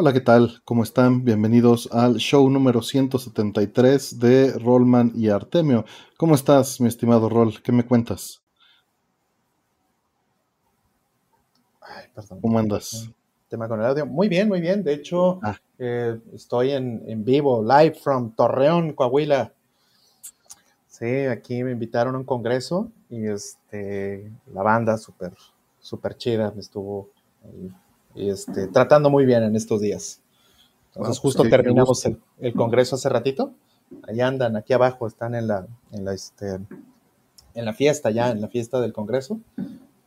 [0.00, 0.62] Hola, ¿qué tal?
[0.64, 1.24] ¿Cómo están?
[1.24, 5.84] Bienvenidos al show número 173 de Rollman y Artemio.
[6.16, 7.60] ¿Cómo estás, mi estimado Roll?
[7.64, 8.40] ¿Qué me cuentas?
[11.80, 12.40] Ay, perdón.
[12.40, 13.10] ¿Cómo andas?
[13.48, 14.06] Tema con el audio.
[14.06, 14.84] Muy bien, muy bien.
[14.84, 15.58] De hecho, Ah.
[15.80, 19.52] eh, estoy en, en vivo, live from Torreón, Coahuila.
[20.86, 25.32] Sí, aquí me invitaron a un congreso y este, la banda súper,
[25.80, 27.10] súper chida me estuvo
[27.44, 27.72] ahí,
[28.14, 30.20] este, tratando muy bien en estos días.
[30.94, 33.52] Entonces, justo terminamos el, el congreso hace ratito.
[34.06, 36.58] Ahí andan, aquí abajo, están en la, en la, este,
[37.54, 39.38] en la fiesta ya, en la fiesta del congreso.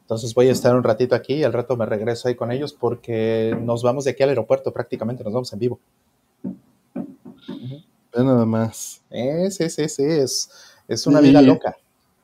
[0.02, 2.74] Entonces voy a estar un ratito aquí y al rato me regreso ahí con ellos
[2.74, 5.80] porque nos vamos de aquí al aeropuerto prácticamente, nos vamos en vivo.
[8.16, 9.02] Nada más.
[9.10, 10.50] Eh, sí, sí, sí, es,
[10.88, 11.78] es una Y- vida loca.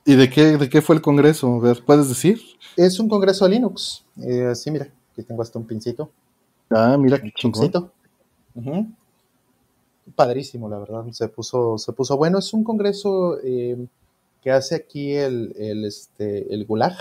[0.05, 1.55] ¿Y de qué, de qué fue el congreso?
[1.55, 2.41] A ver, ¿puedes decir?
[2.77, 4.05] Es un congreso de Linux.
[4.21, 6.11] Eh, sí, mira, aquí tengo hasta un pincito.
[6.69, 7.61] Ah, mira qué chingón.
[7.61, 7.91] pincito.
[8.53, 8.87] Ujú.
[10.15, 11.05] Padrísimo, la verdad.
[11.11, 12.37] Se puso, se puso bueno.
[12.37, 13.77] Es un congreso eh,
[14.43, 16.95] que hace aquí el, el, este, el Gulag,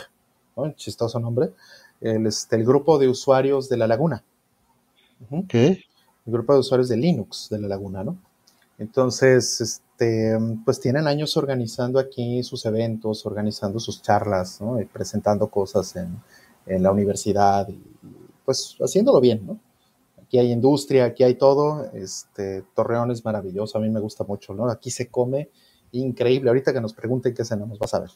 [0.56, 0.72] ¿no?
[0.72, 1.52] chistoso nombre,
[2.00, 4.24] el, este, el grupo de usuarios de la Laguna.
[5.48, 5.84] ¿Qué?
[6.26, 8.19] el grupo de usuarios de Linux de la Laguna, ¿no?
[8.78, 14.78] Entonces, este, pues tienen años organizando aquí sus eventos, organizando sus charlas, ¿no?
[14.80, 16.19] Y presentando cosas en,
[16.67, 17.81] en la universidad, y,
[18.45, 19.59] pues haciéndolo bien, ¿no?
[20.22, 21.84] Aquí hay industria, aquí hay todo.
[21.92, 24.69] Este, Torreón es maravilloso, a mí me gusta mucho, ¿no?
[24.69, 25.50] Aquí se come
[25.92, 26.50] increíble.
[26.50, 28.11] Ahorita que nos pregunten qué cenamos, vas a ver.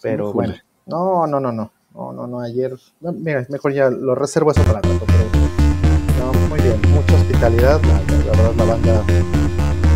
[0.00, 0.54] Pero bueno,
[0.86, 4.62] no, no, no, no, no, no, no, ayer, no, mira, mejor ya lo reservo eso
[4.62, 9.02] para rato, pero no, muy bien, mucha hospitalidad, la, la- la verdad la banda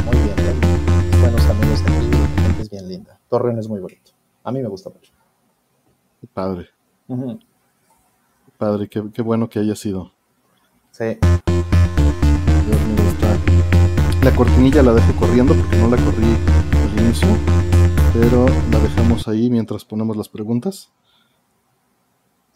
[0.07, 1.21] muy bien, ¿no?
[1.21, 3.19] buenos amigos aquí, gente es bien linda.
[3.29, 4.13] Torreón es muy bonito,
[4.45, 5.13] a mí me gusta mucho.
[6.33, 6.69] Padre,
[7.07, 7.48] qué
[8.59, 10.13] padre, qué, qué bueno que haya sido.
[10.91, 11.05] Sí,
[12.67, 16.27] Dios mío, está- La cortinilla la dejo corriendo porque no la corrí
[16.83, 17.29] al inicio,
[18.13, 20.91] pero la dejamos ahí mientras ponemos las preguntas.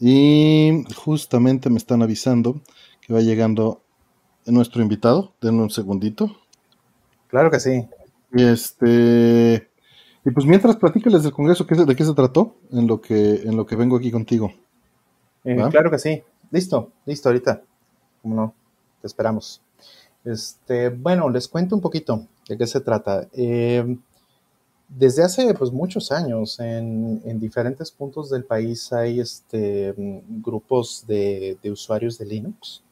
[0.00, 2.60] Y justamente me están avisando
[3.00, 3.82] que va llegando
[4.46, 5.34] nuestro invitado.
[5.40, 6.36] Denme un segundito.
[7.28, 7.86] claro que sí.
[8.34, 9.68] Y este.
[10.24, 12.56] Y pues mientras platícales del Congreso, ¿qué, se- ¿de qué se trató?
[12.72, 14.52] En lo que, en lo que vengo aquí contigo.
[15.44, 16.22] Eh, claro que sí.
[16.50, 17.62] Listo, listo ahorita.
[18.22, 18.54] ¿Cómo no?
[19.00, 19.60] Te esperamos.
[20.24, 23.28] Este, bueno, les cuento un poquito de qué se trata.
[23.32, 23.96] Eh,
[24.88, 31.56] desde hace pues, muchos años en, en diferentes puntos del país hay este, grupos de,
[31.62, 32.82] de usuarios de Linux.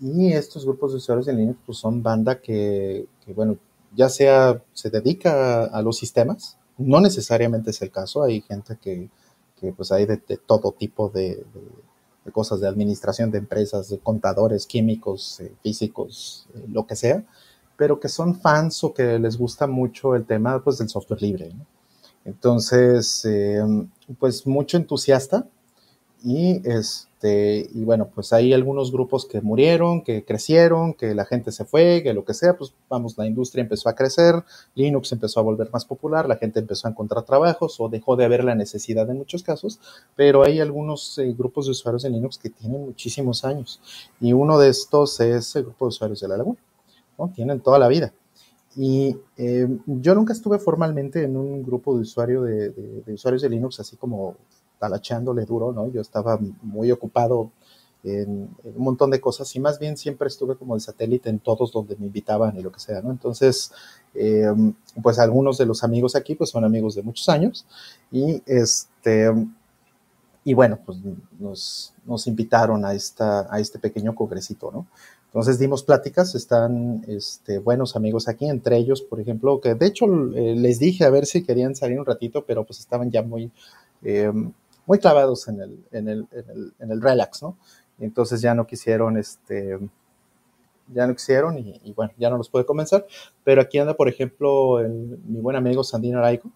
[0.00, 3.56] Y estos grupos de usuarios de Linux pues, son banda que, que, bueno,
[3.96, 8.76] ya sea se dedica a, a los sistemas, no necesariamente es el caso, hay gente
[8.80, 9.08] que,
[9.64, 11.84] que pues hay de, de todo tipo de, de-
[12.24, 17.22] de cosas, de administración de empresas, de contadores, químicos, eh, físicos, eh, lo que sea,
[17.76, 21.52] pero que son fans o que les gusta mucho el tema pues, del software libre.
[21.52, 21.66] ¿no?
[22.24, 23.62] Entonces, eh,
[24.18, 25.46] pues mucho entusiasta
[26.24, 26.62] y
[27.24, 31.64] este y bueno pues hay algunos grupos que murieron que crecieron que la gente se
[31.64, 35.42] fue que lo que sea pues vamos la industria empezó a crecer Linux empezó a
[35.42, 39.08] volver más popular la gente empezó a encontrar trabajos o dejó de haber la necesidad
[39.08, 39.80] en muchos casos
[40.16, 43.80] pero hay algunos eh, grupos de usuarios de Linux que tienen muchísimos años
[44.20, 46.58] y uno de estos es el grupo de usuarios de la Laguna
[47.18, 47.32] ¿no?
[47.34, 48.12] tienen toda la vida
[48.76, 53.78] y eh, yo nunca estuve formalmente en un grupo de, usuario de, usuarios de Linux,
[53.78, 54.34] así como
[54.84, 55.90] talachándole duro, ¿no?
[55.90, 57.50] Yo estaba muy ocupado
[58.02, 61.72] en, un montón de cosas y más bien siempre estuve como de satélite en todos
[61.72, 63.10] donde me invitaban y lo que sea, ¿no?
[63.10, 63.72] Entonces,
[64.12, 64.52] eh,
[65.02, 67.66] pues algunos de los amigos aquí pues son amigos de muchos años
[68.12, 69.32] y este...
[70.46, 70.98] Y bueno, pues
[71.38, 74.86] nos, nos invitaron a, esta, a este pequeño congresito, ¿no?
[75.28, 80.04] Entonces dimos pláticas, están este, buenos amigos aquí, entre ellos, por ejemplo, que de hecho
[80.04, 83.50] eh, les dije a ver si querían salir un ratito, pero pues estaban ya muy,
[84.02, 84.30] eh,
[84.86, 87.56] muy clavados en el, en, el, en, el, en el relax, ¿no?
[87.98, 89.78] Entonces ya no quisieron, este,
[90.92, 93.06] ya no quisieron y, y, bueno, ya no los pude comenzar,
[93.44, 94.80] pero aquí anda, por ejemplo,
[95.26, 96.50] mi buen amigo Sandino Araico,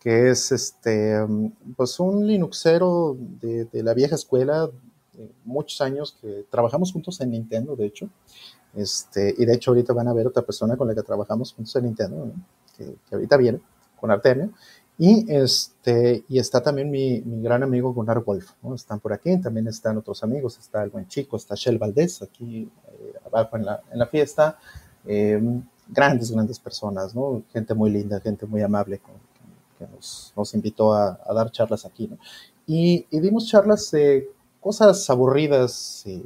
[0.00, 1.14] que es este,
[1.76, 4.70] pues un Linuxero de, de la vieja escuela,
[5.44, 8.08] muchos años que trabajamos juntos en Nintendo, de hecho.
[8.74, 11.74] Este, y de hecho ahorita van a ver otra persona con la que trabajamos juntos
[11.76, 12.32] en Nintendo,
[12.76, 13.60] que, que, ahorita viene,
[13.98, 14.50] con Artemio.
[15.02, 18.74] Y, este, y está también mi, mi gran amigo Gunnar Wolf, ¿no?
[18.74, 22.70] Están por aquí, también están otros amigos, está el buen chico, está Shell Valdés aquí
[22.92, 24.58] eh, abajo en la, en la fiesta.
[25.06, 25.40] Eh,
[25.88, 27.42] grandes, grandes personas, ¿no?
[27.50, 29.14] Gente muy linda, gente muy amable con,
[29.78, 32.18] que, nos, nos, invitó a, a, dar charlas aquí, ¿no?
[32.66, 34.28] Y, y dimos charlas de
[34.60, 36.22] cosas aburridas, y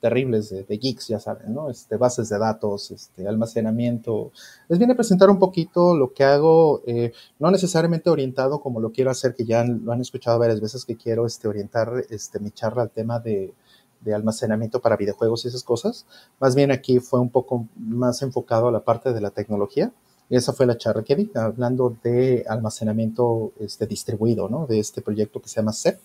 [0.00, 1.70] terribles de, geeks, ya saben, ¿no?
[1.70, 4.32] Este, bases de datos, este, almacenamiento.
[4.68, 8.92] Les viene a presentar un poquito lo que hago, eh, no necesariamente orientado como lo
[8.92, 12.50] quiero hacer, que ya lo han escuchado varias veces que quiero este, orientar este, mi
[12.50, 13.52] charla al tema de,
[14.00, 16.06] de almacenamiento para videojuegos y esas cosas.
[16.40, 19.92] Más bien aquí fue un poco más enfocado a la parte de la tecnología.
[20.30, 24.66] Y esa fue la charla que di, hablando de almacenamiento este, distribuido, ¿no?
[24.66, 25.98] De este proyecto que se llama CEF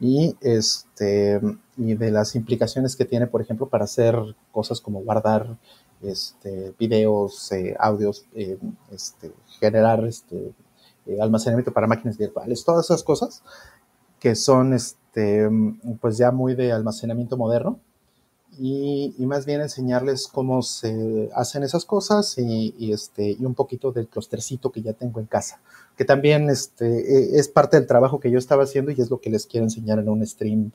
[0.00, 1.40] y, este,
[1.76, 4.16] y de las implicaciones que tiene, por ejemplo, para hacer
[4.52, 5.56] cosas como guardar
[6.02, 8.58] este, videos, eh, audios, eh,
[8.90, 10.52] este, generar este,
[11.06, 13.42] eh, almacenamiento para máquinas virtuales, todas esas cosas
[14.18, 15.48] que son este,
[16.00, 17.78] pues ya muy de almacenamiento moderno
[18.58, 24.08] y, más bien enseñarles cómo se hacen esas cosas y, este, y un poquito del
[24.08, 25.60] clustercito que ya tengo en casa,
[25.96, 29.20] que también este, e, es parte del trabajo que yo estaba haciendo y es lo
[29.20, 30.70] que les quiero enseñar en un stream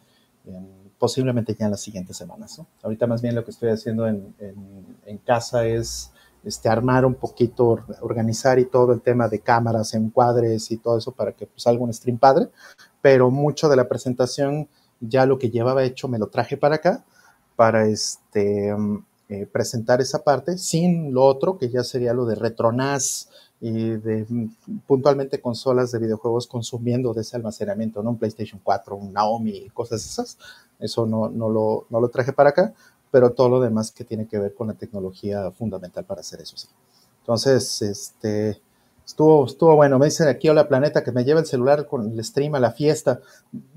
[0.97, 2.61] posiblemente ya en las siguientes semanas.
[2.83, 4.35] Ahorita más bien lo que estoy haciendo en,
[5.05, 6.11] en, casa es
[6.43, 11.11] este, armar un poquito, organizar y todo el tema de cámaras, encuadres y todo eso
[11.11, 12.49] para que pues, salga un stream padre,
[13.01, 14.67] pero mucho de la presentación
[14.99, 17.05] ya lo que llevaba hecho me lo traje para acá
[17.59, 22.35] para este, mm, eh, presentar esa parte, sin lo otro, que ya sería lo de
[22.35, 23.27] RetroNAS
[23.59, 24.47] y de mm,
[24.87, 28.11] puntualmente consolas de videojuegos consumiendo de ese almacenamiento, ¿no?
[28.11, 30.37] Un PlayStation 4, un Naomi, cosas esas.
[30.79, 32.73] Eso no, lo traje para acá,
[33.11, 36.55] pero todo lo demás que tiene que ver con la tecnología fundamental para hacer eso,
[36.55, 36.69] sí.
[37.19, 38.61] Entonces, este,
[39.05, 39.99] estuvo, estuvo bueno.
[39.99, 42.71] Me dicen aquí, hola planeta, que me lleve el celular con el stream a la
[42.71, 43.19] fiesta.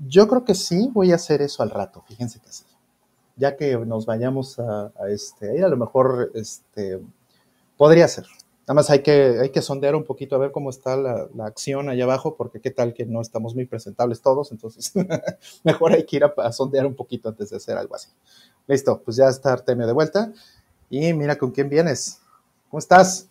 [0.07, 2.63] Yo creo que sí voy a hacer eso al rato, fíjense que sí
[3.35, 6.99] ya que nos vayamos a, este, ir, a lo mejor este,
[7.77, 8.25] podría ser.
[8.61, 11.89] Nada más hay que, hay que sondear un poquito a ver cómo está la, acción
[11.89, 14.93] allá abajo, porque qué tal que no estamos muy presentables todos, entonces
[15.63, 18.09] mejor hay que ir a, sondear un poquito antes de hacer algo así.
[18.67, 20.31] Listo, pues ya está Artemio de vuelta.
[20.89, 22.21] Y mira con quién vienes.
[22.69, 23.27] ¿Cómo estás?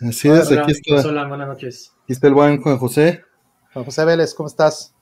[0.00, 1.08] Así es, aquí está.
[1.08, 1.92] Hola, buenas noches.
[2.04, 3.22] Aquí está el buen Juan José.
[3.72, 4.94] Juan José Vélez, ¿cómo estás?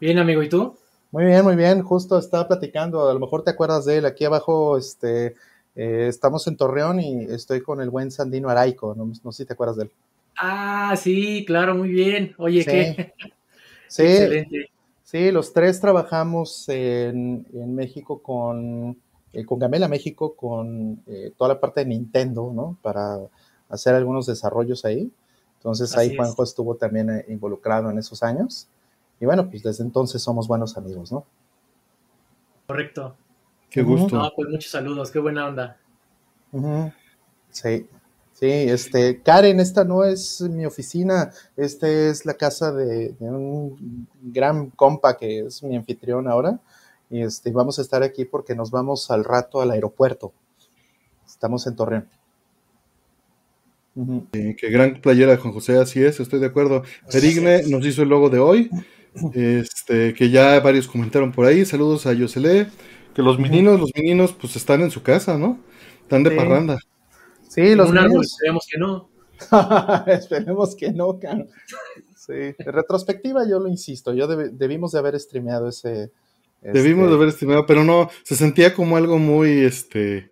[0.00, 0.76] Bien, amigo, ¿y tú?
[1.14, 1.80] Muy bien, muy bien.
[1.80, 4.04] Justo estaba platicando, a lo mejor te acuerdas de él.
[4.04, 5.36] Aquí abajo este,
[5.76, 8.96] eh, estamos en Torreón y estoy con el buen Sandino Araico.
[8.96, 9.90] No, sé si te acuerdas de él.
[10.36, 12.34] Ah, sí, claro, muy bien.
[12.36, 13.14] Oye, ¿qué?
[13.86, 14.70] Sí, excelente.
[15.04, 17.46] Sí, los tres trabajamos en,
[17.76, 18.98] México con,
[19.32, 22.76] eh, con Gamela México, con eh, toda la parte de Nintendo, ¿no?
[22.82, 23.20] Para
[23.68, 25.12] hacer algunos desarrollos ahí.
[25.58, 28.66] Entonces ahí Juanjo estuvo también involucrado en esos años.
[29.20, 31.24] Y bueno, pues desde entonces somos buenos amigos, ¿no?
[32.66, 33.16] Correcto.
[33.70, 34.16] Qué gusto.
[34.16, 35.76] No, pues muchos saludos, qué buena onda.
[37.50, 37.88] Sí,
[38.32, 44.70] sí, este, Karen, esta no es mi oficina, esta es la casa de, un gran
[44.70, 46.60] compa que es mi anfitrión ahora.
[47.10, 50.32] Y este, vamos a estar aquí porque nos vamos al rato al aeropuerto.
[51.26, 52.08] Estamos en Torreón.
[54.32, 56.82] qué gran playera, Juan José, así es, estoy de acuerdo.
[57.10, 58.70] Perigne nos hizo el logo de hoy.
[59.34, 61.64] Este, que ya varios comentaron por ahí.
[61.64, 62.68] Saludos a Yosele.
[63.14, 65.58] Que los meninos, los meninos, pues están en su casa, ¿no?
[66.02, 66.78] Están de parranda.
[67.48, 68.32] Sí, los meninos.
[68.32, 69.08] Esperemos que no.
[70.06, 71.46] esperemos que no, cara.
[72.16, 76.10] Sí, retrospectiva yo lo insisto, yo debimos de haber streameado ese...
[76.62, 80.30] Debimos de este haber streameado, pero no, se sentía como algo muy, este...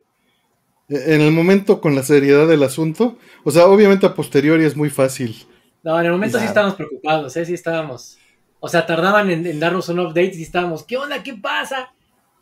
[0.88, 4.90] En el momento con la seriedad del asunto, o sea, obviamente a posteriori es muy
[4.90, 5.46] fácil.
[5.82, 7.44] No, en el momento sí estábamos preocupados, ¿eh?
[7.44, 8.18] Sí estábamos.
[8.64, 11.20] O sea, tardaban en, darnos un update y estábamos, ¿qué onda?
[11.20, 11.92] ¿Qué pasa?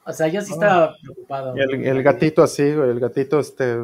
[0.04, 1.56] O sea, yo sí estaba preocupado.
[1.56, 3.78] Y el, gatito así, el gatito este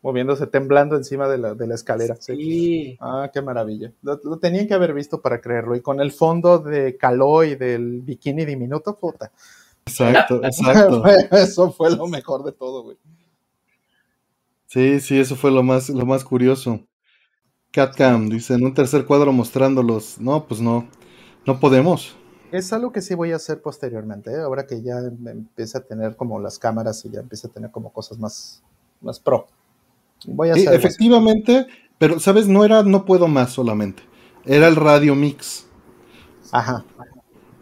[0.00, 2.16] moviéndose, temblando encima de la, de la escalera.
[2.16, 2.96] Sí.
[2.98, 3.92] Ah, qué maravilla.
[4.00, 5.76] Lo, tenían que haber visto para creerlo.
[5.76, 9.30] Y con el fondo de caló y del bikini diminuto, puta.
[9.84, 11.04] Exacto, exacto.
[11.30, 12.96] eso fue lo mejor de todo, güey.
[14.66, 16.80] Sí, sí, eso fue lo más, lo más curioso.
[17.70, 20.18] Catcam, dice, en un tercer cuadro mostrándolos.
[20.18, 20.88] No, pues no.
[21.46, 22.16] No podemos.
[22.52, 24.40] Es algo que sí voy a hacer posteriormente, ¿eh?
[24.40, 27.92] ahora que ya empiece a tener como las cámaras y ya empiece a tener como
[27.92, 28.62] cosas más,
[29.00, 29.46] más pro.
[30.26, 31.66] Voy a hacer efectivamente,
[31.98, 34.02] pero sabes, no era no puedo más solamente.
[34.44, 35.66] Era el radio mix.
[36.52, 36.84] Ajá.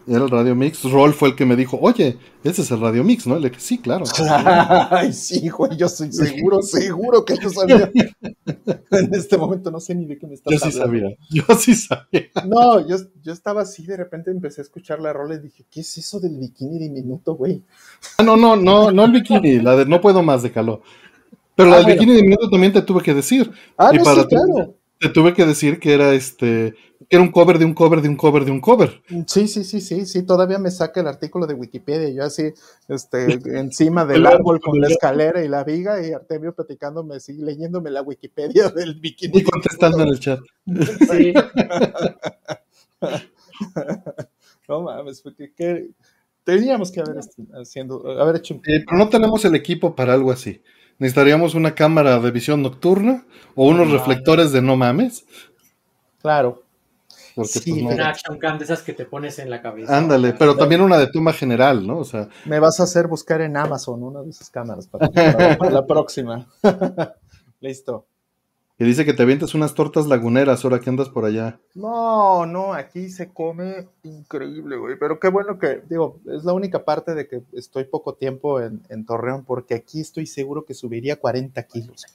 [0.06, 0.82] Era el Radio Mix.
[0.82, 3.38] Roll fue el que me dijo, oye, ese es el Radio Mix, ¿no?
[3.38, 4.04] Le dije, sí, claro.
[4.90, 7.90] Ay, sí, güey, yo soy seguro, seguro que lo sabía.
[8.90, 10.70] en este momento no sé ni de qué me estás hablando.
[10.70, 12.46] Yo sí sabía, yo sí sabía.
[12.46, 15.80] No, yo, yo estaba así, de repente empecé a escuchar la rola y dije, ¿qué
[15.80, 17.62] es eso del bikini diminuto, güey?
[18.18, 20.82] Ah, no, no, no, no el bikini, la de no puedo más de calor.
[21.54, 23.50] Pero la del ah, bikini diminuto también te tuve que decir.
[23.76, 26.74] Ah, no, sí, claro te tuve que decir que era este,
[27.08, 29.02] que era un cover de un cover de un cover de un cover.
[29.26, 32.52] Sí, sí, sí, sí, sí, todavía me saca el artículo de Wikipedia, yo así,
[32.88, 37.90] este, encima del árbol con la escalera y la viga y Artemio platicándome, sí, leyéndome
[37.90, 39.38] la Wikipedia del bikini.
[39.38, 40.38] Y contestando en el chat.
[41.10, 41.34] Sí.
[44.68, 45.90] no mames, porque ¿qué?
[46.44, 47.16] teníamos que haber,
[47.60, 48.60] haciendo, haber hecho...
[48.62, 50.62] pero no tenemos el equipo para algo así.
[50.98, 55.24] Necesitaríamos una cámara de visión nocturna o unos reflectores de no mames.
[56.20, 56.62] Claro.
[57.34, 59.96] Porque, sí, pues, una action cam de esas que te pones en la cabeza.
[59.96, 61.98] Ándale, pero también una de toma general, ¿no?
[61.98, 62.28] O sea.
[62.44, 65.10] Me vas a hacer buscar en Amazon una de esas cámaras para
[65.70, 66.46] la próxima.
[67.60, 68.06] Listo.
[68.82, 71.60] Que dice que te avientes unas tortas laguneras ahora que andas por allá.
[71.72, 74.98] No, no, aquí se come increíble, güey.
[74.98, 79.06] Pero qué bueno que, digo, es la única parte de que estoy poco tiempo en,
[79.06, 82.06] Torreón, porque aquí estoy seguro que subiría 40 kilos.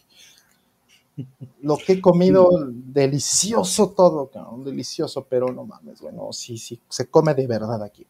[1.62, 7.10] Lo que he comido, delicioso todo, cabrón, delicioso, pero no mames, bueno, sí, sí, se
[7.10, 8.06] come de verdad aquí.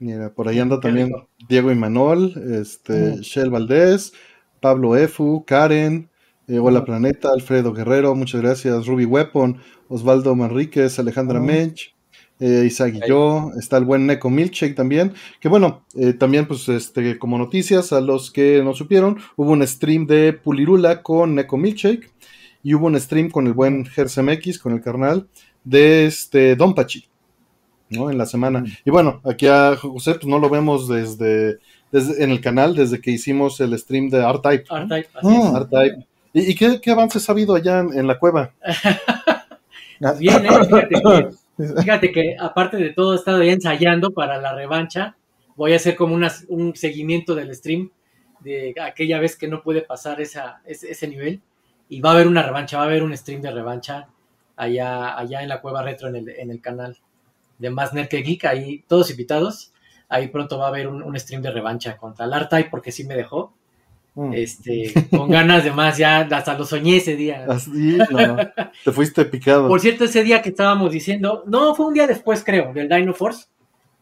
[0.00, 1.12] Mira, por ahí anda también
[1.48, 3.20] Diego Imanol, este, mm.
[3.20, 4.12] Shell Valdés,
[4.60, 6.10] Pablo Efu, Karen,
[6.48, 8.86] hola Planeta, Alfredo Guerrero, muchas gracias.
[8.86, 9.58] Ruby Weapon,
[9.88, 11.94] Osvaldo Manríquez, Alejandra Mench,
[12.40, 15.14] eh, Isaac y yo, está el buen Neko Milkshake también.
[15.40, 19.66] Que bueno, eh, también, pues, este, como noticias, a los que no supieron, hubo un
[19.66, 22.10] stream de Pulirula con Neko Milkshake
[22.62, 25.28] y hubo un stream con el buen X, con el carnal,
[25.62, 27.08] de este Don Pachi,
[27.90, 28.10] ¿no?
[28.10, 28.64] En la semana.
[28.84, 31.58] Y bueno, aquí a José, pues no lo vemos desde,
[31.90, 34.64] desde en el canal, desde que hicimos el stream de R-Type.
[34.70, 36.06] R-Type, R-Type.
[36.36, 38.52] ¿Y, qué, avances ha habido allá en, la cueva?
[40.18, 41.30] Bien, ¿eh?
[41.56, 45.16] fíjate, que, aparte de todo he estado ya ensayando para la revancha.
[45.54, 47.90] Voy a hacer como un seguimiento del stream
[48.40, 51.40] de aquella vez que no pude pasar esa, ese, nivel.
[51.88, 54.08] Y va a haber una revancha, va a haber un stream de revancha
[54.56, 56.98] allá, allá en la cueva retro en el, en el canal
[57.58, 58.44] de Más Nerd que Geek.
[58.46, 59.72] Ahí todos invitados.
[60.08, 63.54] Ahí pronto va a haber un, stream de revancha contra el porque sí me dejó.
[64.14, 64.32] Mm.
[64.32, 67.46] Este, con ganas de más, ya hasta lo soñé ese día.
[67.48, 67.98] Así,
[68.84, 69.68] te fuiste picado.
[69.68, 73.12] Por cierto, ese día que estábamos diciendo, no, fue un día después, creo, del Dino
[73.12, 73.46] Force,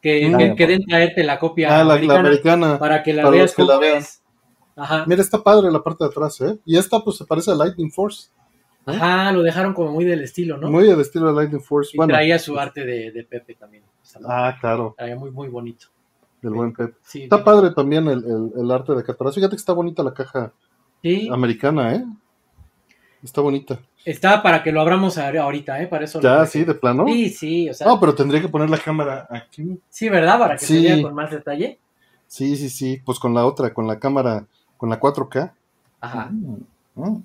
[0.03, 0.57] que, mm.
[0.57, 3.55] que, traerte la copia ah, americana, para que la veas.
[3.55, 4.03] Que la vean.
[4.77, 5.05] Ajá.
[5.07, 6.59] Mira, está padre la parte de atrás, ¿eh?
[6.67, 8.29] Y esta, pues, se parece a Lightning Force.
[8.87, 8.93] ¿eh?
[8.95, 10.71] Ajá, lo dejaron como muy del estilo, ¿no?
[10.71, 11.91] Muy del estilo de Lightning Force.
[11.95, 13.85] Y traía su arte de, de Pepe también.
[14.27, 14.95] Ah, claro.
[14.97, 15.87] Traía muy, muy bonito
[16.43, 16.95] del buen Pep.
[17.15, 19.35] está padre también el, arte de Cataraz.
[19.35, 20.53] Fíjate que está bonita la caja
[21.31, 22.05] americana, ¿eh?
[23.23, 23.79] Está bonita.
[24.05, 25.87] Está para que lo abramos ahorita, ¿eh?
[25.87, 26.21] Para eso.
[26.21, 27.05] Ya, sí, de plano.
[27.07, 27.87] Sí, sí, o sea.
[27.87, 29.81] No, pero tendría que poner la cámara aquí.
[29.89, 30.39] Sí, ¿verdad?
[30.41, 31.79] Para que se vea con más detalle.
[32.27, 33.01] Sí, sí, sí.
[33.05, 34.45] Pues con la otra, con la cámara,
[34.77, 35.53] con la 4K.
[36.01, 36.29] Ajá.
[36.33, 36.65] Mm,
[36.97, 37.23] mm.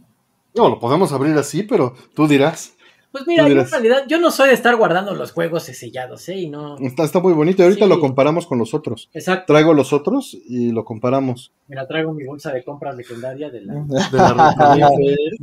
[0.54, 2.77] No, lo podemos abrir así, pero tú dirás.
[3.18, 6.36] Pues mira, en realidad yo no soy de estar guardando los juegos sellados, ¿eh?
[6.36, 6.78] Y no...
[6.80, 9.10] Está, está muy bonito y ahorita lo comparamos con los otros.
[9.14, 9.54] Exacto.
[9.54, 11.52] Traigo los otros y lo comparamos.
[11.68, 13.74] Mira, traigo mi bolsa de compras legendaria de la...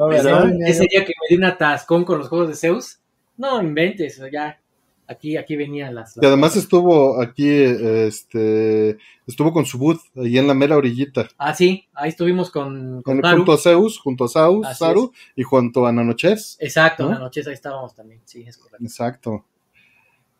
[0.05, 2.99] De la ese día que me di un atascón con los juegos de Zeus,
[3.37, 4.59] no inventes, ya
[5.07, 8.97] Aquí, aquí venían las, Y además estuvo aquí, este,
[9.27, 11.29] estuvo con su booth, ahí en la mera orillita.
[11.37, 15.87] Ah, sí, ahí estuvimos con, con Junto a Zeus, junto a Saus, Saru, y junto
[15.87, 16.57] a Nanoches.
[16.59, 18.85] Exacto, Nanoches, ahí estábamos también, sí, es correcto.
[18.85, 19.45] Exacto.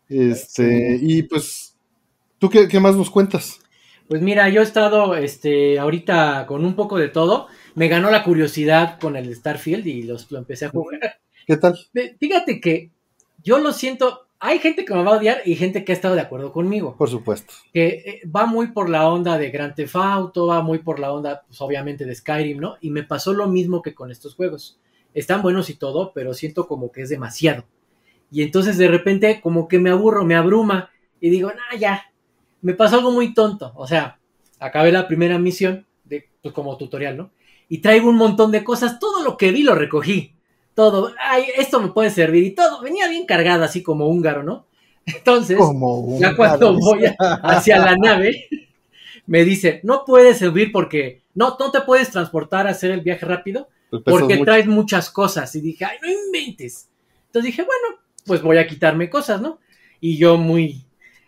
[0.09, 1.77] Este, y pues,
[2.39, 3.59] ¿tú qué, qué, más nos cuentas?
[4.07, 8.23] Pues mira, yo he estado, este, ahorita con un poco de todo, me ganó la
[8.23, 11.19] curiosidad con el Starfield y los, lo empecé a jugar.
[11.45, 11.77] ¿Qué tal?
[12.19, 12.91] Fíjate que
[13.43, 16.15] yo lo siento, hay gente que me va a odiar y gente que ha estado
[16.15, 16.95] de acuerdo conmigo.
[16.97, 17.53] Por supuesto.
[17.73, 21.11] Que eh, va muy por la onda de Grand Theft Auto, va muy por la
[21.11, 22.75] onda, pues obviamente, de Skyrim, ¿no?
[22.79, 24.79] Y me pasó lo mismo que con estos juegos.
[25.13, 27.65] Están buenos y todo, pero siento como que es demasiado.
[28.29, 32.03] Y entonces de repente como que me aburro, me abruma y digo, nah, ya,
[32.61, 33.71] me pasó algo muy tonto.
[33.75, 34.19] O sea,
[34.59, 37.31] acabé la primera misión de, pues, como tutorial, ¿no?
[37.67, 40.34] Y traigo un montón de cosas, todo lo que vi lo recogí
[40.75, 44.67] todo, ay, esto me puede servir y todo, venía bien cargado así como húngaro, ¿no?
[45.05, 45.57] Entonces,
[46.19, 48.47] ya cuando voy hacia la nave,
[49.25, 53.25] me dice, no puedes servir porque, no, no te puedes transportar a hacer el viaje
[53.25, 53.69] rápido
[54.03, 55.55] porque traes muchas cosas.
[55.55, 56.89] Y dije, ay, no inventes.
[57.27, 59.59] Entonces dije, bueno, pues voy a quitarme cosas, ¿no?
[60.01, 60.85] Y yo muy,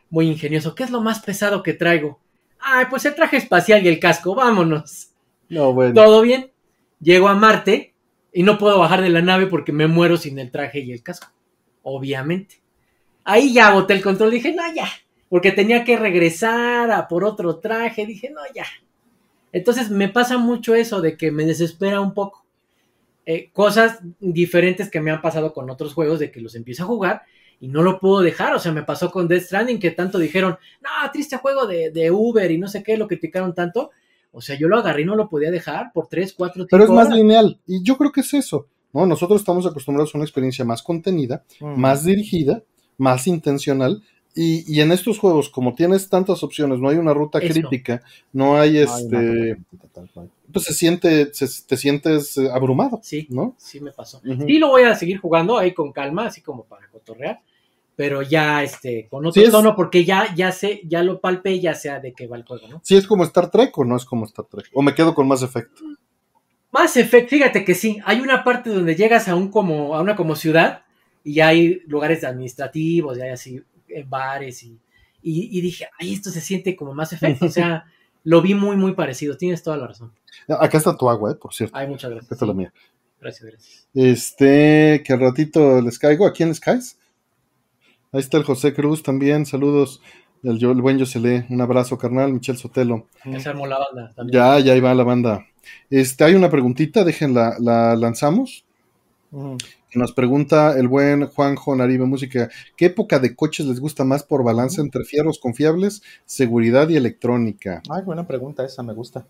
[0.10, 2.20] muy ingenioso, ¿qué es lo más pesado que traigo?
[2.60, 5.10] Ay, pues el traje espacial y el casco, vámonos.
[5.50, 5.94] No, bueno.
[5.94, 6.52] Todo bien.
[7.00, 7.94] Llego a Marte
[8.38, 11.02] y no puedo bajar de la nave porque me muero sin el traje y el
[11.02, 11.32] casco.
[11.82, 12.62] Obviamente.
[13.24, 14.30] Ahí ya boté el control.
[14.30, 14.88] Dije, no, ya.
[15.28, 18.06] Porque tenía que regresar a por otro traje.
[18.06, 18.68] Dije, no, ya.
[19.52, 22.46] Entonces me pasa mucho eso de que me desespera un poco.
[23.26, 26.86] eh, cosas diferentes que me han pasado con otros juegos de que los empiezo a
[26.86, 27.24] jugar
[27.60, 28.54] y no lo puedo dejar.
[28.54, 32.12] O sea, me pasó con Death Stranding que tanto dijeron, no, triste juego de, de
[32.12, 33.90] Uber y no sé qué, lo criticaron tanto.
[34.32, 36.90] O sea, yo lo agarré y no lo podía dejar por 3, 4, Pero es
[36.90, 38.68] más lineal y yo creo que es eso.
[38.94, 39.06] ¿no?
[39.06, 41.80] Nosotros estamos acostumbrados a una experiencia más contenida, Mm.
[41.80, 42.64] más dirigida,
[42.98, 44.02] más intencional.
[44.36, 48.58] Y, y en estos juegos, como tienes tantas opciones, no hay una ruta crítica, no
[48.60, 49.58] hay Ay, este,
[50.16, 53.56] no, pues se siente, se- te sientes eh, abrumado, Sí, ¿no?
[53.58, 54.22] sí me pasó.
[54.26, 54.46] Ujú.
[54.46, 57.40] Sí lo voy a seguir jugando ahí con calma, así como para cotorrear,
[57.98, 61.60] pero ya este con otro Sí, es- tono porque ya ya sé, ya lo palpé,
[61.60, 62.80] ya sea de qué va el juego, ¿no?
[62.86, 64.68] Sí es como Star Trek o no es como Star Trek.
[64.74, 65.82] O me quedo con más efecto.
[66.72, 70.16] Más Effect, fíjate que sí, hay una parte donde llegas a un como a una
[70.16, 70.84] como ciudad
[71.24, 74.80] y hay lugares administrativos, y hay así eh, bares y,
[75.22, 77.86] y, y dije, ay, esto se siente como más Effect, o sea,
[78.24, 80.14] lo vi muy muy parecido, tienes toda la razón.
[80.48, 81.36] Acá está tu agua, ¿eh?
[81.36, 81.76] por cierto.
[81.76, 82.32] Ay, muchas gracias.
[82.32, 82.74] Esta es la mía.
[83.20, 83.88] Gracias, gracias.
[83.96, 86.28] Este, que al ratito les caigo.
[86.28, 86.97] ¿A quién les caes?
[88.12, 89.46] Ahí está el José Cruz también.
[89.46, 90.02] Saludos.
[90.44, 91.46] El, el buen Yoselé.
[91.50, 92.34] Un abrazo, carnal.
[92.34, 93.08] Michel Sotelo.
[93.26, 94.34] Ya se armó la banda también.
[94.34, 95.46] Ya, ya ahí va la banda.
[95.90, 98.64] Este, hay una preguntita, déjenla, la lanzamos.
[99.90, 102.50] Que nos pregunta el buen Juanjo Naribe Música.
[102.78, 107.82] ¿Qué época de coches les gusta más por balance entre fierros confiables, seguridad y electrónica?
[107.90, 109.26] Ay, buena pregunta esa, me gusta.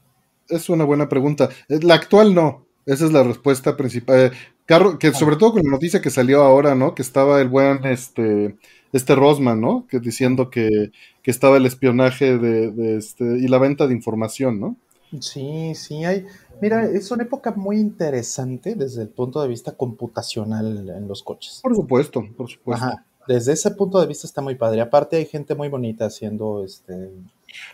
[0.50, 1.50] Es una buena pregunta.
[1.68, 2.66] Eh, La actual no.
[2.86, 4.32] Esa es la respuesta principal.
[4.68, 6.94] Carro, que sobre todo con la noticia que salió ahora, ¿no?
[6.94, 8.56] Que estaba el buen este,
[8.94, 9.88] este Rosman, ¿no?
[9.90, 10.92] Que diciendo que,
[11.24, 14.76] que estaba el espionaje de, de este, y la venta de información, ¿no?
[15.22, 16.26] Sí, sí, hay.
[16.62, 21.60] Mira, es una época muy interesante desde el punto de vista computacional en los coches.
[21.64, 22.86] Por supuesto, por supuesto.
[22.86, 23.06] Ajá.
[23.28, 24.82] Desde ese punto de vista está muy padre.
[24.82, 27.12] Aparte hay gente muy bonita haciendo este.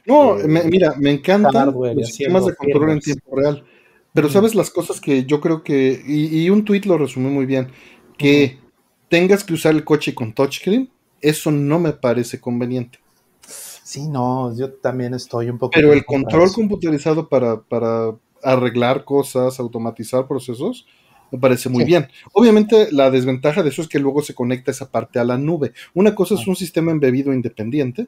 [0.05, 3.63] No, Eh, me- mira, me encantan los sistemas de control en tiempo real.
[4.13, 7.45] Pero sabes las cosas que yo creo que, y, y un tweet lo resumió muy
[7.45, 7.69] bien,
[8.17, 8.59] que
[9.09, 10.89] tengas que usar el coche con touchscreen,
[11.21, 12.99] eso no me parece conveniente.
[13.47, 15.71] Sí, no, yo también estoy un poco.
[15.73, 20.85] Pero el control computarizado para, para arreglar cosas, automatizar procesos,
[21.31, 21.87] me parece muy Sí.
[21.87, 22.07] bien.
[22.33, 25.73] Obviamente la desventaja de eso es que luego se conecta esa parte a la nube.
[25.93, 28.07] Una cosa es un sistema embebido independiente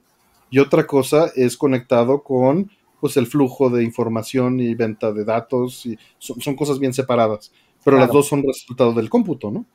[0.50, 5.86] y otra cosa es conectado con pues el flujo de información y venta de datos
[5.86, 7.52] y son, son cosas bien separadas.
[7.84, 9.66] Pero las dos son resultado del cómputo, ¿no?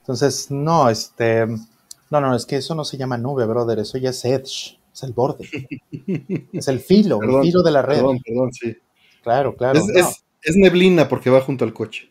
[0.00, 1.46] Entonces, no, este.
[2.10, 3.78] No, no, es que eso no se llama nube, brother.
[3.80, 4.78] Eso ya es edge.
[4.92, 5.48] Es el borde.
[6.52, 7.96] es el filo, Perdón, el filo de la red.
[7.96, 8.76] Perdón, perdón, sí.
[9.22, 9.78] Claro, claro.
[9.78, 9.98] es, no.
[10.00, 12.08] es- es neblina porque va junto al coche.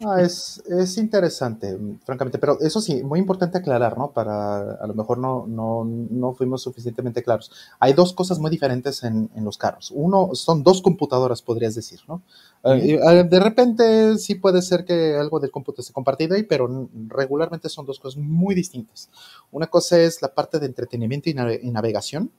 [0.00, 4.12] Ah, es, es interesante, francamente, pero eso sí, muy importante aclarar, ¿no?
[4.12, 7.50] Para, a lo mejor no, no, no fuimos suficientemente claros.
[7.80, 9.90] Hay dos cosas muy diferentes en, en los carros.
[9.92, 12.22] Uno, son dos computadoras, podrías decir, ¿no?
[12.62, 16.88] Eh, eh, de repente sí puede ser que algo del cómputo esté compartido ahí, pero
[17.08, 19.10] regularmente son dos cosas muy distintas.
[19.50, 22.30] Una cosa es la parte de entretenimiento y, nave- y navegación,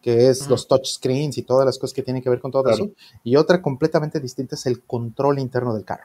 [0.00, 2.84] que es los touchscreens y todas las cosas que tienen que ver con todo Claro.
[2.84, 2.92] eso.
[3.24, 6.04] Y otra completamente distinta es el control interno del carro.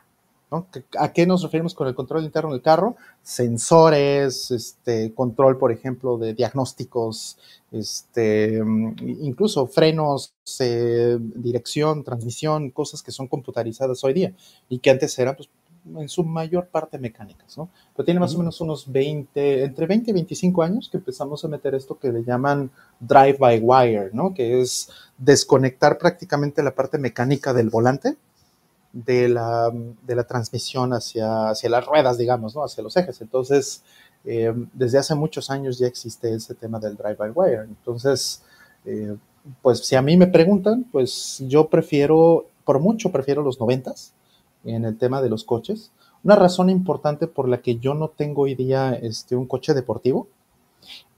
[0.54, 0.68] ¿No?
[0.72, 2.96] ¿Qué- ¿A qué nos referimos con el control interno del carro?
[3.24, 7.38] Sensores, este, control, por ejemplo, de diagnósticos,
[7.72, 8.62] este,
[9.02, 14.34] incluso frenos, eh, dirección, transmisión, cosas que son computarizadas hoy día
[14.70, 15.50] y que antes eran, pues,
[15.98, 17.68] en su mayor parte mecánicas, ¿no?
[17.96, 21.50] Pero tiene más o menos unos 20, entre 20 y 25 años que empezamos a
[21.50, 22.70] meter esto que le llaman
[23.02, 24.34] drive-by-wire, ¿no?
[24.34, 28.16] Que es desconectar prácticamente la parte mecánica del volante
[28.94, 32.64] de la, de la transmisión hacia, hacia las ruedas, digamos, ¿no?
[32.64, 33.20] Hacia los ejes.
[33.22, 33.84] Entonces,
[34.24, 37.64] eh, desde hace muchos años ya existe ese tema del drive-by-wire.
[37.64, 38.44] Entonces,
[38.86, 39.18] eh,
[39.62, 44.14] pues si a mí me preguntan, pues yo prefiero, por mucho prefiero los noventas
[44.64, 45.92] en el tema de los coches.
[46.24, 50.28] Una razón importante por la que yo no tengo hoy día este, un coche deportivo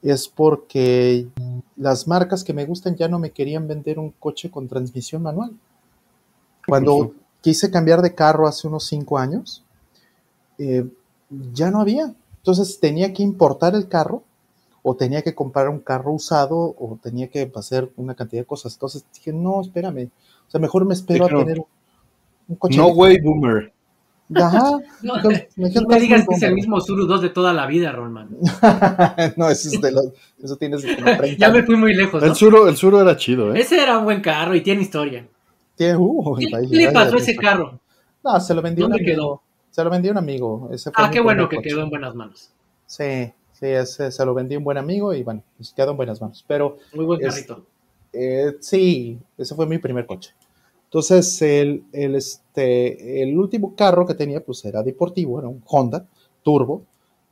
[0.02, 1.28] es porque
[1.76, 5.52] las marcas que me gustan ya no me querían vender un coche con transmisión manual.
[6.66, 7.14] Cuando.
[7.46, 9.64] Quise cambiar de carro hace unos cinco años,
[10.58, 10.84] eh,
[11.54, 12.12] ya no había.
[12.38, 14.24] Entonces tenía que importar el carro
[14.82, 18.74] o tenía que comprar un carro usado o tenía que hacer una cantidad de cosas.
[18.74, 20.10] Entonces dije, no, espérame.
[20.48, 21.66] O sea, mejor me espero a tener un,
[22.48, 22.78] un coche.
[22.78, 23.72] No way, boomer.
[24.34, 24.80] Ajá.
[25.04, 26.56] No, Entonces, me no dijeron, me "Estás digas que es el boomer".
[26.56, 28.30] mismo Zuru 2 de toda la vida, Rolman.
[29.38, 30.06] no, eso es de los,
[30.44, 32.28] eso tienes como 30 Ya me fui muy lejos, ¿no?
[32.28, 33.60] El suro, el suro era chido, ¿eh?
[33.62, 35.28] Ese era un buen carro y tiene historia.
[35.76, 35.98] Tiene-
[36.38, 37.80] ¿Qué, le pasó a ese carro?
[38.24, 39.42] No, se lo vendió un ¿Dónde amigo.
[39.72, 40.70] Se lo vendió un amigo.
[40.72, 41.70] Ese fue Ah, qué bueno que coche.
[41.70, 42.50] quedó en buenas manos.
[42.86, 46.22] Sí, sí, ese se lo vendió un buen amigo y bueno, pues quedó en buenas
[46.22, 46.44] manos.
[46.48, 47.66] Pero Muy buen Es- carrito.
[48.14, 50.32] eh, sí, ese fue mi primer coche.
[50.86, 56.06] Entonces, el, el, este, el último carro que tenía, pues era deportivo, era un Honda
[56.42, 56.84] Turbo,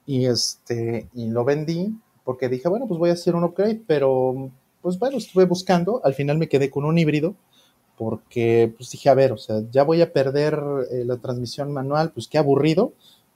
[0.05, 1.93] y, este, y lo vendí
[2.25, 4.49] porque dije, bueno, pues voy a hacer un upgrade, pero
[4.81, 7.35] pues bueno, estuve buscando, al final me quedé con un híbrido,
[7.97, 10.59] porque pues dije, a ver, o sea, ya voy a perder
[10.91, 12.93] eh, la transmisión manual, pues qué aburrido,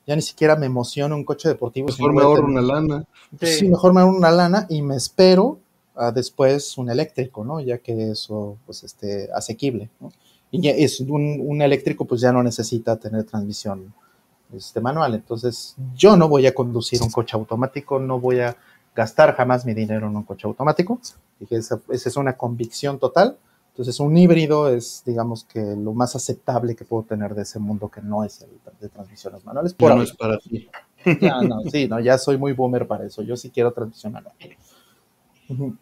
[0.07, 1.87] ya ni siquiera me emociona un coche deportivo.
[1.87, 3.05] Mejor me ahorro una lana.
[3.37, 3.67] Pues, sí.
[3.67, 5.59] mejor me ahorro una lana y me espero
[5.95, 7.59] a después un eléctrico, ¿no?
[7.59, 10.11] Ya que eso, pues, esté asequible, ¿no?
[10.49, 13.93] Y ya es un, un, eléctrico, pues ya no necesita tener transmisión
[14.53, 15.15] este, manual.
[15.15, 18.55] Entonces, yo no voy a conducir un coche automático, no voy a
[18.95, 21.01] gastar jamás mi dinero en un coche automático.
[21.37, 23.37] Dije, esa, esa es una convicción total.
[23.77, 27.89] Entonces, un híbrido es, digamos, que lo más aceptable que puedo tener de ese mundo
[27.89, 28.49] que no es el
[28.81, 29.75] de transmisiones manuales.
[29.75, 30.67] Por no es para ti.
[31.21, 33.21] Ya, no, sí, no, ya soy muy boomer para eso.
[33.21, 34.33] Yo sí quiero transmisión manual.
[35.49, 35.77] Uh -huh.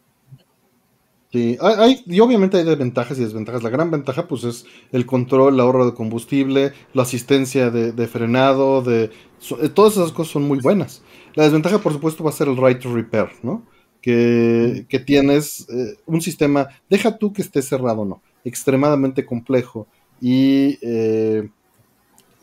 [1.32, 3.64] Sí, hay, y obviamente hay desventajas y desventajas.
[3.64, 8.08] La gran ventaja, pues, es el control, el ahorro de combustible, la asistencia de, de
[8.08, 11.02] frenado, de so, todas esas cosas son muy buenas.
[11.36, 13.64] La desventaja, por supuesto, va a ser el right to repair, ¿no?
[14.06, 19.88] Que, que tienes eh, un sistema, deja tú que esté cerrado o no, extremadamente complejo
[20.22, 21.50] y, eh,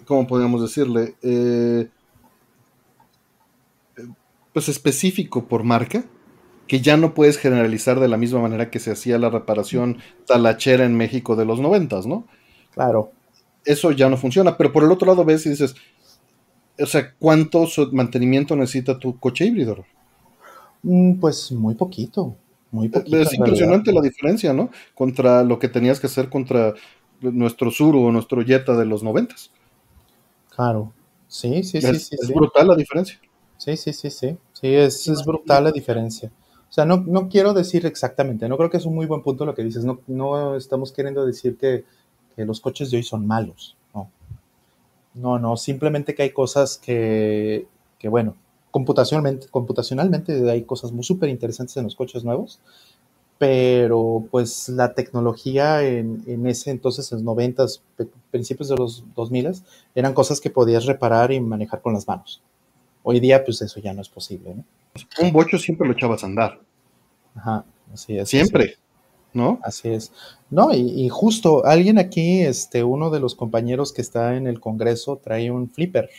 [0.04, 1.14] ¿cómo podríamos decirle?
[1.22, 1.88] Eh,
[4.52, 6.04] pues específico por marca,
[6.66, 10.84] que ya no puedes generalizar de la misma manera que se hacía la reparación talachera
[10.84, 12.26] en México de los noventas, ¿no?
[12.74, 13.12] Claro.
[13.64, 15.76] Eso ya no funciona, pero por el otro lado ves y dices,
[16.76, 19.84] o sea, ¿cuánto mantenimiento necesita tu coche híbrido?
[20.82, 22.36] Pues muy poquito,
[22.70, 23.18] muy poquito.
[23.18, 24.70] Es impresionante la diferencia, ¿no?
[24.94, 26.74] Contra lo que tenías que hacer contra
[27.20, 29.50] nuestro Sur o nuestro Jetta de los noventas.
[30.54, 30.92] Claro,
[31.28, 32.16] sí, sí, es, sí, sí.
[32.20, 32.32] Es sí.
[32.34, 33.18] brutal la diferencia.
[33.56, 34.36] Sí, sí, sí, sí.
[34.52, 36.30] Sí, es, es brutal la diferencia.
[36.68, 39.44] O sea, no, no, quiero decir exactamente, no creo que es un muy buen punto
[39.44, 41.84] lo que dices, no, no estamos queriendo decir que,
[42.34, 44.10] que, los coches de hoy son malos, no.
[45.12, 47.66] No, no, simplemente que hay cosas que,
[47.98, 48.36] que bueno,
[48.72, 52.58] computacionalmente, computacionalmente hay cosas muy súper interesantes en los coches nuevos,
[53.38, 57.66] pero pues la tecnología en, en ese entonces, en los 90,
[58.30, 59.52] principios de los 2000,
[59.94, 62.40] eran cosas que podías reparar y manejar con las manos.
[63.02, 64.64] Hoy día, pues eso ya no es posible, ¿no?
[65.20, 66.60] Un bocho siempre lo echabas a andar.
[67.34, 68.28] Ajá, así es.
[68.28, 68.78] Siempre, así es.
[69.34, 69.58] ¿no?
[69.62, 70.12] Así es.
[70.50, 74.60] No, y, y, justo alguien aquí, este, uno de los compañeros que está en el
[74.60, 76.10] Congreso trae un flipper,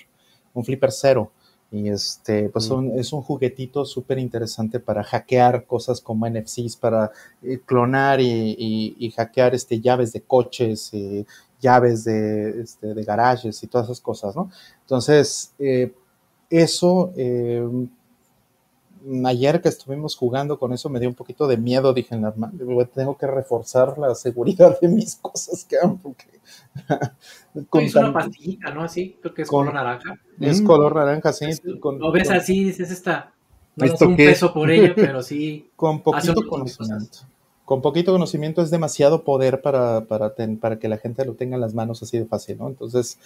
[0.54, 1.32] un flipper cero.
[1.74, 7.12] Y este, pues un, es un juguetito súper interesante para hackear cosas como NFCs, para
[7.42, 11.26] eh, clonar y, y, y, hackear este, llaves de coches, eh,
[11.60, 14.52] llaves de, este, de garajes y todas esas cosas, ¿no?
[14.82, 15.92] Entonces, eh,
[16.52, 17.68] eso, eh,
[19.26, 22.20] ayer que estuvimos jugando con eso me dio un poquito de miedo, dije,
[22.94, 26.26] tengo que reforzar la seguridad de mis cosas que porque...
[27.70, 28.84] con es una pastillita, ¿no?
[28.84, 30.20] Así, creo que es con, color naranja.
[30.40, 30.66] Es mm.
[30.66, 31.46] color naranja, sí.
[31.46, 33.34] Es, con, lo ves con, así, dices, esta...
[33.76, 34.28] No es un qué?
[34.28, 35.72] peso por ella, pero sí...
[35.76, 37.20] Con poquito conocimiento.
[37.66, 41.56] Con poquito conocimiento es demasiado poder para, para, ten, para que la gente lo tenga
[41.56, 42.68] en las manos así de fácil, ¿no?
[42.68, 43.18] Entonces,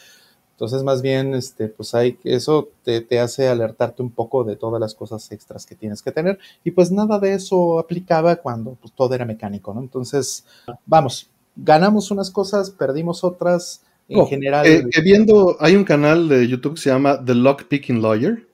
[0.57, 4.81] entonces, más bien, este, pues hay, eso te, te, hace alertarte un poco de todas
[4.81, 6.39] las cosas extras que tienes que tener.
[6.63, 9.81] Y pues nada de eso aplicaba cuando pues, todo era mecánico, ¿no?
[9.81, 10.45] Entonces,
[10.87, 13.83] vamos, ganamos unas cosas, perdimos otras.
[14.09, 14.65] En general.
[14.65, 18.47] Eh, eh, viendo, hay un canal de YouTube que se llama The Lockpicking Lawyer,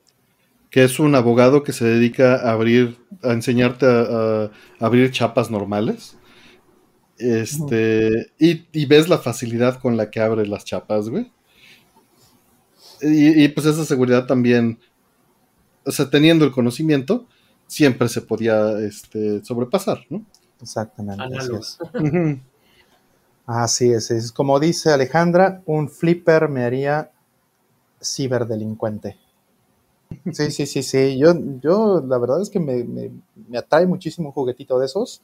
[0.70, 4.52] que es un abogado que se dedica a abrir, a enseñarte a, a
[4.86, 6.18] abrir chapas normales.
[7.18, 8.66] Este, uh -huh.
[8.74, 11.32] y, y ves la facilidad con la que abre las chapas, güey.
[13.04, 14.80] Y, y, pues esa seguridad también,
[15.86, 17.28] o sea, teniendo el conocimiento,
[17.68, 20.24] siempre se podía este, sobrepasar, ¿no?
[20.62, 21.24] Exactamente.
[21.38, 21.80] Así es.
[23.46, 24.12] así es.
[24.12, 24.32] es.
[24.32, 27.12] Como dice Alejandra, un flipper me haría
[28.02, 29.18] ciberdelincuente.
[30.32, 31.18] Sí, sí, sí, sí.
[31.18, 33.12] Yo, yo la verdad es que me, me,
[33.48, 35.22] me atrae muchísimo un juguetito de esos.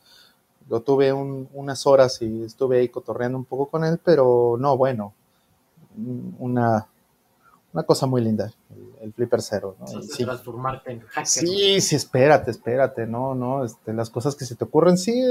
[0.68, 4.78] Lo tuve un, unas horas y estuve ahí cotorreando un poco con él, pero no,
[4.78, 5.14] bueno,
[6.40, 6.89] una,
[7.74, 9.76] una cosa muy linda, el, el flipper cero.
[9.80, 9.88] ¿no?
[10.02, 11.26] Sí, transformarte en hacker.
[11.26, 15.22] Sí, sí, espérate, espérate, no, no, este, las cosas que se te ocurren, sí,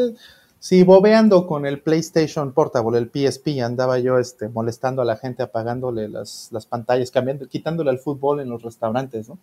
[0.58, 5.42] sí, bobeando con el PlayStation Portable, el PSP, andaba yo este, molestando a la gente,
[5.42, 9.38] apagándole las, las pantallas, cambiando, quitándole al fútbol en los restaurantes, ¿no?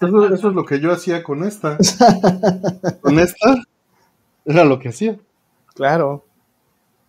[0.00, 1.78] Eso, eso es lo que yo hacía con esta.
[3.00, 3.54] con esta
[4.44, 5.18] era lo que hacía.
[5.74, 6.24] Claro,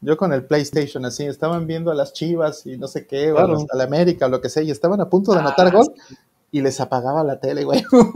[0.06, 3.60] yo con el PlayStation, así, estaban viendo a las chivas y no sé qué, claro.
[3.60, 5.72] o a la América, o lo que sea, y estaban a punto de anotar ah,
[5.72, 6.16] gol sí.
[6.52, 7.84] y les apagaba la tele, güey.
[7.92, 8.14] Yo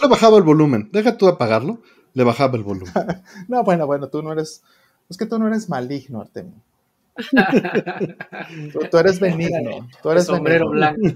[0.00, 1.78] le bajaba el volumen, deja tú apagarlo,
[2.12, 2.92] le bajaba el volumen.
[3.48, 4.62] no, bueno, bueno, tú no eres,
[5.08, 6.60] Es que tú no eres maligno, Artemio.
[8.90, 9.86] tú, eres benigno.
[10.02, 11.08] Tú eres sombrero blanco.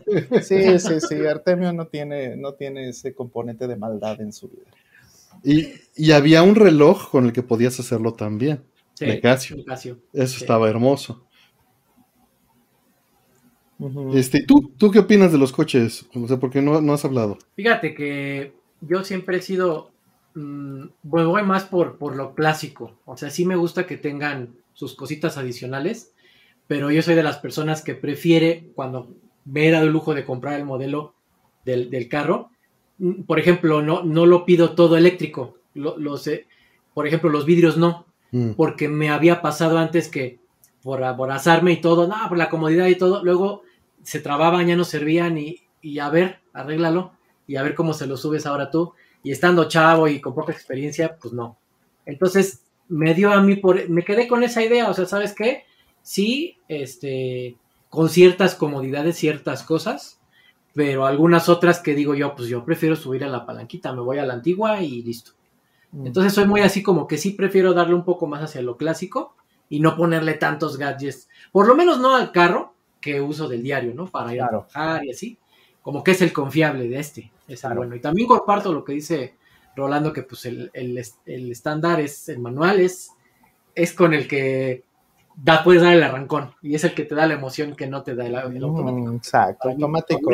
[0.43, 1.27] Sí, sí, sí.
[1.27, 4.71] Artemio no tiene, no tiene ese componente de maldad en su vida.
[5.47, 8.65] Y, y había un reloj con el que podías hacerlo también.
[8.95, 9.59] Sí, de Casio.
[10.13, 10.43] Eso Sí.
[10.45, 11.23] estaba hermoso.
[14.15, 16.07] Este, ¿y ¿tú, ¿Tú qué opinas de los coches?
[16.15, 17.37] O sea, porque no, no has hablado.
[17.57, 19.91] Fíjate que yo siempre he sido,
[20.35, 22.99] mm, me voy más por, por lo clásico.
[23.05, 26.13] O sea, sí me gusta que tengan sus cositas adicionales,
[26.67, 30.25] pero yo soy de las personas que prefiere cuando me he dado el lujo de
[30.25, 31.15] comprar el modelo
[31.67, 32.51] del, del carro.
[32.99, 35.59] Mm, Por ejemplo, no, no lo pido todo eléctrico.
[35.75, 36.47] Lo, los, eh,
[36.95, 38.51] por ejemplo, los vidrios no, Mm.
[38.53, 40.41] porque me había pasado antes que
[40.83, 43.63] por aborazarme y todo, no, por la comodidad y todo, luego
[44.03, 47.13] se trababan, ya no servían y, y a ver, arréglalo
[47.47, 48.93] y a ver cómo se lo subes ahora tú.
[49.23, 51.57] Y estando chavo y con poca experiencia, pues no.
[52.05, 55.65] Entonces me dio a mí por, me quedé con esa idea, o sea, ¿sabes qué?
[56.03, 57.57] Sí, este,
[57.89, 60.21] con ciertas comodidades, ciertas cosas,
[60.77, 64.19] pero algunas otras que digo yo, pues yo prefiero subir a la palanquita, me voy
[64.19, 65.33] a la antigua y listo.
[66.05, 69.35] Entonces soy muy así como que sí prefiero darle un poco más hacia lo clásico
[69.71, 73.95] y no ponerle tantos gadgets, por lo menos no al carro que uso del diario,
[73.95, 74.07] ¿no?
[74.07, 74.59] Para ir Claro.
[74.61, 75.39] a trabajar y así,
[75.81, 77.77] como que es el confiable de este, es Claro.
[77.77, 77.97] bueno.
[77.97, 79.37] Y también comparto lo que dice
[79.75, 83.13] Rolando, que pues el, el el estándar es, el manual es,
[83.75, 84.85] es con el que
[85.37, 88.03] da, puedes dar el arrancón y es el que te da la emoción que no
[88.03, 89.13] te da el, el automático.
[89.13, 90.31] Mm, exacto, Para mí, automático.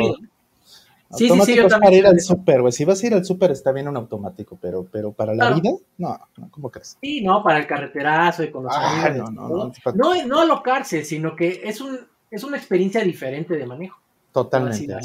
[1.17, 2.73] Sí, sí, sí, yo es para también ir al súper, güey.
[2.73, 5.55] Si vas a ir al súper está bien un automático, pero, pero para la Claro.
[5.61, 6.97] vida, no, no, ¿cómo crees?
[7.01, 9.31] Sí, no, para el carreterazo y con los Ah, amigos.
[9.31, 11.99] no, no, no, no, no alocarse, sino que es un
[12.31, 13.99] es una experiencia diferente de manejo.
[14.31, 14.91] Totalmente.
[14.91, 14.99] Ah.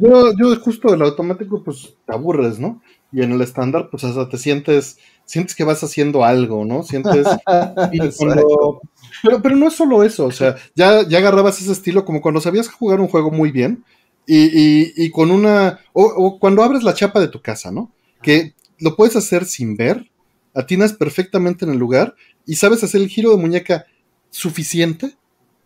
[0.00, 2.80] Yo, yo justo del automático, pues te aburres, ¿no?
[3.12, 6.82] Y en el estándar, pues hasta te sientes, sientes que vas haciendo algo, ¿no?
[6.82, 7.28] Sientes
[8.16, 8.80] cuando-
[9.22, 12.40] pero, pero no es solo eso, o sea, ya, ya agarrabas ese estilo como cuando
[12.40, 13.84] sabías jugar un juego muy bien
[14.28, 17.90] y, y- y con una, o, o cuando abres la chapa de tu casa, ¿no?
[18.22, 20.10] Que lo puedes hacer sin ver,
[20.54, 22.14] atinas perfectamente en el lugar
[22.46, 23.86] y sabes hacer el giro de muñeca
[24.30, 25.16] suficiente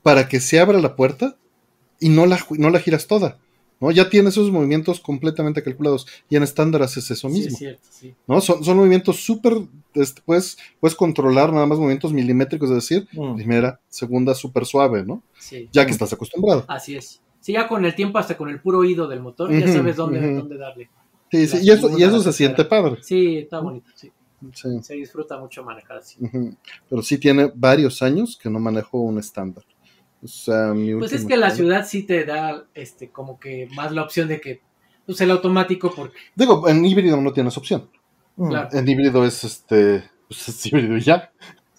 [0.03, 1.37] para que se abra la puerta
[2.01, 3.38] y no la, no la giras toda,
[3.81, 3.90] ¿no?
[3.90, 7.53] Ya tienes esos movimientos completamente calculados y en estándar haces eso Sí, mismo.
[7.53, 8.14] es cierto, sí.
[8.27, 8.40] ¿no?
[8.40, 9.55] Son, son movimientos súper,
[9.94, 13.37] este, puedes, puedes controlar nada más movimientos milimétricos, es decir, Mm.
[13.37, 15.22] primera, segunda, súper suave, ¿no?
[15.38, 15.68] sí.
[15.72, 16.64] Ya que estás acostumbrado.
[16.68, 17.20] Así es.
[17.42, 20.35] Sí, ya con el tiempo, hasta con el puro oído del motor, ya sabes dónde,
[20.35, 20.88] dónde darle.
[21.31, 23.02] Sí, sí, y eso, y eso se siente padre.
[23.02, 24.11] Sí, está bonito, sí.
[24.55, 26.18] Sí, Se disfruta mucho manejar así.
[26.88, 29.64] Pero sí tiene varios años que no manejo un estándar.
[30.22, 33.90] O sea, mi Pues es que la ciudad sí te da este como que más
[33.92, 34.61] la opción de que
[35.05, 37.88] pues el automático porque Digo, en híbrido no tienes opción.
[38.37, 40.05] Claro, En híbrido es este.
[40.28, 41.33] Pues es híbrido y ya.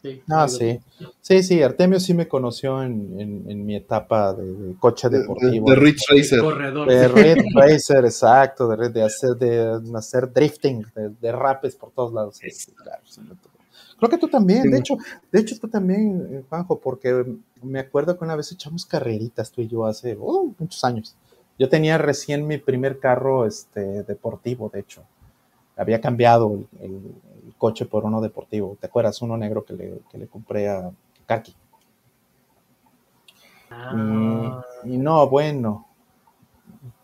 [0.03, 0.21] Sí.
[0.29, 0.79] Ah, sí.
[1.21, 5.15] Sí, sí, Artemio sí me conoció en, en- en mi etapa de, de coche De,
[5.17, 5.69] de- deportivo.
[5.69, 6.39] de Ridge el Racer.
[6.41, 6.87] corredor.
[6.87, 12.13] De Red Racer, exacto, de, de hacer, de hacer drifting, de, de rapes por todos
[12.13, 12.37] lados.
[12.37, 13.01] Sí, claro.
[13.97, 14.69] Creo que tú también, Sí.
[14.69, 14.97] de hecho,
[15.31, 17.25] de hecho tú también, eh, Juanjo, porque
[17.61, 21.15] me acuerdo que una vez echamos carreritas tú y yo hace oh, muchos años.
[21.57, 25.03] Yo tenía recién mi primer carro este, deportivo, de hecho.
[25.75, 27.15] Había cambiado el, el-
[27.47, 28.77] el coche por uno deportivo.
[28.79, 29.21] ¿Te acuerdas?
[29.21, 30.91] Uno negro que le, que le compré a
[31.25, 31.53] Kaki.
[33.69, 35.87] Ah, Y, y no, bueno,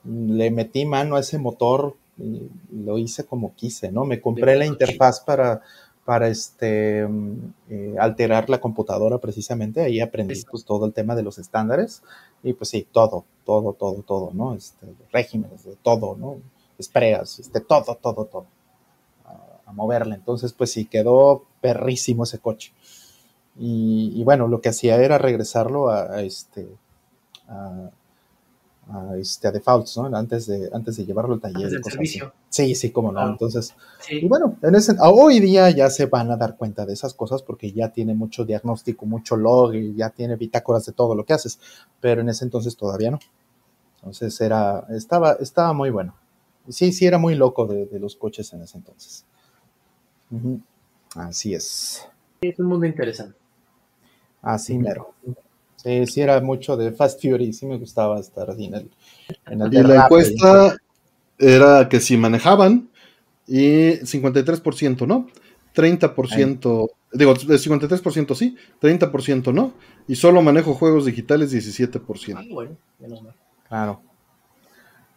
[0.06, 4.06] le metí mano a ese motor y lo hice como quise, ¿no?
[4.06, 5.62] Me compré la interfaz para,
[6.06, 11.24] para este, mm, eh, alterar la computadora precisamente, ahí aprendí pues, todo el tema de
[11.24, 12.04] los estándares
[12.44, 14.54] y pues sí, todo, todo, todo, todo, ¿no?
[14.54, 16.38] Este, regímenes, de todo, ¿no?
[16.78, 18.46] Espreas, este, todo, todo, todo.
[19.70, 20.16] A, moverle.
[20.16, 22.74] Entonces, pues sí, quedó perrísimo ese coche.
[23.58, 26.68] Y, y bueno, lo que hacía era regresarlo a, a este
[27.48, 27.90] a,
[28.90, 30.06] a, este a defaults, ¿no?
[30.16, 31.66] Antes de, antes de llevarlo al taller.
[31.66, 32.20] Antes cosas así.
[32.50, 33.28] Sí, sí, cómo no.
[33.28, 34.20] Entonces, sí.
[34.22, 37.44] y bueno, en ese, hoy día ya se van a dar cuenta de esas cosas
[37.44, 41.34] porque ya tiene mucho diagnóstico, mucho log y ya tiene bitácoras de todo lo que
[41.34, 41.60] haces,
[42.00, 43.20] pero en ese entonces todavía no.
[43.98, 46.16] Entonces era, estaba, estaba muy bueno.
[46.70, 49.26] Sí, sí, era muy loco de, de los coches en ese entonces.
[50.32, 50.62] Ujú.
[51.16, 52.08] Así es.
[52.42, 53.38] es un mundo interesante.
[54.42, 55.14] Así mero.
[55.76, 58.92] Sí, sí, era mucho de Fast Fury, sí me gustaba estar así en el,
[59.48, 60.76] en el Y la encuesta
[61.38, 62.90] era que si manejaban
[63.48, 65.28] y 53%, ¿no?
[65.74, 69.74] 30%, digo, el 53% sí, 30% no,
[70.08, 72.54] y solo manejo juegos digitales Ah, 17%.
[72.54, 73.34] bueno, menos mal.
[73.68, 74.02] Claro.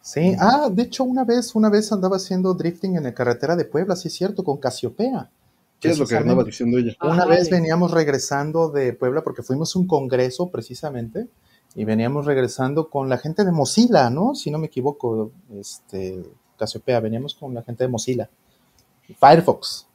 [0.03, 3.65] Sí, ah, de hecho una vez, una vez andaba haciendo drifting en la carretera de
[3.65, 5.31] Puebla, sí es cierto, con Casiopea.
[5.79, 6.95] ¿Qué es lo que andaba diciendo ella?
[7.03, 11.29] Una vez veníamos regresando de Puebla porque fuimos a un congreso precisamente
[11.75, 14.35] y veníamos regresando con la gente de Mozilla, ¿no?
[14.35, 16.25] Si no me equivoco, este,
[16.59, 18.29] Casiopea, veníamos con la gente de Mozilla,
[19.19, 19.87] Firefox,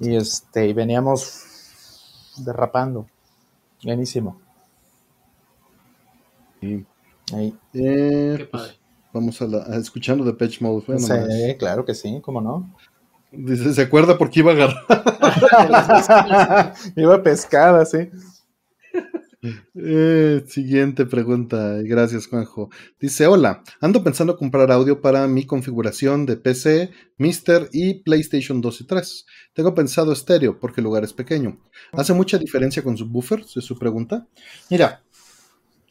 [0.00, 1.44] y este, y veníamos
[2.36, 3.06] derrapando,
[3.82, 4.40] buenísimo.
[6.60, 6.84] Sí.
[7.32, 7.56] Ahí.
[7.74, 8.77] Eh, Qué padre.
[9.12, 10.98] Vamos a, la, escuchando de Patch Mode.
[10.98, 12.74] sí, claro que sí, ¿cómo no?
[13.30, 16.74] Dice, ¿se acuerda por qué iba a agarrar?
[16.96, 18.08] iba a pescar, sí.
[19.74, 22.70] Eh, siguiente pregunta, gracias Juanjo.
[22.98, 28.80] Dice, hola, ando pensando comprar audio para mi configuración de PC, Mister y PlayStation 2
[28.80, 29.26] y 3.
[29.52, 31.60] Tengo pensado estéreo porque el lugar es pequeño.
[31.92, 33.40] ¿Hace mucha diferencia con subwoofer?
[33.40, 34.26] Es su pregunta.
[34.70, 35.04] Mira,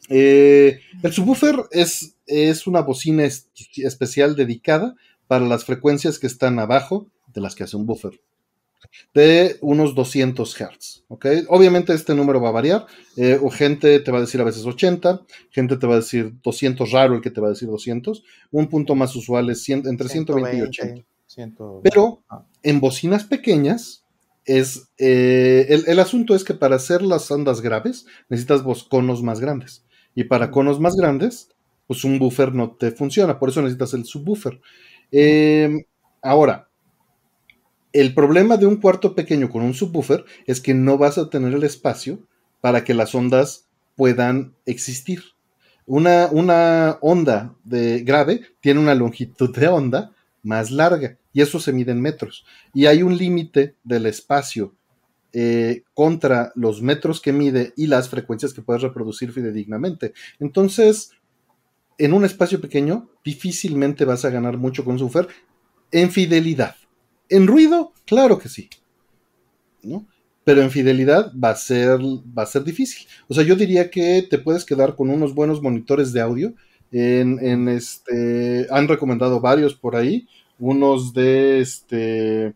[0.08, 3.24] eh, el subwoofer es, es una bocina
[3.76, 4.94] especial dedicada
[5.26, 8.18] para las frecuencias que están abajo de las que hace un buffer
[9.14, 11.04] de unos 200 Hz.
[11.08, 11.26] ¿ok?
[11.48, 12.86] Obviamente este número va a variar.
[13.16, 16.32] Eh, o gente te va a decir a veces 80, gente te va a decir
[16.42, 18.22] 200, raro el que te va a decir 200.
[18.50, 21.04] Un punto más usual es entre 120, y 80.
[21.82, 22.44] Pero ah.
[22.62, 24.04] en bocinas pequeñas
[24.44, 29.40] es eh, el, el, asunto es que para hacer las ondas graves necesitas conos más
[29.40, 29.84] grandes.
[30.18, 31.48] Y para conos más grandes,
[31.86, 33.38] pues un buffer no te funciona.
[33.38, 34.60] Por eso necesitas el subwoofer.
[35.12, 35.86] Eh,
[36.20, 36.68] ahora,
[37.92, 41.54] el problema de un cuarto pequeño con un subwoofer es que no vas a tener
[41.54, 42.18] el espacio
[42.60, 45.22] para que las ondas puedan existir.
[45.86, 50.10] Una, una onda de grave tiene una longitud de onda
[50.42, 52.44] más larga y eso se mide en metros.
[52.74, 54.74] Y hay un límite del espacio
[55.32, 60.12] eh, contra los metros que mide y las frecuencias que puedes reproducir fidedignamente.
[60.40, 61.12] Entonces,
[61.98, 65.28] en un espacio pequeño, difícilmente vas a ganar mucho con subwoofer
[65.90, 66.76] en fidelidad.
[67.28, 68.68] En ruido, claro que sí.
[69.82, 70.06] ¿no?
[70.44, 73.06] Pero en fidelidad va a ser, va a ser difícil.
[73.28, 76.54] O sea, yo diría que te puedes quedar con unos buenos monitores de audio.
[76.90, 78.66] En, este.
[78.70, 80.26] Han recomendado varios por ahí.
[80.58, 82.54] Unos de este.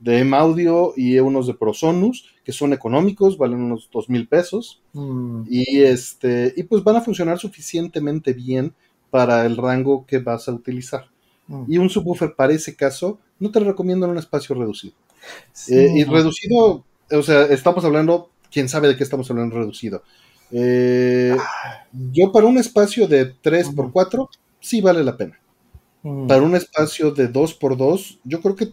[0.00, 4.82] De M Audio y unos de ProSonus, que son económicos, valen unos dos mil pesos.
[4.94, 5.42] Mm.
[5.48, 6.52] Y este.
[6.56, 8.74] Y pues van a funcionar suficientemente bien
[9.10, 11.06] para el rango que vas a utilizar.
[11.46, 11.64] Mm.
[11.68, 14.94] Y un subwoofer para ese caso no te lo recomiendo en un espacio reducido.
[15.68, 20.02] Eh, y reducido, o sea, estamos hablando, quién sabe de qué estamos hablando reducido.
[20.50, 21.36] Eh,
[22.12, 24.28] yo para un espacio de 3x4
[24.60, 25.38] sí vale la pena.
[26.02, 26.26] Mm.
[26.26, 28.72] Para un espacio de 2x2, yo creo que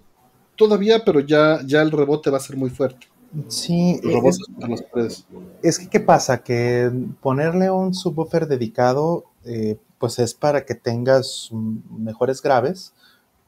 [0.57, 3.07] todavía, pero ya, ya el rebote va a ser muy fuerte.
[3.47, 5.25] Sí, es,
[5.61, 6.43] es, que ¿qué pasa?
[6.43, 6.91] Que
[7.21, 12.93] ponerle un subwoofer dedicado, eh, pues es para que tengas mejores graves,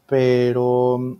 [0.05, 1.17] pero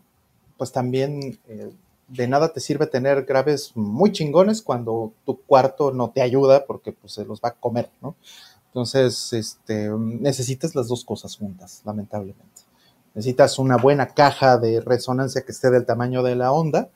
[0.58, 1.72] pues también eh,
[2.10, 6.92] de nada te sirve tener graves muy chingones cuando tu cuarto no te ayuda porque
[6.92, 8.16] pues se los va a comer, ¿no?
[8.68, 12.59] Entonces, este, necesitas las dos cosas juntas, lamentablemente.
[13.14, 16.90] Necesitas una buena caja de resonancia que esté del tamaño de la onda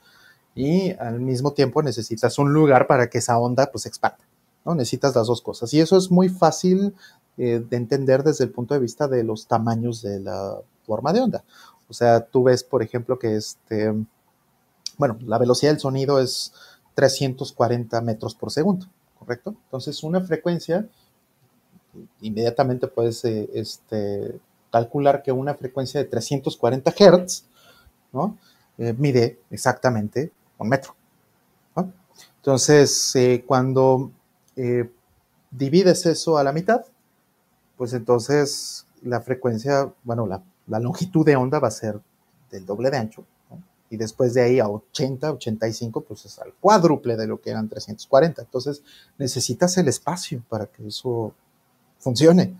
[0.55, 4.23] y al mismo tiempo necesitas un lugar para que esa onda pues expanda,
[4.65, 4.75] ¿no?
[4.75, 6.93] Necesitas las dos cosas y eso es muy fácil
[7.37, 11.21] eh, de entender desde el punto de vista de los tamaños de la forma de
[11.21, 11.43] onda.
[11.89, 13.93] O sea, tú ves, por ejemplo, que este,
[14.97, 16.53] bueno, la velocidad del sonido es
[16.95, 19.55] 340 metros por segundo, ¿correcto?
[19.65, 20.87] Entonces, una frecuencia,
[22.21, 24.39] inmediatamente puedes eh, este,
[24.73, 27.45] calcular que una frecuencia de 340 Hz,
[28.11, 28.37] ¿no?
[28.77, 30.93] Eh, mide exactamente un metro.
[32.37, 34.11] Entonces, eh, cuando
[35.49, 36.83] divides eso a la mitad,
[37.77, 41.99] pues entonces la frecuencia, bueno, la la longitud de onda va a ser
[42.51, 43.25] del doble de ancho.
[43.89, 47.69] Y después de ahí a 80, 85, pues es al cuádruple de lo que eran
[47.69, 48.41] 340.
[48.41, 48.81] Entonces
[49.19, 51.33] necesitas el espacio para que eso
[51.99, 52.55] funcione.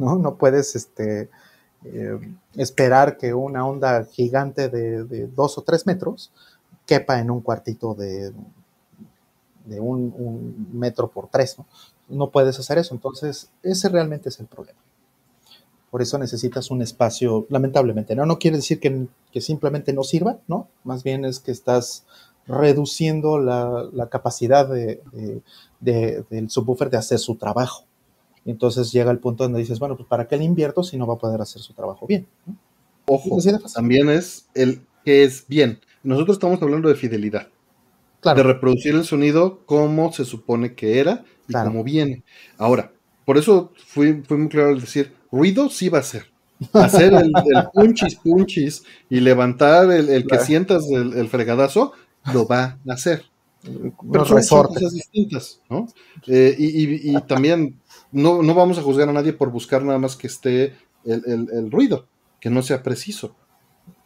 [0.00, 1.30] No, no puedes este,
[1.84, 2.18] eh,
[2.56, 6.32] esperar que una onda gigante de, dos o tres metros
[6.86, 8.32] quepa en un cuartito de,
[9.66, 11.58] de un, metro por tres.
[11.58, 11.66] ¿no?
[12.08, 12.94] no puedes hacer eso.
[12.94, 14.78] Entonces, ese realmente es el problema.
[15.90, 18.24] Por eso necesitas un espacio, lamentablemente, ¿no?
[18.24, 20.68] No quiere decir que, simplemente no sirva, ¿no?
[20.84, 22.04] Más bien es que estás
[22.46, 25.02] reduciendo la, capacidad de,
[25.80, 27.84] del subwoofer de hacer su trabajo.
[28.50, 31.14] Entonces llega el punto donde dices, bueno, pues ¿para qué le invierto si no va
[31.14, 32.26] a poder hacer su trabajo bien?
[33.06, 33.38] Ojo,
[33.74, 35.80] también es el que es bien.
[36.02, 37.48] Nosotros estamos hablando de fidelidad.
[38.22, 42.22] De reproducir el sonido como se supone que era y como viene.
[42.58, 42.92] Ahora,
[43.24, 46.30] por eso fui, fui muy claro al decir, ruido sí va a ser.
[46.72, 47.32] Hacer el,
[47.72, 51.92] punchis punchis y levantar el, que sientas el, fregadazo,
[52.34, 53.24] lo va a hacer.
[53.62, 55.86] Pero son, cosas distintas, ¿no?
[56.26, 57.78] Eh, y, también
[58.12, 62.06] no, no, vamos a juzgar a nadie por buscar nada más que esté el, ruido,
[62.40, 63.36] que no sea preciso.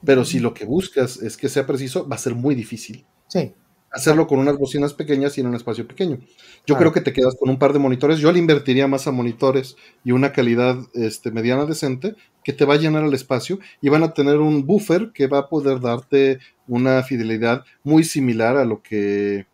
[0.04, 3.06] Pero si lo que buscas es que sea preciso, va a ser muy difícil.
[3.28, 3.54] Sí.
[3.90, 6.18] Hacerlo con unas bocinas pequeñas y en un espacio pequeño.
[6.66, 8.18] Yo creo que te quedas con un par de monitores.
[8.18, 12.74] Yo le invertiría más a monitores y una calidad este, mediana decente que te va
[12.74, 16.40] a llenar el espacio y van a tener un buffer que va a poder darte
[16.66, 19.46] una fidelidad muy similar a lo que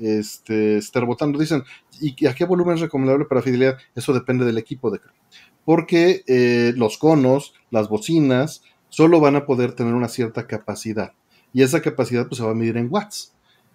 [0.00, 1.38] este, rebotando.
[1.38, 1.64] Dicen,
[2.00, 3.78] ¿y a qué volumen es recomendable para fidelidad?
[3.94, 5.00] Eso depende del equipo de
[5.64, 11.12] Porque eh, los conos, las bocinas, solo van a poder tener una cierta capacidad.
[11.52, 13.34] Y esa capacidad pues, se va a medir en watts.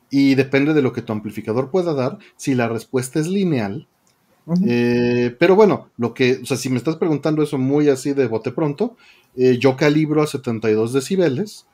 [0.09, 2.19] Y depende de lo que tu amplificador pueda dar.
[2.38, 3.88] Si la respuesta es lineal,
[4.67, 8.28] eh, pero bueno, lo que, o sea, si me estás preguntando eso muy así de
[8.28, 8.97] bote pronto,
[9.36, 11.65] eh, yo calibro a 72 decibeles,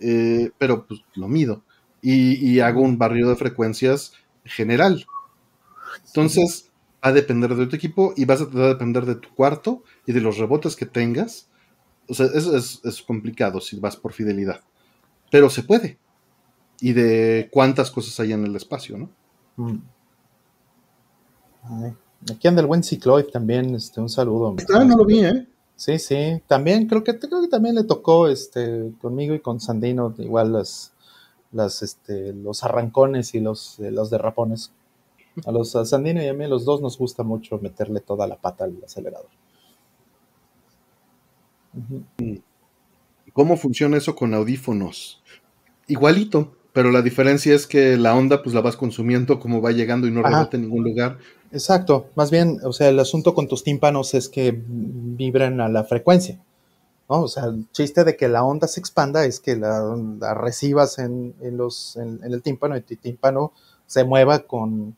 [0.00, 1.62] eh, pero pues lo mido
[2.02, 4.12] y, hago un barrio de frecuencias
[4.44, 5.06] general.
[6.06, 6.70] Entonces,
[7.04, 10.20] va a depender de tu equipo y vas a, depender de tu cuarto y de
[10.20, 11.48] los rebotes que tengas.
[12.08, 14.60] O sea, eso es, complicado si vas por fidelidad,
[15.30, 15.98] pero se puede.
[16.80, 19.10] Y de cuántas cosas hay en el espacio, ¿no?
[19.56, 19.78] Mm.
[22.30, 24.54] Aquí anda el buen Cicloid también, este, un saludo.
[24.74, 25.46] Ah, no lo vi, ¿eh?
[25.76, 30.14] Sí, sí, también creo que creo que también le tocó este conmigo y con Sandino
[30.16, 30.94] igual las
[31.52, 34.72] las este los arrancones y los los derrapones.
[35.44, 38.64] A los Sandino y a mí los dos nos gusta mucho meterle toda la pata
[38.64, 39.28] al acelerador.
[43.32, 45.22] ¿Cómo funciona eso con audífonos?
[45.88, 50.06] Igualito, pero la diferencia es que la onda pues la vas consumiendo como va llegando
[50.06, 51.18] y no rebota en ningún lugar.
[51.52, 55.84] Exacto, más bien, o sea, el asunto con tus tímpanos es que vibran a la
[55.84, 56.38] frecuencia,
[57.08, 57.22] ¿no?
[57.22, 61.34] O sea, el chiste de que la onda se expanda es que la, recibas en,
[61.40, 63.52] los, en, el tímpano y tu tímpano
[63.86, 64.96] se mueva con,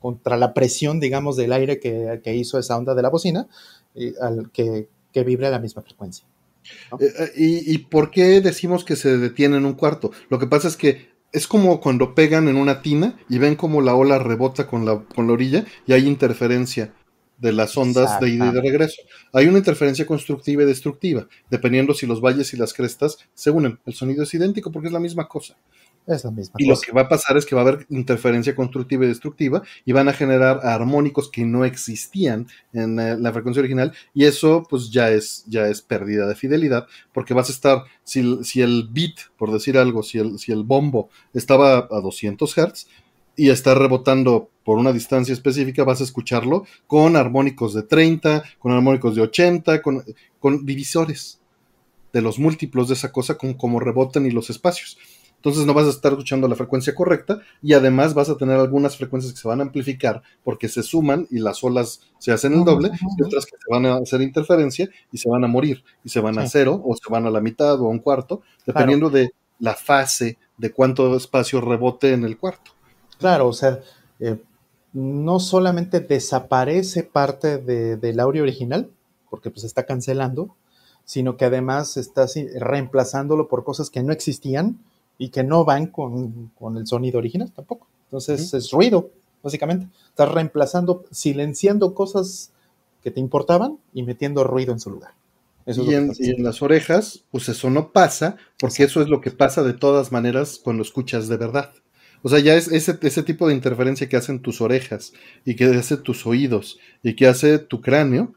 [0.00, 3.46] contra la presión, digamos, del aire que, hizo esa onda de la bocina,
[3.94, 6.26] y al que, que vibre a la misma frecuencia.
[6.98, 10.10] Eh, eh, ¿Y, ¿Y por qué decimos que se detiene en un cuarto?
[10.28, 13.80] Lo que pasa es que es como cuando pegan en una tina y ven como
[13.80, 16.92] la ola rebota con la, con la orilla y hay interferencia
[17.38, 19.02] de las ondas de ida y de regreso.
[19.32, 23.78] Hay una interferencia constructiva y destructiva, dependiendo si los valles y las crestas se unen.
[23.86, 25.56] El sonido es idéntico porque es la misma cosa.
[26.06, 28.54] Es la misma y lo que va a pasar es que va a haber interferencia
[28.56, 33.60] constructiva y destructiva y van a generar armónicos que no existían en eh, la frecuencia
[33.60, 37.84] original y eso pues ya es, ya es pérdida de fidelidad porque vas a estar,
[38.02, 42.52] si, si el beat, por decir algo, si el, si el bombo estaba a 200
[42.52, 42.88] Hz
[43.36, 48.72] y está rebotando por una distancia específica, vas a escucharlo con armónicos de 30, con
[48.72, 50.04] armónicos de 80, con,
[50.38, 51.40] con divisores
[52.12, 54.98] de los múltiplos de esa cosa, con cómo rebotan y los espacios.
[55.40, 58.98] Entonces no vas a estar escuchando la frecuencia correcta y además vas a tener algunas
[58.98, 62.62] frecuencias que se van a amplificar porque se suman y las olas se hacen el
[62.62, 66.10] doble y otras que se van a hacer interferencia y se van a morir y
[66.10, 69.08] se van a cero o se van a la mitad o a un cuarto, dependiendo
[69.08, 72.72] de la fase de cuánto espacio rebote en el cuarto.
[73.18, 73.80] Claro, o sea,
[74.18, 74.36] eh,
[74.92, 78.90] no solamente desaparece parte del audio original,
[79.30, 80.54] porque pues está cancelando,
[81.06, 84.78] sino que además estás reemplazándolo por cosas que no existían
[85.20, 87.86] y que no van con, el sonido original tampoco.
[88.06, 89.10] Entonces es ruido,
[89.42, 89.86] básicamente.
[90.08, 92.52] Estás reemplazando, silenciando cosas
[93.02, 95.12] que te importaban y metiendo ruido en su lugar.
[95.66, 99.74] y, en, las orejas, pues eso no pasa, porque eso es lo que pasa de
[99.74, 101.70] todas maneras cuando escuchas de verdad.
[102.22, 105.12] O sea, ya es ese, ese tipo de interferencia que hacen tus orejas
[105.44, 108.32] y que hace tus oídos y que hace tu cráneo,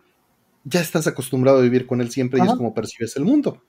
[0.66, 3.64] ya estás acostumbrado a vivir con él siempre y es como percibes el mundo.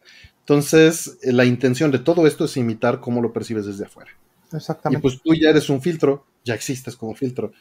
[0.45, 4.11] Entonces, eh, la intención de todo esto es imitar cómo lo percibes desde afuera.
[4.53, 4.99] Exactamente.
[4.99, 7.53] Y pues tú ya eres un filtro, ya existes como filtro.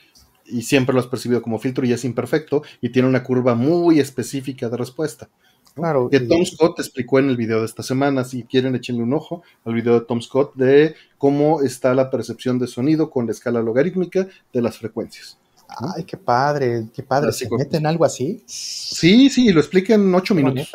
[0.46, 4.02] Y siempre lo has percibido como filtro y es imperfecto y tiene una curva muy
[4.02, 5.30] específica de respuesta.
[5.76, 6.10] Claro.
[6.10, 8.26] Que Tom Scott explicó en el video de esta semana.
[8.26, 12.60] Si quieren, échenle un ojo al video de Tom Scott de cómo está la percepción
[12.60, 15.38] de sonido con la escala logarítmica de las frecuencias.
[15.70, 17.32] Ay, qué padre, qué padre.
[17.32, 18.44] ¿Se meten algo así?
[18.46, 20.70] Sí, sí, lo explica en ocho minutos.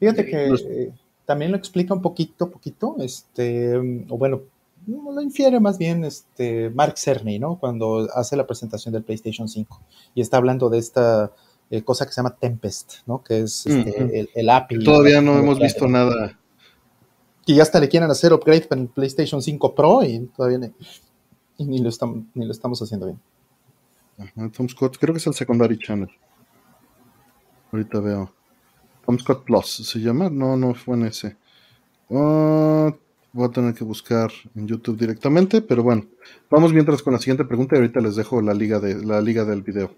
[0.00, 0.92] Fíjate que
[1.30, 4.40] también lo explica un poquito, poquito, este, o bueno,
[4.88, 7.56] lo infiere más bien este Mark Cerny, ¿no?
[7.56, 9.80] Cuando hace la presentación del PlayStation 5
[10.16, 11.30] y está hablando de esta
[11.70, 13.22] eh, cosa que se llama Tempest, ¿no?
[13.22, 14.82] Que es este, el, API.
[14.82, 16.36] Todavía no hemos visto nada.
[17.46, 20.58] Y hasta le quieren hacer upgrade para el PlayStation 5 Pro y todavía
[21.58, 24.50] ni, lo, estamos, ni lo estamos haciendo bien.
[24.50, 26.10] Tom Scott, creo que es el secondary channel.
[27.70, 28.39] Ahorita veo.
[29.10, 30.30] Tom Scott Plus se llama.
[30.30, 31.36] No, no fue en ese.
[32.12, 32.94] Ah,
[33.32, 36.04] Voy a tener que buscar en YouTube directamente, pero bueno,
[36.48, 39.44] vamos mientras con la siguiente pregunta y ahorita les dejo la liga, de, la liga
[39.44, 39.94] del video.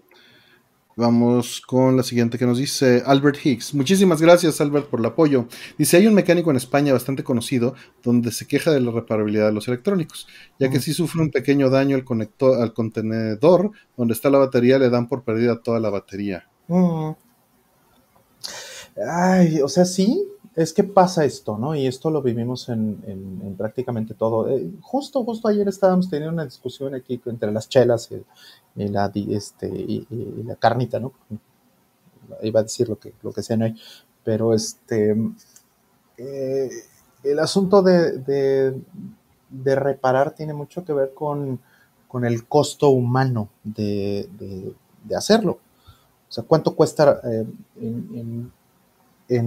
[0.95, 3.73] Vamos con la siguiente que nos dice Albert Higgs.
[3.73, 5.47] Muchísimas gracias, Albert, por el apoyo.
[5.77, 9.53] Dice: Hay un mecánico en España bastante conocido donde se queja de la reparabilidad de
[9.53, 10.27] los electrónicos,
[10.59, 14.79] ya que si sufre un pequeño daño al, conector, al contenedor donde está la batería,
[14.79, 16.47] le dan por perdida toda la batería.
[18.95, 21.75] Ay, o sea, sí, es que pasa esto, ¿no?
[21.75, 24.49] Y esto lo vivimos en, prácticamente todo.
[24.49, 28.09] Eh, justo, justo ayer estábamos teniendo una discusión aquí entre las chelas
[28.75, 30.07] y, la, este, y,
[30.45, 31.13] la carnita, ¿no?
[32.41, 33.75] Iba a decir lo que, lo que sea no hay.
[34.23, 35.15] Pero este,
[36.17, 36.69] eh,
[37.23, 38.75] el asunto de,
[39.63, 41.59] reparar tiene mucho que ver con,
[42.23, 44.29] el costo humano de,
[45.17, 45.59] hacerlo.
[46.29, 47.45] O sea, ¿cuánto cuesta eh,
[47.81, 48.62] en en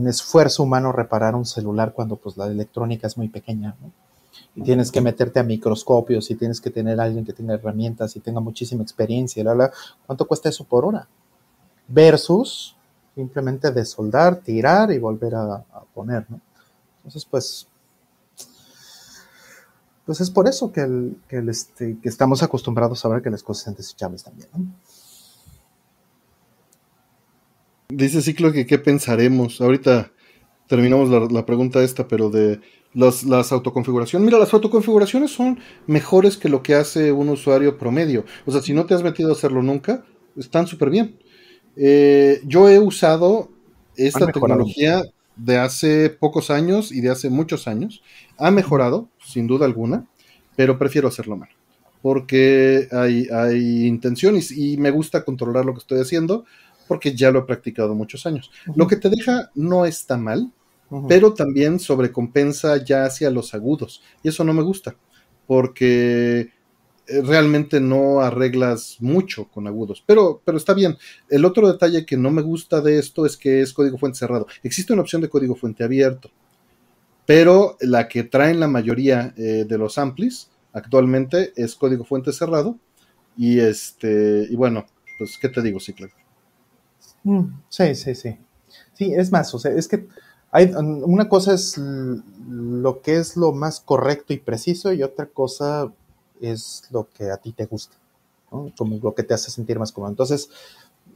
[0.06, 3.76] esfuerzo humano reparar un celular cuando pues la electrónica es muy pequeña,
[4.54, 8.16] Y tienes que meterte a microscopios y tienes que tener a alguien que tenga herramientas
[8.16, 9.70] y tenga muchísima experiencia, la,
[10.06, 11.06] ¿cuánto cuesta eso por hora?
[11.88, 12.76] Versus
[13.14, 15.64] simplemente desoldar, tirar y volver a,
[15.94, 16.40] poner, ¿no?
[16.98, 17.66] Entonces, pues,
[20.04, 23.42] pues es por eso que, el, que, este, que estamos acostumbrados a ver que las
[23.42, 24.66] cosas son desechables también, ¿no?
[27.88, 29.60] Dice Ciclo que qué pensaremos.
[29.60, 30.10] Ahorita
[30.68, 32.60] terminamos la, pregunta esta, pero de
[32.94, 34.26] las, las autoconfiguraciones.
[34.26, 38.24] Mira, las autoconfiguraciones son mejores que lo que hace un usuario promedio.
[38.44, 40.04] O sea, si no te has metido a hacerlo nunca,
[40.36, 41.16] están súper bien.
[41.76, 43.50] Eh, yo he usado
[43.96, 45.02] esta tecnología
[45.36, 48.02] de hace pocos años y de hace muchos años.
[48.38, 50.06] Ha mejorado, sin duda alguna,
[50.56, 51.50] pero prefiero hacerlo mal.
[52.02, 56.44] Porque hay, hay intenciones y me gusta controlar lo que estoy haciendo
[56.86, 58.50] porque ya lo he practicado muchos años.
[58.74, 60.52] Lo que te deja no está mal,
[61.08, 64.02] pero también sobrecompensa ya hacia los agudos.
[64.22, 64.96] Y eso no me gusta,
[65.46, 66.52] porque
[67.08, 70.96] eh, realmente no arreglas mucho con agudos, pero, pero está bien.
[71.28, 74.46] El otro detalle que no me gusta de esto es que es código fuente cerrado.
[74.62, 76.30] Existe una opción de código fuente abierto,
[77.26, 82.78] pero la que traen la mayoría eh, de los amplis actualmente es código fuente cerrado.
[83.36, 84.86] Y este, y bueno,
[85.18, 86.08] pues, ¿qué te digo, Ciclo?
[87.26, 88.38] Mm, sí, sí, sí.
[88.94, 90.06] Sí, es más, o sea, es que
[90.52, 95.92] hay, una cosa es lo que es lo más correcto y preciso y otra cosa
[96.40, 97.96] es lo que a ti te gusta,
[98.52, 98.72] ¿no?
[98.78, 100.10] como lo que te hace sentir más cómodo.
[100.10, 100.50] Entonces,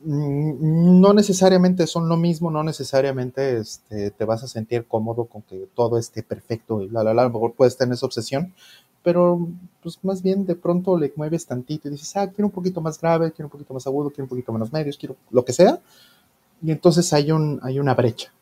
[0.04, 5.42] mm, no necesariamente son lo mismo, no necesariamente este, te vas a sentir cómodo con
[5.42, 8.54] que todo esté perfecto y la, la, la, a lo mejor puedes tener esa obsesión,
[9.02, 9.48] pero
[9.82, 13.00] pues más bien de pronto le mueves tantito y dices, ah, quiero un poquito más
[13.00, 15.80] grave, quiero un poquito más agudo, quiero un poquito menos medios, quiero lo que sea,
[16.62, 18.32] y entonces hay, un, hay una brecha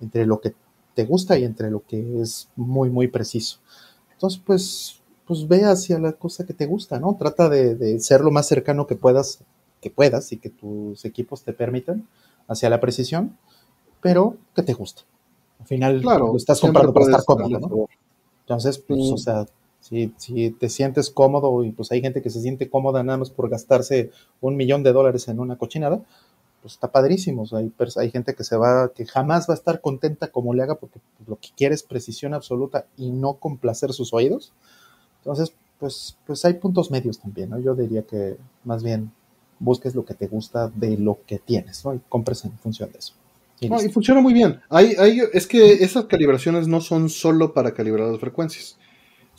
[0.00, 0.54] entre lo que
[0.94, 3.58] te gusta y entre lo que es muy, muy preciso.
[4.12, 7.16] Entonces, pues, pues ve hacia la cosa que te gusta, ¿no?
[7.18, 9.40] Trata de, ser lo más cercano que puedas,
[9.80, 12.06] que puedas y que tus equipos te permitan
[12.48, 13.36] hacia la precisión,
[14.00, 15.02] pero que te guste.
[15.60, 17.86] Al final lo estás comprando para estar cómodo, ¿no?
[18.40, 19.46] Entonces, pues, o sea,
[19.90, 23.30] si, si te sientes cómodo y pues hay gente que se siente cómoda nada más
[23.30, 24.10] por gastarse
[24.40, 26.00] un millón de dólares en una cochinada,
[26.62, 27.44] pues está padrísimo.
[27.52, 30.76] hay, hay gente que se va, que jamás va a estar contenta como le haga
[30.76, 34.52] porque lo que quiere es precisión absoluta y no complacer sus oídos.
[35.18, 37.58] Entonces, pues, pues hay puntos medios también, ¿no?
[37.58, 39.10] Yo diría que más bien
[39.58, 41.94] busques lo que te gusta de lo que tienes, ¿no?
[41.94, 43.14] Y compres en función de eso.
[43.60, 44.60] Y, y funciona muy bien.
[44.70, 48.78] Hay, hay, es que esas calibraciones no son solo para calibrar las frecuencias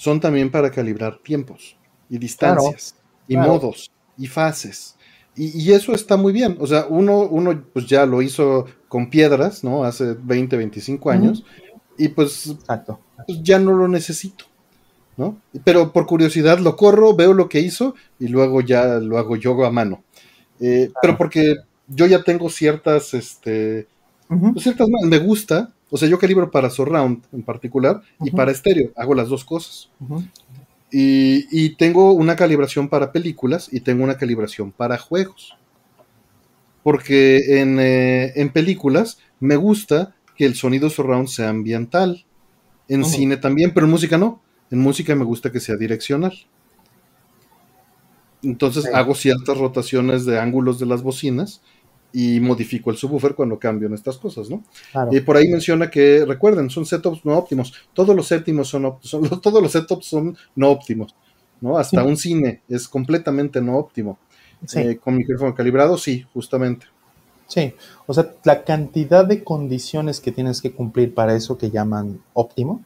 [0.02, 1.78] son también para calibrar tiempos
[2.10, 2.96] y distancias
[3.28, 4.96] y modos y fases.
[5.36, 6.58] Y, eso está muy bien.
[6.60, 9.84] O sea, uno, uno pues ya lo hizo con piedras, ¿no?
[9.84, 11.46] Hace 20, 25 años.
[12.00, 13.00] Y pues, Exacto.
[13.28, 14.46] Pues, ya no lo necesito,
[15.18, 15.38] ¿no?
[15.64, 19.64] Pero por curiosidad lo corro, veo lo que hizo y luego ya lo hago yo
[19.64, 20.04] a mano.
[20.60, 23.86] Eh, pero porque yo ya tengo ciertas, este,
[24.40, 28.92] pues, ciertas, me gusta, o sea, yo calibro para surround en particular y para estéreo.
[28.96, 29.90] Hago las dos cosas.
[30.92, 35.56] y, tengo una calibración para películas y tengo una calibración para juegos.
[36.84, 42.26] Porque en, eh, en películas me gusta que el sonido surround sea ambiental.
[42.88, 44.42] En cine también, pero en música no.
[44.70, 46.34] En música me gusta que sea direccional.
[48.44, 51.62] Entonces hago ciertas rotaciones de ángulos de las bocinas
[52.14, 54.64] y modifico el subwoofer cuando cambio en estas cosas, ¿no?
[55.12, 57.74] Y por ahí menciona que, recuerden, son setups no óptimos.
[57.94, 61.16] Todos los séptimos son, son todos los setups son no óptimos,
[61.62, 61.78] ¿no?
[61.78, 64.18] Hasta un cine es completamente no óptimo.
[64.76, 66.86] Eh, con micrófono calibrado, sí, justamente.
[67.48, 67.74] Sí,
[68.06, 72.86] o sea, la cantidad de condiciones que tienes que cumplir para eso que llaman óptimo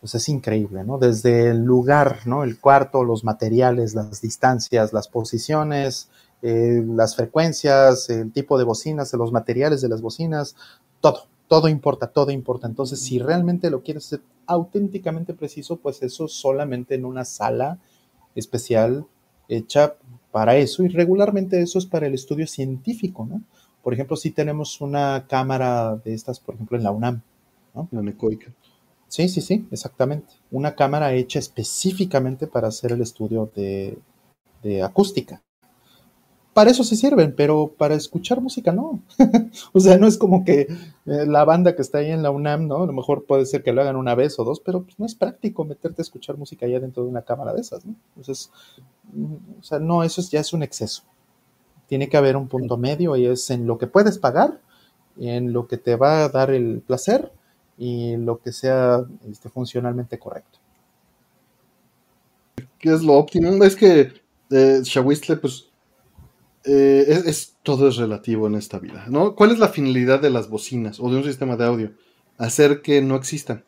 [0.00, 0.98] pues es increíble, ¿no?
[0.98, 2.44] Desde el lugar, ¿no?
[2.44, 6.08] El cuarto, los materiales, las distancias, las posiciones,
[6.42, 10.54] eh, las frecuencias, el tipo de bocinas, los materiales de las bocinas,
[11.00, 12.66] todo, todo importa, todo importa.
[12.66, 17.78] Entonces, si realmente lo quieres ser auténticamente preciso, pues eso solamente en una sala
[18.34, 19.06] especial
[19.48, 19.94] hecha
[20.30, 23.42] para eso y regularmente eso es para el estudio científico, ¿no?
[23.82, 27.22] Por ejemplo, si tenemos una cámara de estas, por ejemplo, en la UNAM,
[27.74, 27.88] ¿no?
[27.92, 28.52] La necoica.
[29.08, 30.34] Sí, sí, sí, exactamente.
[30.50, 33.98] Una cámara hecha específicamente para hacer el estudio de,
[34.62, 35.42] de acústica
[36.56, 39.02] para eso sí sirven, pero para escuchar música no.
[39.74, 42.66] o sea, no es como que eh, la banda que está ahí en la UNAM,
[42.66, 42.84] ¿no?
[42.84, 45.04] A lo mejor puede ser que lo hagan una vez o dos, pero pues, no
[45.04, 47.94] es práctico meterte a escuchar música allá dentro de una cámara de esas, ¿no?
[48.16, 48.50] Entonces,
[49.12, 51.02] mm, o sea, no, eso ya es un exceso.
[51.88, 54.58] Tiene que haber un punto medio y es en lo que puedes pagar,
[55.18, 57.32] en lo que te va a dar el placer
[57.76, 60.58] y lo que sea este, funcionalmente correcto.
[62.78, 63.62] ¿Qué es lo óptimo?
[63.62, 64.82] Es que eh,
[65.38, 65.65] pues
[66.66, 69.36] eh, es, todo es relativo en esta vida, ¿no?
[69.36, 71.92] ¿Cuál es la finalidad de las bocinas o de un sistema de audio?
[72.38, 73.64] Hacer que no existan.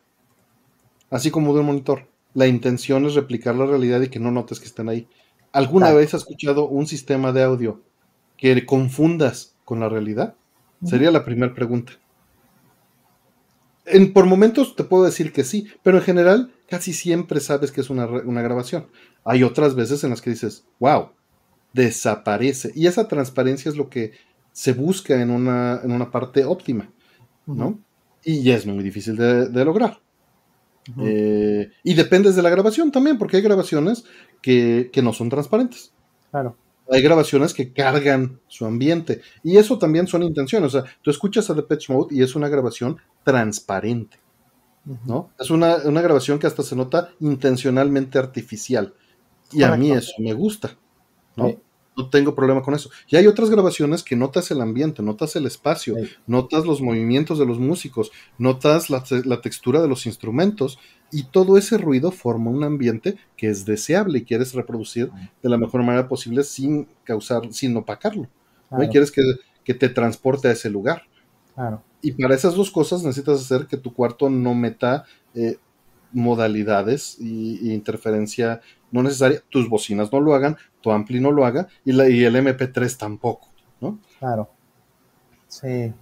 [1.09, 2.07] Así como de un monitor.
[2.33, 5.07] La intención es replicar la realidad y que no notes que están ahí.
[5.53, 7.81] ¿Alguna vez has escuchado un sistema de audio
[8.37, 10.35] que confundas con la realidad?
[10.83, 11.93] Sería la primera pregunta.
[13.85, 17.81] En, por momentos te puedo decir que sí, pero en general casi siempre sabes que
[17.81, 18.87] es una, una grabación.
[19.23, 21.09] Hay otras veces en las que dices, wow,
[21.73, 22.71] desaparece.
[22.75, 24.13] Y esa transparencia es lo que
[24.51, 26.91] se busca en una, en una parte óptima,
[27.45, 27.79] ¿no?
[28.23, 29.99] Y es muy difícil de, lograr.
[31.01, 34.03] Eh, y dependes de la grabación también, porque hay grabaciones
[34.41, 35.93] que, no son transparentes.
[36.31, 36.57] Claro.
[36.91, 39.21] Hay grabaciones que cargan su ambiente.
[39.43, 40.73] Y eso también son intenciones.
[40.73, 44.17] O sea, tú escuchas a The Patch Mode y es una grabación transparente.
[45.05, 45.29] ¿no?
[45.39, 48.93] Es una, grabación que hasta se nota intencionalmente artificial.
[49.51, 50.77] Y a mí eso me gusta.
[51.39, 51.55] ¿No?
[51.97, 52.89] No tengo problema con eso.
[53.09, 57.45] Y hay otras grabaciones que notas el ambiente, notas el espacio, notas los movimientos de
[57.45, 60.79] los músicos, notas la, textura de los instrumentos
[61.11, 65.11] y todo ese ruido forma un ambiente que es deseable y quieres reproducir
[65.43, 68.29] de la mejor manera posible sin causar, sin opacarlo.
[68.81, 71.03] Y quieres que, te transporte a ese lugar.
[72.01, 75.03] Y para esas dos cosas necesitas hacer que tu cuarto no meta
[75.35, 75.57] eh,
[76.11, 78.61] modalidades y, interferencia
[78.91, 79.41] no necesaria.
[79.49, 82.97] Tus bocinas no lo hagan, tu ampli no lo haga y, la, y el MP3
[82.97, 83.49] tampoco,
[83.81, 83.99] ¿no?
[84.19, 84.49] Claro.
[85.47, 85.93] Sí.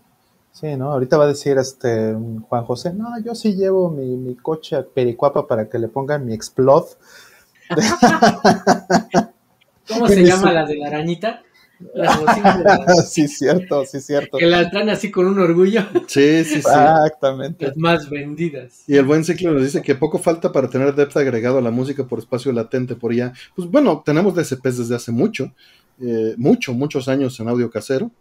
[0.60, 0.92] Sí, ¿no?
[0.92, 2.16] Ahorita va a decir este
[2.50, 6.34] Juan José, no, yo sí llevo mi, coche a Pericuapa para que le pongan mi
[6.34, 6.88] Explode.
[9.88, 11.44] ¿Cómo se llama la de la arañita?
[13.08, 14.38] sí, cierto, sí, cierto.
[14.38, 15.82] Que la traen así con un orgullo.
[16.08, 16.58] Sí, sí, sí.
[16.58, 17.68] Exactamente.
[17.68, 18.84] Las más vendidas.
[18.88, 21.72] Y el buen ciclo nos dice que poco falta para tener depth agregado a la
[21.72, 23.34] música por espacio latente por allá.
[23.56, 25.54] Pues bueno, tenemos DSPs desde hace mucho,
[26.02, 28.12] eh, mucho, muchos años en audio casero.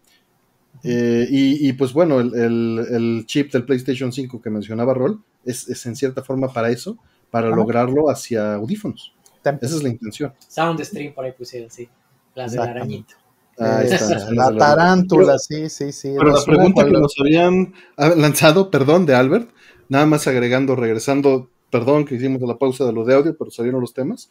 [0.85, 6.23] Eh, y, pues bueno, el, chip del PlayStation 5 que mencionaba Rol es, en cierta
[6.23, 6.99] forma para eso,
[7.31, 9.15] para lograrlo hacia audífonos.
[9.43, 10.35] Esa es la intención.
[10.49, 11.89] SoundStream por ahí pusieron, sí.
[12.35, 13.15] Las de la arañita.
[14.31, 16.13] La tarántula, sí, sí, sí.
[16.17, 19.51] Pero la pregunta que nos habían lanzado, perdón, de Albert,
[19.89, 23.81] nada más agregando, regresando, perdón que hicimos la pausa de lo de audio, pero salieron
[23.81, 24.31] los temas.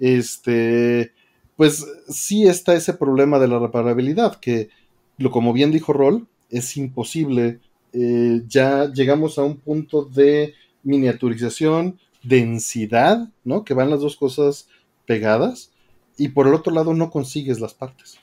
[0.00, 1.12] Este,
[1.56, 4.70] pues sí está ese problema de la reparabilidad, que
[5.18, 7.60] lo como bien dijo Roll, es imposible.
[7.92, 13.64] Eh, ya llegamos a un punto de miniaturización, densidad, ¿no?
[13.64, 14.68] Que van las dos cosas
[15.06, 15.70] pegadas,
[16.16, 18.18] y por el otro lado no consigues las partes.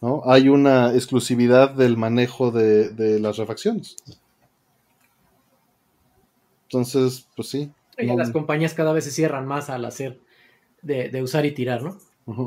[0.00, 0.22] ¿No?
[0.24, 3.96] Hay una exclusividad del manejo de, las refacciones.
[6.64, 7.72] Entonces, pues sí.
[7.96, 10.20] Las compañías cada vez se cierran más al hacer
[10.82, 11.96] de, usar y tirar, ¿no?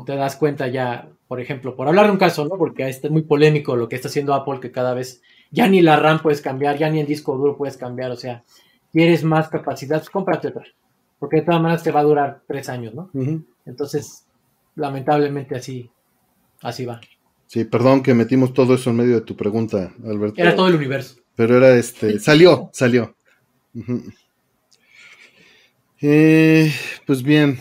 [0.04, 2.56] Te das cuenta ya, por ejemplo, por hablar de un caso, ¿no?
[2.56, 5.80] Porque este es muy polémico lo que está haciendo Apple, que cada vez ya ni
[5.80, 8.44] la RAM puedes cambiar, ya ni el disco duro puedes cambiar, o sea,
[8.92, 10.64] quieres más capacidad, pues cómprate otra.
[11.18, 13.10] Porque de todas maneras te va a durar tres años, ¿no?
[13.66, 14.26] Entonces,
[14.74, 15.90] lamentablemente así,
[16.62, 17.00] así va.
[17.50, 20.40] Sí, perdón que metimos todo eso en medio de tu pregunta, Alberto.
[20.40, 21.16] Era todo el universo.
[21.34, 23.16] Pero era este, salió, salió.
[26.00, 26.72] Eh,
[27.08, 27.58] pues bien,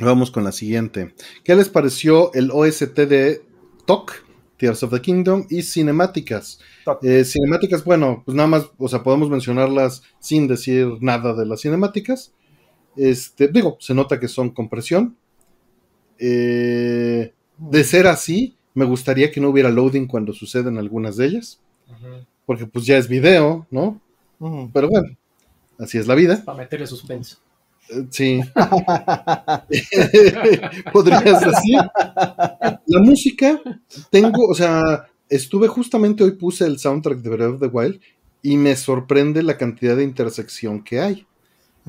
[0.00, 1.14] vamos con la siguiente.
[1.44, 3.42] ¿Qué les pareció el OST de
[3.86, 4.12] TOC,
[4.56, 6.58] Tears of the Kingdom y cinemáticas?
[7.00, 11.60] Eh, cinemáticas, bueno, pues nada más, o sea, podemos mencionarlas sin decir nada de las
[11.60, 12.34] cinemáticas.
[12.96, 15.16] Este, digo, se nota que son compresión.
[16.18, 21.58] Eh, de ser así, me gustaría que no hubiera loading cuando suceden algunas de ellas,
[22.44, 24.02] porque pues ya es video, ¿no?
[24.72, 25.16] Pero bueno,
[25.78, 26.42] así es la vida.
[26.44, 27.38] Para meterle suspenso.
[27.88, 28.40] Eh, Sí.
[30.92, 31.78] Podrías decir.
[32.86, 33.58] La música,
[34.10, 37.98] tengo, o sea, estuve justamente hoy puse el soundtrack de Breath of the Wild
[38.42, 41.26] y me sorprende la cantidad de intersección que hay.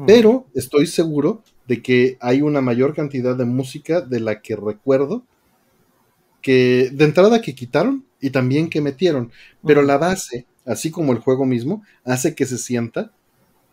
[0.06, 5.24] Pero estoy seguro de que hay una mayor cantidad de música de la que recuerdo
[6.48, 9.34] que de entrada que quitaron y también que metieron.
[9.66, 13.12] Pero la base, así como el juego mismo, hace que se sienta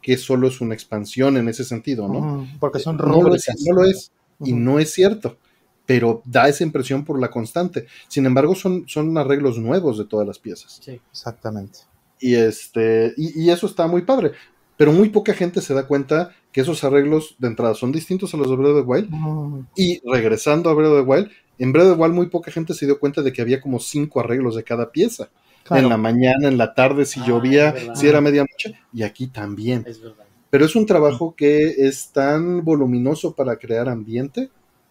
[0.02, 2.48] que solo es una expansión en ese sentido, ¿no?
[2.58, 3.56] Porque son No lo es, rúbricas.
[3.64, 4.10] no lo es,
[4.40, 5.38] y no es cierto,
[5.86, 7.86] pero da esa impresión por la constante.
[8.08, 10.80] Sin embargo, son, son arreglos nuevos de todas las piezas.
[10.84, 11.00] Sí.
[11.12, 11.78] Exactamente.
[12.18, 14.32] Y, este, y, y eso está muy padre.
[14.76, 18.36] Pero muy poca gente se da cuenta que esos arreglos de entrada son distintos a
[18.36, 19.08] los de Breath of the Wild.
[19.10, 22.50] Mm, Y regresando a Breath of the Wild, en Breath of the Wild muy poca
[22.50, 25.30] gente se dio cuenta de que había como cinco arreglos de cada pieza.
[25.64, 25.84] claro.
[25.84, 29.84] En la mañana, en la tarde, si Ah, llovía, si era medianoche, y aquí también.
[29.86, 30.24] Es verdad.
[30.50, 34.50] Pero es un trabajo que es tan voluminoso para crear ambiente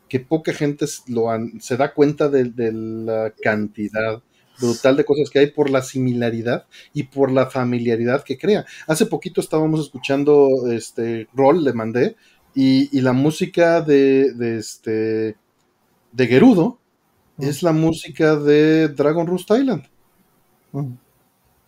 [0.09, 4.21] que poca gente s- lo han- se da cuenta de, de la cantidad
[4.59, 8.65] brutal de cosas que hay por la similaridad y por la familiaridad que crea.
[8.87, 12.15] Hace poquito estábamos escuchando este Roll, le mandé,
[12.53, 15.37] y, y la música de, de este
[16.13, 16.79] de Gerudo
[17.37, 19.83] es la música de Dragon Roost Island.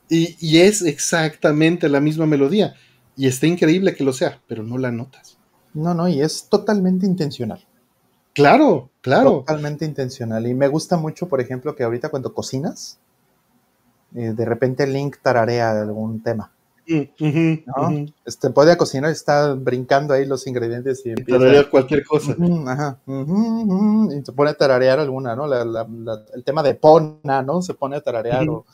[0.07, 2.75] Y, y es exactamente la misma melodía.
[3.17, 5.37] Y está increíble que lo sea, pero no la notas.
[5.73, 7.65] No, no, y es totalmente intencional.
[8.33, 9.39] Claro, claro.
[9.39, 10.45] Totalmente intencional.
[10.45, 12.99] Y me gusta mucho, por ejemplo, que ahorita cuando cocinas,
[14.13, 16.51] eh, de repente Link tararea algún tema.
[16.88, 18.05] ¿No?
[18.25, 21.39] Este, puede cocinar, está brincando ahí los ingredientes y Y empieza.
[21.39, 22.36] tararía cualquier cosa.
[22.67, 25.47] Ajá, y se pone a tararear alguna, ¿no?
[25.47, 27.61] La- la- la- el tema de Pona, ¿no?
[27.61, 28.65] Se pone a tararear o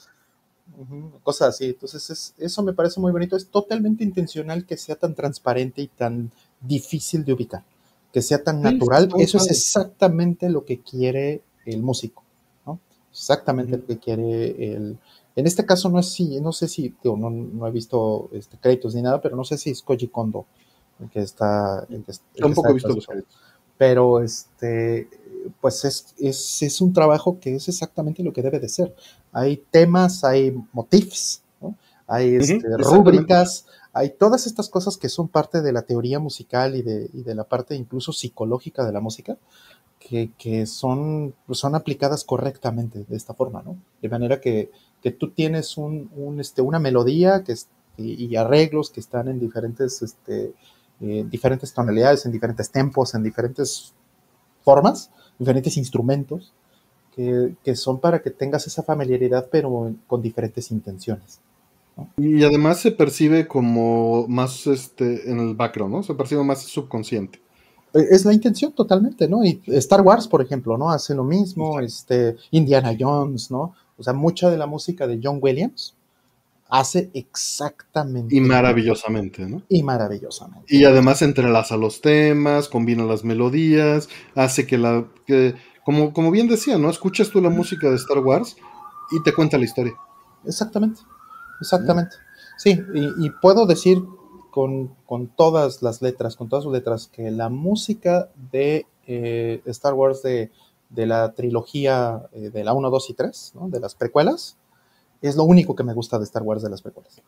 [1.23, 1.65] cosas así.
[1.65, 3.35] Entonces, es- eso me parece muy bonito.
[3.35, 7.63] Es totalmente intencional que sea tan transparente y tan difícil de ubicar,
[8.11, 9.09] que sea tan Sí, natural.
[9.19, 12.23] Eso es exactamente lo que quiere el músico,
[12.65, 12.79] ¿no?
[13.11, 14.97] Exactamente lo que quiere el.
[15.35, 18.57] En este caso no es si, no sé si, digo, no, no he visto este,
[18.57, 20.45] créditos ni nada, pero no sé si es Koji Kondo
[20.99, 21.85] el que está.
[21.89, 23.37] el que- el que Tampoco está he visto los créditos.
[23.77, 25.09] pero este
[25.59, 28.95] pues es, es, es un trabajo que es exactamente lo que debe de ser.
[29.31, 31.75] Hay temas, hay motifs, ¿no?
[32.05, 36.83] hay este, rúbricas, hay todas estas cosas que son parte de la teoría musical y
[36.83, 39.37] de, y de la parte incluso psicológica de la música,
[39.99, 43.77] que, que son, son aplicadas correctamente de esta forma, ¿no?
[44.01, 44.69] De manera que,
[45.01, 49.27] que tú tienes un, un, este, una melodía que es- y, y arreglos que están
[49.27, 50.53] en diferentes, este,
[51.01, 53.93] eh, diferentes tonalidades, en diferentes tempos, en diferentes
[54.63, 56.53] formas, diferentes instrumentos,
[57.15, 61.39] que, que son para que tengas esa familiaridad, pero con diferentes intenciones.
[62.17, 66.03] Y además se percibe como más este en el background, ¿no?
[66.03, 67.39] Se percibe más subconsciente.
[67.93, 69.43] Eh, Es la intención totalmente, ¿no?
[69.43, 70.89] Y Star Wars, por ejemplo, ¿no?
[70.89, 73.73] Hace lo mismo, este, Indiana Jones, ¿no?
[74.01, 75.95] O sea, mucha de la música de John Williams
[76.69, 79.61] hace exactamente Y maravillosamente, ¿no?
[79.67, 80.73] y maravillosamente.
[80.73, 85.05] Y además entrelaza los temas, combina las melodías, hace que la.
[85.25, 86.89] Que, como, como bien decía, ¿no?
[86.89, 88.55] Escuchas tú la música de Star Wars
[89.11, 89.93] y te cuenta la historia.
[90.45, 91.01] Exactamente,
[91.59, 92.15] exactamente.
[92.57, 94.03] Sí, y, y puedo decir
[94.51, 99.93] con, con todas las letras, con todas sus letras, que la música de eh, Star
[99.93, 100.51] Wars de,
[100.91, 103.69] de la trilogía eh, de la 1, 2 y 3, ¿no?
[103.69, 104.57] de las precuelas,
[105.21, 107.21] es lo único que me gusta de Star Wars de las precuelas.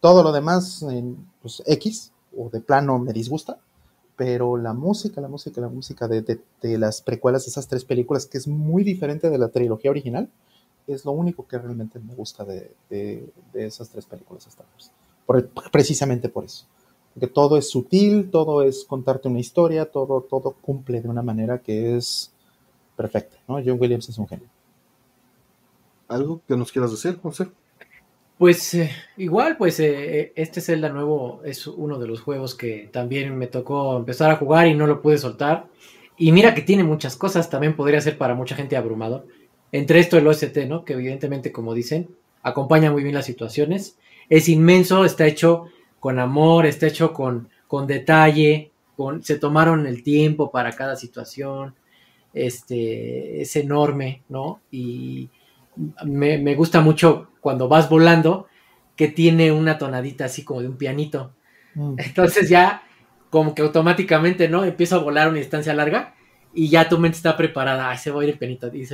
[0.00, 3.58] Todo lo demás, en, pues X, o de plano me disgusta,
[4.16, 7.84] pero la música, la música, la música de, de, de las precuelas de esas tres
[7.84, 10.28] películas, que es muy diferente de la trilogía original,
[10.86, 14.90] es lo único que realmente me gusta de, de esas tres películas de Star Wars.
[15.26, 16.66] Por, precisamente por eso.
[17.14, 21.58] Porque todo es sutil, todo es contarte una historia, todo, todo cumple de una manera
[21.58, 22.32] que es
[22.96, 23.36] perfecta.
[23.46, 23.56] ¿no?
[23.64, 24.48] John Williams es un genio.
[26.08, 27.48] ¿Algo que nos quieras decir, José?
[28.38, 33.36] Pues eh, igual, pues eh, este Zelda nuevo es uno de los juegos que también
[33.36, 35.66] me tocó empezar a jugar y no lo pude soltar.
[36.16, 39.26] Y mira que tiene muchas cosas, también podría ser para mucha gente abrumador.
[39.70, 40.84] Entre esto el OST, ¿no?
[40.84, 42.08] Que evidentemente, como dicen,
[42.42, 43.96] acompaña muy bien las situaciones.
[44.28, 45.66] Es inmenso, está hecho
[46.02, 51.76] con amor, está hecho con, con detalle, con, se tomaron el tiempo para cada situación.
[52.34, 54.62] Este, es enorme, ¿no?
[54.72, 55.30] Y
[56.04, 58.48] me, me gusta mucho cuando vas volando,
[58.96, 61.34] que tiene una tonadita así como de un pianito.
[61.76, 61.94] Mm.
[61.98, 62.82] Entonces ya
[63.30, 64.64] como que automáticamente, ¿no?
[64.64, 66.16] Empiezo a volar una distancia larga
[66.52, 67.90] y ya tu mente está preparada.
[67.90, 68.68] Ay, se va a ir el pianito.
[68.74, 68.88] Y.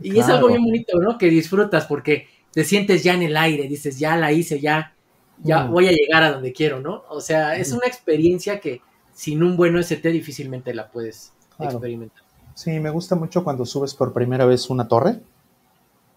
[0.00, 1.18] Y es algo bien bonito, ¿no?
[1.18, 4.96] Que disfrutas porque te sientes ya en el aire, dices, ya la hice, ya,
[5.42, 5.72] ya Mm.
[5.72, 7.04] voy a llegar a donde quiero, ¿no?
[7.10, 8.80] O sea, es una experiencia que
[9.14, 11.72] sin un buen OST difícilmente la puedes Claro.
[11.72, 12.22] experimentar.
[12.54, 15.20] Sí, me gusta mucho cuando subes por primera vez una torre.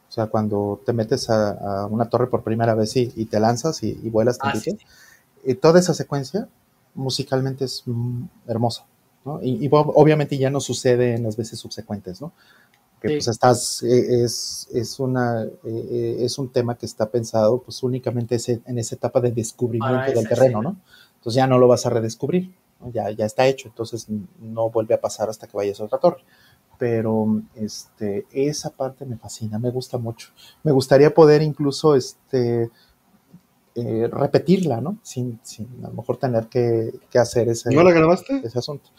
[0.10, 1.52] O sea, cuando te metes a,
[1.84, 4.78] a una torre por primera vez y, y te lanzas y, y vuelas Ah, sí,
[5.46, 6.48] Y toda esa secuencia
[6.96, 8.86] musicalmente es mm, hermosa.
[9.24, 9.40] ¿no?
[9.42, 12.34] Y, y ob- obviamente ya no sucede en las veces subsecuentes, ¿no?
[13.02, 13.14] Que Sí.
[13.16, 17.82] pues estás, eh, es, es, una, eh, eh, es un tema que está pensado pues
[17.82, 20.62] únicamente ese- en esa etapa de descubrimiento del terreno.
[20.62, 20.78] ¿no?
[21.16, 22.92] Entonces ya no lo vas a redescubrir, ¿no?
[22.92, 24.06] ya, ya está hecho, entonces
[24.40, 26.24] no vuelve a pasar hasta que vayas a otra torre.
[26.78, 30.30] Pero este, esa parte me fascina, me gusta mucho.
[30.64, 32.70] Me gustaría poder incluso este,
[33.76, 34.98] eh, repetirla, ¿no?
[35.02, 38.42] Sin, sin a lo mejor tener que, que hacer ese, ¿No la grabaste?
[38.44, 38.90] ese asunto.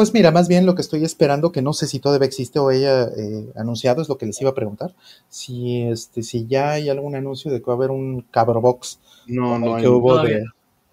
[0.00, 2.70] Pues mira, más bien lo que estoy esperando, que no sé si todavía existe o
[2.70, 4.94] haya eh, anunciado, es lo que les iba a preguntar.
[5.28, 9.58] Si, este, si ya hay algún anuncio de que va a haber un Cabrobox No,
[9.58, 9.82] no el hay.
[9.82, 10.52] que hubo de, no.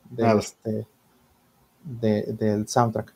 [0.09, 0.39] de Nada.
[0.41, 0.85] este,
[1.85, 3.13] de- del soundtrack.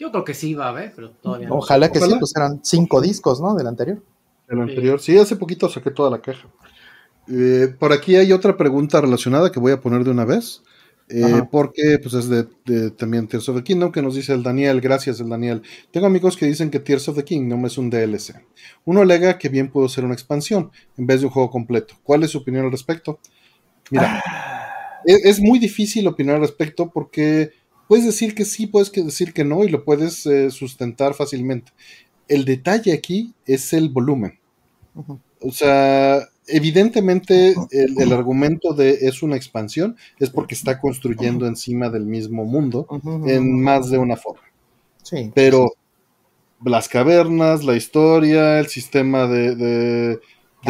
[0.00, 1.58] Yo creo que sí va a haber, pero todavía no.
[1.58, 3.54] Ojalá que sí, pues eran cinco discos, ¿no?
[3.54, 4.02] Del anterior.
[4.48, 4.98] El anterior.
[4.98, 6.48] Sí, hace poquito saqué toda la caja.
[7.28, 10.64] Eh, por aquí hay otra pregunta relacionada que voy a poner de una vez.
[11.08, 14.42] Eh, porque pues es de, de también Tears of the Kingdom que nos dice el
[14.42, 15.62] Daniel, gracias el Daniel.
[15.90, 18.34] Tengo amigos que dicen que Tears of the Kingdom es un DLC.
[18.84, 21.94] Uno alega que bien pudo ser una expansión en vez de un juego completo.
[22.02, 23.20] ¿Cuál es su opinión al respecto?
[23.90, 24.22] Mira,
[25.04, 27.52] es, es muy difícil opinar al respecto porque
[27.88, 31.72] puedes decir que sí, puedes decir que no y lo puedes eh, sustentar fácilmente.
[32.28, 34.38] El detalle aquí es el volumen.
[35.40, 41.90] O sea, evidentemente el, el argumento de es una expansión es porque está construyendo encima
[41.90, 42.88] del mismo mundo
[43.26, 44.42] en más de una forma.
[45.02, 45.30] Sí.
[45.34, 45.72] Pero
[46.64, 50.20] las cavernas, la historia, el sistema de, de-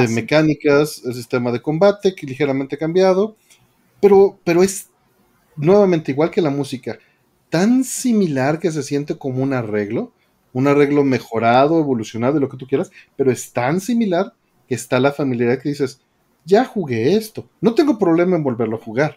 [0.09, 3.37] mecánicas, el sistema de combate, que ligeramente cambiado,
[4.01, 4.89] pero, pero es
[5.57, 6.99] nuevamente igual que la música,
[7.51, 10.13] tan similar que se siente como un arreglo,
[10.53, 14.35] un arreglo mejorado, evolucionado, y lo que tú quieras, pero es tan similar
[14.69, 16.01] que está la familiaridad que dices,
[16.45, 19.17] ya jugué esto, no tengo problema en volverlo a jugar,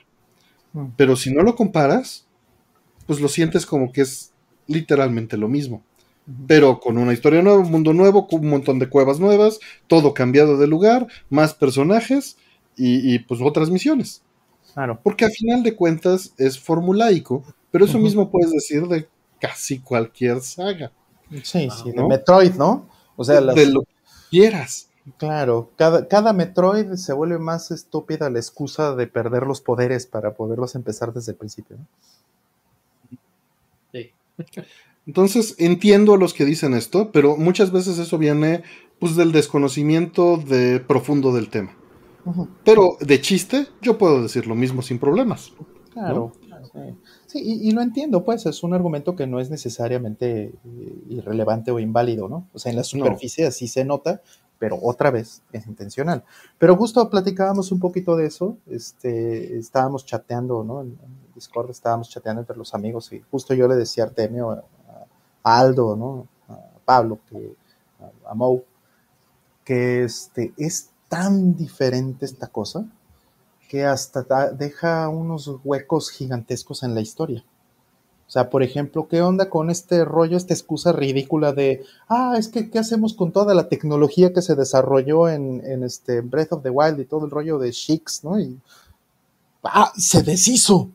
[0.74, 0.88] Mm.
[0.98, 2.28] pero si no lo comparas,
[3.08, 4.32] pues lo sientes como que es
[4.68, 5.84] literalmente lo mismo
[6.46, 10.14] pero con una historia nueva, un mundo nuevo, con un montón de cuevas nuevas, todo
[10.14, 12.38] cambiado de lugar, más personajes
[12.78, 14.22] y, y, pues otras misiones.
[14.76, 15.00] Claro.
[15.04, 19.08] Porque a final de cuentas es formulaico, pero eso mismo puedes decir de
[19.42, 20.92] casi cualquier saga,
[21.42, 22.04] Sí, sí, de.
[22.04, 22.88] Metroid, ¿no?
[23.16, 23.94] O sea, las- de lo que
[24.30, 24.89] quieras.
[25.18, 30.34] Claro, cada, cada Metroid se vuelve más estúpida la excusa de perder los poderes para
[30.34, 31.78] poderlos empezar desde el principio.
[31.78, 33.18] ¿no?
[33.92, 34.12] Sí.
[35.06, 38.64] Entonces entiendo a los que dicen esto, pero muchas veces eso viene
[39.00, 41.76] pues del desconocimiento de profundo del tema.
[42.64, 45.52] Pero de chiste, yo puedo decir lo mismo sin problemas.
[45.94, 46.34] Claro.
[46.74, 46.80] Sí,
[47.30, 51.70] Sí, y, y lo entiendo, pues es un argumento que no es necesariamente eh, irrelevante
[51.70, 52.48] o inválido, ¿no?
[52.54, 54.24] O sea, en la superficie así se nota,
[54.60, 56.24] pero otra vez es intencional.
[56.58, 60.82] Pero justo platicábamos un poquito de eso, este, estábamos chateando, ¿no?
[60.82, 64.52] En, en Discord estábamos chateando entre los amigos y justo yo le decía a Artemio,
[64.52, 66.28] a, Aldo, ¿no?
[66.50, 67.56] A Pablo, que,
[68.26, 68.62] a, a Mo,
[69.64, 72.86] que este, es tan diferente esta cosa
[73.70, 77.46] que hasta deja unos huecos gigantescos en la historia.
[78.30, 82.48] O sea, por ejemplo, ¿qué onda con este rollo, esta excusa ridícula de, ah, es
[82.48, 86.62] que, ¿qué hacemos con toda la tecnología que se desarrolló en, en este Breath of
[86.62, 88.40] the Wild y todo el rollo de Shix, ¿no?
[88.40, 88.56] Y,
[89.64, 90.92] ah, se deshizo,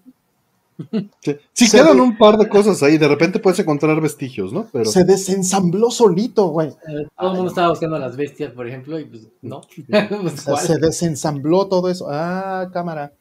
[1.20, 4.68] Sí, sí Se quedan un par de cosas ahí, de repente puedes encontrar vestigios, ¿no?
[4.72, 6.68] Pero se desensambló solito, güey.
[6.68, 9.62] Eh, todo el mundo estaba buscando a las bestias, por ejemplo, y pues no.
[9.62, 10.66] Pues, O sea, ¿cuál?
[10.66, 12.06] se desensambló todo eso.
[12.10, 13.12] Ah, cámara.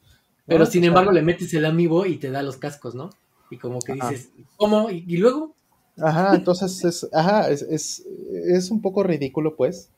[0.46, 0.66] Pero ¿No?
[0.66, 3.10] sin sea, embargo le metes el amiibo y te da los cascos, ¿no?
[3.54, 4.10] Y como que Ajá.
[4.10, 4.90] dices, ¿cómo?
[4.90, 5.56] ¿Y, y luego?
[5.98, 8.04] Ajá, entonces es, ajá, es, es,
[8.48, 9.90] es un poco ridículo, pues.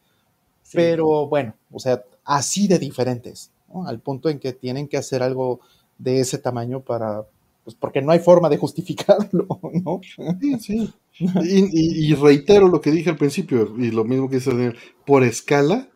[0.64, 0.80] Sí.
[0.80, 3.88] Pero bueno, o sea, así de diferentes, ¿no?
[3.88, 5.62] Al punto en que tienen que hacer algo
[5.98, 7.26] de ese tamaño para,
[7.64, 9.48] pues porque no hay forma de justificarlo,
[9.86, 10.02] ¿no?
[10.40, 10.94] Sí, sí.
[11.40, 14.78] Y, y- y reitero lo que dije al principio, y lo mismo que dice Daniel,
[15.06, 15.90] por escala,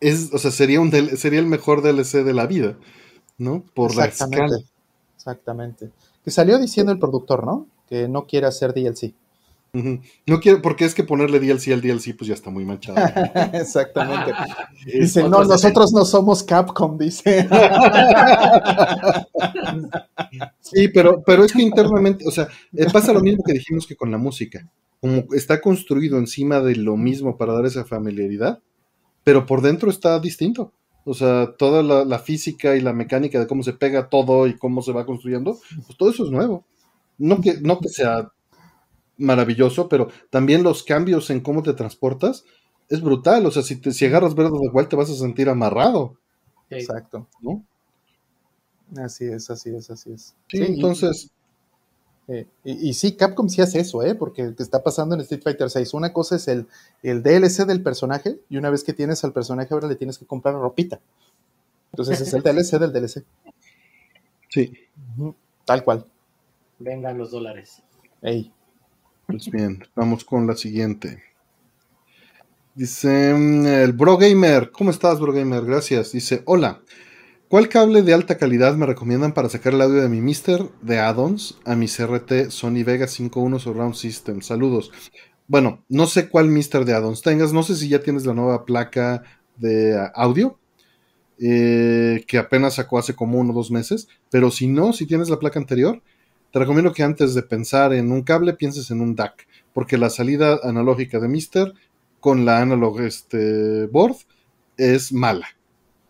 [0.00, 2.78] es, o sea, sería, un sería el mejor DLC de la vida,
[3.38, 3.64] ¿no?
[3.74, 4.56] Por la escala.
[5.16, 5.92] Exactamente.
[6.28, 7.66] Que salió diciendo el productor, ¿no?
[7.88, 9.14] Que no quiere hacer DLC.
[9.72, 12.98] No quiero, porque es que ponerle DLC al DLC, pues ya está muy manchado.
[13.54, 14.32] Exactamente.
[14.84, 17.48] Dice, no, otros nosotros no somos Capcom, dice.
[20.60, 23.96] Sí, pero, pero es que internamente, o sea, eh, pasa lo mismo que dijimos que
[23.96, 24.70] con la música.
[25.00, 28.60] Como está construido encima de lo mismo para dar esa familiaridad,
[29.24, 30.74] pero por dentro está distinto.
[31.08, 34.58] O sea, toda la, la, física y la mecánica de cómo se pega todo y
[34.58, 36.66] cómo se va construyendo, pues todo eso es nuevo.
[37.16, 38.30] No que, no que sea
[39.16, 42.44] maravilloso, pero también los cambios en cómo te transportas
[42.90, 43.46] es brutal.
[43.46, 46.18] O sea, si, te, si agarras verde de igual te vas a sentir amarrado.
[46.68, 47.26] Exacto.
[47.40, 47.64] ¿no?
[49.02, 50.36] Así es, así es, así es.
[50.48, 51.30] Sí, entonces.
[52.28, 54.14] Eh, y, y, sí, Capcom sí hace eso, ¿eh?
[54.14, 55.94] Porque está pasando en Street Fighter 6.
[55.94, 56.66] Una cosa es el,
[57.02, 60.26] el DLC del personaje, y una vez que tienes al personaje, ahora le tienes que
[60.26, 61.00] comprar ropita.
[61.92, 63.24] Entonces es el DLC del DLC.
[64.50, 64.72] Sí.
[65.64, 66.06] Tal cual.
[66.78, 67.82] Vengan los dólares.
[68.22, 68.52] Ey.
[69.26, 71.22] Pues bien, vamos con la siguiente.
[72.74, 75.64] Dice mm, el Bro Gamer, ¿cómo estás, Bro Gamer?
[75.64, 76.12] Gracias.
[76.12, 76.80] Dice, hola.
[77.48, 80.98] ¿Cuál cable de alta calidad me recomiendan para sacar el audio de mi Mister de
[80.98, 84.42] addons a mi CRT Sony Vega 5.1 Surround System?
[84.42, 84.92] Saludos.
[85.46, 88.66] Bueno, no sé cuál Mister de addons tengas, no sé si ya tienes la nueva
[88.66, 89.22] placa
[89.56, 90.58] de audio,
[91.38, 95.30] eh, que apenas sacó hace como uno o dos meses, pero si no, si tienes
[95.30, 96.02] la placa anterior,
[96.52, 100.10] te recomiendo que antes de pensar en un cable pienses en un DAC, porque la
[100.10, 101.72] salida analógica de Mister
[102.20, 104.16] con la analog este, board
[104.76, 105.57] es mala.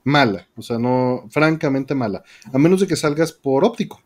[0.05, 2.23] Mala, o sea, no, francamente mala.
[2.53, 4.01] A menos de que salgas por óptico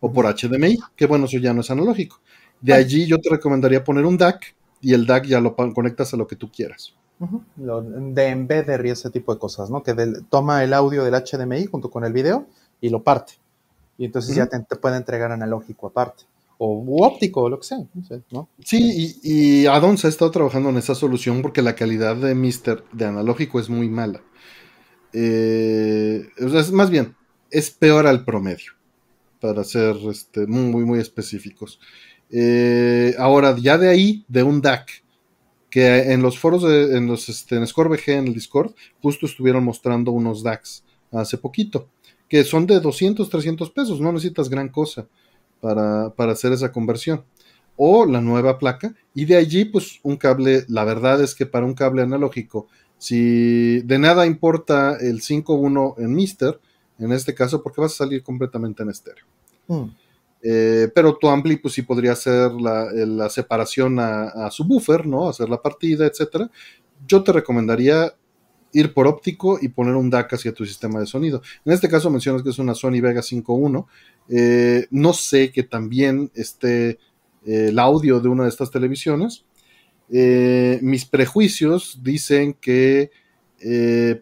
[0.00, 2.20] o por HDMI, que bueno, eso ya no es analógico.
[2.60, 2.76] De ah.
[2.76, 6.26] allí yo te recomendaría poner un DAC y el DAC ya lo conectas a lo
[6.26, 6.94] que tú quieras.
[7.18, 9.82] de embedder y ese tipo de cosas, ¿no?
[9.82, 9.94] Que
[10.28, 12.46] toma el audio del HDMI junto con el video
[12.80, 13.34] y lo parte.
[13.98, 16.24] Y entonces ya te, puede entregar analógico aparte.
[16.58, 17.78] O óptico, o lo que sea.
[18.30, 18.48] ¿no?
[18.64, 22.82] Sí, y, y Addons ha estado trabajando en esa solución porque la calidad de Mister
[22.92, 24.20] de analógico es muy mala.
[25.18, 27.16] Eh, es más bien,
[27.50, 28.72] es peor al promedio,
[29.40, 31.80] para ser este, muy, muy específicos.
[32.30, 35.02] Eh, ahora, ya de ahí, de un DAC,
[35.70, 39.64] que en los foros, de, en los este, en ScoreBG, en el Discord, justo estuvieron
[39.64, 41.88] mostrando unos DACs hace poquito
[42.28, 45.06] que son de 200, 300 pesos, no necesitas gran cosa
[45.60, 47.24] para, hacer esa conversión.
[47.76, 51.66] O la nueva placa, y de allí, pues un cable, la verdad es que para
[51.66, 56.60] un cable analógico, si de nada importa el 5.1 en Mister,
[56.98, 59.24] en este caso, porque vas a salir completamente en estéreo.
[59.68, 59.84] Mm.
[60.42, 65.28] Eh, pero tu ampli, pues sí podría hacer la, separación a, a, su buffer, ¿no?
[65.28, 66.50] Hacer la partida, etcétera.
[67.06, 68.14] Yo te recomendaría
[68.72, 71.40] ir por óptico y poner un DAC hacia tu sistema de sonido.
[71.64, 73.86] En este caso mencionas que es una Sony Vega 5.1.
[74.28, 76.90] Eh, no sé que también esté
[77.46, 79.44] eh, el audio de una de estas televisiones.
[80.10, 83.10] Eh, mis prejuicios dicen que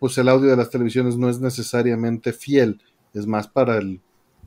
[0.01, 2.80] pues el audio de las televisiones no es necesariamente fiel,
[3.12, 4.01] es más para el,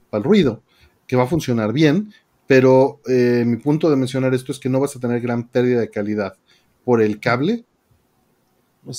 [0.09, 0.63] para el ruido,
[1.05, 2.11] que va a funcionar bien,
[2.47, 5.91] pero mi punto de mencionar esto es que no vas a tener gran pérdida de
[5.91, 6.37] calidad
[6.83, 7.65] por el cable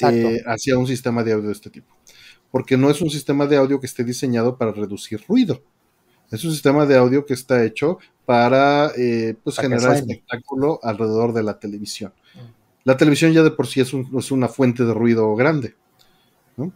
[0.03, 1.97] eh, hacia un sistema de audio de este tipo.
[2.51, 5.63] Porque no es un sistema de audio que esté diseñado para reducir ruido.
[6.31, 11.43] Es un sistema de audio que está hecho para, eh, pues, generar espectáculo alrededor de
[11.43, 12.13] la televisión.
[12.89, 12.91] Mm.
[12.91, 15.75] La televisión ya de por sí es, una fuente de ruido grande.
[16.57, 16.73] ¿no?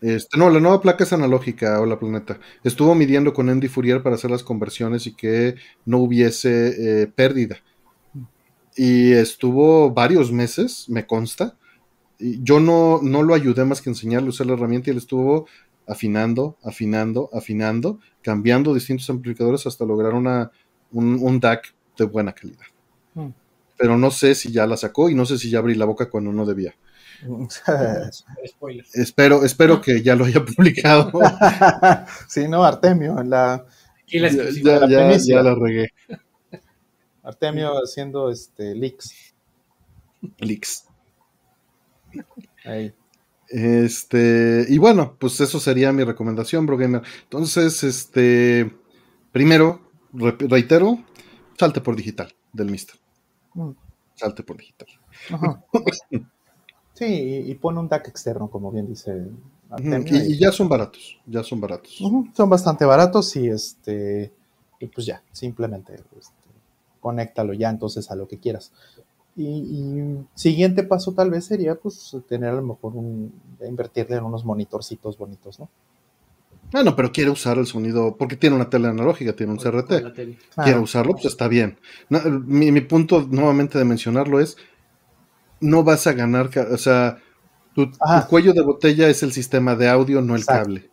[0.00, 2.38] Este, no, la nueva placa es analógica, Hola Planeta.
[2.62, 7.56] Estuvo midiendo con Andy Fourier para hacer las conversiones y que no hubiese eh, pérdida.
[8.76, 11.56] Y estuvo varios meses, me consta,
[12.18, 15.46] yo no, no lo ayudé más que enseñarle a usar la herramienta y él estuvo
[15.86, 20.50] afinando, afinando, afinando, cambiando distintos amplificadores hasta lograr una,
[20.92, 22.66] un, DAC de buena calidad.
[23.14, 23.30] Hmm.
[23.76, 26.08] Pero no sé si ya la sacó y no sé si ya abrí la boca
[26.08, 26.74] cuando no debía.
[28.94, 31.12] espero espero que ya lo haya publicado.
[32.28, 33.66] sí, no, Artemio, en la,
[34.06, 34.28] ya,
[34.88, 35.92] ya, ya, la regué.
[37.22, 39.34] Artemio haciendo este leaks.
[40.38, 40.84] Leaks.
[43.48, 47.02] Este, y bueno, pues eso sería mi recomendación, Bro Gamer.
[47.22, 48.72] Entonces, este,
[49.32, 49.80] primero,
[50.12, 51.04] reitero,
[51.58, 52.96] salte por digital del Mister.
[53.56, 53.70] Mm.
[54.14, 54.88] Salte por digital.
[56.94, 59.26] sí, y, pone un DAC externo, como bien dice.
[59.78, 61.98] y, ya son baratos, ya son baratos.
[62.34, 64.32] Son bastante baratos y este,
[64.78, 66.32] y pues ya, simplemente este,
[67.00, 68.72] conéctalo ya entonces a lo que quieras.
[69.36, 73.32] Y, siguiente paso tal vez sería pues tener a lo mejor un,
[73.66, 75.68] invertirle en unos monitorcitos bonitos, ¿no?
[76.72, 79.88] Bueno, ah, pero quiere usar el sonido, porque tiene una tele analógica, tiene un CRT.
[80.14, 80.80] Quiere ah.
[80.80, 81.78] usarlo, pues está bien.
[82.08, 84.56] mi, punto nuevamente de mencionarlo es,
[85.60, 87.18] no vas a ganar, o sea,
[87.74, 87.90] tu,
[88.28, 90.90] cuello de botella es el sistema de audio, no el cable.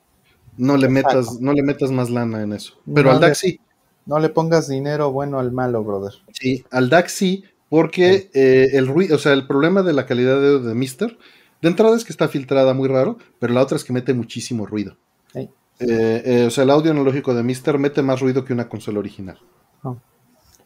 [0.57, 2.80] No le metas, no le metas más lana en eso.
[2.93, 3.59] Pero al DAC sí.
[4.05, 6.13] No le pongas dinero bueno al malo, brother.
[6.34, 10.39] Sí, al DAC sí, porque eh, el ruido, o sea, el problema de la calidad
[10.39, 11.17] de, de Mister
[11.61, 14.65] De entrada es que está filtrada muy raro, pero la otra es que mete muchísimo
[14.65, 14.97] ruido.
[15.34, 15.49] Sí.
[15.80, 18.99] Eh, eh, o sea, el audio analógico de Mister mete más ruido que una consola
[18.99, 19.39] original.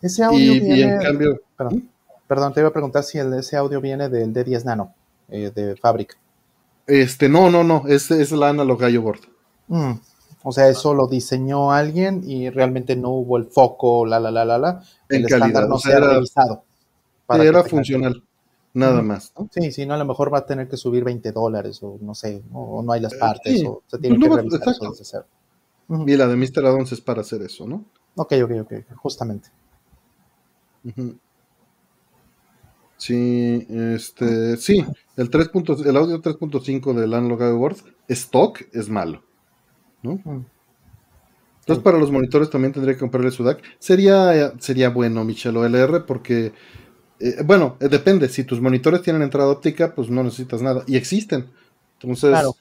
[0.01, 0.77] Ese audio Y, viene...
[0.77, 1.89] y en cambio, Perdón,
[2.27, 4.93] perdón, te iba a preguntar si el, ese audio viene del D10 Nano,
[5.29, 6.15] eh, de fábrica.
[6.85, 9.21] este, no, no, no, es, es la Analog IO Board.
[9.67, 9.93] Mm,
[10.43, 14.45] O sea, eso lo diseñó alguien y realmente no hubo el foco, la, la, la,
[14.45, 14.83] la, la.
[15.09, 16.63] En el estándar calidad, no o sea, se ha revisado.
[17.25, 18.23] para Era funcional,
[18.73, 19.33] nada más.
[19.37, 19.49] ¿no?
[19.51, 22.13] Sí, sí, no, a lo mejor va a tener que subir 20 dólares o no
[22.15, 23.65] sé, o, o no hay las Eh, partes, sí.
[23.65, 24.93] o se tiene que revisar exacto.
[24.99, 25.25] eso.
[26.05, 26.65] Y la de Mr.
[26.65, 27.85] Addons es para hacer eso, ¿no?
[28.15, 29.49] Ok, ok, ok, justamente.
[32.97, 34.83] Sí, este, sí,
[35.17, 35.49] el 3.
[35.49, 39.23] punto- el audio 3.5 del Analog IO Board, stock es malo.
[40.03, 40.11] ¿no?
[40.13, 40.45] Entonces,
[41.65, 41.79] Sí.
[41.83, 43.61] para los monitores también tendría que comprarle su DAC.
[43.79, 46.53] Sería, sería bueno, Michel OLR, porque,
[47.19, 48.29] eh, bueno, eh, depende.
[48.29, 50.83] Si tus monitores tienen entrada óptica, pues no necesitas nada.
[50.87, 51.49] Y existen.
[51.99, 52.55] Entonces, Claro.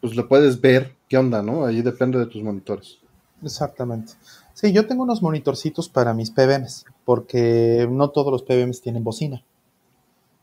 [0.00, 1.64] pues le puedes ver qué onda, ¿no?
[1.64, 2.98] Ahí depende de tus monitores.
[3.42, 4.12] Exactamente.
[4.54, 9.42] Sí, yo tengo unos monitorcitos para mis PBMs, porque no todos los PBMs tienen bocina.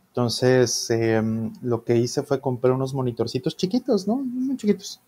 [0.10, 4.16] Entonces, em, lo que hice fue comprar unos monitorcitos chiquitos, ¿no?
[4.16, 5.00] Muy chiquitos.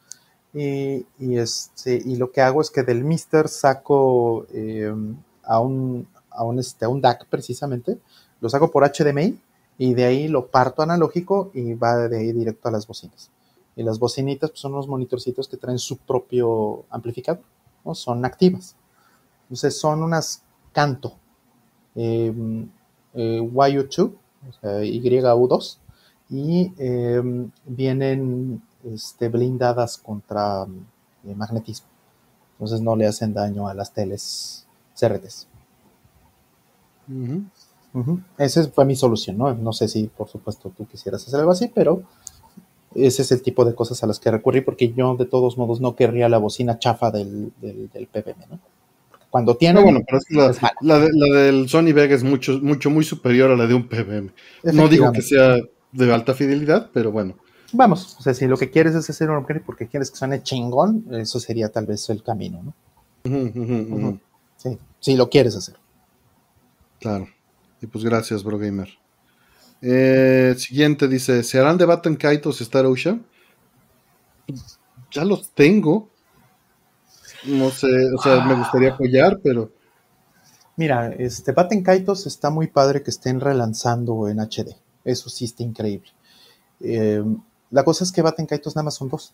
[0.54, 6.08] Y, y, este, y lo que hago es que del Mister saco em, a, un,
[6.30, 7.97] a, un, este, a un DAC precisamente,
[8.41, 9.39] lo saco por HDMI
[9.77, 13.29] y de ahí lo parto analógico y va de ahí directo a las bocinas.
[13.75, 17.43] Y las bocinitas pues, son unos monitorcitos que traen su propio amplificador,
[17.85, 17.95] ¿no?
[17.95, 18.75] son activas.
[19.43, 21.13] Entonces son unas canto
[21.95, 22.33] eh,
[23.13, 24.11] eh, YU2,
[24.49, 25.77] o sea, YU2,
[26.29, 27.21] y eh,
[27.65, 30.67] vienen este, blindadas contra
[31.23, 31.87] eh, magnetismo.
[32.53, 34.65] Entonces no le hacen daño a las teles
[34.99, 35.47] CRTs.
[37.93, 38.19] Ujú.
[38.37, 39.53] Esa fue mi solución, ¿no?
[39.55, 42.03] No sé si, por supuesto, tú quisieras hacer algo así, pero
[42.95, 45.79] ese es el tipo de cosas a las que recurrí porque yo, de todos modos,
[45.81, 48.59] no querría la bocina chafa del, del, del PPM, ¿no?
[49.29, 49.75] Cuando tiene...
[49.79, 50.75] No, bueno, pero es que la, es mala.
[50.81, 53.87] la de- la del Sony Vega es mucho, mucho, muy superior a la de un
[53.87, 54.31] PBM.
[54.73, 55.57] No digo que sea
[55.91, 57.35] de alta fidelidad, pero bueno.
[57.71, 60.41] Vamos, o sea, si lo que quieres es hacer un upgrade porque quieres que suene
[60.41, 62.73] chingón, eso sería tal vez el camino, ¿no?
[63.25, 64.19] Ujú.
[64.57, 65.75] Sí, si lo quieres hacer.
[66.99, 67.27] Claro.
[67.82, 68.89] Y pues gracias, Bro Gamer.
[69.82, 73.25] Eh, siguiente dice: ¿Se harán de Batten Kaitos Star Ocean?
[75.11, 76.09] Ya los tengo.
[77.45, 79.71] No sé, o sea, me gustaría apoyar, pero
[80.80, 84.77] Mira, este Batten Kaitos está muy padre que estén relanzando en HD.
[85.03, 86.09] Eso sí está increíble.
[86.80, 87.21] Eh,
[87.69, 89.34] la cosa es que Batten Kaitos nada más son dos.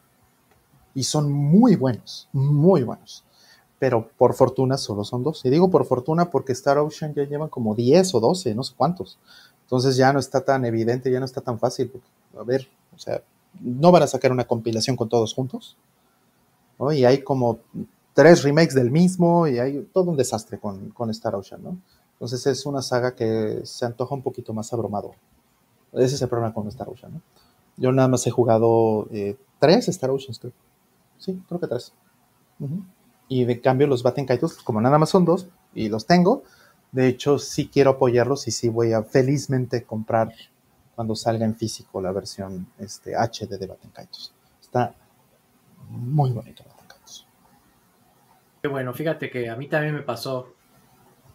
[0.95, 3.25] Y son muy buenos, muy buenos.
[3.80, 5.43] Pero por fortuna solo son dos.
[5.45, 8.73] Y digo por fortuna porque Star Ocean ya llevan como 10 o 12, no sé
[8.76, 9.17] cuántos.
[9.63, 11.91] Entonces ya no está tan evidente, ya no está tan fácil.
[12.38, 13.21] a ver, o sea,
[13.59, 15.76] no van a sacar una compilación con todos juntos.
[16.80, 16.91] ¿no?
[16.91, 17.59] Y hay como
[18.13, 21.78] tres remakes del mismo y hay todo un desastre con, con Star Ocean, ¿no?
[22.13, 25.15] Entonces es una saga que se antoja un poquito más abrumador.
[25.91, 27.21] Ese es el problema con Star Ocean, ¿no?
[27.78, 30.53] Yo nada más he jugado eh, tres Star Oceans, creo.
[31.17, 31.91] Sí, creo que tres.
[33.28, 36.43] Y de cambio los Batten Kaitos, pues, como nada más son dos, y los tengo,
[36.91, 40.34] de hecho sí quiero apoyarlos y sí voy a felizmente comprar
[40.95, 44.34] cuando salga en físico la versión este, HD de Batten Kaitos.
[44.61, 44.93] Está
[45.89, 47.28] muy bonito Batten Kaitos.
[48.61, 50.53] Qué bueno, fíjate que a mí también me pasó,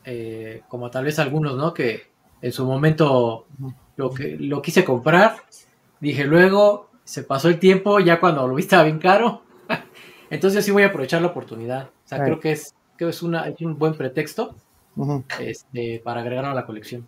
[0.05, 1.74] eh, como tal vez algunos, ¿no?
[1.74, 2.11] Que
[2.41, 3.47] en su momento
[3.97, 5.36] lo, que, lo quise comprar,
[6.01, 9.43] dije luego, se pasó el tiempo, ya cuando lo vi estaba bien caro,
[10.31, 11.90] entonces sí voy a aprovechar la oportunidad.
[12.05, 14.55] O sea, creo que es, creo que es, una, es un buen pretexto
[15.40, 17.07] este, para agregarlo a la colección.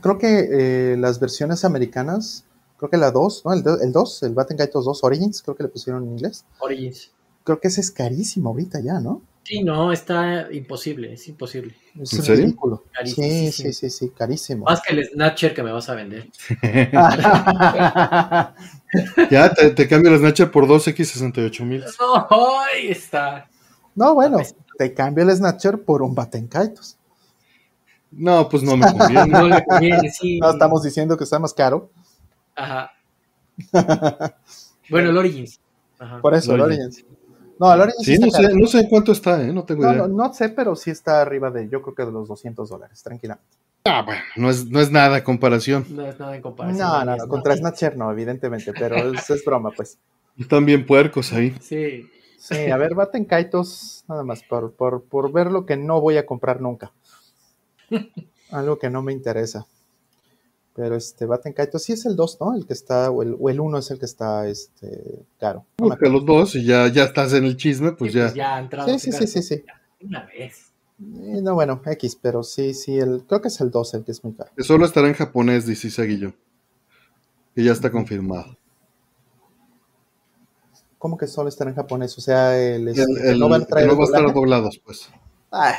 [0.00, 2.44] Creo que eh, las versiones americanas,
[2.76, 3.52] creo que la 2, ¿no?
[3.52, 6.44] El, el 2, el Batten Kaitos 2 Origins, creo que le pusieron en inglés.
[6.58, 7.12] Origins.
[7.44, 9.22] Creo que ese es carísimo ahorita ya, ¿no?
[9.44, 11.76] Sí, no, está imposible, es imposible.
[12.00, 12.44] Es ¿En serio?
[12.46, 12.82] ridículo.
[13.04, 13.52] Sí, Carísimo.
[13.52, 14.64] sí, sí, sí, carísimo.
[14.64, 16.28] Más que el Snatcher que me vas a vender.
[19.30, 21.84] ya te, te cambio el Snatcher por 2X68 mil.
[22.00, 23.48] No, ahí está.
[23.94, 24.38] no, bueno,
[24.78, 26.96] te cambio el Snatcher por un Batten Kaitos.
[28.10, 29.26] No, pues no me conviene.
[29.26, 30.38] No le conviene, sí.
[30.38, 31.90] No estamos diciendo que está más caro.
[32.54, 32.92] Ajá.
[34.88, 35.60] Bueno, el Origins.
[35.98, 36.20] Ajá.
[36.20, 37.04] Por eso, El el Origins.
[37.58, 39.52] No, Sí, está no sé, no sé en cuánto está, ¿eh?
[39.52, 40.08] No tengo No, idea.
[40.08, 43.02] no, no sé, pero sí está arriba de, yo creo que de los 200 dólares,
[43.02, 43.56] tranquilamente.
[43.84, 45.84] Ah, bueno, no es, no es nada comparación.
[45.90, 46.78] No es nada en comparación.
[46.78, 49.98] No, no, contra Snatcher no, evidentemente, pero es, es broma, pues.
[50.38, 51.54] Están bien puercos ahí.
[51.60, 52.08] Sí.
[52.38, 56.18] Sí, a ver, Batten Kaitos, nada más, por, por, por ver lo que no voy
[56.18, 56.92] a comprar nunca.
[58.50, 59.66] Algo que no me interesa.
[60.74, 62.54] Pero este Baten Kaitos sí es el 2, ¿no?
[62.54, 65.64] El que está, o el, o el 1 es el que está este, caro.
[65.78, 68.24] No Busca los dos y ya, ya estás en el chisme, pues Sí, ya.
[68.24, 68.88] pues ya entrado.
[68.88, 69.64] Sí, sí, sí, sí, sí.
[70.02, 70.72] Una vez.
[71.00, 74.10] Eh, no, bueno, X, pero sí, sí, el, creo que es el 2 el que
[74.12, 74.50] es muy caro.
[74.56, 76.32] Que solo estará en japonés, dice Seguillo.
[77.54, 78.56] Que ya está confirmado.
[80.98, 82.16] ¿Cómo que solo estará en japonés?
[82.18, 84.32] O sea, el, El, este, el- no van a que traer no va a estar
[84.34, 85.08] doblados, pues.
[85.50, 85.74] Ay,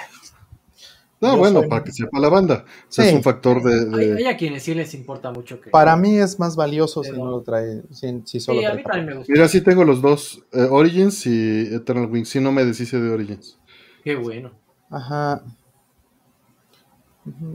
[1.26, 2.66] No, Yo bueno, soy- para que sepa la banda.
[2.88, 3.10] O sea, Sí.
[3.10, 3.86] es un factor de.
[3.86, 5.70] de- Hay, hay a quienes sí les importa mucho que.
[5.70, 8.84] para mí es más valioso si no lo trae, si, si solo Sí, a mí
[8.84, 9.34] también me gusta.
[9.34, 12.30] Mira, sí tengo los dos, eh, Origins y Eternal Wings.
[12.30, 13.58] Sí, no me deshice de Origins.
[14.04, 14.52] Qué bueno.
[14.90, 15.44] Ajá.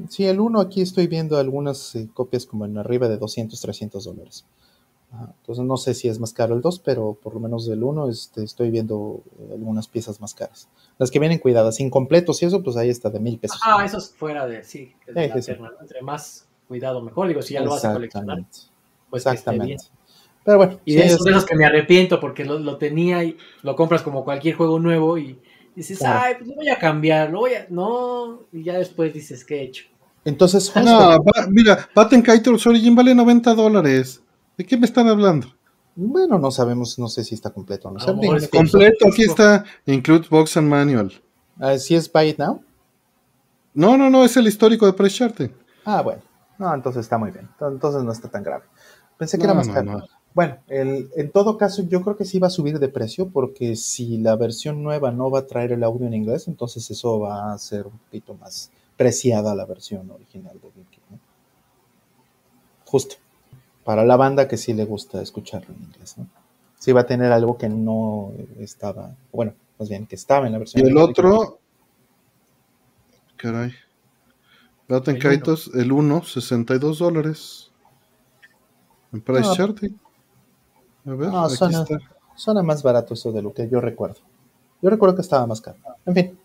[0.08, 4.04] Sí, el 1 aquí estoy viendo algunas eh, copias como en arriba de 200, 300
[4.04, 4.44] dólares.
[5.12, 5.32] Ajá.
[5.40, 8.08] Entonces no sé si es más caro el 2, pero por lo menos del 1
[8.08, 10.68] este, estoy viendo eh, algunas piezas más caras.
[10.98, 13.60] Las que vienen cuidadas, incompletos y eso, pues ahí está de mil pesos.
[13.64, 14.62] Ah, eso es fuera de.
[14.62, 15.52] Sí, de Sí, la sí.
[15.80, 17.26] Entre más cuidado, mejor.
[17.28, 18.70] Digo, si ya lo vas a coleccionar, Exactamente.
[19.10, 19.62] pues que esté bien.
[19.72, 20.00] Exactamente.
[20.44, 22.76] Pero bueno, Y sí, de esos es- de los que me arrepiento porque lo, lo
[22.78, 25.38] tenía y lo compras como cualquier juego nuevo y
[25.74, 26.20] dices, Claro.
[26.24, 27.66] ay, pues lo voy a cambiar, lo voy a.
[27.68, 29.84] No, y ya después dices, ¿qué he hecho?
[30.24, 34.22] entonces, No, va- mira, Batten Kaitos Origin vale 90 dólares.
[34.60, 35.46] ¿De qué me están hablando?
[35.96, 38.04] bueno, no sabemos, no sé si está completo o no.
[38.20, 39.64] Dime, es Completo, aquí está.
[39.86, 41.10] Include Box and Manual.
[41.58, 42.62] ah, ¿Si es Buy It Now?
[43.72, 45.48] No, no, no, es el histórico de Price Charting.
[45.86, 46.20] Ah, bueno.
[46.58, 47.48] No, entonces está muy bien.
[47.58, 48.64] Entonces no está tan grave.
[49.16, 49.92] Pensé que No, era más no, caro.
[49.92, 50.04] no.
[50.34, 53.76] Bueno, el- en todo caso, yo creo que sí va a subir de precio porque
[53.76, 57.54] si la versión nueva no va a traer el audio en inglés, entonces eso va
[57.54, 61.00] a ser un poquito más preciada la versión original de Vicky.
[61.10, 61.18] ¿no?
[62.84, 63.14] Justo.
[63.90, 66.16] Para la banda que sí le gusta escucharlo en inglés.
[66.16, 66.28] ¿no?
[66.78, 68.30] Sí va a tener algo que no
[68.60, 71.58] estaba, bueno, más bien que estaba en la versión Y el otro.
[73.36, 73.72] Caray.
[74.88, 77.72] Batten El Kaitos, el 1, 62 dólares.
[79.12, 79.56] En Price No.
[79.56, 79.98] Charting.
[81.06, 81.98] A ver, No, aquí suena- está.
[82.36, 84.20] Suena más barato eso de lo que yo recuerdo.
[84.80, 85.78] Yo recuerdo que estaba más caro.
[86.06, 86.38] En fin,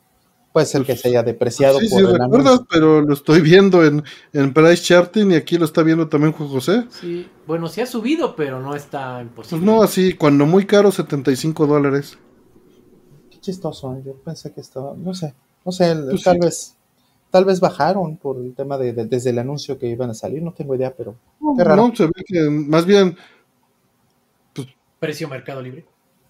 [0.56, 2.68] puede ser que se haya depreciado Sí, por sí, el recuerdas, anuncio.
[2.72, 6.48] pero lo estoy viendo en, en Price Charting y aquí lo está viendo también Juan
[6.50, 6.86] José.
[6.90, 9.66] Sí, bueno, sí ha subido, pero no está Pues imposible.
[9.66, 12.18] no, así, cuando muy caro, 75 dólares.
[13.30, 14.02] Qué chistoso, ¿eh?
[14.06, 15.34] yo pensé que estaba, no sé,
[15.66, 16.40] no sé, Pues tal sí.
[16.40, 16.76] vez,
[17.32, 20.42] tal vez bajaron por el tema de, de- desde el anuncio que iban a salir,
[20.42, 21.16] no tengo idea, pero
[21.58, 21.88] Qué raro.
[21.90, 23.18] No, se ve que más bien,
[25.00, 25.86] Precio Mercado Libre.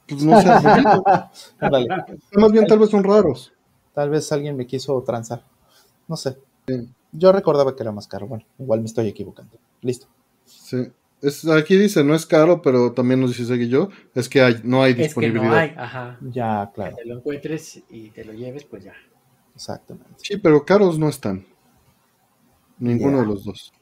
[0.07, 0.49] pues no sé,
[2.37, 3.51] más bien tal vez son raros.
[3.95, 5.43] Tal vez alguien me quiso transar,
[6.07, 6.37] no sé.
[7.11, 9.57] Yo recordaba que era más caro, bueno, igual me estoy equivocando.
[9.81, 10.07] Listo.
[10.45, 10.91] Sí.
[11.21, 14.61] Es, aquí dice, no es caro, pero también nos dice Segui yo, es que hay,
[14.63, 15.49] no hay Es que disponibilidad.
[15.49, 16.19] no hay, ajá.
[16.21, 18.93] Ya, Que claro, te lo encuentres y te lo lleves, pues ya.
[19.55, 20.13] exactamente.
[20.17, 21.45] Sí, pero caros no están.
[22.77, 23.73] Ninguno de los dos.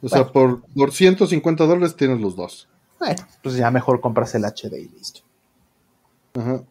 [0.00, 2.68] O sea, por, por 150 dólares tienes los dos.
[2.98, 5.20] Bueno, pues ya mejor compras el HD y listo.
[6.34, 6.62] Ajá.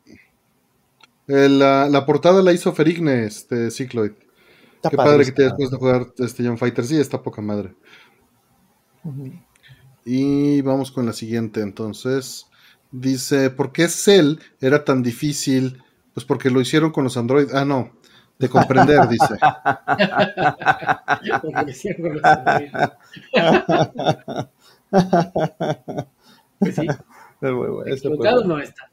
[1.29, 4.13] El, la, la portada la hizo Ferigne, este Cycloid.
[4.77, 6.83] Está Qué padre que te después de jugar este Young Fighter.
[6.85, 7.75] Sí, está poca madre.
[10.05, 11.61] Y vamos con la siguiente.
[11.61, 12.47] Entonces,
[12.91, 15.83] dice: ¿Por qué Cell era tan difícil?
[16.15, 17.49] Pues porque lo hicieron con los Android.
[17.53, 17.91] Ah, no,
[18.39, 19.37] de comprender, dice.
[21.31, 21.85] Androides.
[26.59, 26.85] Pues sí,
[27.41, 27.53] muy
[28.17, 28.89] bueno, no está.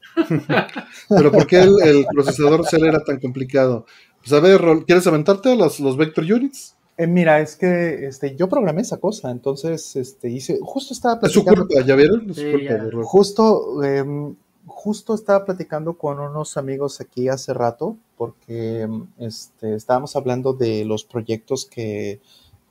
[1.13, 3.85] Pero ¿por qué el, el procesador Cell era tan complicado?
[4.19, 6.75] Pues a ver, Rol, ¿quieres aventarte a los, los Vector Units?
[6.97, 11.31] Eh, mira, es que este, yo programé esa cosa, entonces este, hice, justo estaba Es
[11.31, 12.29] su platicando, culpa, ¿ya vieron?
[12.31, 12.89] Es su Sí, culpa, ya.
[13.03, 14.35] justo, em,
[14.65, 20.85] justo estaba platicando con unos amigos aquí hace rato, porque em, este, estábamos hablando de
[20.85, 22.19] los proyectos que,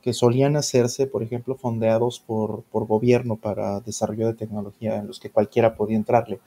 [0.01, 5.19] que solían hacerse, por ejemplo, fondeados por, por gobierno para desarrollo de tecnología, en los
[5.21, 6.39] que cualquiera podía entrarle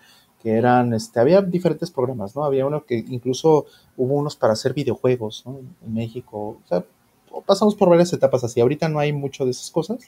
[0.43, 2.45] que eran, este, había diferentes programas, ¿no?
[2.45, 5.59] Había uno que incluso hubo unos para hacer videojuegos, ¿no?
[5.85, 6.85] En México, o sea,
[7.47, 8.61] pasamos por varias etapas así.
[8.61, 9.99] Ahorita no hay mucho de esas cosas,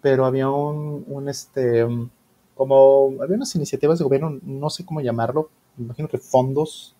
[0.00, 1.86] pero había un, un este,
[2.54, 6.94] como, había unas iniciativas de gobierno, no sé cómo llamarlo, me imagino que fondos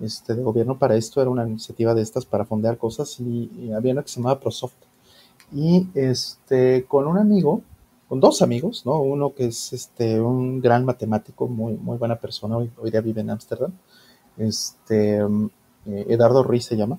[0.00, 3.72] este, de gobierno para esto, era una iniciativa de estas para fondear cosas y, y
[3.72, 4.74] había una que se llamaba ProSoft.
[5.52, 7.62] Y este, con un amigo,
[8.08, 9.00] con dos amigos, ¿no?
[9.00, 13.20] Uno que es este, un gran matemático, muy, muy buena persona, hoy, hoy día vive
[13.20, 13.72] en Ámsterdam,
[14.38, 15.50] este, um,
[15.86, 16.98] eh, Eduardo Ruiz se llama,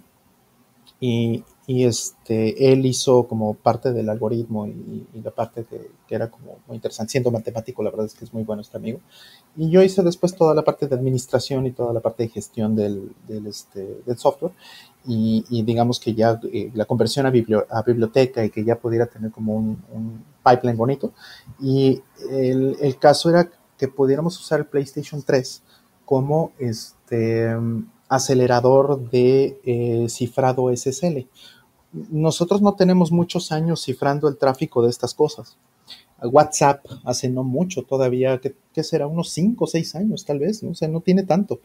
[1.00, 6.58] y, y este, él hizo como parte del algoritmo y, la parte que, era como
[6.66, 9.00] muy interesante, siendo matemático, la verdad es que es muy bueno este amigo.
[9.56, 12.76] Y yo hice después toda la parte de administración y toda la parte de gestión
[12.76, 14.52] del, del, este, del software.
[15.06, 19.56] Y, digamos que ya eh, la conversión a, biblioteca y que ya pudiera tener como
[19.56, 21.14] un, pipeline bonito.
[21.62, 22.02] Y
[22.32, 23.48] el, el, caso era
[23.78, 25.62] que pudiéramos usar el PlayStation 3
[26.04, 27.56] como este
[28.08, 31.28] acelerador de eh, cifrado SSL
[31.92, 35.58] nosotros no tenemos muchos años cifrando el tráfico de estas cosas.
[36.22, 39.08] WhatsApp hace no mucho todavía, ¿qué, será?
[39.08, 40.72] Unos 5 o 6 años tal vez, ¿no?
[40.72, 41.60] o sea, no tiene tanto,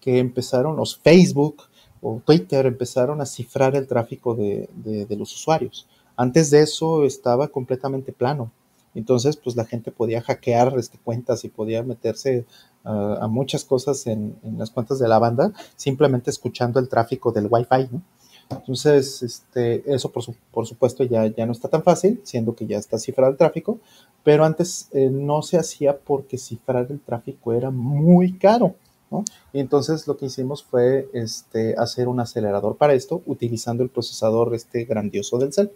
[0.00, 1.64] que empezaron los Facebook
[2.00, 4.68] o Twitter empezaron a cifrar el tráfico de,
[5.10, 5.88] los usuarios.
[6.16, 8.52] Antes de eso estaba completamente plano.
[8.94, 12.46] Entonces, pues la gente podía hackear este, cuentas y podía meterse
[12.84, 17.48] a muchas cosas en, en, las cuentas de la banda simplemente escuchando el tráfico del
[17.50, 18.00] Wi-Fi, ¿no?
[18.50, 22.98] Entonces, este, eso por, supuesto ya, ya no está tan fácil, siendo que ya está
[22.98, 23.80] cifrado el tráfico,
[24.22, 28.74] pero antes eh, no se hacía porque cifrar el tráfico era muy caro.
[29.10, 29.24] ¿no?
[29.52, 34.54] Y entonces lo que hicimos fue este, hacer un acelerador para esto, utilizando el procesador
[34.54, 35.68] este grandioso del Cell.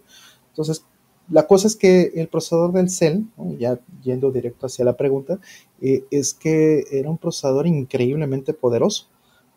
[0.49, 0.83] Entonces,
[1.29, 3.21] la cosa es que el procesador del Cell,
[3.57, 5.39] ya yendo directo hacia la pregunta,
[5.81, 9.07] eh, es que era un procesador increíblemente poderoso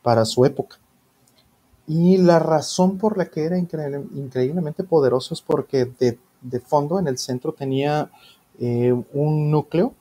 [0.02, 0.78] para su época.
[1.86, 7.18] Y la razón por la que era increíblemente poderoso es porque de, fondo en el
[7.18, 8.10] centro tenía
[8.58, 9.94] eh, un núcleo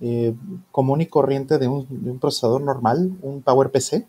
[0.00, 0.34] eh,
[0.72, 4.06] común y corriente de un, procesador normal, un PowerPC,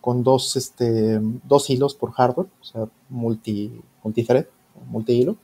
[0.00, 4.46] con dos, este, dos hilos por hardware, o sea, multi, multithread,
[4.86, 5.36] multi hilo.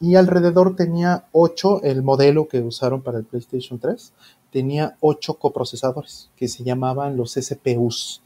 [0.00, 4.12] Y alrededor tenía ocho, el modelo que usaron para el PlayStation 3,
[4.50, 8.20] tenía ocho coprocesadores que se llamaban los SPUs.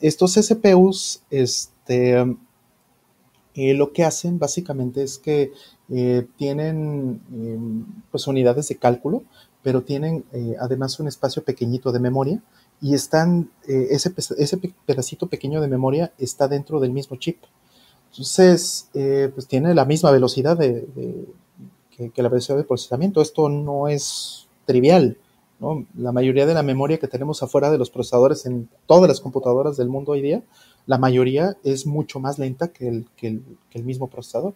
[0.00, 2.36] Estos SPUs, este,
[3.54, 5.52] eh, lo que hacen básicamente es que
[5.88, 9.22] eh, tienen em, pues unidades de cálculo,
[9.62, 12.42] pero tienen eh, además un espacio pequeñito de memoria
[12.80, 14.10] y están, ese,
[14.86, 17.38] pedacito pequeño de memoria está dentro del mismo chip.
[18.10, 20.86] Entonces, pues tiene la misma velocidad de,
[21.96, 23.22] que, la velocidad de procesamiento.
[23.22, 25.16] Esto no es trivial.
[25.96, 29.76] La mayoría de la memoria que tenemos afuera de los procesadores en todas las computadoras
[29.76, 30.42] del mundo hoy día,
[30.86, 33.40] la mayoría es mucho más lenta que el, que
[33.72, 34.54] el, mismo procesador.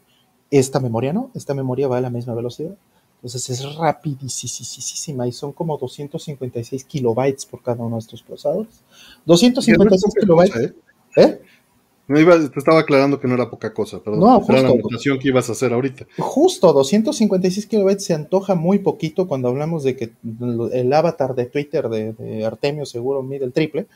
[0.51, 2.77] Esta memoria no, esta memoria va a la misma velocidad.
[3.17, 8.83] Entonces es rapidísima y son como 256 kilobytes por cada uno de estos procesadores.
[9.25, 10.57] 256 kilobytes.
[10.57, 10.75] ¿eh?
[11.17, 11.41] ¿Eh?
[12.09, 14.21] Me iba, te estaba aclarando que no era poca cosa, perdón.
[14.21, 14.53] No, justo.
[14.53, 16.07] Era la anotación que ibas a hacer ahorita.
[16.19, 20.13] Justo, 256 kilobytes se antoja muy poquito cuando hablamos de que
[20.73, 23.89] el avatar de Twitter de, Artemio seguro mide el triple,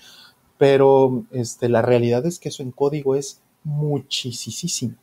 [0.58, 4.94] pero este, la realidad es que eso en código es muchísimo.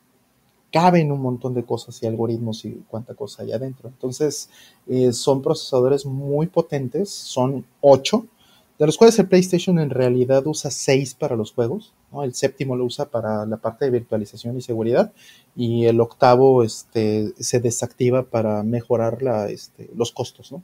[0.72, 3.88] Caben un montón de cosas y algoritmos y cuánta cosa hay adentro.
[3.88, 4.50] Entonces,
[4.86, 8.24] eh, son procesadores muy potentes, son 8
[8.78, 11.92] de los cuales el PlayStation en realidad usa 6 para los juegos,
[12.22, 15.12] el séptimo lo usa para la parte de virtualización y seguridad,
[15.54, 20.52] y el octavo este, se desactiva para mejorar la, este, los costos.
[20.52, 20.62] ¿no?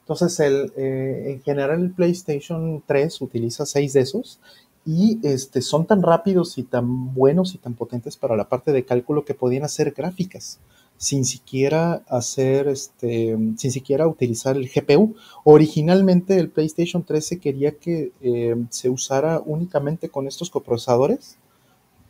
[0.00, 4.40] Entonces, el, eh, en general el PlayStation 3 utiliza 6 de esos,
[4.84, 8.84] y este, son tan rápidos y tan buenos y tan potentes para la parte de
[8.84, 10.58] cálculo que podían hacer gráficas
[10.96, 15.16] sin siquiera hacer, este, sin siquiera utilizar el GPU.
[15.44, 21.38] Originalmente el PlayStation 3 se quería que eh, se usara únicamente con estos coprocesadores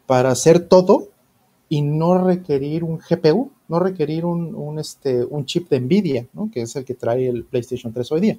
[0.06, 1.08] para hacer todo
[1.68, 6.76] y no requerir un GPU, no requerir un, este, un chip de Nvidia, que es
[6.76, 8.38] el que trae el PlayStation 3 hoy día.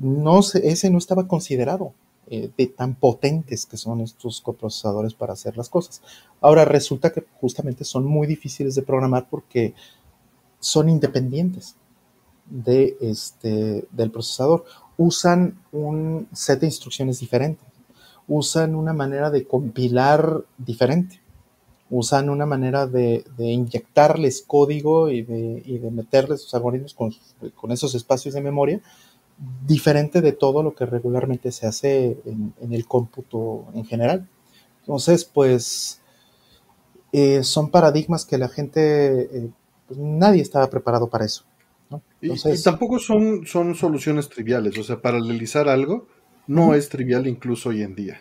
[0.00, 1.92] No, ese no estaba considerado.
[2.32, 6.00] Eh, de tan potentes que son estos coprocesadores para hacer las cosas.
[6.40, 9.74] Ahora resulta que justamente son muy difíciles de programar porque
[10.60, 11.74] son independientes
[12.48, 14.64] de este, del procesador.
[14.96, 17.66] Usan un set de instrucciones diferentes.
[18.28, 21.20] Usan una manera de compilar diferente.
[21.90, 28.40] Usan una manera de, inyectarles código y de, meterles sus algoritmos con esos espacios de
[28.40, 28.80] memoria
[29.66, 34.28] diferente de todo lo que regularmente se hace en, el cómputo en general.
[34.80, 36.00] Entonces, pues
[37.12, 39.50] eh, son paradigmas que la gente, eh,
[39.86, 41.44] pues, nadie estaba preparado para eso.
[42.20, 46.06] y, tampoco son, son soluciones triviales, o sea, paralelizar algo
[46.46, 48.20] no es trivial incluso hoy en día.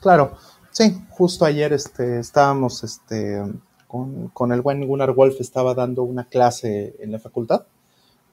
[0.00, 0.32] claro,
[0.72, 3.40] sí, justo ayer este, estábamos este,
[3.86, 7.66] con, con el buen Gunnar Wolf, estaba dando una clase en la facultad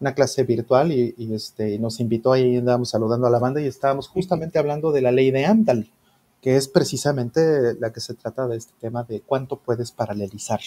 [0.01, 4.07] una clase virtual y, este, nos invitó ahí, andábamos saludando a la banda y estábamos
[4.07, 5.89] justamente hablando de la ley de Amdahl,
[6.41, 10.59] que es precisamente la que se trata de este tema de cuánto puedes paralelizar,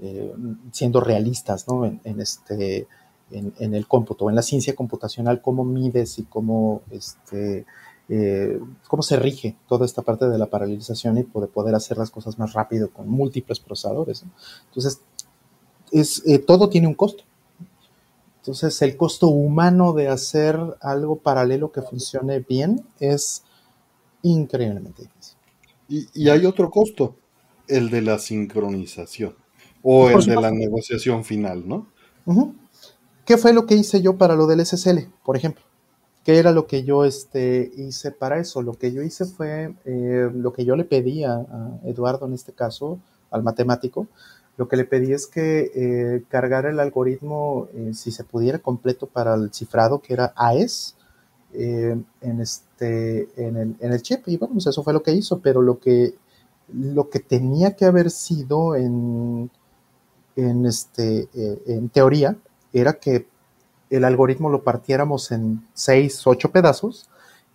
[0.00, 0.34] eh,
[0.70, 1.86] siendo realistas ¿no?
[1.86, 2.86] en, este,
[3.30, 7.64] en, el cómputo, en la ciencia computacional, cómo mides y cómo, este,
[8.10, 12.10] eh, cómo se rige toda esta parte de la paralelización y poder, poder hacer las
[12.10, 14.24] cosas más rápido con múltiples procesadores.
[14.66, 15.00] Entonces,
[15.90, 17.24] es, eh, todo tiene un costo.
[18.48, 23.42] Entonces, el costo humano de hacer algo paralelo que funcione bien es
[24.22, 25.36] increíblemente difícil.
[26.14, 27.16] Y, hay otro costo,
[27.66, 29.34] el de la sincronización
[29.82, 31.88] o el de la negociación final, ¿no?
[33.26, 35.62] ¿Qué fue lo que hice yo para lo del SSL, por ejemplo?
[36.24, 38.62] ¿Qué era lo que yo este, hice para eso?
[38.62, 41.46] Lo que yo hice fue eh, lo que yo le pedí a,
[41.84, 42.98] Eduardo en este caso,
[43.30, 44.08] al matemático,
[44.58, 49.06] lo que le pedí es que eh, cargara el algoritmo, eh, si se pudiera, completo
[49.06, 50.96] para el cifrado, que era AES,
[51.54, 52.04] en,
[52.40, 54.26] este, en, el, chip.
[54.26, 56.14] Y bueno, pues eso fue lo que hizo, pero lo que,
[56.72, 59.50] lo que tenía que haber sido en,
[60.36, 62.36] en, este, en teoría
[62.72, 63.26] era que
[63.90, 67.08] el algoritmo lo partiéramos en seis, ocho pedazos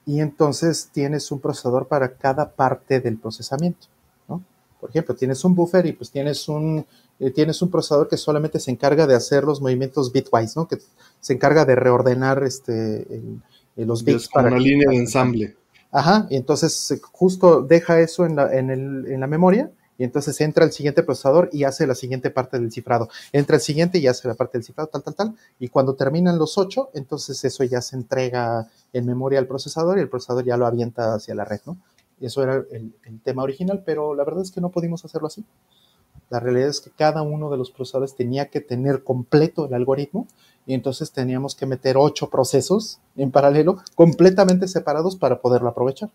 [0.05, 3.92] y entonces tienes un procesador para cada parte del procesamiento.
[4.83, 6.85] Por ejemplo, tienes un buffer y pues tienes un,
[7.17, 10.67] eh, tienes un procesador que solamente se encarga de hacer los movimientos bitwise, ¿no?
[10.67, 10.77] que
[11.21, 13.07] se encarga de reordenar este,
[13.77, 14.27] los bits.
[14.27, 15.55] para una línea de ensamble.
[15.89, 20.41] Ajá, y entonces justo deja eso en la, en, el, en la memoria y entonces
[20.41, 23.07] entra el siguiente procesador y hace la siguiente parte del cifrado.
[23.31, 25.35] Entra el siguiente y hace la parte del cifrado, tal, tal, tal.
[25.59, 30.01] Y cuando terminan los ocho, entonces eso ya se entrega en memoria al procesador y
[30.01, 31.77] el procesador ya lo avienta hacia la red, ¿no?
[32.25, 32.93] Eso era el,
[33.23, 35.43] tema original, pero la verdad es que no pudimos hacerlo así.
[36.29, 40.27] La realidad es que cada uno de los procesadores tenía que tener completo el algoritmo
[40.65, 46.09] y entonces teníamos que meter ocho procesos en paralelo completamente separados para poderlo aprovechar.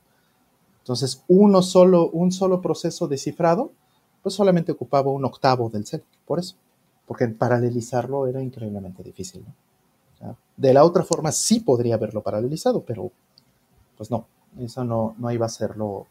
[0.79, 3.73] Entonces, uno solo, un solo proceso de cifrado,
[4.23, 6.57] pues solamente ocupaba un octavo del cel, por eso,
[7.07, 9.45] porque paralelizarlo era increíblemente difícil.
[10.57, 13.13] de la otra forma sí podría haberlo paralelizado, pero
[13.97, 14.27] pues no,
[14.59, 16.07] eso no, no iba a ser lo,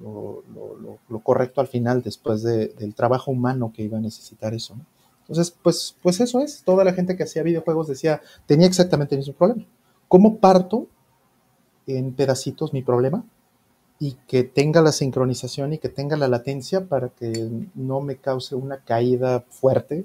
[0.00, 4.76] lo, correcto al final después del trabajo humano que iba a necesitar eso.
[5.22, 9.20] Entonces, pues, pues eso es, toda la gente que hacía videojuegos decía, tenía exactamente el
[9.20, 9.64] mismo problema.
[10.08, 10.86] ¿Cómo parto
[11.86, 13.24] en pedacitos mi problema?
[14.00, 18.54] y que tenga la sincronización y que tenga la latencia para que no me cause
[18.54, 20.04] una caída fuerte.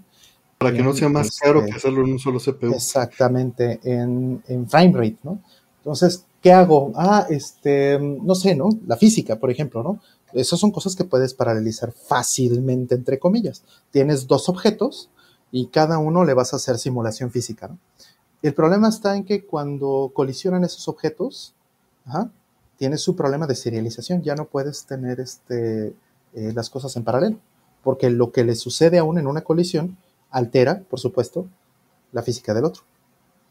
[0.57, 2.73] Para que no sea más caro que este, hacerlo en un solo CPU.
[2.73, 5.39] Exactamente, en, en frame rate, ¿no?
[5.77, 6.91] Entonces, ¿qué hago?
[6.95, 8.69] Ah, este, no sé, ¿no?
[8.85, 10.01] La física, por ejemplo, ¿no?
[10.33, 13.63] Esas son cosas que puedes paralelizar fácilmente, entre comillas.
[13.91, 15.09] Tienes dos objetos
[15.51, 17.79] y cada uno le vas a hacer simulación física, ¿no?
[18.41, 21.53] El problema está en que cuando colisionan esos objetos,
[22.75, 25.95] tienes su problema de serialización, ya no puedes tener este,
[26.33, 27.37] eh, las cosas en paralelo,
[27.85, 29.97] porque lo que le sucede a uno en una colisión
[30.29, 31.47] altera, por supuesto,
[32.11, 32.83] la física del otro.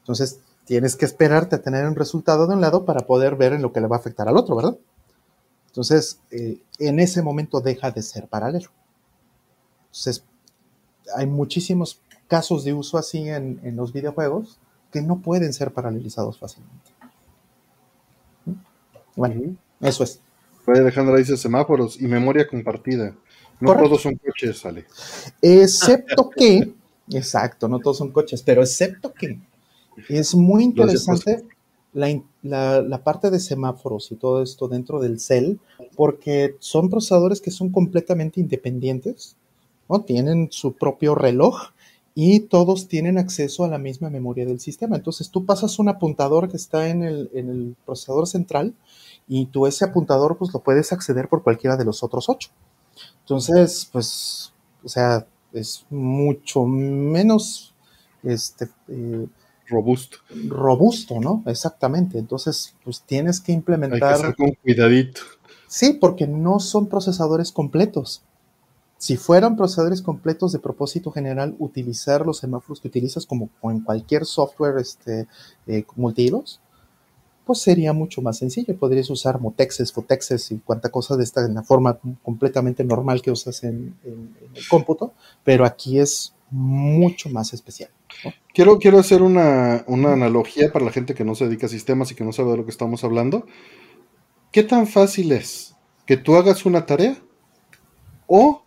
[0.00, 3.62] Entonces, tienes que esperarte a tener un resultado de un lado para poder ver en
[3.62, 4.76] lo que le va a afectar al otro, ¿verdad?
[5.68, 8.70] Entonces, eh, en ese momento deja de ser paralelo.
[9.86, 10.24] Entonces,
[11.16, 14.58] hay muchísimos casos de uso así en, en los videojuegos
[14.92, 16.92] que no pueden ser paralelizados fácilmente.
[19.16, 20.20] Bueno, eso es.
[20.66, 23.14] Alejandra dice semáforos y memoria compartida.
[23.60, 24.86] No todos son coches, sale.
[25.40, 26.74] Excepto que,
[27.10, 29.38] exacto, no todos son coches, pero excepto que
[30.08, 31.44] es muy interesante
[31.92, 35.60] la, parte de semáforos y todo esto dentro del cel,
[35.96, 39.36] porque son procesadores que son completamente independientes,
[39.88, 40.02] ¿no?
[40.02, 41.70] Tienen su propio reloj
[42.14, 44.96] y todos tienen acceso a la misma memoria del sistema.
[44.96, 48.74] Entonces tú pasas un apuntador que está en el, en el procesador central
[49.28, 52.50] y tú ese apuntador pues lo puedes acceder por cualquiera de los otros ocho.
[53.20, 54.52] Entonces, pues,
[54.84, 57.74] o sea, es mucho menos
[58.22, 59.26] este, eh,
[59.72, 60.18] robusto.
[60.48, 61.42] Robusto, ¿no?
[61.46, 62.18] Exactamente.
[62.18, 64.24] Entonces, pues tienes que implementar.
[64.24, 65.22] Hay que con cuidadito.
[65.66, 68.22] Sí, porque no son procesadores completos.
[68.98, 74.24] Si fueran procesadores completos de propósito general, utilizar los semáforos que utilizas como, en cualquier
[74.26, 75.26] software este,
[75.66, 76.60] eh, multihilos,
[77.44, 78.76] pues sería mucho más sencillo.
[78.76, 83.30] Podrías usar motexes, fotexes y cuánta cosa de esta en la forma completamente normal que
[83.30, 85.12] usas en, el cómputo,
[85.42, 87.90] pero aquí es mucho más especial.
[88.54, 92.10] Quiero, quiero hacer una, una, analogía para la gente que no se dedica a sistemas
[92.10, 93.46] y que no sabe de lo que estamos hablando.
[94.50, 95.74] ¿Qué tan fácil es
[96.06, 97.16] que tú hagas una tarea
[98.26, 98.64] o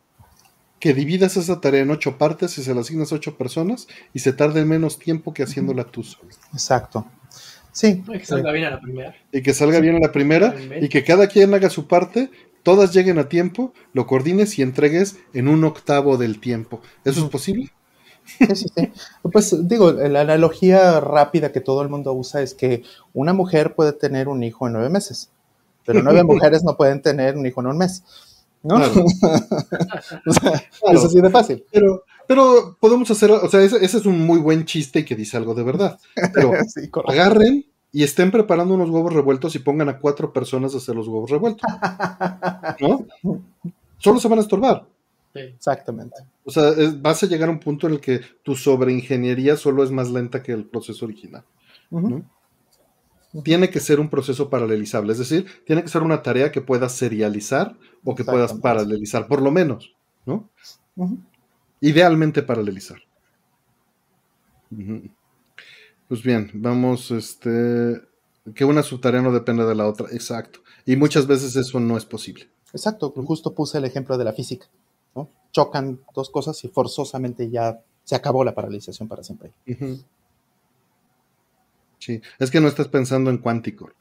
[0.79, 4.19] que dividas esa tarea en ocho partes y se la asignas a ocho personas y
[4.19, 6.29] se tarde menos tiempo que haciéndola tú solo?
[6.53, 7.05] Exacto.
[7.71, 8.03] Sí.
[8.09, 9.15] Que salga bien a la primera.
[9.31, 12.31] Y que salga bien a la primera y que cada quien haga su parte,
[12.63, 16.81] todas lleguen a tiempo, lo coordines y entregues en un octavo del tiempo.
[17.03, 17.71] ¿Eso es posible?
[18.25, 18.91] Sí, sí, sí.
[19.31, 22.83] Pues digo, la analogía rápida que todo el mundo usa es que
[23.13, 25.29] una mujer puede tener un hijo en nueve meses,
[25.85, 28.03] pero nueve mujeres no pueden tener un hijo en un mes.
[28.63, 28.77] ¿No?
[28.77, 28.93] Claro.
[30.25, 30.97] o sea, Claro.
[30.97, 31.63] Es así de fácil.
[31.71, 35.15] Pero, pero podemos hacer, o sea, ese, ese es un muy buen chiste y que
[35.15, 35.99] dice algo de verdad.
[36.33, 40.77] Pero Sí, agarren y estén preparando unos huevos revueltos y pongan a cuatro personas a
[40.77, 41.69] hacer los huevos revueltos,
[42.81, 43.05] ¿no?
[43.99, 44.85] Solo se van a estorbar.
[45.33, 45.39] Sí.
[45.39, 46.17] Exactamente.
[46.45, 49.83] O sea, es- vas a llegar a un punto en el que tu sobreingeniería solo
[49.83, 51.43] es más lenta que el proceso original.
[52.05, 52.23] ¿no?
[53.43, 56.93] Tiene que ser un proceso paralelizable, es decir, tiene que ser una tarea que puedas
[56.93, 59.93] serializar o que puedas paralelizar, por lo menos,
[60.25, 60.49] ¿no?
[61.79, 62.99] Idealmente paralelizar.
[66.07, 68.01] Pues bien, vamos, este,
[68.53, 70.59] que una subtarea no depende de la otra, exacto.
[70.85, 72.49] Y muchas veces eso no es posible.
[72.73, 74.67] Exacto, justo puse el ejemplo de la física.
[75.15, 75.29] ¿No?
[75.51, 79.51] Chocan dos cosas y forzosamente ya se acabó la paralización para siempre.
[81.99, 83.91] Sí, es que no estás pensando en cuántico.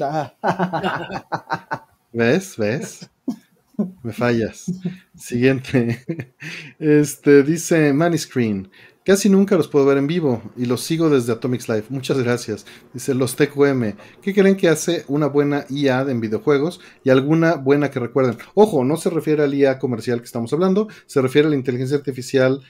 [0.00, 0.34] Ah,
[2.12, 2.56] ¿Ves?
[2.56, 3.10] ¿Ves?
[4.02, 4.66] Me fallas.
[5.16, 6.04] Siguiente.
[6.78, 8.70] Este dice Maniscreen.
[9.02, 11.86] Casi nunca los puedo ver en vivo y los sigo desde Atomics Life.
[11.88, 12.66] Muchas gracias.
[12.92, 13.96] Dice los TQM.
[14.20, 18.36] ¿Qué creen que hace una buena IA en videojuegos y alguna buena que recuerden?
[18.54, 21.96] Ojo, no se refiere al IA comercial que estamos hablando, se refiere a la inteligencia
[21.96, 22.60] artificial,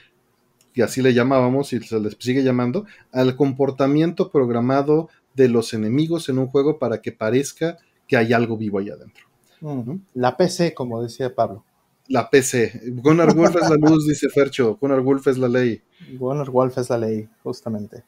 [0.73, 6.29] que así le llamábamos y se les sigue llamando, al comportamiento programado de los enemigos
[6.29, 7.77] en un juego para que parezca
[8.07, 9.25] que hay algo vivo ahí adentro.
[9.59, 11.65] mm, la PC, como decía Pablo.
[12.11, 12.81] La PC.
[12.93, 14.77] Gunnar Wolf es la luz, dice Fercho.
[14.79, 15.81] Gunnar Wolf es la ley.
[16.17, 18.03] Gunnar Wolf es la ley, justamente.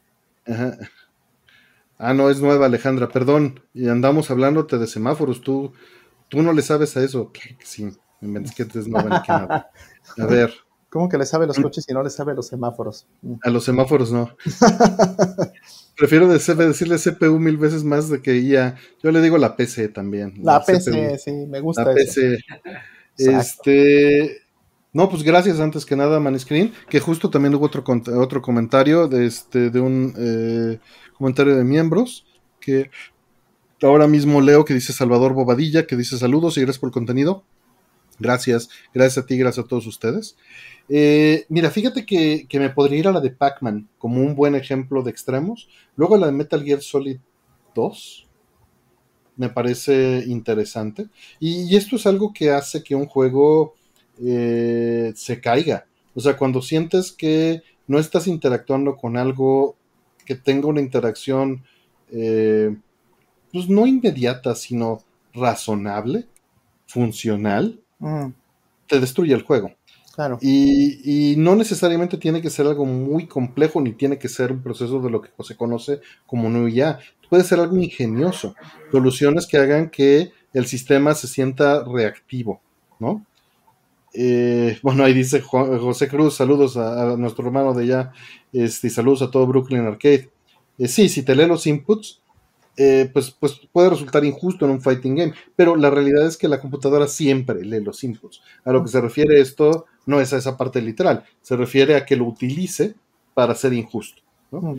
[0.45, 0.77] Ajá.
[1.97, 3.07] Ah, no, es nueva, Alejandra.
[3.09, 3.61] Perdón.
[3.73, 5.41] Y andamos hablándote de semáforos.
[5.41, 5.71] Tú,
[6.27, 7.31] tú no le sabes a eso.
[7.31, 7.89] Claro que sí.
[8.21, 9.23] Me que es nueva.
[9.27, 10.53] A ver,
[10.89, 11.47] ¿Cómo que le sabe Mm.
[11.47, 13.07] los coches y no le sabe los semáforos?
[13.23, 13.33] Mm.
[13.43, 14.29] a los semáforos no.
[15.97, 18.75] Prefiero de- decirle CPU mil veces más de que IA.
[19.01, 20.33] Yo le digo la PC también.
[20.43, 20.63] La.
[20.63, 22.21] PC, sí, me gusta La eso.
[22.21, 22.37] PC.
[23.17, 24.41] Este.
[24.93, 27.83] No, pues gracias antes que nada, Maniscreen, que justo también hubo otro,
[28.15, 30.79] otro comentario de, este, de un eh,
[31.17, 32.27] comentario de miembros
[32.59, 32.91] que
[33.81, 37.43] ahora mismo leo que dice Salvador Bobadilla, que dice saludos y gracias por el contenido.
[38.19, 40.37] Gracias, gracias a ti, gracias a todos ustedes.
[40.89, 44.53] Eh, mira, fíjate que, que me podría ir a la de Pac-Man como un buen
[44.53, 45.67] ejemplo de extremos.
[45.95, 47.17] Luego a la de Metal Gear Solid
[47.73, 48.22] 2.
[49.35, 51.07] Me parece interesante.
[51.39, 53.75] Y, y esto es algo que hace que un juego
[54.23, 55.85] eh, se caiga.
[56.15, 59.75] O sea, cuando sientes que no estás interactuando con algo
[60.25, 61.63] que tenga una interacción,
[62.11, 62.75] eh,
[63.51, 65.03] pues no inmediata, sino
[65.33, 66.27] razonable,
[66.87, 68.33] funcional, Mm,
[68.87, 69.71] te destruye el juego.
[70.15, 70.37] claro.
[70.41, 74.63] Y, y no necesariamente tiene que ser algo muy complejo, ni tiene que ser un
[74.63, 76.99] proceso de lo que se conoce como no ya.
[77.33, 78.53] Puede ser algo ingenioso,
[78.91, 82.61] soluciones que hagan que el sistema se sienta reactivo,
[82.99, 83.25] ¿no?
[84.13, 88.11] Eh, bueno, ahí dice Jo- José Cruz, saludos a, nuestro hermano de allá,
[88.51, 90.29] este, y saludos a todo Brooklyn Arcade.
[90.77, 92.21] Eh, sí, si te lee los inputs,
[92.77, 96.47] eh, pues, pues puede resultar injusto en un fighting game, pero la realidad es que
[96.47, 98.43] la computadora siempre lee los inputs.
[98.63, 102.05] A lo que se refiere esto no es a esa parte literal, se refiere a
[102.05, 102.93] que lo utilice
[103.33, 104.21] para ser injusto.
[104.51, 104.77] ¿no?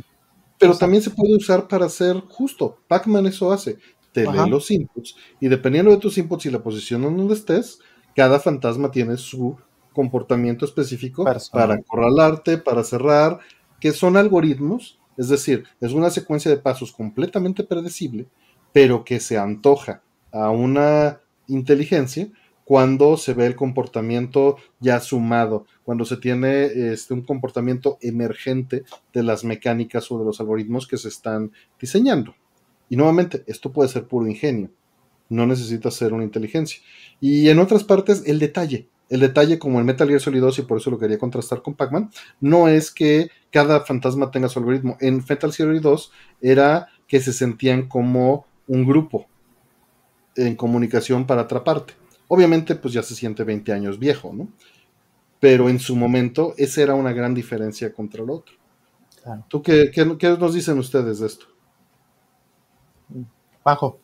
[0.64, 2.78] Pero también se puede usar para ser justo.
[2.88, 3.76] Pac-Man eso hace.
[4.12, 4.44] Te Ajá.
[4.44, 7.80] lee los inputs y dependiendo de tus inputs y la posición en donde estés,
[8.16, 9.56] cada fantasma tiene su
[9.92, 11.68] comportamiento específico Personal.
[11.68, 13.40] para acorralarte, para cerrar,
[13.78, 18.26] que son algoritmos, es decir, es una secuencia de pasos completamente predecible,
[18.72, 22.28] pero que se antoja a una inteligencia
[22.64, 29.22] cuando se ve el comportamiento ya sumado, cuando se tiene este, un comportamiento emergente de
[29.22, 32.34] las mecánicas o de los algoritmos que se están diseñando.
[32.88, 34.70] Y nuevamente, esto puede ser puro ingenio,
[35.28, 36.80] no necesita ser una inteligencia.
[37.20, 38.88] Y en otras partes, el detalle.
[39.10, 41.74] El detalle, como en Metal Gear Solid 2, y por eso lo quería contrastar con
[41.74, 42.10] Pac-Man,
[42.40, 44.96] no es que cada fantasma tenga su algoritmo.
[45.00, 49.26] En Metal Gear Solid 2 era que se sentían como un grupo
[50.36, 51.94] en comunicación para atraparte.
[52.28, 54.52] Obviamente, pues ya se siente 20 años viejo, ¿no?
[55.40, 58.56] Pero en su momento, esa era una gran diferencia contra el otro.
[59.22, 59.44] claro.
[59.48, 61.46] ¿Tú qué, qué- qué nos dicen ustedes de esto?
[63.64, 64.00] Bajo.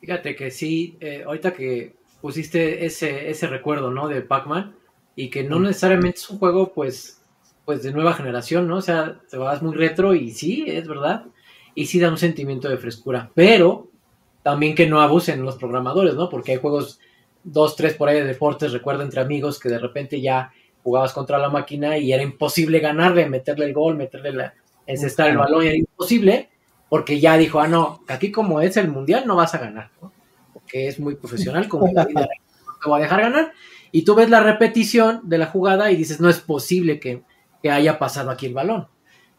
[0.00, 4.08] Fíjate que sí, eh, ahorita que pusiste ese, ese recuerdo, ¿no?
[4.08, 4.76] De Pac-Man
[5.16, 7.22] y que no necesariamente es un juego, pues,
[7.64, 8.76] pues de nueva generación, ¿no?
[8.78, 11.26] O sea, te vas muy retro y sí, es verdad.
[11.74, 13.88] y sí da un sentimiento de frescura, pero
[14.42, 16.28] también que no abusen los programadores, ¿no?
[16.28, 17.00] Porque hay juegos,
[17.44, 20.52] dos, tres por ahí de deportes, recuerdo entre amigos que de repente ya
[20.82, 24.54] jugabas contra la máquina y era imposible ganarle, meterle el gol, meterle la,
[24.86, 26.50] encestar el balón, era imposible,
[26.88, 30.12] porque ya dijo, ah, no, aquí como es el mundial no vas a ganar, ¿no?
[30.52, 33.52] Porque es muy profesional, como la vida no te voy a dejar ganar.
[33.92, 37.22] Y tú ves la repetición de la jugada y dices, no es posible que,
[37.62, 38.88] que haya pasado aquí el balón.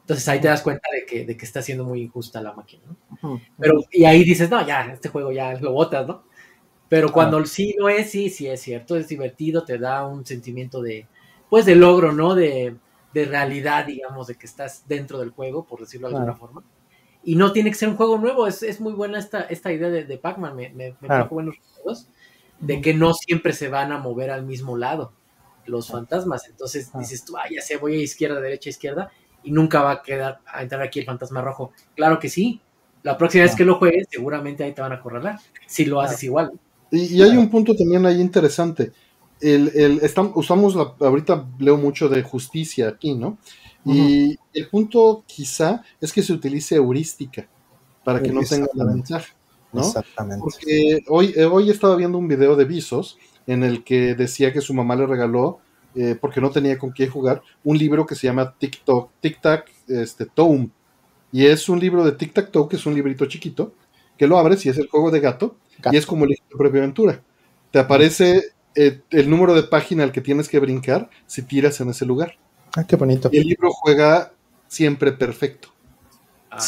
[0.01, 2.83] Entonces ahí te das cuenta de que, de que está siendo muy injusta la máquina,
[3.21, 3.41] ¿no?
[3.57, 6.25] Pero, y ahí dices, no, ya, este juego ya lo botas, ¿no?
[6.87, 10.81] Pero cuando sí lo es, sí, sí es cierto, es divertido, te da un sentimiento
[10.81, 11.07] de,
[11.49, 12.35] pues, de logro, ¿no?
[12.35, 12.75] De,
[13.13, 16.63] de realidad, digamos, de que estás dentro del juego, por decirlo de alguna forma.
[17.23, 19.89] Y no tiene que ser un juego nuevo, es, es muy buena esta, esta idea
[19.89, 22.07] de, de Pac-Man, me, me, me trajo buenos recuerdos,
[22.59, 25.13] de que no siempre se van a mover al mismo lado
[25.65, 26.47] los fantasmas.
[26.47, 29.11] Entonces dices tú, ah, ya sé, voy a izquierda, derecha, izquierda,
[29.43, 31.71] y nunca va a quedar a entrar aquí el fantasma rojo.
[31.95, 32.61] Claro que sí.
[33.03, 35.35] La próxima vez que lo juegues, seguramente ahí te van a correr
[35.67, 36.59] si lo haces igual.
[36.95, 38.91] Y, y, hay un punto también ahí interesante.
[39.41, 43.37] El, el, estamos, usamos la, ahorita leo mucho de justicia aquí, ¿no?
[43.83, 43.95] Uh -huh.
[43.95, 47.47] Y el punto quizá es que se utilice heurística
[48.03, 49.33] para que no tenga la ventaja,
[49.73, 49.81] ¿no?
[49.81, 50.41] Exactamente.
[50.41, 53.17] Porque hoy, eh, hoy estaba viendo un video de Visos
[53.47, 55.59] en el que decía que su mamá le regaló
[55.95, 59.71] eh, porque no tenía con quién jugar, un libro que se llama TikTok, Tic Tac
[59.87, 60.69] este, Tome.
[61.31, 63.73] Y es un libro de Tic Tac Toe, que es un librito chiquito,
[64.17, 65.95] que lo abres y es el juego de gato, gato.
[65.95, 67.21] y es como el tu propia aventura.
[67.71, 71.89] Te aparece eh, el número de página al que tienes que brincar si tiras en
[71.89, 72.37] ese lugar.
[72.75, 73.29] Ah, qué bonito.
[73.31, 74.33] Y el libro juega
[74.67, 75.69] siempre perfecto.
[76.51, 76.59] Ah.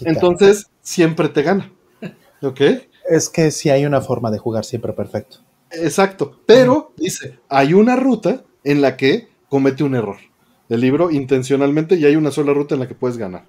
[0.00, 1.72] Entonces, siempre te gana.
[2.42, 2.60] ¿Ok?
[3.08, 5.38] Es que sí hay una forma de jugar siempre perfecto.
[5.70, 10.16] Exacto, pero dice, hay una ruta en la que comete un error.
[10.68, 13.44] El libro intencionalmente y hay una sola ruta en la que puedes ganar.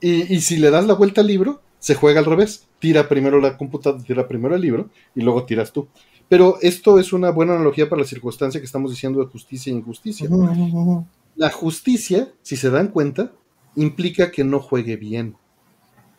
[0.00, 2.66] Y, y si le das la vuelta al libro, se juega al revés.
[2.78, 5.88] Tira primero la computadora, tira primero el libro y luego tiras tú.
[6.28, 9.76] Pero esto es una buena analogía para la circunstancia que estamos diciendo de justicia e
[9.76, 10.28] injusticia.
[10.30, 11.06] Uh -huh.
[11.34, 13.32] La justicia, si se dan cuenta,
[13.74, 15.36] implica que no juegue bien.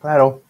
[0.00, 0.42] Claro.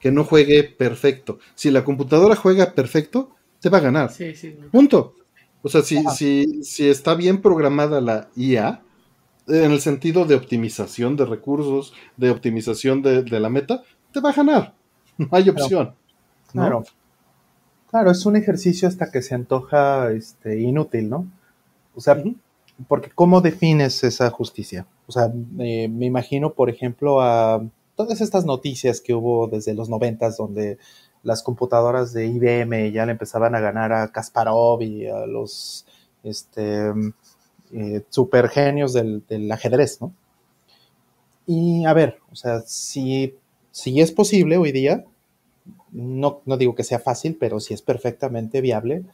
[0.00, 1.38] Que no juegue perfecto.
[1.54, 3.30] Si la computadora juega perfecto,
[3.60, 4.12] te va a ganar.
[4.12, 4.54] Sí, sí.
[4.70, 5.14] Punto.
[5.62, 8.82] O sea, si, si, si, está bien programada la IA,
[9.48, 14.30] en el sentido de optimización de recursos, de optimización de, de la meta, te va
[14.30, 14.74] a ganar.
[15.18, 15.94] No hay opción.
[16.52, 16.80] Claro.
[16.80, 16.98] ¿no?
[17.90, 21.26] Claro, es un ejercicio hasta que se antoja este, inútil, ¿no?
[21.94, 22.36] O sea, uh -huh.
[22.86, 24.86] porque ¿cómo defines esa justicia?
[25.06, 27.62] O sea, eh, me imagino, por ejemplo, a
[27.96, 30.78] todas estas noticias que hubo desde los noventas donde
[31.22, 35.86] las computadoras de IBM ya le empezaban a ganar a Kasparov y a los
[36.22, 36.92] este,
[37.72, 40.12] eh, super genios del, del, ajedrez, ¿no?
[41.46, 43.34] Y a ver, o sea, si,
[43.70, 45.04] si es posible hoy día,
[45.92, 49.04] no, no, digo que sea fácil, pero si es perfectamente viable,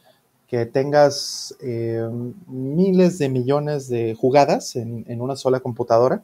[0.47, 2.07] que tengas eh,
[2.47, 6.23] miles de millones de jugadas en, en una sola computadora.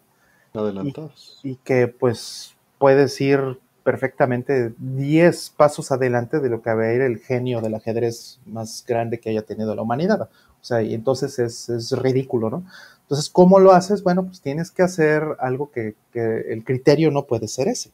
[0.54, 1.40] Adelantados.
[1.44, 6.94] Y, y, que pues puedes ir perfectamente 10 pasos adelante de lo que va a
[6.94, 10.30] ir el genio del ajedrez más grande que haya tenido la humanidad.
[10.62, 12.64] O sea, y entonces es, es ridículo, ¿no?
[13.02, 14.04] Entonces, ¿cómo lo haces?
[14.04, 17.92] Bueno, pues tienes que hacer algo que, que, el criterio no puede ser ese.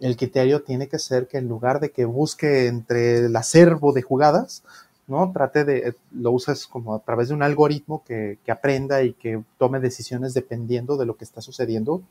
[0.00, 4.02] El criterio tiene que ser que en lugar de que busque entre el acervo de
[4.02, 4.64] jugadas,
[5.06, 5.30] ¿no?
[5.32, 9.42] Trate de, lo usas como a través de un algoritmo que, que aprenda y que
[9.58, 12.02] tome decisiones dependiendo de lo que está sucediendo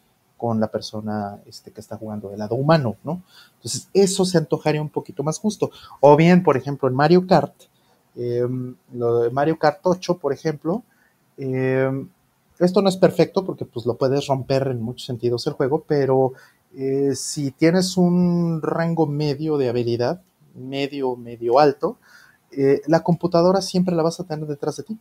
[0.41, 3.21] con la persona este, que está jugando del lado humano, ¿no?
[3.57, 5.69] Entonces, eso se antojaría un poquito más justo.
[5.99, 7.53] O bien, por ejemplo, en Mario Kart,
[8.15, 8.47] eh,
[8.93, 10.83] lo de Mario Kart 8, por ejemplo,
[11.37, 11.89] eh,
[12.59, 16.33] esto no es perfecto porque pues lo puedes romper en muchos sentidos el juego, pero
[16.75, 20.21] eh, si tienes un rango medio de habilidad,
[20.55, 21.97] medio, medio alto,
[22.51, 24.99] eh, la computadora siempre la vas a tener detrás de ti.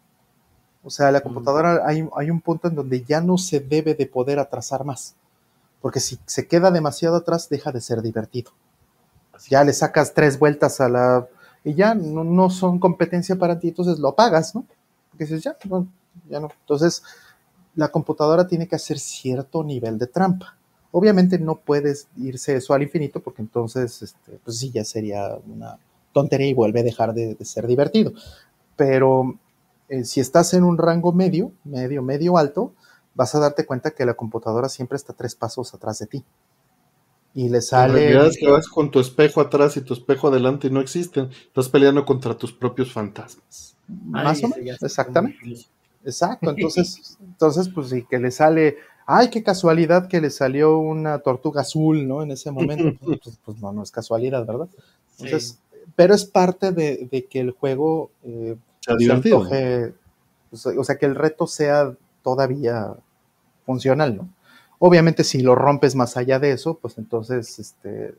[0.82, 4.06] O sea, la computadora hay, hay un punto en donde ya no se debe de
[4.06, 5.14] poder atrasar más
[5.80, 8.52] porque si se queda demasiado atrás deja de ser divertido.
[9.48, 11.26] Ya le sacas tres vueltas a la...
[11.64, 14.64] y ya no, no son competencia para ti, entonces lo apagas, ¿no?
[15.10, 15.56] Porque dices, ya,
[16.28, 16.50] ya no.
[16.60, 17.02] Entonces,
[17.74, 20.56] la computadora tiene que hacer cierto nivel de trampa.
[20.92, 25.78] Obviamente no puedes irse eso al infinito porque entonces, este, pues sí, ya sería una
[26.12, 28.12] tontería y vuelve a dejar de, de ser divertido.
[28.76, 29.38] Pero
[29.88, 32.72] eh, si estás en un rango medio, medio, medio alto,
[33.14, 36.24] vas a darte cuenta que la computadora siempre está tres pasos atrás de ti.
[37.34, 37.92] Y le sale.
[37.92, 40.80] La realidad es que vas con tu espejo atrás y tu espejo adelante y no
[40.80, 41.30] existen.
[41.30, 43.76] Estás peleando contra tus propios fantasmas.
[43.86, 45.38] Más o menos, exactamente.
[46.04, 51.18] Exacto, entonces, entonces, pues sí, que le sale, ay, qué casualidad que le salió una
[51.18, 52.22] tortuga azul, ¿no?
[52.22, 54.68] En ese momento, pues, pues, pues no, no es casualidad, ¿verdad?
[55.18, 55.58] Entonces,
[55.96, 59.46] pero es parte de, que el juego eh, sea divertido.
[60.52, 62.94] O sea, que el reto sea todavía
[63.66, 64.28] funcional, ¿no?
[64.82, 68.14] Obviamente, si lo rompes más allá de eso, pues entonces, este,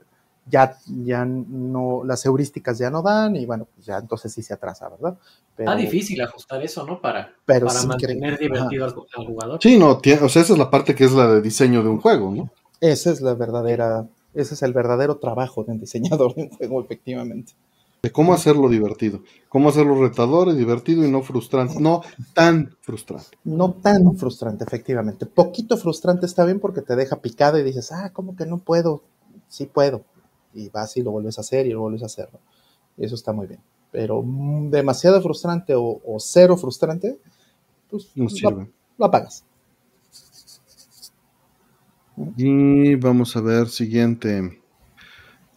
[0.45, 4.53] ya, ya no, las heurísticas ya no dan y bueno, pues ya entonces sí se
[4.53, 5.17] atrasa, ¿verdad?
[5.55, 7.01] Pero, Está difícil ajustar eso, ¿no?
[7.01, 9.59] Para, para mantener divertido al, jugador.
[9.59, 11.99] Sí, no, o sea, esa es la parte que es la de diseño de un
[11.99, 12.51] juego, ¿no?
[12.79, 17.53] Esa es la verdadera, ese es el verdadero trabajo del diseñador de un juego, efectivamente.
[18.03, 22.01] De cómo hacerlo divertido, cómo hacerlo retador y divertido y no frustrante, no
[22.33, 23.37] tan frustrante.
[23.43, 25.27] No tan frustrante, efectivamente.
[25.27, 29.03] Poquito frustrante está bien porque te deja picado y dices, ah, ¿cómo que no puedo?
[29.47, 30.03] Sí puedo
[30.53, 32.29] y vas y lo vuelves a hacer y lo vuelves a hacer.
[32.97, 33.59] Eso está muy bien.
[33.91, 37.19] Pero mm, demasiado frustrante o, cero frustrante,
[37.89, 38.69] pues no sirve.
[38.97, 39.43] Lo, apagas.
[42.37, 44.60] Y vamos a ver, siguiente.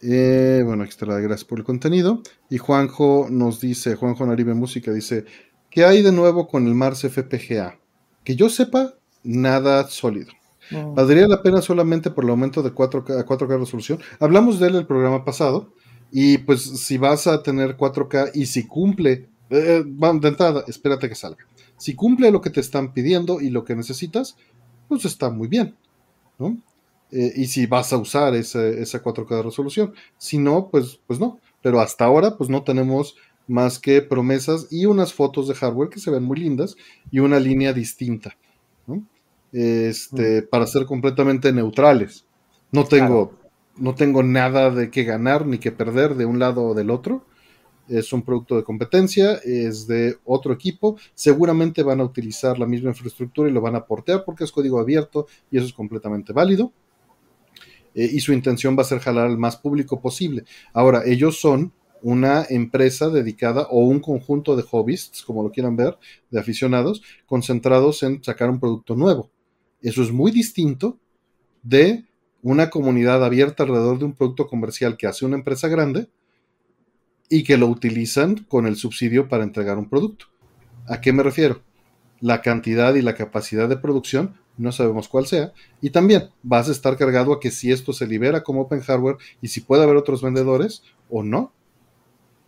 [0.07, 2.21] Eh, bueno, aquí está la gracias por el contenido.
[2.49, 5.25] Y Juanjo nos dice, Juanjo Naribe Música dice,
[5.71, 7.79] ¿qué hay de nuevo con el Mars FPGA?
[8.23, 10.31] Que yo sepa, nada sólido.
[10.71, 13.99] Valdría la pena solamente por el aumento de 4K, 4K resolución.
[14.19, 15.73] Hablamos de él el programa pasado.
[16.11, 21.15] Y pues si vas a tener 4K y si cumple, eh, de entrada, espérate que
[21.15, 21.45] salga.
[21.77, 24.37] Si cumple lo que te están pidiendo y lo que necesitas,
[24.87, 25.75] pues está muy bien.
[26.37, 26.57] ¿no?
[27.15, 29.93] Eh, y si vas a usar ese, esa 4K de resolución.
[30.17, 31.39] Si no, pues, pues no.
[31.61, 33.15] Pero hasta ahora, pues no tenemos
[33.47, 36.75] más que promesas y unas fotos de hardware que se ven muy lindas
[37.11, 38.35] y una línea distinta
[39.55, 42.25] este, para ser completamente neutrales.
[42.71, 43.31] No tengo,
[43.77, 47.23] no tengo nada de que ganar ni que perder de un lado o del otro.
[47.87, 50.97] Es un producto de competencia, es de otro equipo.
[51.13, 54.79] Seguramente van a utilizar la misma infraestructura y lo van a portear porque es código
[54.79, 56.73] abierto y eso es completamente válido.
[57.95, 60.43] Eh, y su intención va a ser jalar al más público posible.
[60.73, 65.97] Ahora, ellos son una empresa dedicada o un conjunto de hobbyists, como lo quieran ver,
[66.29, 69.31] de aficionados, concentrados en sacar un producto nuevo.
[69.81, 70.99] Eso es muy distinto
[71.63, 72.05] de
[72.43, 76.09] una comunidad abierta alrededor de un producto comercial que hace una empresa grande
[77.27, 80.27] y que lo utilizan con el subsidio para entregar un producto.
[80.87, 81.63] ¿A qué me refiero?
[82.19, 86.71] La cantidad y la capacidad de producción, no sabemos cuál sea, y también vas a
[86.71, 89.97] estar cargado a que si esto se libera como open hardware y si puede haber
[89.97, 91.51] otros vendedores o no,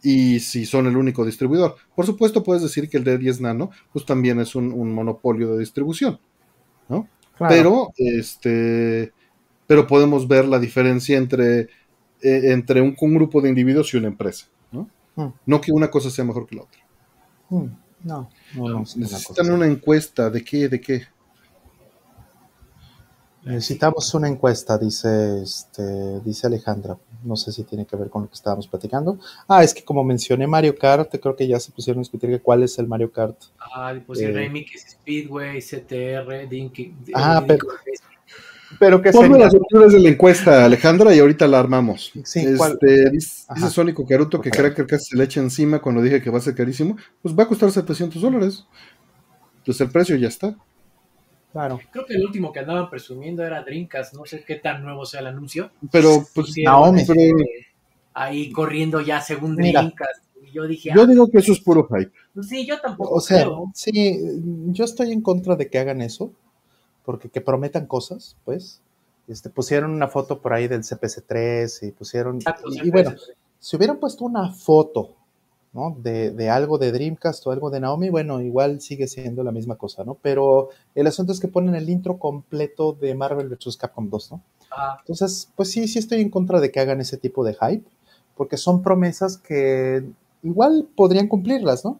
[0.01, 1.75] y si son el único distribuidor.
[1.95, 5.59] Por supuesto, puedes decir que el D10 Nano pues también es un, un monopolio de
[5.59, 6.19] distribución,
[6.87, 7.07] ¿no?
[7.39, 9.11] Pero, este,
[9.67, 11.61] pero podemos ver la diferencia entre,
[12.21, 14.89] eh, entre un, grupo de individuos y una empresa, ¿no?
[15.15, 15.33] Hmm.
[15.45, 16.79] No que una cosa sea mejor que la otra.
[17.49, 17.67] Hmm.
[18.03, 18.83] No, no, no.
[18.95, 20.69] Necesitan una encuesta, ¿de qué?
[20.69, 21.03] ¿De qué?
[23.47, 26.97] Necesitamos una encuesta, dice, este, dice Alejandra.
[27.23, 29.19] No sé si tiene que ver con lo que estábamos platicando.
[29.47, 32.63] Ah, es que como mencioné Mario Kart, creo que ya se pusieron a discutir cuál
[32.63, 33.37] es el Mario Kart.
[33.59, 36.93] Ah, pues el Remix, Speedway, CTR, Dinky.
[37.13, 37.65] Ah, pero,
[38.79, 42.11] pero que Ponme las opciones de la encuesta, Alejandra, y ahorita la armamos.
[42.23, 46.21] Sí, este, dice, Sónico Caruto que cree que casi se le echa encima cuando dije
[46.21, 46.97] que va a ser carísimo.
[47.21, 48.65] Pues va a costar 700 dólares.
[49.59, 50.55] Entonces el precio ya está.
[51.91, 55.21] Creo que el último que andaban presumiendo era Drinkas, no sé qué tan nuevo sea
[55.21, 55.71] el anuncio.
[55.91, 57.01] Pero, pues, Naomi.
[57.01, 57.33] Este,
[58.13, 60.21] ahí corriendo ya según Drinkas.
[60.53, 60.91] yo dije.
[60.95, 62.11] Yo ah, digo que eso es puro hype.
[62.33, 63.15] Pues sí, yo tampoco.
[63.15, 64.17] O sea, sí,
[64.67, 66.31] yo estoy en contra de que hagan eso,
[67.03, 68.81] porque que prometan cosas, pues.
[69.27, 72.39] Este, pusieron una foto por ahí del CPC3 y pusieron.
[72.71, 73.13] y bueno,
[73.59, 75.16] si hubieran puesto una foto
[75.97, 80.03] de, algo de Dreamcast o algo de Naomi, bueno, igual sigue siendo la misma cosa,
[80.03, 80.15] ¿no?
[80.21, 83.77] Pero el asunto es que ponen el intro completo de Marvel vs.
[83.77, 84.41] Capcom 2, ¿no?
[84.71, 84.97] Ah.
[84.99, 87.87] Entonces, pues sí, sí estoy en contra de que hagan ese tipo de hype,
[88.35, 90.03] porque son promesas que
[90.43, 91.99] igual podrían cumplirlas, ¿no?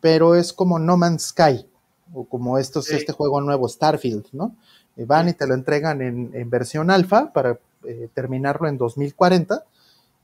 [0.00, 1.66] Pero es como No Man's Sky,
[2.12, 4.54] o como estos, este juego nuevo, Starfield, ¿no?
[4.94, 9.64] van y te lo entregan en, versión alfa para eh, terminarlo en 2040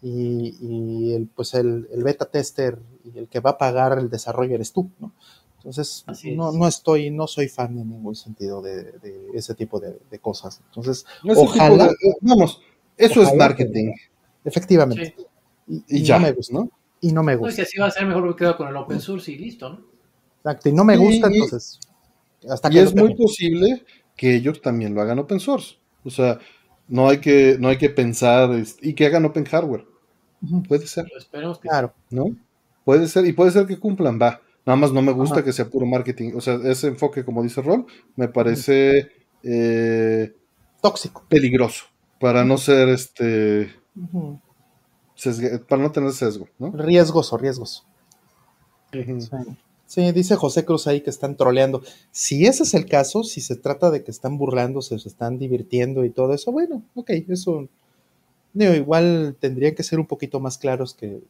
[0.00, 4.72] y, el, pues el, beta tester y el que va a pagar el desarrollo eres
[4.72, 5.12] tú, ¿no?
[5.56, 6.04] Entonces,
[6.36, 8.94] no, no, estoy, no soy fan en ningún sentido de,
[9.34, 10.62] ese tipo de, cosas.
[10.66, 11.86] Entonces, ojalá.
[11.86, 12.60] Eh, vamos,
[12.96, 13.92] eso es marketing.
[14.44, 15.16] efectivamente.
[15.66, 16.70] Y, ya, me gusta, ¿no?
[17.00, 17.50] Y no me gusta.
[17.50, 19.68] No, si así va a ser, mejor me quedo con el open source y listo,
[19.68, 19.84] ¿no?
[20.38, 21.80] Exacto, y no me gusta, entonces.
[22.48, 23.84] Hasta y es muy posible
[24.16, 25.76] que ellos también lo hagan open source.
[26.04, 26.38] O sea,
[26.88, 28.50] no hay que, no hay que pensar
[28.80, 29.86] y que hagan open hardware.
[30.66, 31.06] Puede ser.
[31.16, 31.92] Esperemos claro.
[32.10, 32.36] ¿No?
[32.84, 34.40] Puede ser, y puede ser que cumplan, va.
[34.64, 36.32] Nada más no me gusta que sea puro marketing.
[36.34, 37.86] O sea, ese enfoque, como dice Rol,
[38.16, 39.10] me parece
[39.42, 40.34] eh,
[40.82, 41.24] tóxico.
[41.28, 41.86] Peligroso.
[42.20, 43.74] Para no ser este.
[45.68, 46.70] para no tener sesgo, ¿no?
[46.72, 47.84] Riesgoso, riesgoso.
[48.92, 49.04] Sí,
[49.96, 51.82] dice José Cruz ahí que están troleando.
[52.10, 56.04] Si ese es el caso, si se trata de que están burlándose, se están divirtiendo
[56.04, 57.68] y todo eso, bueno, ok, eso.
[58.54, 61.20] igual tendrían que ser un poquito más claros que,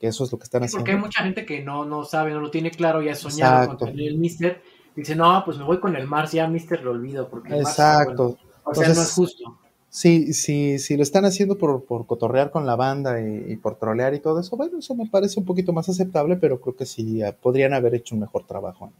[0.00, 0.80] eso es lo que están haciendo.
[0.80, 3.76] Porque hay mucha gente que no, no sabe, no lo tiene claro, ya ha soñado
[3.78, 4.62] con el Mister.
[4.94, 7.28] Dice, no, pues me voy con el Mars, ya Mister lo olvido.
[7.28, 8.36] Porque Exacto.
[8.62, 9.58] o sea, no es justo.
[9.94, 14.14] Sí, sí, sí lo están haciendo por, por cotorrear con la banda y, por trolear
[14.14, 17.22] y todo eso, bueno, eso me parece un poquito más aceptable, pero creo que sí
[17.22, 18.90] eh, podrían haber hecho un mejor trabajo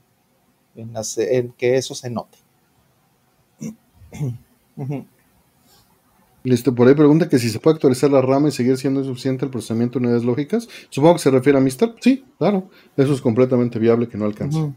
[0.77, 0.93] en,
[1.53, 2.37] que eso se note.
[6.45, 9.47] Listo, por ahí pregunta que si se puede actualizar la rama y seguir siendo suficiente
[9.47, 10.69] el procesamiento de unidades lógicas.
[10.91, 11.95] Supongo que se refiere a Mister.
[12.01, 12.69] Sí, claro.
[12.99, 14.75] Eso es completamente viable que no alcance.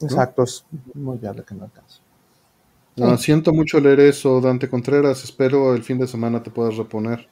[0.00, 0.64] Exacto, es
[0.94, 1.98] muy viable que no alcance.
[2.98, 5.24] No, siento mucho leer eso, Dante Contreras.
[5.24, 7.28] Espero el fin de semana te puedas reponer.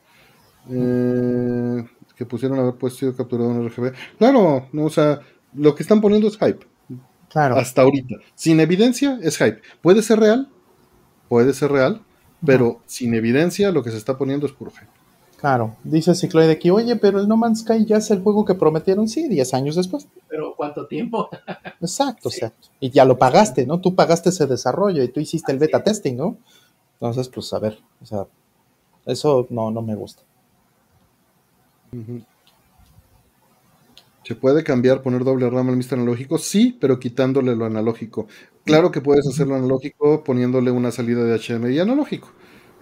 [0.70, 1.84] Eh,
[2.16, 3.92] que pusieron haber puesto sido capturado en RGB.
[4.18, 5.20] Claro, no, o sea,
[5.54, 6.66] lo que están poniendo es hype.
[7.28, 7.56] Claro.
[7.56, 8.16] Hasta ahorita.
[8.34, 9.60] Sin evidencia es hype.
[9.82, 10.48] Puede ser real,
[11.28, 12.02] puede ser real,
[12.44, 14.95] pero sin evidencia lo que se está poniendo es puro hype.
[15.38, 18.54] Claro, dice Cicloide que, oye, pero el No Man's Sky ya es el juego que
[18.54, 20.08] prometieron, sí, 10 años después.
[20.28, 21.28] Pero ¿cuánto tiempo?
[21.80, 22.68] exacto, exacto.
[22.80, 23.80] Y ya lo pagaste, ¿no?
[23.80, 26.38] Tú pagaste ese desarrollo y tú hiciste el beta testing, ¿no?
[26.94, 28.26] Entonces, pues a ver, o sea,
[29.04, 30.22] eso no, no me gusta.
[34.24, 35.94] ¿Se puede cambiar, poner doble RAM al Mr.
[35.94, 36.38] Analógico?
[36.38, 38.26] Sí, pero quitándole lo analógico.
[38.64, 42.32] Claro que puedes hacerlo analógico poniéndole una salida de HDMI analógico.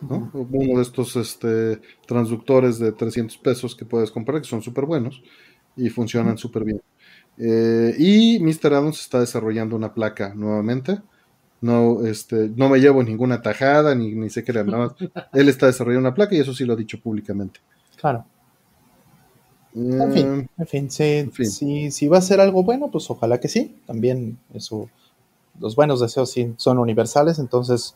[0.09, 5.23] Uno de estos este, transductores de 300 pesos que puedes comprar, que son súper buenos
[5.77, 6.83] y funcionan súper bien.
[7.39, 8.75] Eh, y Mr.
[8.75, 11.01] Adams está desarrollando una placa nuevamente.
[11.61, 14.95] No, este, no me llevo ninguna tajada, ni, ni sé qué le nada
[15.33, 17.61] Él está desarrollando una placa y eso sí lo ha dicho públicamente.
[17.97, 18.27] Claro.
[19.75, 23.77] en fin, en fin, Si, va a ser algo bueno, pues ojalá que sí.
[23.87, 24.91] También eso,
[25.59, 27.95] los buenos deseos sí son universales, entonces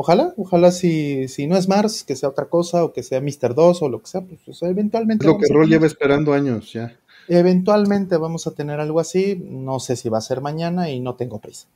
[0.00, 3.52] Ojalá, ojalá si, si no es Mars, que sea otra cosa, o que sea Mr.
[3.52, 5.26] 2 o lo que sea, pues eventualmente.
[5.26, 6.96] lo que Roll lleva esperando años ya.
[7.26, 11.16] Eventualmente vamos a tener algo así, no sé si va a ser mañana y no
[11.16, 11.66] tengo prisa.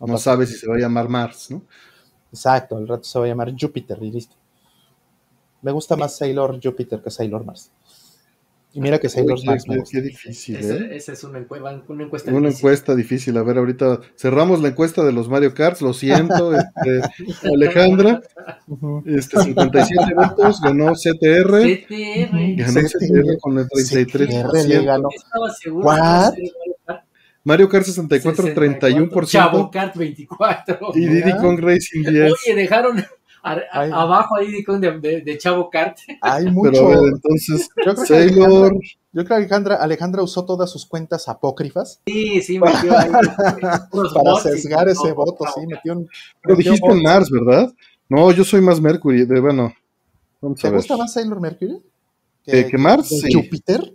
[0.00, 1.62] No, no sabes si se va a llamar Mars, ¿no?
[2.32, 4.34] Exacto, el rato se va a llamar Júpiter y listo.
[5.60, 7.70] Me gusta más Sailor Júpiter que Sailor Mars.
[8.74, 9.64] Y mira que Sailor Mars.
[9.90, 10.96] Qué, difícil, ¿eh?
[10.96, 12.32] Esa es una, encuesta.
[12.32, 13.36] Una encuesta difícil.
[13.36, 15.80] A ver, ahorita cerramos la encuesta de los Mario Kart.
[15.82, 17.00] Lo siento, este,
[17.48, 18.22] Alejandra.
[19.04, 21.60] Este, 57 votos, ganó CTR.
[21.60, 22.56] CTR.
[22.56, 24.84] Ganó CTR, con el 33%.
[24.84, 25.08] ganó.
[25.72, 26.34] ¿What?
[27.44, 29.26] Mario Kart 64, 31%.
[29.26, 30.92] Chavo Kart 24.
[30.94, 32.32] Y Diddy Kong Racing 10.
[32.32, 33.04] Oye, dejaron
[33.42, 35.98] abajo ahí de, de, Chavo Kart.
[36.20, 36.70] Hay mucho.
[36.72, 38.74] Pero entonces, yo creo Sailor.
[38.74, 42.00] yo creo que Alejandra, Alejandra usó todas sus cuentas apócrifas.
[42.06, 43.10] Sí, sí, metió ahí.
[43.90, 46.04] para sesgar ese voto, sí, metió.
[46.42, 47.72] Pero dijiste Mars, ¿verdad?
[48.08, 49.72] No, yo soy más Mercury, de, bueno.
[50.60, 51.82] ¿Te gusta más Sailor Mercury?
[52.44, 53.08] ¿Que, que Mars?
[53.08, 53.32] Sí.
[53.32, 53.94] ¿Júpiter?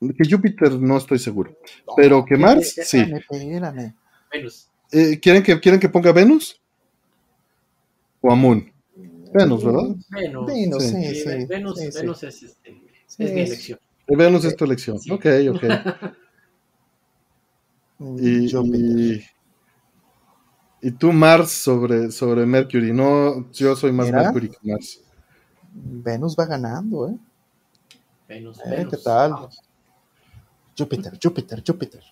[0.00, 1.56] Que Júpiter no estoy seguro.
[1.96, 3.00] pero que Mars, sí.
[3.00, 3.94] Espérame.
[4.32, 4.68] Venus.
[4.90, 6.61] Eh, ¿quieren, que, ¿Quieren que ponga Venus?
[8.22, 8.72] O a Moon.
[9.34, 9.96] Venus, ¿verdad?
[10.10, 10.46] Venus.
[10.46, 11.46] Venus, sí, sí.
[11.46, 13.78] Venus, Venus es, este, es mi elección.
[14.06, 14.98] Venus es tu elección.
[15.10, 15.64] Ok, ok.
[18.18, 19.24] y, y,
[20.82, 22.92] y, tú, Mars, sobre, sobre Mercury.
[22.92, 25.02] No, yo soy más Mercury que Mars.
[25.72, 27.16] Venus va ganando, ¿eh?
[28.28, 28.90] Venus, eh, Venus.
[28.90, 29.34] ¿Qué tal?
[30.76, 32.02] Júpiter, Júpiter, Júpiter.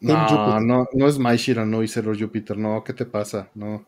[0.00, 3.50] No, no, no es Maishira, no y Zero Júpiter, no, ¿qué te pasa?
[3.54, 3.84] No.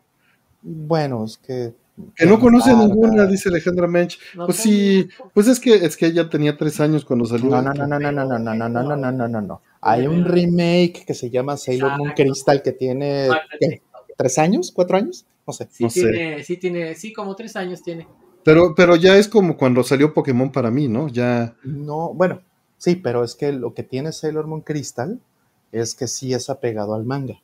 [0.63, 1.75] Bueno, es que.
[2.15, 4.21] Que no conoce ninguna, dice Alejandra Mench.
[4.37, 7.51] pues sí, pues es que es que ella tenía tres años cuando salió.
[7.51, 9.63] No, no, no, no, no, no, no, no, no, no, no, no, no, no.
[9.81, 13.29] Hay un remake que se llama Sailor Moon Crystal que tiene
[14.17, 15.69] tres años, cuatro años, no sé.
[15.71, 18.07] Sí tiene, sí tiene, sí como tres años tiene.
[18.45, 21.09] Pero, pero ya es como cuando salió Pokémon para mí, ¿no?
[21.09, 21.57] Ya.
[21.65, 22.43] No, bueno,
[22.77, 25.21] sí, pero es que lo que tiene Sailor Moon Crystal
[25.73, 27.41] es que sí es apegado al manga.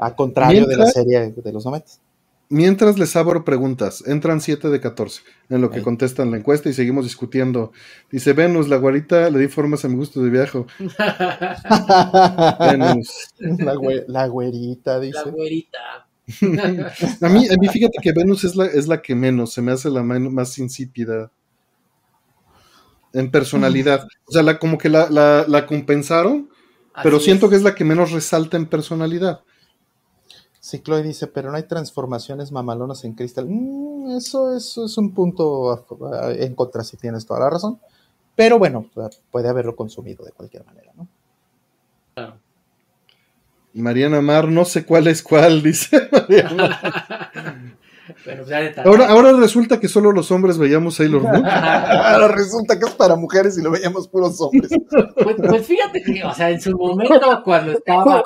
[0.00, 2.00] A contrario de la serie de los noventas.
[2.52, 6.72] Mientras les abro preguntas, entran 7 de 14 en lo que contestan la encuesta y
[6.72, 7.70] seguimos discutiendo.
[8.10, 10.64] Dice Venus, la guarita le di formas a mi gusto de viaje.
[12.60, 13.28] Venus.
[14.08, 15.20] La, güerita, dice.
[15.24, 15.78] La güerita.
[17.20, 19.70] a, mí, a mí, fíjate que Venus es la, es la que menos, se me
[19.70, 21.30] hace la más insípida
[23.12, 24.06] en personalidad.
[24.26, 26.50] O sea, la, como que la, la, compensaron
[27.02, 27.50] pero siento es.
[27.50, 29.42] que es la que menos resalta en personalidad.
[30.60, 33.46] Sí, Chloe dice, pero no hay transformaciones mamalonas en Crystal.
[33.48, 37.80] Mm, eso, eso es un punto a- a- en contra, si tienes toda la razón.
[38.36, 38.86] Pero bueno,
[39.30, 41.06] puede haberlo consumido de cualquier manera, ¿no?
[43.72, 47.30] Mariana Mar, no sé cuál es cuál, dice Mariana.
[48.24, 51.46] Pero pues, ya de tal- Ahora, ahora resulta que solo los hombres veíamos Sailor Moon.
[51.46, 54.68] Ahora resulta que es para mujeres y lo veíamos puros hombres.
[55.22, 58.24] Pues, pues fíjate que, o sea, en su momento, cuando estaba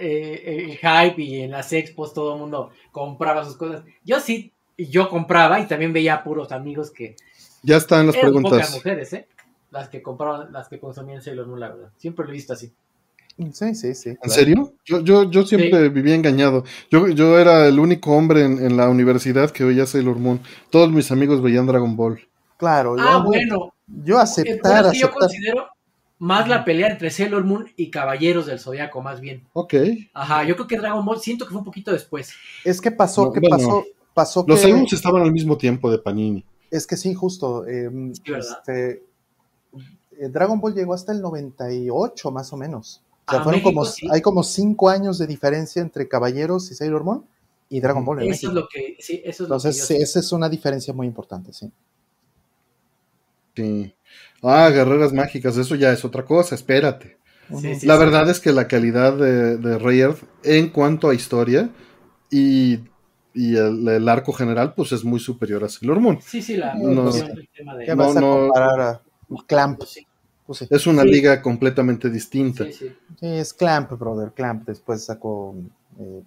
[0.00, 5.08] eh, hype y en las expos todo el mundo compraba sus cosas, yo sí, yo
[5.08, 7.16] compraba y también veía puros amigos que
[7.62, 8.74] Ya están las eran pocas preguntas.
[8.74, 9.26] mujeres, ¿eh?
[9.70, 11.90] Las que compraban, las que consumían Sailor Moon, la verdad.
[11.96, 12.72] Siempre lo he visto así.
[13.52, 14.08] Sí, sí, sí.
[14.10, 14.34] ¿En claro.
[14.34, 14.72] serio?
[14.84, 16.64] Yo, yo, yo siempre vivía engañado.
[16.90, 20.40] Yo, yo era el único hombre en, en la universidad que veía Sailor Moon.
[20.70, 22.20] Todos mis amigos veían Dragon Ball.
[22.58, 23.72] Claro, yo, Ah, bueno.
[23.86, 25.68] yo aceptar, pero es que yo considero
[26.20, 29.42] más la pelea entre Sailor Moon y Caballeros del Zodiaco, más bien.
[29.54, 29.74] Ok.
[30.12, 32.30] Ajá, yo creo que Dragon Ball siento que fue un poquito después.
[32.64, 33.84] Es que pasó, No, que bueno, pasó,
[34.14, 34.66] pasó Los que...
[34.66, 36.44] álbumes estaban al mismo tiempo de Panini.
[36.70, 37.66] Es que sí, justo.
[37.66, 38.58] eh, Sí, ¿verdad?
[38.58, 39.02] este,
[40.20, 43.02] eh, Dragon Ball llegó hasta el 98, más o menos.
[43.26, 44.06] O sea, A fueron México, como, sí.
[44.12, 47.24] hay como cinco años de diferencia entre Caballeros y Sailor Moon
[47.70, 49.84] y Dragon Ball en Eso es lo que, sí, eso es lo que Entonces, yo
[49.86, 50.02] sí, sé.
[50.02, 51.72] esa es una diferencia muy importante, sí.
[53.56, 53.94] Sí.
[54.42, 57.18] Ah, Guerreras Mágicas, eso ya es otra cosa, espérate.
[57.60, 58.00] Sí, sí, la sí.
[58.00, 61.68] verdad es que la calidad de, de Rey Earth en cuanto a historia
[62.30, 62.78] y,
[63.34, 66.18] y el, el arco general, pues es muy superior a Sailor Moon.
[66.22, 67.10] Sí, sí, la No.
[67.10, 67.84] tema de...
[67.86, 68.46] ¿Qué No, vas a no.
[68.46, 69.02] comparar a
[69.46, 69.78] Clamp?
[69.78, 70.06] Pues sí,
[70.46, 70.66] Pues sí.
[70.70, 71.08] Es una Sí.
[71.08, 72.64] liga completamente distinta.
[72.66, 72.92] sí, sí.
[73.18, 74.30] Sí, es Clamp, brother.
[74.32, 75.54] Clamp después sacó
[75.98, 76.22] eh,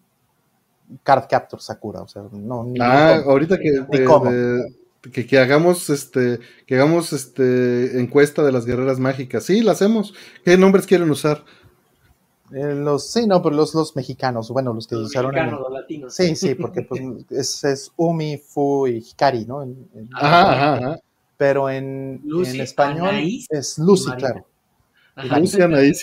[1.03, 2.02] Card Captor Sakura.
[2.02, 2.65] O sea, no.
[2.65, 4.30] ni- Ah, ni ahorita que, Ni de- cómo.
[4.30, 4.76] de-
[5.11, 9.43] que, que hagamos este que hagamos este encuesta de las guerreras mágicas.
[9.45, 10.13] Sí, la hacemos.
[10.45, 11.43] ¿Qué nombres quieren usar?
[12.51, 15.31] Eh, los, sí, no, pero los, los mexicanos, bueno, los que Los usaron.
[15.31, 16.13] en- mexicanos, los latinos.
[16.13, 17.01] Sí, sí, porque pues,
[17.31, 19.63] es, es Umi, Fu y Hikari, ¿no?
[19.63, 20.99] En- en- Ajá, ajá, ajá.
[21.38, 24.45] Pero en, Lucy, en español Anaís es Lucy, claro.
[25.15, 25.40] Ajá.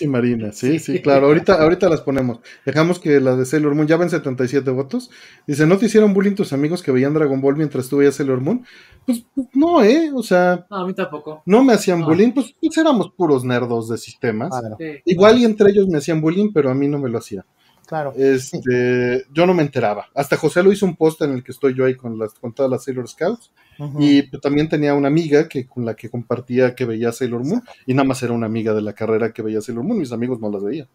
[0.00, 0.52] Y Marina.
[0.52, 1.26] Sí, sí, claro.
[1.26, 2.38] Ahorita, ahorita las ponemos.
[2.64, 5.10] Dejamos que las de Sailor Moon ya ven 77 votos.
[5.46, 8.40] Dice, ¿no te hicieron bullying tus amigos que veían Dragon Ball mientras tú veías Sailor
[8.40, 8.64] Moon?
[9.06, 9.24] Pues
[9.54, 10.10] no, ¿eh?
[10.14, 11.42] O sea, No, a mí tampoco.
[11.44, 12.06] no me hacían No.
[12.06, 14.52] bullying, pues, pues éramos puros nerdos de sistemas.
[14.78, 14.84] Sí.
[15.06, 17.44] Igual y entre ellos me hacían bullying, pero a mí no me lo hacían.
[17.90, 18.12] Claro.
[18.16, 20.06] Este, yo no me enteraba.
[20.14, 22.52] Hasta José lo hizo un post en el que estoy yo ahí con las, con
[22.52, 23.50] todas las Sailor Scouts.
[23.98, 27.62] Y pues, también tenía una amiga que con la que compartía que veía Sailor Moon.
[27.86, 29.98] Y nada más era una amiga de la carrera que veía Sailor Moon.
[29.98, 30.86] Mis amigos no las veían.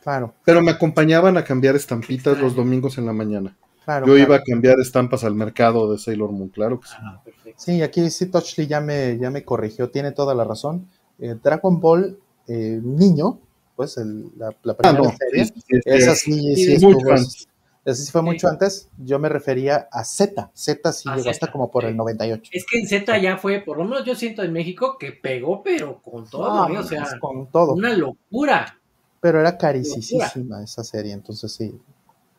[0.00, 3.56] Claro, Pero me acompañaban a cambiar estampitas los domingos en la mañana.
[3.84, 4.06] claro.
[4.06, 4.28] Yo claro.
[4.28, 6.94] iba a cambiar estampas al mercado de Sailor Moon, claro que sí.
[6.98, 7.22] Ah.
[7.56, 10.88] Sí, aquí sí Touchly ya me, ya me corrigió, tiene toda la razón.
[11.18, 13.40] Eh, Dragon Ball eh, niño,
[13.76, 15.16] pues el- la, la Ah, primera no.
[15.16, 15.52] serie, sí,
[15.84, 16.32] esa sí.
[16.32, 17.48] sí, Sí, sí mucho estuvo- antes.
[17.84, 18.24] esa sí fue Sí.
[18.26, 18.88] mucho antes.
[18.98, 20.50] Yo me refería a Z.
[20.54, 22.50] Z sí A llegó hasta como por el 98.
[22.54, 25.62] Es que en Z ya fue, por lo menos yo siento en México, que pegó,
[25.62, 26.78] pero con todo, Ah, ¿eh?
[26.78, 27.74] o sea, con todo.
[27.74, 28.78] una locura.
[29.20, 31.78] Pero era carísima esa serie, entonces sí.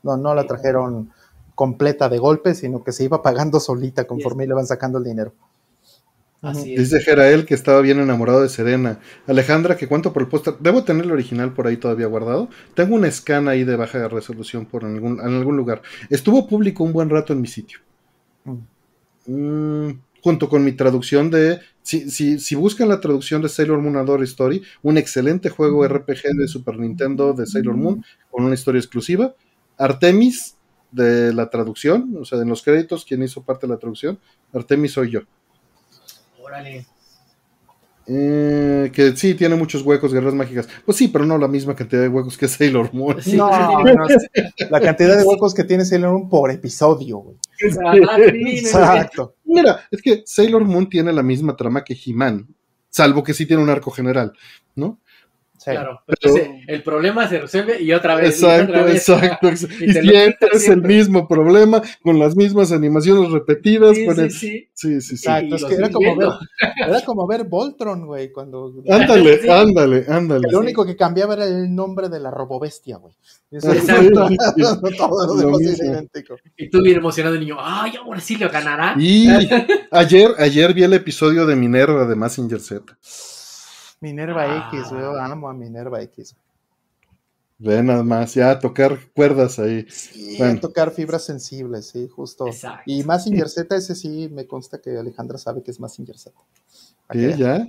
[0.03, 1.11] No, no la trajeron
[1.55, 5.33] completa de golpe, sino que se iba pagando solita conforme le van sacando el dinero.
[6.45, 6.75] Así.
[6.75, 8.99] Dice Jerael que estaba bien enamorado de Serena.
[9.25, 10.55] Alejandra, que cuánto por el póster.
[10.59, 12.49] Debo tener el original por ahí todavía guardado.
[12.75, 15.81] Tengo una scan ahí de baja resolución por en algún, en algún lugar.
[16.09, 17.79] Estuvo público un buen rato en mi sitio.
[18.43, 18.57] Mm.
[19.27, 21.59] Mm, junto con mi traducción de.
[21.81, 26.35] Si, si, si buscan la traducción de Sailor Moon Adore Story, un excelente juego RPG
[26.37, 29.35] de Super Nintendo de Sailor Moon con una historia exclusiva.
[29.77, 30.55] Artemis
[30.91, 34.19] de la traducción, o sea, en los créditos, quien hizo parte de la traducción,
[34.53, 35.21] Artemis soy yo.
[36.45, 36.85] Órale.
[38.07, 40.67] Eh, que sí, tiene muchos huecos, guerras mágicas.
[40.85, 43.19] Pues sí, pero no la misma cantidad de huecos que Sailor Moon.
[43.21, 43.49] Sí, No,
[43.83, 47.37] sí, no, es- la cantidad de huecos que tiene Sailor Moon por episodio, güey.
[47.59, 49.35] Exacto.
[49.45, 52.47] Mira, es que Sailor Moon tiene la misma trama que He-Man,
[52.89, 54.33] salvo que sí tiene un arco general,
[54.75, 54.99] ¿no?
[55.65, 55.71] Sí.
[55.71, 58.39] Claro, pero Pero- ese- el problema se resuelve y otra vez.
[58.39, 59.09] y Exacto, otra vez.
[59.09, 59.47] exacto.
[59.47, 63.95] ex- Y Y siempre es el mismo problema, con las mismas animaciones repetidas.
[63.95, 64.69] Sí, con sí, el- sí.
[64.73, 65.25] sí, sí, sí.
[65.25, 66.29] Exacto, Y es que era como, ver,
[66.87, 69.49] era como ver Voltron, güey, cuando Ándale, Sí.
[69.49, 70.47] ándale, ándale.
[70.51, 73.15] lo único que cambiaba era el nombre de la robobestia, güey.
[73.49, 74.09] Eso sí,
[74.97, 76.35] todo lo Lo demás idéntico.
[76.57, 78.93] Y tú bien emocionado, el niño, ay, ahora sí lo ganará.
[78.99, 79.27] Y
[79.89, 82.95] ayer, ayer vi el episodio de Minerva de Massinger Z.
[84.05, 84.69] Minerva Ah.
[84.71, 86.35] X, güey, yo amo a Minerva X.
[87.57, 89.85] Ve nada más, ya tocar cuerdas ahí.
[89.89, 90.57] Sí, Bueno.
[90.57, 92.47] a tocar fibras sensibles, sí, justo.
[92.47, 92.83] Exacto.
[92.85, 96.35] Y Massinger Z, ese sí, me consta que Alejandra sabe que es Massinger Z.
[97.11, 97.65] Sí, ya.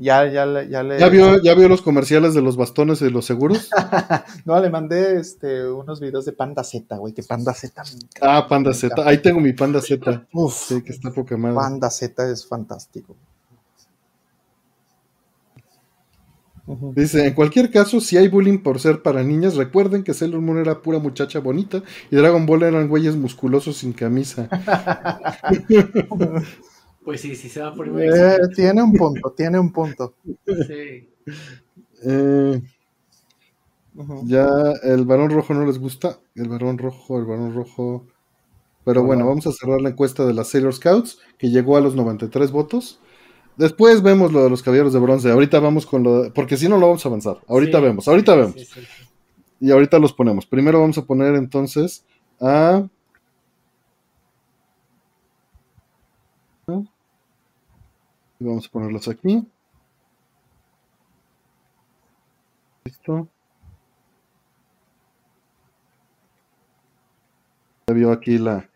[0.00, 0.98] Ya, ya, le- ya le.
[0.98, 3.68] ¿Ya vio, ¿Ya vio los comerciales de los bastones y de los seguros?
[4.44, 7.82] no, le mandé este, unos videos de Panda Z, güey, que Panda Z.
[7.82, 8.18] me encanta.
[8.38, 8.94] Ah, Panda Z.
[9.04, 10.26] Ahí tengo mi Panda Z.
[10.32, 11.56] Uf, Sí, que está poca madre.
[11.56, 13.16] Panda Z es fantástico.
[16.94, 20.58] Dice, en cualquier caso, si hay bullying por ser para niñas, recuerden que Sailor Moon
[20.58, 24.48] era pura muchacha bonita y Dragon Ball eran güeyes musculosos sin camisa.
[27.04, 30.14] Pues sí, sí se va por Eh, tiene un punto, tiene un punto.
[30.66, 31.08] Sí.
[32.04, 32.62] Eh,
[34.24, 34.46] ya
[34.82, 36.18] el varón rojo no les gusta.
[36.34, 38.06] El varón rojo, el varón rojo.
[38.84, 39.26] Pero No, bueno, no.
[39.26, 43.00] vamos a cerrar la encuesta de las Sailor Scouts, que llegó a los 93 votos.
[43.58, 45.30] Después vemos lo de los caballeros de bronce.
[45.30, 47.38] Ahorita vamos con lo de- Porque si no, lo vamos a avanzar.
[47.48, 48.54] Ahorita Sí, vemos, ahorita sí, vemos.
[48.54, 48.80] sí.
[49.60, 50.46] Y ahorita los ponemos.
[50.46, 52.04] Primero vamos a poner entonces
[52.40, 52.84] a.
[58.40, 59.44] Y Vamos a ponerlos aquí.
[62.84, 63.28] Listo.
[67.88, 68.68] Ya vio aquí la,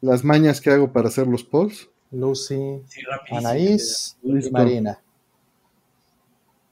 [0.00, 1.90] las mañas que hago para hacer los polls.
[2.12, 3.00] Lucy, Sí.
[3.30, 4.50] Anaís y.
[4.50, 4.98] Marina.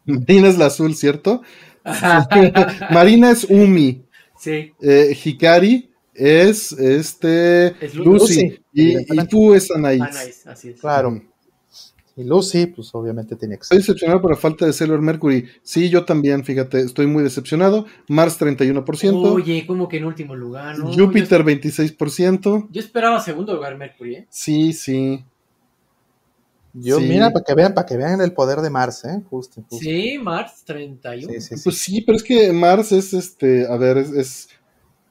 [0.05, 1.43] Marina es la azul, ¿cierto?
[2.91, 4.05] Marina es Umi.
[4.39, 8.49] Sí, Eh, Hikari es este Es Lu- Lucy.
[8.49, 10.01] Lucy, y, tú es Anaís.
[10.03, 10.81] nice, así es.
[10.81, 11.23] Claro.
[12.17, 13.87] Y Lucy, pues obviamente tenía que Estoy ser.
[13.87, 15.47] decepcionado por la falta de Sailor Mercury.
[15.63, 17.87] Sí, yo también, fíjate, estoy muy decepcionado.
[18.09, 20.93] Mars 31%, Oye, como que en último lugar, ¿no?
[20.93, 22.43] Júpiter 26%.
[22.43, 24.27] Yo, yo esperaba segundo lugar Mercury, ¿eh?
[24.29, 25.25] Sí, sí.
[26.73, 27.07] Yo, Sí.
[27.09, 29.21] mira, para que vean, para que vean el poder de Mars, ¿eh?
[29.29, 29.77] Justo, justo.
[29.79, 31.33] Sí, Mars 31.
[31.33, 31.61] Sí, sí, sí.
[31.65, 34.49] Pues sí, pero es que Mars es este, a ver, es, es,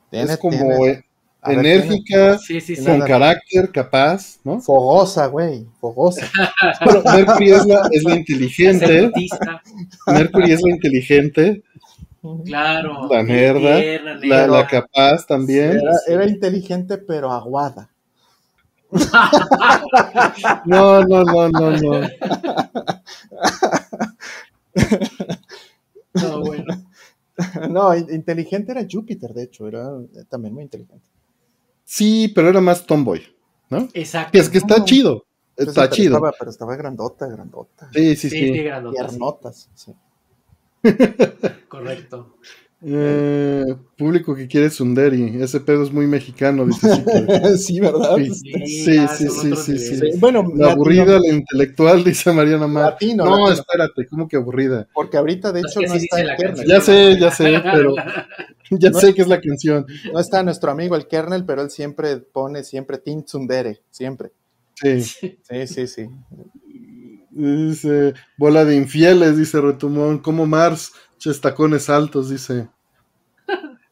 [0.09, 1.05] Tiene- es como tiene-
[1.47, 2.83] ver, enérgica, Sí, sí, sí.
[2.85, 4.59] con carácter, capaz, ¿no?
[4.59, 5.65] Fogosa, güey.
[5.79, 6.25] Fogosa.
[6.85, 9.11] Pero Mercury es la, es la inteligente,
[10.07, 11.63] Mercury es la inteligente,
[12.45, 13.07] claro.
[13.09, 15.79] La nerda, tierna, la, la capaz también.
[15.79, 17.89] Era, era inteligente, pero aguada.
[20.65, 22.07] No, no, no, no, no.
[26.13, 26.65] No, bueno.
[27.69, 29.89] No, in- inteligente era Júpiter, de hecho, era
[30.29, 31.07] también muy inteligente.
[31.91, 33.19] Sí, pero era más tomboy,
[33.71, 33.87] ¿no?
[33.95, 34.31] Exacto.
[34.33, 34.85] Que es que está No.
[34.85, 35.25] chido,
[35.55, 36.17] Pues está chido.
[36.17, 37.89] Estaba, pero estaba grandota, grandota.
[37.91, 38.63] Sí, sí, Sí, sí, sí.
[38.63, 39.07] grandota, sí.
[39.09, 39.95] Piernotas, sí.
[41.67, 42.35] Correcto.
[42.81, 43.65] Eh,
[43.97, 47.11] público que quiere Sunderi, ese pedo es muy mexicano, dice Chico.
[47.57, 48.15] sí, ¿verdad?
[48.15, 48.31] Sí.
[48.65, 50.01] Sí, sí, sí, sí.
[50.17, 52.91] Bueno, La latino- aburrida, la intelectual, dice Mariana Mar.
[52.91, 53.51] Latino, No, latino.
[53.51, 54.87] espérate, ¿cómo que aburrida?
[54.93, 56.55] Porque ahorita, de hecho, no está el la kernel.
[56.55, 56.77] canción.
[56.77, 57.95] Ya sé, ya sé, pero
[58.71, 59.85] ya sé que es la canción.
[60.13, 64.31] No está nuestro amigo el kernel, pero él siempre pone siempre Team Tsundere, siempre.
[64.75, 65.01] Sí.
[65.01, 66.09] Sí, sí, sí.
[67.31, 70.19] Dice, bola de infieles, dice Retumón.
[70.19, 72.69] Como Mars, chestacones altos, dice.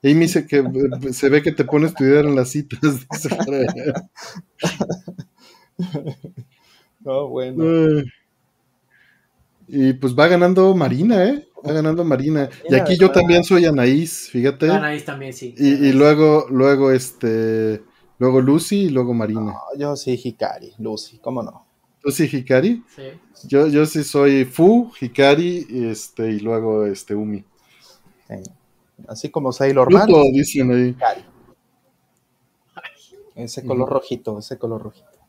[0.04, 2.80] Amy dice que eh, se ve que te pones a estudiar en las citas.
[3.12, 3.30] Dice,
[7.00, 7.64] No, bueno.
[7.64, 8.06] Ay.
[9.68, 11.48] y pues va ganando Marina, ¿eh?
[11.66, 12.50] Va ganando Marina.
[12.70, 14.70] Y aquí yo también soy Anaís, fíjate.
[14.70, 15.54] Anaís también, sí.
[15.58, 17.84] Y, y luego, luego, este,
[18.20, 19.42] luego Lucy y luego Marina.
[19.42, 21.67] No, yo sí, Hikari, Lucy, ¿cómo no?
[22.08, 22.86] ¿Tú sí, Hikari?
[22.96, 23.04] Sí.
[23.50, 27.44] Yo, yo sí soy Fu, Hikari y, este, y luego este, Umi.
[28.30, 28.36] Sí.
[29.10, 30.88] Así como Sailor Man, Pluto, dicen ahí.
[30.92, 31.26] Hikari.
[33.36, 35.20] Ese color rojito, ese color rojito.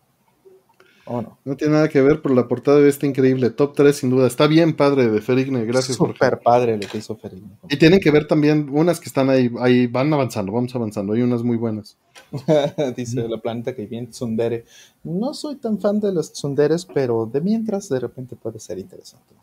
[1.07, 1.41] ¿O no?
[1.45, 3.51] No tiene nada que ver, pero la portada de está increíble.
[3.51, 4.29] Top 3 sin duda.
[4.29, 5.97] Está bien padre de Ferigne, gracias.
[5.97, 7.59] Súper padre lo que hizo Ferino.
[7.69, 11.15] Y tienen que ver también unas que están ahí, ahí van avanzando, vamos avanzando.
[11.15, 11.99] Hay unas muy buenas.
[12.97, 14.65] Dice la planeta que viene Tsundere.
[15.05, 19.35] No soy tan fan de los Tsunderes, pero de mientras de repente puede ser interesante.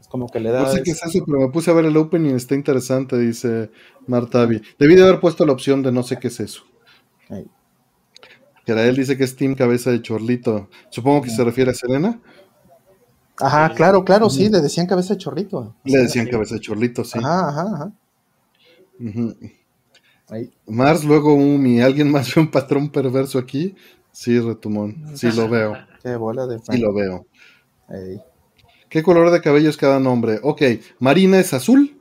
[0.00, 0.62] Es como que le da.
[0.62, 3.70] No sé qué es eso, pero me puse a ver el opening, está interesante, dice
[4.06, 4.60] Martavi.
[4.78, 6.64] Debí de haber puesto la opción de no sé qué es eso.
[7.30, 7.46] Ahí.
[8.66, 10.68] él dice que es Team Cabeza de Chorlito.
[10.90, 12.20] Supongo que se refiere a Serena.
[13.36, 15.74] Ajá, claro, claro, sí, le decían cabeza de chorrito.
[15.82, 17.18] Le decían Cabeza de Chorlito, sí.
[17.18, 17.92] Ajá, ajá, ajá.
[19.00, 19.34] Ujú.
[20.28, 20.52] Ahí.
[20.66, 21.80] Mars, luego Umi.
[21.80, 23.74] ¿Alguien más ve un patrón perverso aquí?
[24.12, 25.16] Sí, Retumón.
[25.16, 25.74] Sí lo veo.
[26.02, 27.26] Qué bola de Sí lo veo.
[27.88, 28.20] Ahí.
[28.88, 30.38] ¿Qué color de cabello es cada nombre?
[30.42, 30.62] Ok,
[31.00, 32.00] Marina es azul,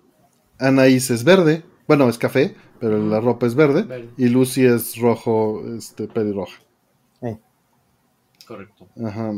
[0.60, 4.10] Anaís es verde, bueno, es café, pero la ropa es verde, Verde.
[4.16, 6.62] y Lucy es rojo, este, pelirroja.
[8.46, 8.88] Correcto.
[9.04, 9.32] Ajá.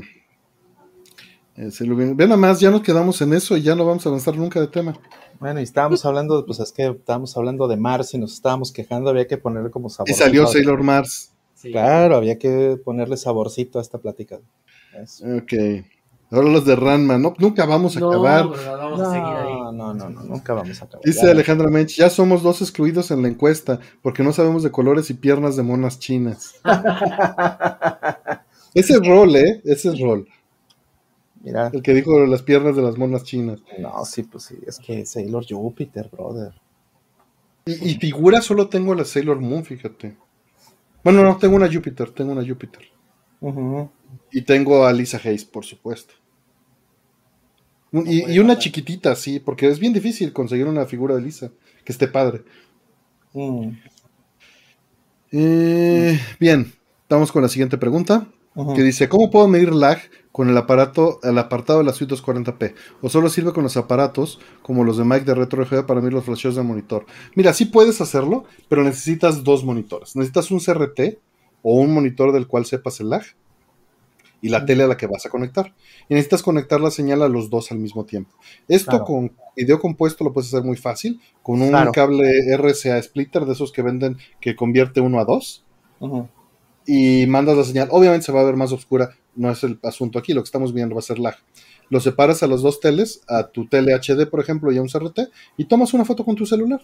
[1.55, 3.85] Eh, se lo ven, ven nada más, ya nos quedamos en eso y ya no
[3.85, 4.99] vamos a avanzar nunca de tema.
[5.39, 9.09] Bueno, y estábamos hablando, pues es que estábamos hablando de Mars y nos estábamos quejando,
[9.09, 10.09] había que ponerle como sabor.
[10.09, 11.31] Y salió Sailor Mars.
[11.53, 11.71] Sí.
[11.71, 14.39] Claro, había que ponerle saborcito a esta plática.
[15.01, 15.25] Eso.
[15.37, 15.53] Ok.
[16.31, 18.45] Ahora los de Ranma, no, nunca vamos a No, acabar.
[18.47, 19.53] vamos No, a seguir ahí.
[19.73, 21.05] no, no, no, nunca vamos a acabar.
[21.05, 21.31] Dice Ya.
[21.31, 25.13] Alejandra Mench, ya somos dos excluidos en la encuesta porque no sabemos de colores y
[25.13, 26.55] piernas de monas chinas.
[28.73, 29.61] Ese es rol, ¿eh?
[29.63, 30.27] Ese es rol.
[31.45, 33.61] Mira, El que dijo las piernas de las monas chinas.
[33.77, 36.53] no, sí, pues sí, es que Sailor Jupiter, brother.
[37.67, 40.17] Y, y figura solo tengo la Sailor Moon, fíjate.
[41.03, 42.83] Bueno, no, tengo una Júpiter, tengo una Júpiter.
[44.31, 46.13] Y tengo a Lisa Hayes, por supuesto.
[47.91, 51.51] Un- Y, y una chiquitita, sí, porque es bien difícil conseguir una figura de Lisa
[51.83, 52.43] que esté padre.
[53.33, 53.75] Mm.
[55.31, 56.73] Eh, bien,
[57.09, 58.27] vamos con la siguiente pregunta.
[58.75, 59.99] Que dice, ¿cómo puedo medir lag
[60.31, 62.73] con el aparato, el apartado de la suite 240p?
[63.01, 66.23] ¿O solo sirve con los aparatos como los de Mike de RetroRGB para medir los
[66.23, 67.05] flasheos del monitor?
[67.35, 70.15] Mira, sí puedes hacerlo, pero necesitas dos monitores.
[70.15, 71.19] Necesitas un CRT
[71.63, 73.23] o un monitor del cual sepas el lag
[74.41, 75.73] y la tele a la que vas a conectar.
[76.07, 78.35] Y necesitas conectar la señal a los dos al mismo tiempo.
[78.69, 79.05] Esto Claro.
[79.05, 81.91] con video compuesto lo puedes hacer muy fácil, con un Claro.
[81.91, 85.63] cable RCA splitter de esos que venden que convierte uno a dos
[85.99, 86.27] Ujú.
[86.85, 87.87] Y mandas la señal.
[87.91, 90.73] Obviamente se va a ver más oscura, no es el asunto aquí, lo que estamos
[90.73, 91.35] viendo va a ser lag.
[91.89, 94.87] Lo separas a los dos teles, a tu tele HD, por ejemplo, y a un
[94.87, 96.81] CRT, y tomas una foto con tu celular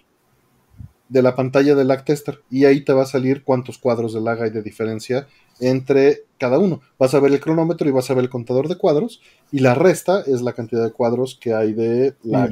[1.10, 4.22] de la pantalla del lag tester, y ahí te va a salir cuántos cuadros de
[4.22, 5.28] lag hay de diferencia
[5.60, 6.82] entre cada uno.
[6.98, 9.22] Vas a ver el cronómetro y vas a ver el contador de cuadros,
[9.52, 12.52] y la resta es la cantidad de cuadros que hay de lag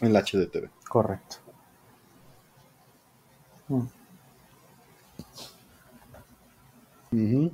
[0.00, 0.70] en la HDTV.
[0.88, 1.36] Correcto.
[3.68, 3.95] Mm.
[7.16, 7.50] Ujú.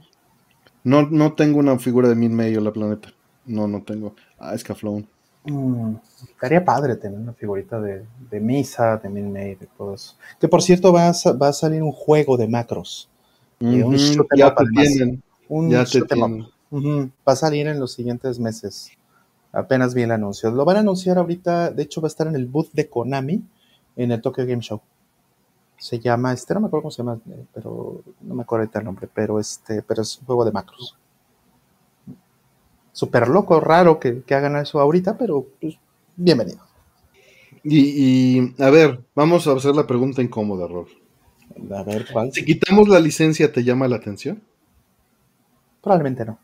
[0.84, 3.12] No, no tengo una figura de Min May o la planeta.
[3.47, 4.14] No, no tengo.
[4.39, 5.06] Ah, Scaflón.
[5.44, 5.94] Mm,
[6.30, 10.16] Estaría padre tener una figurita de, de Misa, de Min May, de todo eso.
[10.40, 13.09] Que por cierto va a, va a salir un juego de macros.
[13.60, 14.01] Y un 'em
[14.36, 14.84] Ya up te además.
[14.94, 15.22] tienen.
[15.48, 16.47] Un Ya te 'em tienen.
[17.28, 18.90] Va a salir en los siguientes meses.
[19.52, 20.51] Apenas vi el anuncio.
[20.51, 23.43] Lo van a anunciar ahorita, de hecho va a estar en el booth de Konami
[23.97, 24.80] en el Tokyo Game Show.
[25.82, 28.78] Se llama, este no me acuerdo cómo se llama, eh, pero no me acuerdo ahorita
[28.78, 30.96] el nombre, pero este, pero es un juego de macros.
[32.92, 35.74] Súper loco, raro que, que hagan eso ahorita, pero pues,
[36.14, 36.60] bienvenido.
[37.64, 40.86] Y, y, a ver, vamos a hacer la pregunta incómoda, Rob.
[41.74, 42.32] A ver cuál.
[42.32, 44.40] Si quitamos la licencia, ¿te llama la atención?
[45.80, 46.38] Probablemente no.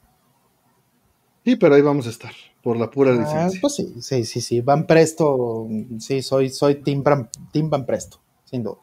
[1.44, 3.60] Sí, pero ahí vamos a estar, por la pura Ah, licencia.
[3.60, 4.60] pues sí, sí, sí, sí.
[4.62, 5.69] Van Presto,
[6.01, 8.78] sí, soy, soy Bram- Team Van Presto, sin duda.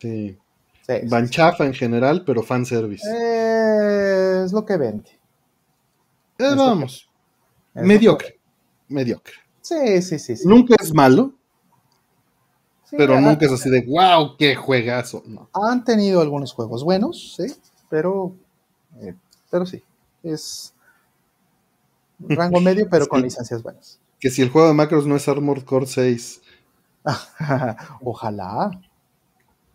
[0.00, 0.38] Sí.
[0.86, 1.34] Sí, sí, Van sí.
[1.34, 3.04] chafa en general, pero fanservice.
[3.08, 5.10] Eh, es lo que vende.
[6.38, 7.08] Eh, es vamos,
[7.74, 8.38] Es mediocre.
[8.88, 9.34] Mediocre.
[9.60, 10.36] Sí, sí, sí.
[10.36, 10.48] sí.
[10.48, 11.34] Nunca es malo,
[12.90, 15.22] Sí, pero nunca es así de wow, qué juegazo.
[15.24, 15.48] No.
[15.52, 17.54] Han tenido algunos juegos buenos, sí,
[17.88, 18.34] pero,
[19.00, 19.14] eh,
[19.48, 19.80] pero sí,
[20.24, 20.74] es
[22.18, 24.00] rango medio, pero con licencias buenas.
[24.18, 26.42] Que si el juego de macros no es Armored Core 6,
[28.02, 28.70] Ojalá,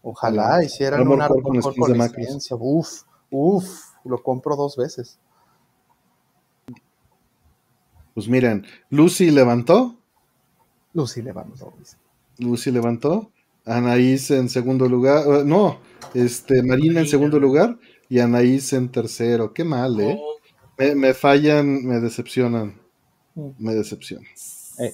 [0.06, 2.56] ojalá hicieran un Armor con licencia.
[2.58, 3.02] Uf,
[3.32, 3.66] uf,
[4.06, 5.20] lo compro dos veces.
[8.14, 9.98] pues miren, Lucy levantó,
[10.94, 11.74] Lucy levantó.
[12.38, 13.32] Lucy levantó,
[13.66, 15.80] Anaís en segundo lugar, eh, no,
[16.14, 17.78] este, Marina en segundo lugar
[18.08, 19.54] y Anaís en tercero.
[19.54, 20.18] Qué mal, ¿eh?
[20.18, 20.36] Oh,
[20.78, 22.80] Me, me fallan, me decepcionan,
[23.36, 23.50] Mm.
[23.60, 24.28] me decepcionan.
[24.80, 24.94] Eh,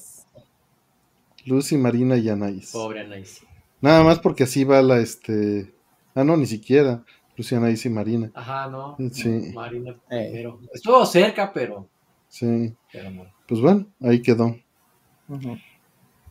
[1.46, 2.72] Lucy, Marina y Anaís.
[2.72, 3.42] pobre Anaís.
[3.82, 5.74] Nada más porque así va la, este,
[6.16, 7.04] ah, no, ni siquiera,
[7.36, 8.32] Lucy, Anaís y Marina.
[8.34, 8.96] Ajá, no.
[9.12, 9.52] Sí.
[9.54, 10.28] Marina Eh.
[10.32, 10.60] primero.
[10.74, 11.88] Estuvo cerca, pero,
[12.30, 13.24] Sí, pero no.
[13.48, 14.56] pues bueno, ahí quedó,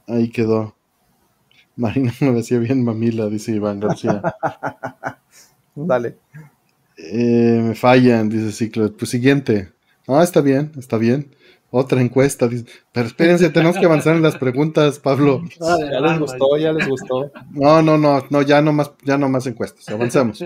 [0.06, 0.74] ahí quedó.
[1.76, 4.22] Marina me decía bien mamila, dice Iván García.
[5.74, 6.18] Dale.
[6.96, 8.94] Eh, me fallan, dice Ciclo.
[8.96, 9.72] Pues siguiente.
[10.06, 11.34] Ah, está bien, está bien.
[11.70, 12.48] Otra encuesta.
[12.48, 12.66] Dice.
[12.92, 15.42] Pero espérense, tenemos que avanzar en las preguntas, Pablo.
[15.58, 17.30] Ya les gustó, ya les gustó.
[17.52, 19.88] No, no, no, no, ya no más, ya no más encuestas.
[19.88, 20.44] Avanzamos.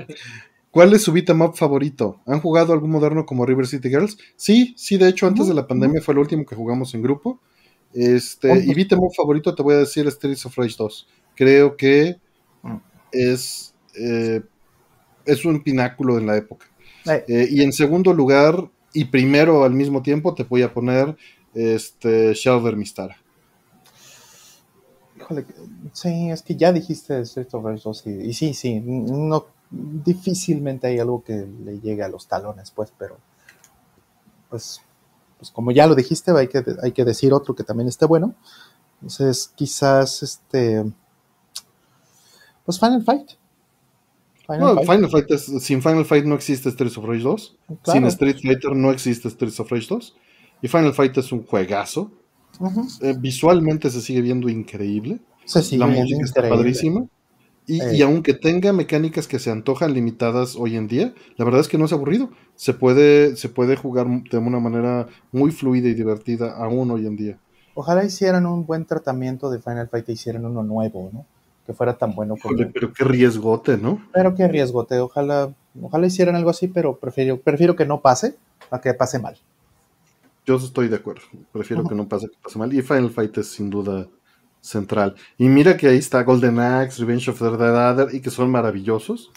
[0.70, 2.20] ¿Cuál es su beat'em up favorito?
[2.26, 4.18] ¿Han jugado algún moderno como River City Girls?
[4.36, 7.40] Sí, sí, de hecho, antes de la pandemia fue el último que jugamos en grupo.
[7.92, 11.08] Este, y beat'em up favorito te voy a decir Streets of Rage 2.
[11.36, 12.16] Creo que
[13.12, 14.42] es, eh,
[15.24, 16.66] es un pináculo en la época.
[17.06, 21.16] Eh, y en segundo lugar, y primero al mismo tiempo, te voy a poner
[21.52, 23.16] este, Shelter Mistara.
[25.16, 25.44] híjole,
[25.92, 30.86] sí, es que ya dijiste Street of Rage 2 y, y sí, sí, no, difícilmente
[30.86, 33.18] hay algo que le llegue a los talones, pues, pero
[34.48, 34.80] pues,
[35.38, 38.34] pues como ya lo dijiste, hay que, hay que decir otro que también esté bueno.
[39.00, 40.84] Entonces, quizás este,
[42.64, 43.32] pues Final Fight.
[44.46, 47.56] Final No, Fight, Final Fight es- sin Final Fight no existe Streets of Rage 2.
[47.82, 48.00] claro.
[48.00, 50.16] Sin Street Fighter no existe Streets of Rage 2.
[50.62, 52.10] Y Final Fight es un juegazo.
[53.02, 55.18] Eh, visualmente se sigue viendo increíble.
[55.44, 56.56] Se sigue la música está increíble.
[56.56, 57.06] padrísima.
[57.66, 57.96] Y, Eh.
[57.96, 61.78] y aunque tenga mecánicas que se antojan limitadas hoy en día, la verdad es que
[61.78, 62.30] no es aburrido.
[62.54, 67.16] Se puede, se puede jugar de una manera muy fluida y divertida aún hoy en
[67.16, 67.38] día.
[67.74, 71.26] Ojalá hicieran un buen tratamiento de Final Fight e hicieran uno nuevo, ¿no?
[71.66, 72.56] Que fuera tan bueno como.
[72.72, 74.06] Pero qué riesgote, ¿no?
[74.12, 74.98] Pero qué riesgote.
[74.98, 78.36] Ojalá, ojalá hicieran algo así, pero prefiero, prefiero que no pase
[78.70, 79.38] a que pase mal.
[80.46, 81.22] Yo estoy de acuerdo.
[81.52, 82.72] Prefiero que no pase que pase mal.
[82.72, 84.06] Y Final Fight es sin duda
[84.60, 85.14] central.
[85.38, 89.32] Y mira que ahí está Golden Axe, Revenge of the Dead y que son maravillosos.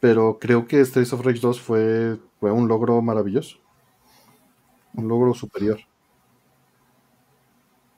[0.00, 3.58] Pero creo que Streets of Rage 2 fue, fue un logro maravilloso.
[4.92, 5.80] Un logro superior.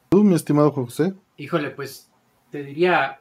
[0.09, 1.15] Tú, mi estimado José.
[1.37, 2.11] Híjole, pues
[2.51, 3.21] te diría,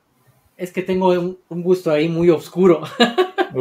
[0.57, 2.82] es que tengo un, un gusto ahí muy oscuro.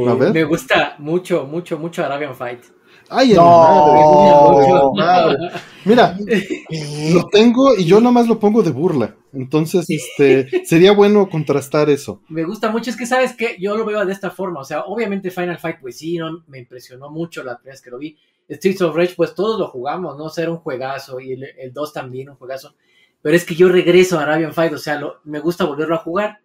[0.09, 0.33] A ver.
[0.33, 2.61] Me gusta mucho, mucho, mucho Arabian Fight.
[3.09, 4.93] ¡Ay, No.
[4.95, 5.39] madre!
[5.39, 5.51] madre!
[5.85, 6.17] Mira,
[7.13, 9.15] lo tengo y yo nada más lo pongo de burla.
[9.33, 12.23] Entonces, este, sería bueno contrastar eso.
[12.29, 14.83] Me gusta mucho, es que sabes que yo lo veo de esta forma, o sea,
[14.85, 18.17] obviamente Final Fight, pues sí, no, me impresionó mucho la primera vez que lo vi.
[18.49, 20.25] Streets of Rage, pues todos lo jugamos, ¿no?
[20.25, 22.75] O sea, era un juegazo y el, el 2 también un juegazo.
[23.23, 25.99] Pero es que yo regreso a Arabian Fight, o sea, lo- me gusta volverlo a
[25.99, 26.41] jugar.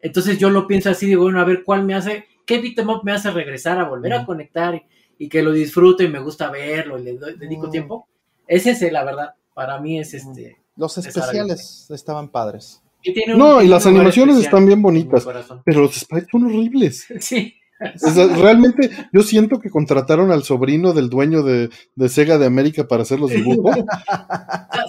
[0.00, 2.88] Entonces yo lo pienso así, digo, bueno, a ver cuál me hace, qué beat 'em
[2.90, 4.82] up me hace regresar a volver a conectar y,
[5.18, 7.70] y que lo disfruto y me gusta verlo y le doy- dedico Mm.
[7.70, 8.08] tiempo.
[8.46, 10.56] Es ese, la verdad, para mí es este.
[10.76, 12.80] Los Es especiales estaban padres.
[13.02, 15.26] y tiene un- No, y las animaciones especial están bien bonitas.
[15.64, 17.06] Pero los sprites son horribles.
[17.20, 17.54] Sí.
[17.80, 22.46] O sea, realmente yo siento que contrataron al sobrino del dueño de, de Sega de
[22.46, 23.76] América para hacer los dibujos.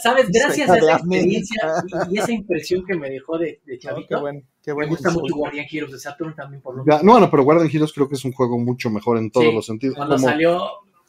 [0.02, 0.28] ¿Sabes?
[0.32, 1.62] Gracias a Sega esa experiencia
[2.10, 4.74] y, y esa impresión que me dejó de, de Oh, chavito, qué buen, qué me
[4.76, 7.70] buen gusta mucho Guardian Heroes de Saturn también por lo Ya, no, no, pero Guardian
[7.72, 9.96] Heroes creo que es un juego mucho mejor en todos Sí, los sentidos.
[9.96, 10.62] Cuando Como, salió.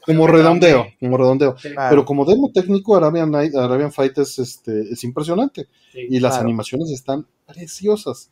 [0.05, 1.57] como redondeo, como redondeo.
[1.59, 1.91] Sí, Claro.
[1.91, 5.67] Pero como demo técnico, Arabian, Night- Arabian Fight es, este, es impresionante.
[5.93, 6.07] sí.
[6.11, 6.47] Y las Claro.
[6.49, 8.31] animaciones están preciosas.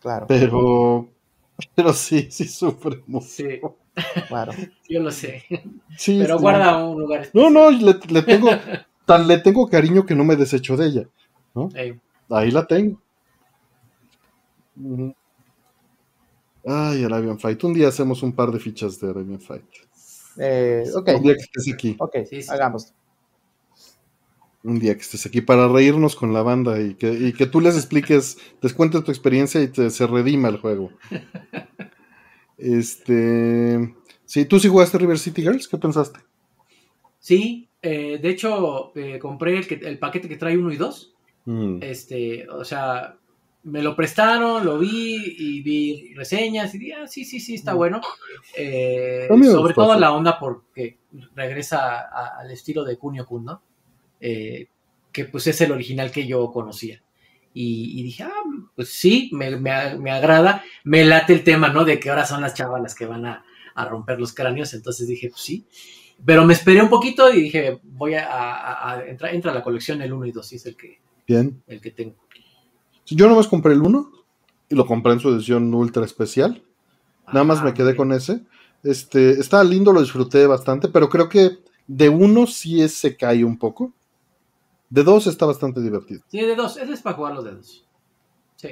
[0.00, 1.08] Claro, Pero,
[1.74, 3.26] pero sí, sí sufre mucho.
[3.26, 3.60] Sí,
[4.28, 4.52] claro.
[4.88, 5.44] yo lo sé.
[5.96, 6.42] Sí, Pero sí.
[6.42, 7.52] guarda un lugar No, especial.
[7.52, 8.50] no, le, le tengo,
[9.06, 11.08] tan le tengo cariño que no me desecho de ella.
[11.74, 11.98] Eh,
[12.30, 13.00] Ahí la tengo.
[14.76, 15.14] Ujú.
[16.66, 17.62] Ay, Arabian Fight.
[17.64, 19.64] Un día hacemos un par de fichas de Arabian Fight.
[20.38, 21.96] Eh, ok, Un día que estés aquí.
[21.98, 22.48] ok, Sí, sí.
[22.50, 22.94] hagamos.
[24.66, 27.60] Un día que estés aquí para reírnos con la banda y que, y que tú
[27.60, 30.90] les expliques, les cuentes tu experiencia y te, se redima el juego.
[32.58, 33.94] Este.
[34.24, 35.68] Sí, ¿tú sí jugaste River City Girls?
[35.68, 36.20] ¿Qué pensaste?
[37.18, 41.14] sí, eh, de hecho, eh, compré el, que, el paquete que trae uno y dos.
[41.44, 41.78] Mm.
[41.82, 43.16] Este, o sea,
[43.64, 47.74] me lo prestaron, lo vi y vi reseñas y dije, ah, sí, sí, sí, está
[47.74, 48.00] bueno.
[48.56, 50.98] Eh, sobre todo la onda porque
[51.36, 53.62] regresa a- al estilo de Kunio Kun, ¿no?
[54.20, 54.68] Eh,
[55.12, 57.02] que pues es el original que yo conocía.
[57.54, 58.30] Y, y dije, ah,
[58.74, 61.84] pues sí, me, me- me agrada, me late el tema, ¿no?
[61.86, 63.44] De que ahora son las chavas las que van a,
[63.74, 65.64] a romper los cráneos, entonces dije, pues sí.
[66.24, 69.62] Pero me esperé un poquito y dije, voy a, a- a- entra, entra a la
[69.62, 71.62] colección el 1 y 2, sí es el que, Bien.
[71.66, 72.14] el que tengo.
[73.06, 74.10] Yo nomás compré el 1
[74.68, 76.62] y lo compré en su edición ultra especial.
[77.28, 77.96] Nada más Ah, me quedé ok.
[77.96, 78.40] con ese.
[78.82, 83.44] Este, está lindo, lo disfruté bastante, pero creo que de uno sí es- se cae
[83.44, 83.92] un poco.
[84.88, 86.22] De dos está bastante divertido.
[86.28, 86.76] Sí, de dos.
[86.76, 87.86] Ese es para jugar los dedos.
[88.56, 88.68] Sí.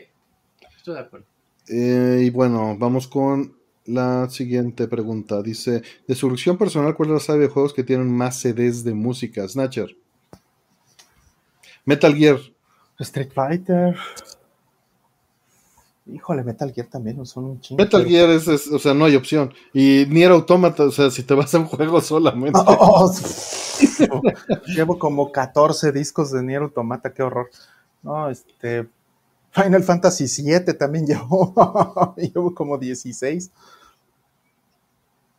[0.77, 1.27] Estoy de acuerdo.
[1.69, 5.43] Eh, y bueno, vamos con la siguiente pregunta.
[5.43, 8.85] Dice, de su colección personal, ¿cuál es la saga de juegos que tienen más CDs
[8.85, 9.47] de música?
[9.49, 9.97] Snatcher.
[11.85, 12.39] Metal Gear.
[12.99, 13.97] Street Fighter.
[16.07, 17.83] Híjole, Metal Gear también son un chingo.
[17.83, 19.53] Metal Gear es, es- o sea, no hay opción.
[19.73, 22.59] Y Nier Automata, o sea, si te vas a un juego solamente.
[22.67, 23.13] Oh, oh,
[24.11, 24.23] oh.
[24.67, 27.51] Llevo como 14 discos de Nier Automata, qué horror.
[28.03, 28.87] No, este.
[29.51, 32.15] Final Fantasy VII también llevo.
[32.17, 33.51] llevo como 16.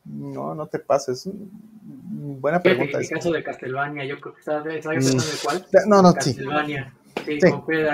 [0.06, 1.26] No, no te pases.
[1.28, 2.98] Mm, Buena Fíjate que pregunta.
[2.98, 4.98] en el caso de Castlevania, yo creo que estaba, estaba Mm.
[5.00, 5.66] pensando de cuál.
[5.88, 6.16] No, no, sí.
[6.36, 6.94] Castlevania.
[7.26, 7.48] Sí, Sí.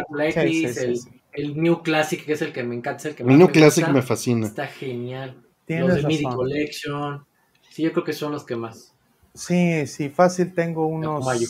[0.09, 1.20] Blacklist, sí, sí, el, sí.
[1.33, 3.53] El New Classic, que es el que me encanta, es el que más New me
[3.53, 3.93] Classic gusta.
[3.93, 4.47] me fascina.
[4.47, 5.35] Está genial.
[5.65, 6.37] Tienes los de MIDI razón.
[6.37, 7.25] Collection.
[7.69, 8.93] Sí, yo creo que son los que más.
[9.33, 11.47] Sí, sí, fácil tengo unos Mayo.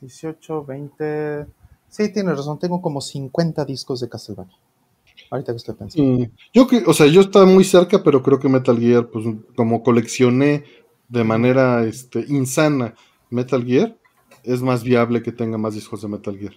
[0.00, 1.46] 18, 20.
[1.88, 4.56] Sí, tienes razón, tengo como 50 discos de Castlevania.
[5.30, 6.08] Ahorita que estoy pensando.
[6.24, 9.24] Mm, Yo que, o sea, yo estaba muy cerca, pero creo que Metal Gear, pues
[9.56, 10.64] como coleccioné
[11.08, 12.94] de manera este, insana
[13.30, 13.96] Metal Gear,
[14.44, 16.54] es más viable que tenga más discos de Metal Gear.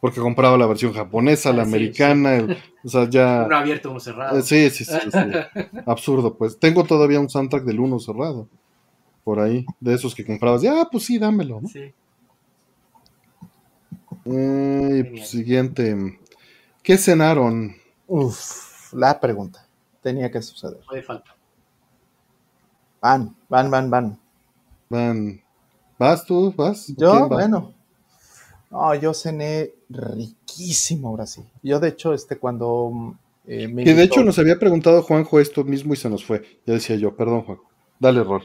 [0.00, 3.42] Porque compraba la versión japonesa, la Ah, sí, americana, el- o sea, ya...
[3.46, 4.38] Uno abierto, uno cerrado.
[4.38, 5.18] eh, sí, sí, sí, sí.
[5.86, 6.58] Absurdo, pues.
[6.58, 8.48] Tengo todavía un soundtrack del uno cerrado.
[9.24, 10.62] Por ahí, de esos que comprabas.
[10.62, 11.68] Ya, ah, pues sí, dámelo, ¿no?
[11.68, 11.92] Sí.
[14.24, 16.18] Eh, pues, siguiente.
[16.82, 17.74] ¿Qué cenaron?
[18.06, 19.66] Uf, la pregunta.
[20.02, 20.80] Tenía que suceder.
[20.90, 21.34] No falta.
[23.02, 24.18] Van, van, van, van.
[24.88, 25.40] Van.
[25.98, 26.52] ¿Vas tú?
[26.56, 26.92] ¿Vas?
[26.96, 27.74] Yo, bueno.
[28.70, 31.42] No, yo cené riquísimo ahora sí.
[31.62, 33.16] Yo, de hecho, este, cuando.
[33.46, 36.42] Eh, que de hecho nos había preguntado Juanjo esto mismo y se nos fue.
[36.66, 37.64] Ya decía yo, perdón, Juanjo.
[37.98, 38.42] Dale rol.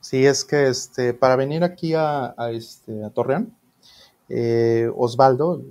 [0.00, 3.52] Sí, es que este, para venir aquí a, este, a Torreón,
[4.28, 5.62] eh, Osvaldo,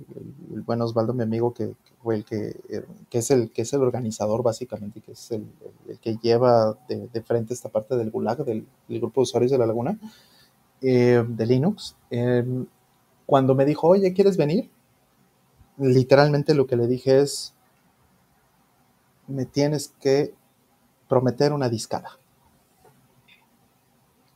[0.54, 3.72] el, buen Osvaldo, mi amigo, que, fue el que, eh, que, es el, que es
[3.72, 5.46] el organizador básicamente, que es el,
[6.02, 9.98] que lleva de, frente esta parte del Gulag, del, grupo de usuarios de la Laguna,
[10.82, 11.96] eh, de Linux.
[12.10, 12.66] Em,
[13.26, 14.70] cuando me dijo, oye, ¿quieres venir?
[15.76, 17.52] Literalmente lo que le dije es,
[19.26, 20.34] me tienes que
[21.08, 22.18] prometer una discada.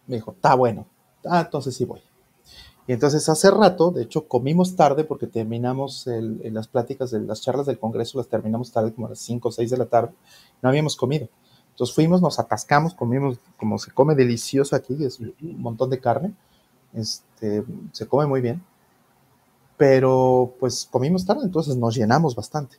[0.06, 0.86] Me dijo, está bueno.
[1.24, 2.02] Ah, entonces sí voy.
[2.86, 7.40] Y entonces hace rato, de hecho, comimos tarde porque terminamos en las pláticas de las
[7.40, 10.12] charlas del Congreso, las terminamos tarde, como a las 5 o 6 de la tarde.
[10.60, 11.28] No habíamos comido.
[11.70, 16.34] Entonces fuimos, nos atascamos, comimos como se come delicioso aquí, es un montón de carne.
[16.92, 18.62] Este, se come muy bien.
[19.80, 22.76] Pero pues comimos tarde, entonces nos llenamos bastante.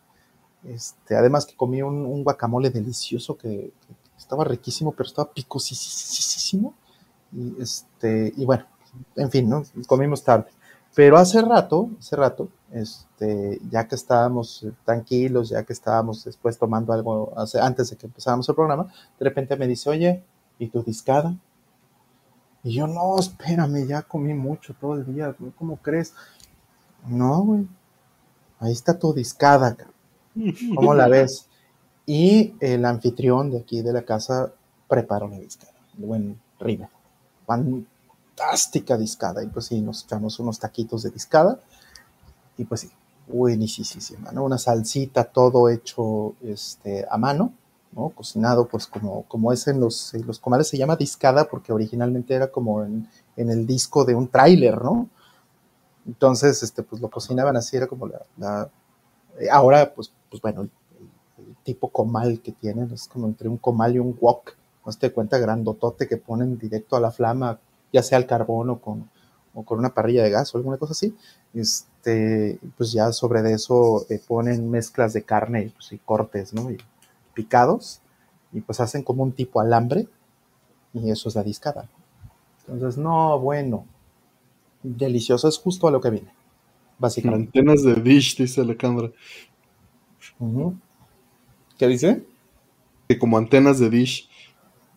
[0.64, 3.74] Este, además que comí un, guacamole delicioso que,
[4.16, 6.76] estaba riquísimo, pero estaba picosísimo.
[7.32, 8.66] Y, este, y bueno,
[9.16, 9.64] en fin, ¿no?
[9.88, 10.52] Comimos tarde.
[10.94, 16.94] Pero hace rato, hace rato, este, ya que estábamos tranquilos, ya que estábamos después tomando
[16.94, 20.24] algo, antes de que empezáramos el programa, de repente me dice, oye,
[20.60, 21.36] ¿y tu discada?
[22.64, 26.14] Y yo, no, espérame, ya comí mucho todo el día, ¿cómo crees?
[27.08, 27.68] No, güey,
[28.60, 29.76] ahí está tu discada,
[30.76, 31.48] ¿cómo la ves?
[32.06, 34.54] Y el anfitrión de aquí de la casa
[34.88, 36.90] preparó la discada, buen River
[37.52, 39.44] fantástica discada.
[39.44, 41.60] Y pues sí, nos echamos unos taquitos de discada.
[42.58, 42.92] Y pues sí,
[43.28, 44.44] buenísima, ¿no?
[44.44, 47.54] Una salsita, todo hecho este, a mano,
[47.92, 48.10] ¿no?
[48.10, 52.52] Cocinado, pues como, como es en los, los comales, se llama discada porque originalmente era
[52.52, 55.10] como en, el disco de un tráiler, ¿no?
[56.06, 58.70] Entonces, este, pues lo cocinaban así, era como la...
[59.40, 60.72] Eh, ahora, pues, pues bueno, el,
[61.64, 65.38] tipo comal que tienen es como entre un comal y un wok no te cuenta
[65.38, 67.60] grandotote que ponen directo a la flama,
[67.94, 69.10] ya sea al carbón o con,
[69.66, 71.16] con una parrilla de gas o alguna cosa así.
[71.54, 76.72] Este, pues ya sobre eso eh, ponen mezclas de carne pues, y cortes, ¿no?
[76.72, 76.78] Y
[77.34, 78.02] picados,
[78.52, 80.08] y pues hacen como un tipo alambre,
[80.94, 81.88] y eso es la discada.
[82.68, 83.86] Entonces, no, bueno,
[84.84, 86.34] delicioso, es justo a lo que viene,
[86.98, 87.60] básicamente.
[87.60, 89.12] Antenas de dish, dice Alejandra.
[91.78, 92.24] ¿Qué dice?
[93.08, 94.30] Que como antenas de dish.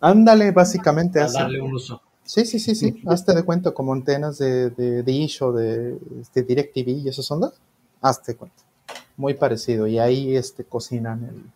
[0.01, 1.19] Ándale, básicamente.
[1.19, 2.01] A darle un uso.
[2.23, 3.01] Sí, sí, sí, sí.
[3.05, 7.53] Hazte de cuenta como antenas de, de Dish o de, este, DirecTV y esas ondas.
[8.01, 8.63] Hazte de cuenta.
[9.15, 9.85] Muy parecido.
[9.87, 11.51] Y ahí este, cocinan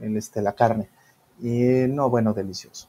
[0.00, 0.88] el, este, la carne.
[1.40, 2.88] Y no, bueno, delicioso.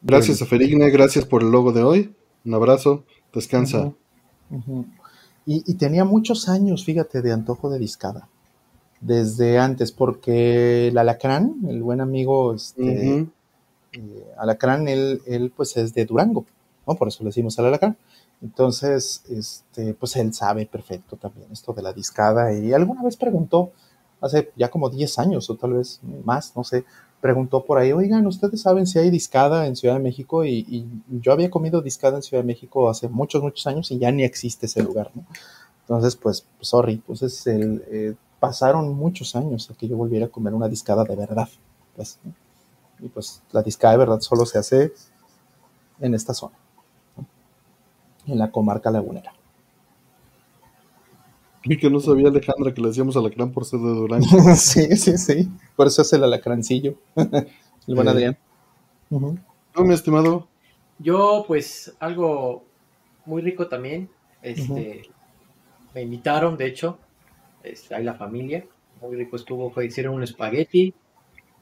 [0.00, 2.14] Gracias a Ferigne, gracias por el logo de hoy.
[2.44, 3.92] Un abrazo, descansa.
[5.44, 8.28] Y, tenía muchos años, fíjate, de antojo de discada.
[9.00, 13.26] Desde antes, porque el alacrán, el buen amigo este,
[13.92, 16.46] eh, Alacrán, él, él, pues es de Durango,
[16.86, 16.94] ¿no?
[16.94, 17.96] Por eso le decimos al Alacrán.
[18.40, 23.72] Entonces, este, pues él sabe perfecto también esto de la discada y alguna vez preguntó,
[24.20, 26.84] hace ya como 10 años o tal vez más, no sé,
[27.22, 30.44] preguntó por ahí, oigan, ¿ustedes saben si hay discada en Ciudad de México?
[30.44, 34.10] Y, yo había comido discada en Ciudad de México hace muchos, muchos años y ya
[34.10, 35.24] ni existe ese lugar, ¿no?
[35.82, 40.52] Entonces, pues, sorry, pues el, eh, pasaron muchos años a que yo volviera a comer
[40.52, 41.48] una discada de verdad,
[41.94, 42.18] pues,
[42.98, 44.92] y pues la discada de verdad solo se hace
[46.00, 46.56] en esta zona,
[48.26, 49.32] en la comarca lagunera.
[51.64, 54.26] Y que no sabía Alejandra que le decíamos alacrán por ser de Durango.
[54.56, 55.48] sí, sí, sí.
[55.76, 56.96] Por eso es el alacrancillo.
[57.16, 58.36] el buen Adrián.
[59.10, 60.48] ¿No, mi estimado?
[60.98, 62.64] Yo, pues, algo
[63.26, 64.08] muy rico también.
[64.42, 65.02] Este,
[65.94, 66.98] Me invitaron, de hecho.
[67.62, 68.64] Este, hay la familia.
[69.00, 69.72] Muy rico estuvo.
[69.82, 70.94] hicieron un espagueti.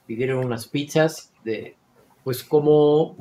[0.06, 1.77] Pidieron unas pizzas de,
[2.24, 3.16] pues como,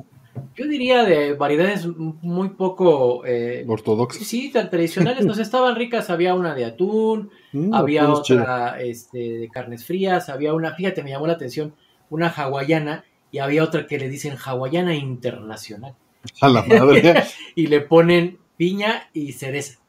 [0.60, 3.24] yo diría de variedades muy poco...
[3.24, 4.26] Eh, Ortodoxas.
[4.26, 9.48] Sí, tan tradicionales, nos estaban ricas, había una de atún, mm, había otra este, de
[9.48, 11.74] carnes frías, había una, fíjate, me llamó la atención,
[12.10, 15.94] una hawaiana y había otra que le dicen hawaiana internacional.
[16.42, 17.24] A la madre.
[17.54, 19.80] y le ponen piña y cereza.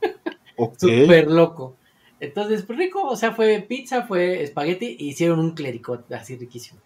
[0.76, 1.76] Súper loco.
[2.18, 6.80] Entonces, pues rico, o sea, fue pizza, fue espagueti y hicieron un clericot así riquísimo.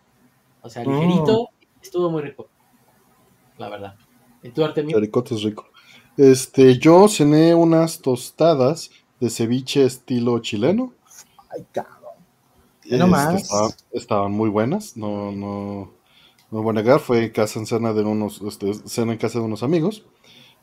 [0.60, 1.82] O sea, ligerito, mm.
[1.82, 2.50] estuvo muy rico.
[3.58, 3.96] La verdad.
[4.42, 4.96] ¿Y tú, Artemio?
[4.96, 5.66] Clericote es rico.
[6.16, 10.92] Este, yo cené unas tostadas de ceviche estilo chileno.
[11.50, 11.92] Ay, cabrón.
[12.82, 13.42] Este, No más.
[13.42, 15.90] estaban, estaban muy buenas, no, no,
[16.50, 19.44] no voy a negar, fue casa en cena de unos, este, cena en casa de
[19.44, 20.04] unos amigos,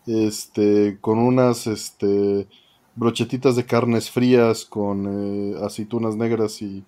[0.05, 2.47] este, con unas, este,
[2.95, 6.83] brochetitas de carnes frías con eh, aceitunas negras y,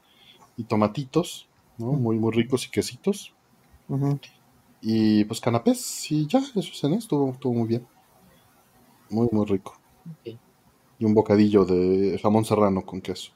[0.57, 1.47] y tomatitos,
[1.77, 1.93] ¿no?
[1.93, 3.33] Muy, muy ricos y quesitos.
[3.87, 4.19] Ujú.
[4.81, 7.87] Y pues canapés y ya, eso cené, estuvo, estuvo muy bien.
[9.09, 9.79] Muy, muy rico.
[10.99, 13.31] Y un bocadillo de jamón serrano con queso.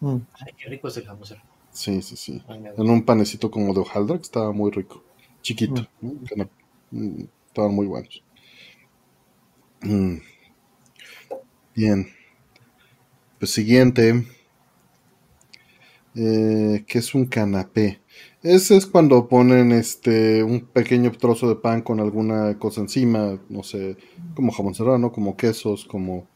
[0.00, 0.18] Mm.
[0.34, 1.48] Ay, qué rico es el jamón serrano.
[1.72, 2.42] Sí, sí, sí.
[2.48, 2.62] Ay.
[2.76, 5.02] En un panecito como de hojaldra que estaba muy rico.
[5.42, 5.86] Chiquito.
[6.00, 6.12] ¿no?
[6.28, 6.50] Canap-
[6.90, 8.22] mm, Estaban muy buenos.
[9.84, 10.18] Mm.
[11.74, 12.06] Bien.
[13.38, 14.24] Pues siguiente.
[16.14, 18.00] Eh, ¿qué es un canapé?
[18.44, 23.64] Ese es cuando ponen este un pequeño trozo de pan con alguna cosa encima, no
[23.64, 23.96] sé,
[24.36, 26.28] como jamón serrano, como quesos, como...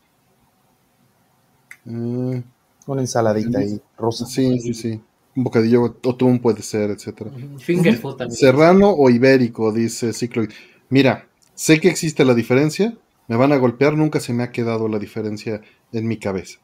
[1.87, 2.43] eh,
[2.87, 4.25] Una ensaladita ahí, rosa.
[4.27, 5.01] sí, sí, sí.
[5.37, 7.31] Un bocadillo o atún puede ser, etcétera.
[7.31, 7.59] Ujú.
[7.59, 8.37] Finger food también.
[8.39, 10.51] Serrano o ibérico, dice Cicloid.
[10.89, 12.97] Mira, sé que existe la diferencia,
[13.29, 15.61] me van a golpear, nunca se me ha quedado la diferencia
[15.93, 16.59] en mi cabeza.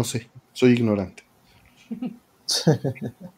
[0.00, 1.24] No sé, soy ignorante.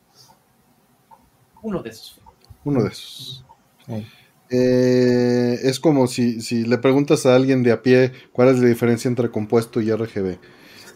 [1.63, 2.21] Uno de esos.
[2.65, 3.45] Uno de esos.
[3.87, 4.07] Sí.
[4.51, 8.67] Eh, es como si, si le preguntas a alguien de a pie cuál es la
[8.67, 10.39] diferencia entre compuesto y RGB.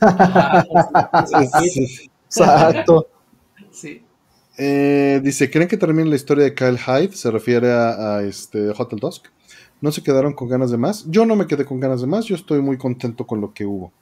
[0.01, 0.65] Ah.
[2.27, 3.09] Exacto.
[3.71, 4.03] sí.
[4.57, 7.13] Eh, dice, ¿creen que termine la historia de Kyle Hyde?
[7.13, 9.27] Se refiere a, a, este Hotel Dusk.
[9.81, 11.05] ¿No se quedaron con ganas de más?
[11.09, 13.67] Yo no me quedé con ganas de más, yo estoy muy contento con lo que
[13.67, 13.93] hubo.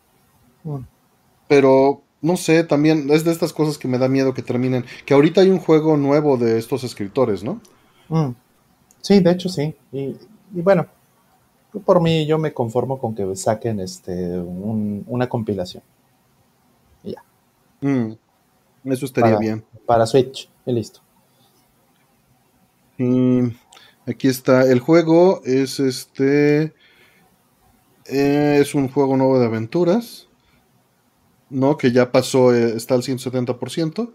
[1.49, 4.85] Pero, no sé, también es de estas cosas que me da miedo que terminen.
[5.05, 7.61] Que ahorita hay un juego nuevo de estos escritores, ¿no?
[8.09, 8.31] Mm.
[9.03, 9.75] Sí, de hecho sí.
[9.93, 10.17] Y,
[10.55, 10.87] y bueno,
[11.85, 15.83] por mí yo me conformo con que saquen este un- una compilación
[17.85, 18.13] Mm,
[18.85, 19.65] eso estaría Para- bien.
[19.87, 21.01] para Switch y listo.
[22.97, 23.41] Y
[24.07, 24.63] aquí está.
[24.71, 26.73] El juego es este.
[28.07, 30.29] eh, es un juego nuevo de aventuras.
[31.53, 31.77] ¿No?
[31.77, 34.13] Que ya pasó, eh, está al 170%.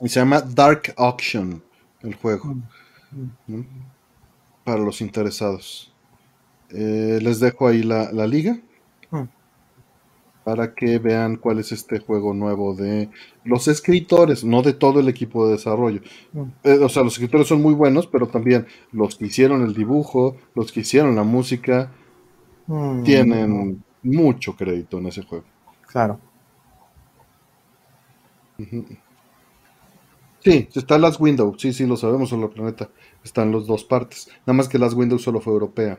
[0.00, 1.62] Y se llama Dark Auction.
[2.02, 2.56] El juego.
[3.46, 3.66] ¿no?
[4.64, 5.92] Para los interesados.
[6.70, 8.58] Eh, les dejo ahí la, la liga.
[9.10, 9.24] Mm.
[10.44, 13.10] Para que vean cuál es este juego nuevo de
[13.44, 16.00] los escritores, no de todo el equipo de desarrollo.
[16.32, 16.42] Mm.
[16.64, 20.36] Eh, o sea, los escritores son muy buenos, pero también los que hicieron el dibujo,
[20.54, 21.92] los que hicieron la música,
[22.68, 23.02] Mm.
[23.02, 25.44] tienen mucho crédito en ese juego.
[25.88, 26.20] Claro.
[30.40, 32.88] Sí, está Last Window, sí, sí, lo sabemos, Solar Planeta.
[33.24, 34.28] Están los dos partes.
[34.46, 35.98] Nada más que Last Window solo fue europea.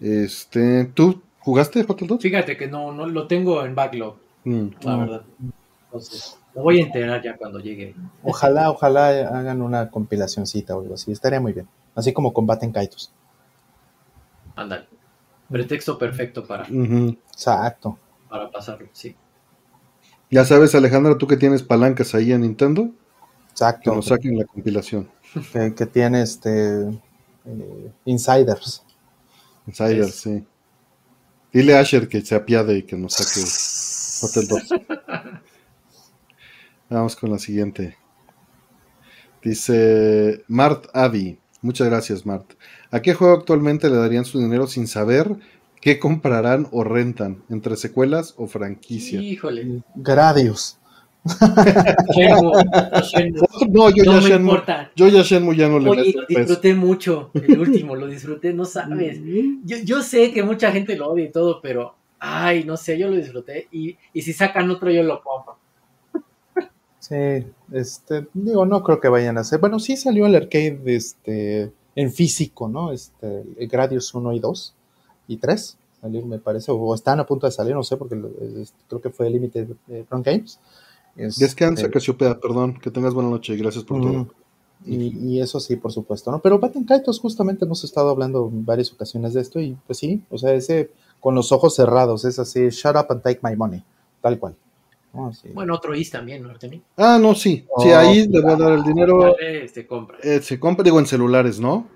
[0.00, 2.20] Este, ¿tú jugaste Hotel 2?
[2.22, 4.66] Fíjate que no, no lo tengo en backlog, Mm.
[4.82, 5.22] la verdad.
[5.86, 7.94] Entonces, me voy a enterar ya cuando llegue.
[8.22, 11.10] Ojalá, ojalá hagan una compilacioncita o algo así.
[11.10, 11.66] Estaría muy bien.
[11.94, 13.12] Así como combaten Kaitos.
[14.54, 14.86] Ándale.
[15.50, 16.66] Pretexto perfecto para.
[16.68, 17.98] Exacto.
[18.28, 19.14] para pasarlo, sí.
[20.30, 23.94] Ya sabes, Alejandra, tú que tienes palancas ahí en Nintendo, que Exacto.
[23.94, 25.08] nos saquen la compilación.
[25.52, 26.88] Que, que tiene este
[27.44, 28.84] eh, insiders.
[29.66, 30.44] Insider, Es- sí.
[31.52, 33.40] Dile a Asher que se apiade y que nos saque
[34.26, 34.68] Hotel 2.
[36.90, 37.96] Vamos con la siguiente.
[39.42, 41.38] Dice Mart Avi.
[41.62, 42.52] Muchas gracias, Mart.
[42.90, 45.36] ¿A qué juego actualmente le darían su dinero sin saber
[45.80, 47.42] qué comprarán o rentan?
[47.50, 49.20] ¿Entre secuelas o franquicia?
[49.20, 49.82] Híjole.
[49.94, 50.78] Gradius.
[52.14, 52.62] Shenmue,
[53.02, 53.46] Shenmue.
[53.70, 54.92] No, yo No ya me Shenmue, importa.
[54.94, 58.52] yo ya Shenmue ya no le Oye, meto lo disfruté mucho, el último, lo disfruté,
[58.52, 59.18] no sabes.
[59.64, 63.08] Yo, yo sé que mucha gente lo odia y todo, pero, ay, no sé, yo
[63.08, 63.66] lo disfruté.
[63.72, 65.56] Y, y si sacan otro, yo lo compro.
[67.00, 69.60] Sí, este, digo, no creo que vayan a hacer.
[69.60, 72.92] Bueno, sí salió el arcade este, en físico, ¿no?
[72.92, 74.74] Este, el Gradius 1 y 2
[75.26, 78.28] y 3 salir, me parece, o están a punto de salir, no sé, porque lo-
[78.60, 80.60] es- creo que fue Limited eh, Run Games.
[81.16, 82.78] Descansa, Este, Casiopea, perdón.
[82.78, 84.26] Que tengas buena noche y gracias por todo.
[84.84, 86.40] Y eso sí, por supuesto, ¿no?
[86.40, 90.22] Pero Batten Kaitos, justamente hemos estado hablando en varias ocasiones de esto, y pues sí,
[90.30, 93.82] o sea, ese con los ojos cerrados, es así, shut up and take my money,
[94.20, 94.54] tal cual.
[95.28, 95.48] Así.
[95.54, 96.82] Bueno, otro Is también, ¿no, Artemio?
[96.96, 97.66] Ah, no, sí.
[97.78, 99.36] Sí, Oh, ahí le voy a dar el dinero.
[99.38, 100.18] Este, compra.
[100.22, 101.88] Eh, se compra, digo, en celulares, ¿no?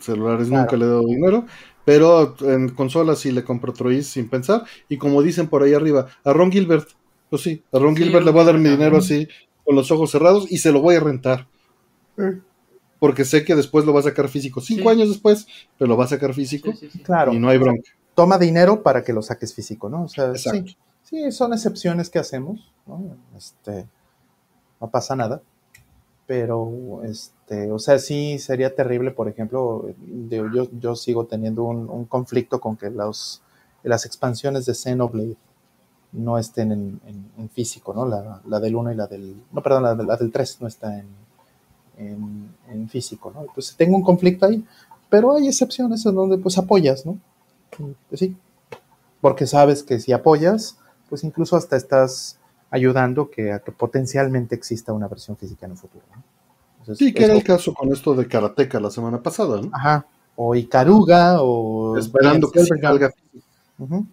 [0.00, 0.62] Celulares Claro.
[0.62, 1.46] nunca le he dado dinero,
[1.84, 4.62] pero en consolas sí le compro otro is sin pensar.
[4.88, 6.88] Y como dicen por ahí arriba, a Ron Gilbert,
[7.30, 9.26] pues sí, a Ron Sí, Gilbert le voy a dar mi dinero así,
[9.64, 11.46] con los ojos cerrados y se lo voy a rentar.
[12.98, 14.60] Porque sé que después lo va a sacar físico.
[14.60, 14.88] Cinco Sí.
[14.88, 15.46] años después,
[15.78, 16.98] pero lo va a sacar físico Sí, sí, sí.
[17.00, 17.32] Claro.
[17.32, 17.82] y no hay bronca.
[18.14, 20.04] Toma dinero para que lo saques físico, ¿no?
[20.04, 20.72] O sea, Exacto.
[21.08, 23.16] Sí, son excepciones que hacemos, ¿no?
[23.36, 23.86] Este,
[24.80, 25.40] no pasa nada.
[26.26, 29.88] Pero, este, o sea, sí sería terrible, por ejemplo,
[30.28, 33.40] yo, yo sigo teniendo un, conflicto con que los,
[33.82, 35.36] las expansiones de Xenoblade
[36.12, 37.00] no estén en,
[37.38, 38.06] en- físico, ¿no?
[38.06, 40.98] La, la del 1 y la del, no, perdón, la, la del 3 no está
[40.98, 41.06] en,
[41.96, 43.46] en, físico, ¿no?
[43.54, 44.64] Pues tengo un conflicto ahí,
[45.08, 47.18] pero hay excepciones en donde pues apoyas, ¿no?
[48.12, 48.36] Sí,
[49.20, 50.78] porque sabes que si apoyas,
[51.08, 52.38] pues incluso hasta estás
[52.70, 56.04] ayudando que a que potencialmente exista una versión física en un futuro.
[56.14, 56.22] ¿no?
[56.80, 59.70] Entonces, Sí, que era el caso con esto de Karateka la semana pasada, ¿no?
[59.72, 60.06] Ajá.
[60.36, 61.96] O Icaruga, o.
[61.98, 63.10] Esperando que salga.
[63.78, 64.06] Ujú.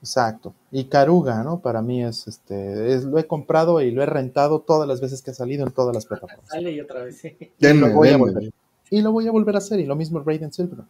[0.00, 0.52] Exacto.
[0.72, 1.60] Icaruga, ¿no?
[1.60, 2.94] Para mí es este.
[2.94, 5.72] es- lo he comprado y lo he rentado todas las veces que ha salido en
[5.72, 6.48] todas las plataformas.
[6.48, 7.36] Sale y otra vez, sí.
[7.40, 8.24] Y Denme, lo voy a denme.
[8.32, 8.52] volver.
[8.90, 9.78] Y lo voy a volver a hacer.
[9.78, 10.84] Y lo mismo Raiden Silver.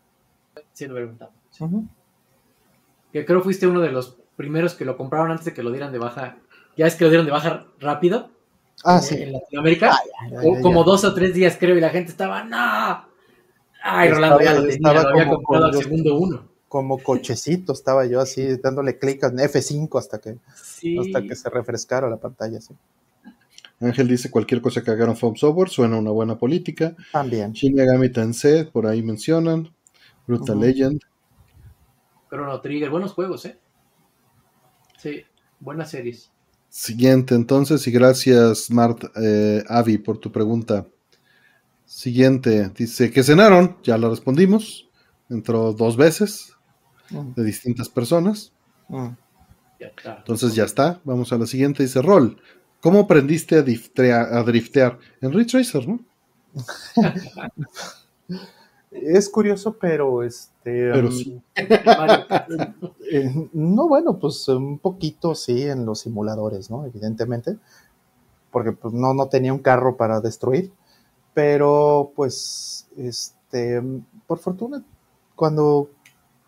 [0.72, 1.34] Sí, lo preguntamos.
[1.60, 1.84] Ujú.
[3.12, 5.92] Que creo fuiste uno de los primeros que lo compraron antes de que lo dieran
[5.92, 6.36] de baja.
[6.76, 8.30] Ya es que lo dieron de baja rápido
[8.84, 9.22] Ah, en- sí.
[9.22, 9.92] en Latinoamérica.
[10.30, 10.86] Ya, O- ya, como ya.
[10.90, 12.56] dos o tres días, creo, y la gente estaba, ¡no!
[13.84, 16.14] Ay, Estaba- Rolando ya lo tenía, estaba lo había como comprado con al los- segundo
[16.18, 16.48] uno.
[16.68, 20.96] Como cochecito estaba yo así, dándole clic en F5 hasta que, Sí.
[20.98, 22.60] hasta que se refrescara la pantalla.
[22.60, 22.74] Sí.
[23.80, 26.94] Ángel dice cualquier cosa que hagan Foam Software suena una buena política.
[27.12, 27.52] También.
[27.52, 29.68] Shin Megami Tensei, por ahí mencionan.
[30.26, 30.64] Brutal Ujú.
[30.64, 31.00] Legend.
[32.30, 33.59] Chrono Trigger, buenos juegos, ¿eh?
[35.02, 35.24] Sí,
[35.58, 36.30] buenas series.
[36.68, 40.86] Siguiente, entonces, y gracias, Mart eh, Avi, por tu pregunta.
[41.84, 44.88] Siguiente, dice que cenaron, ya la respondimos.
[45.28, 46.50] Entró dos veces
[47.10, 48.52] Mm, de distintas personas.
[48.88, 49.08] mm.
[49.80, 50.16] Ya está.
[50.18, 51.00] Entonces ya está.
[51.04, 51.82] Vamos a la siguiente.
[51.82, 52.40] Dice Rol.
[52.80, 54.98] ¿Cómo aprendiste a, a driftear?
[55.20, 56.00] En Ridge Racer, ¿no?
[58.93, 60.90] Es curioso, pero este.
[60.93, 61.43] Pero um, sí.
[63.14, 66.86] Eh, no, bueno, pues un poquito sí en los simuladores, ¿no?
[66.86, 67.59] Evidentemente.
[68.51, 70.73] Porque pues no, no tenía un carro para destruir.
[71.35, 73.82] Pero pues, este,
[74.27, 74.85] por fortuna,
[75.36, 75.90] cuando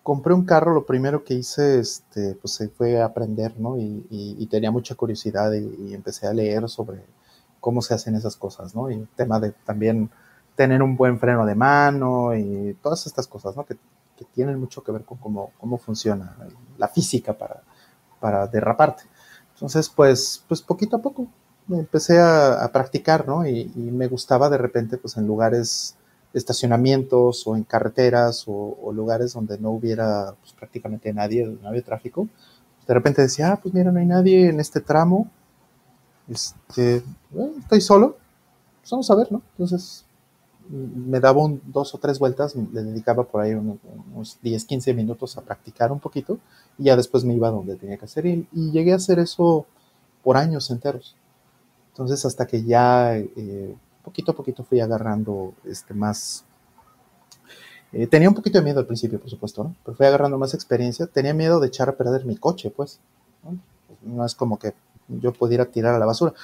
[0.02, 3.78] compré un carro, lo primero que hice, este, pues se fue a aprender, ¿no?
[3.78, 7.02] Y, y- y tenía mucha curiosidad y, y empecé a leer sobre
[7.60, 8.90] cómo se hacen esas cosas, ¿no?
[8.90, 10.10] Y el tema de también
[10.56, 13.64] tener un buen freno de mano y todas estas cosas, ¿no?
[13.64, 13.76] Que,
[14.16, 16.36] que tienen mucho que ver con cómo, cómo funciona
[16.78, 17.62] la física para,
[18.20, 19.04] para derraparte.
[19.54, 21.26] Entonces, pues, pues poquito a poco
[21.68, 23.46] empecé a, a practicar, ¿no?
[23.46, 25.96] Y, y me gustaba de repente, pues en lugares,
[26.34, 31.82] estacionamientos o en carreteras o, o lugares donde no hubiera pues, prácticamente nadie, no había
[31.82, 32.28] tráfico.
[32.86, 35.30] De repente decía, ah, pues mira, no hay nadie en este tramo.
[36.28, 38.16] Este, bueno, estoy solo.
[38.80, 39.42] Pues vamos a ver, ¿no?
[39.52, 40.04] Entonces
[40.68, 43.78] me daba dos o tres vueltas, le dedicaba por ahí unos,
[44.14, 46.38] unos 10, 15 minutos a practicar un poquito
[46.78, 49.66] y ya después me iba donde tenía que hacer y, y llegué a hacer eso
[50.22, 51.16] por años enteros.
[51.90, 56.44] Entonces hasta que ya eh, poquito a poquito fui agarrando este más...
[57.92, 59.74] eh, tenía un poquito de miedo al principio, por supuesto, ¿no?
[59.84, 61.06] Pero fui agarrando más experiencia.
[61.06, 63.00] Tenía miedo de echar a perder mi coche, pues.
[63.42, 63.58] No,
[64.02, 64.74] no es como que
[65.08, 66.34] yo pudiera tirar a la basura.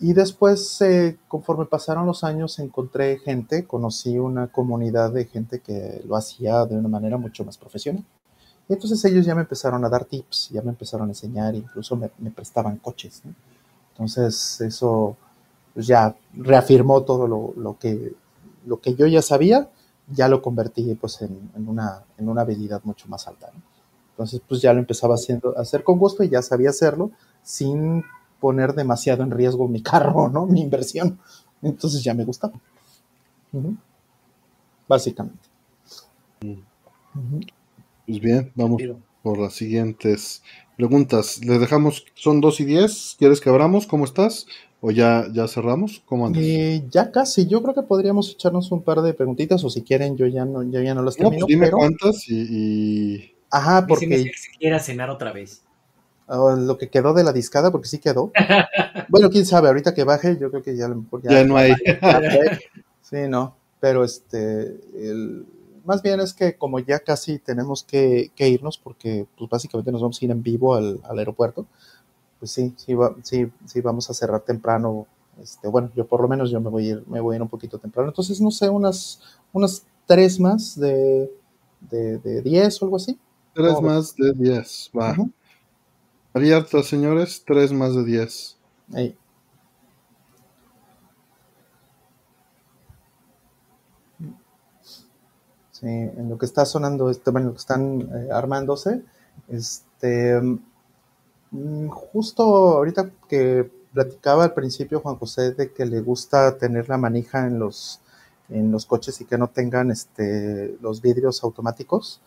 [0.00, 6.02] Y después, eh, conforme pasaron los años, encontré gente, conocí una comunidad de gente que
[6.08, 8.02] lo hacía de una manera mucho más profesional.
[8.66, 11.96] Y entonces ellos ya me empezaron a dar tips, ya me empezaron a enseñar, incluso
[11.96, 13.20] me, prestaban coches.
[13.24, 13.34] ¿no?
[13.92, 15.16] Entonces eso
[15.74, 18.14] pues ya reafirmó todo lo, lo, que,
[18.64, 19.68] lo que yo ya sabía,
[20.08, 23.50] ya lo convertí pues en, en, una, en una habilidad mucho más alta.
[24.12, 27.10] Entonces pues ya lo empezaba haciendo, a hacer con gusto y ya sabía hacerlo
[27.42, 28.02] sin
[28.40, 30.46] poner demasiado en riesgo mi carro, ¿no?
[30.46, 31.18] Mi inversión.
[31.62, 32.54] Entonces ya me gustaba.
[33.52, 33.76] Uh -huh.
[34.88, 35.48] Básicamente.
[36.42, 36.56] Uh
[37.14, 37.52] -huh.
[38.06, 38.82] Pues bien, vamos
[39.22, 40.42] por las siguientes
[40.76, 41.44] preguntas.
[41.44, 43.14] Le dejamos, son dos y diez.
[43.18, 43.86] ¿Quieres que abramos?
[43.86, 44.46] ¿Cómo estás?
[44.80, 46.02] ¿O ya, ya cerramos?
[46.06, 46.42] ¿Cómo andas?
[46.42, 47.46] Eh, ya casi.
[47.46, 50.62] Yo creo que podríamos echarnos un par de preguntitas, o si quieren, yo ya no,
[50.62, 51.40] yo ya no las termino.
[51.40, 51.76] No, pues dime pero...
[51.76, 53.34] cuántas y, y...
[53.50, 54.08] Ajá, porque.
[54.08, 55.62] Que se quiera cenar otra vez.
[56.32, 58.30] Uh, lo que quedó de la discada, porque sí quedó.
[59.08, 61.74] bueno, quién sabe, ahorita que baje, yo creo que ya, ya, ya no hay.
[63.02, 63.56] sí, no.
[63.80, 65.44] Pero este, el,
[65.84, 70.02] más bien es que como ya casi tenemos que, que, irnos, porque pues básicamente nos
[70.02, 71.66] vamos a ir en vivo al, al aeropuerto,
[72.38, 75.08] pues sí, sí, va, sí, sí, vamos a cerrar temprano.
[75.42, 77.42] Este, bueno, yo por lo menos yo me voy a ir, me voy a ir
[77.42, 78.10] un poquito temprano.
[78.10, 79.20] Entonces, no sé, unas,
[79.52, 81.28] unas tres más de,
[81.80, 83.18] de, de diez o algo así.
[83.52, 85.10] Tres más de diez, va.
[85.10, 85.32] Uh -huh.
[86.32, 88.56] Abiertas, señores, 3 más de 10.
[88.94, 89.16] Ahí.
[95.72, 99.02] Sí, en lo que está sonando, este, bueno, lo que están eh, armándose,
[99.48, 100.40] este,
[101.50, 106.96] mm, justo ahorita que platicaba al principio Juan José de que le gusta tener la
[106.96, 108.00] manija en los,
[108.50, 112.20] en los coches y que no tengan este, los vidrios automáticos,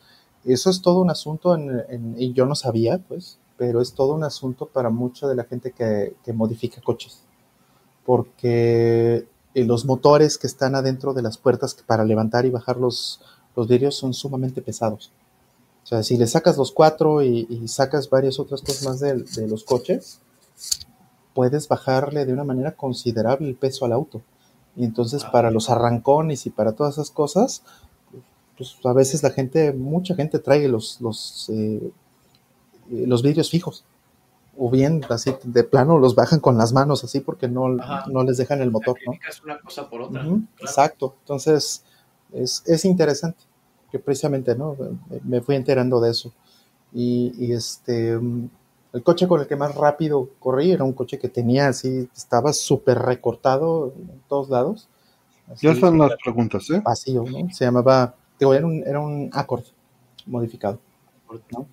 [0.43, 4.25] eso es todo un asunto en, y yo no sabía, pues, pero es todo un
[4.25, 7.21] asunto para mucha de la gente que, que modifica coches.
[8.05, 13.21] Porque eh, los motores que están adentro de las puertas para levantar y bajar los,
[13.55, 15.13] los vidrios son sumamente pesados.
[15.81, 19.47] O sea, si le sacas los cuatro y, sacas varias otras cosas más de, de,
[19.47, 20.19] los coches,
[21.33, 24.21] puedes bajarle de una manera considerable el peso al auto.
[24.75, 27.63] Y entonces para los arrancones y para todas esas cosas,
[28.57, 31.93] pues a veces la gente, mucha gente trae los, los, eh,
[32.89, 33.85] los vidrios fijos.
[34.55, 38.37] O bien así de plano los bajan con las manos así porque no, no les
[38.37, 39.13] dejan el motor, ¿no?
[39.43, 40.23] una cosa por otra.
[40.59, 41.15] Exacto.
[41.21, 41.83] Entonces,
[42.33, 43.39] es, es interesante,
[43.91, 44.75] que precisamente, ¿no?
[45.23, 46.33] Me fui enterando de eso.
[46.93, 51.67] Y, este, el coche con el que más rápido corrí era un coche que tenía
[51.67, 54.87] así, estaba súper recortado en todos lados.
[55.61, 56.81] ya están las preguntas, ¿eh?
[56.83, 57.51] Vacío, ¿no?
[57.51, 59.63] Se llamaba, digo, era un, era un Accord
[60.27, 60.79] modificado,
[61.51, 61.67] ¿no?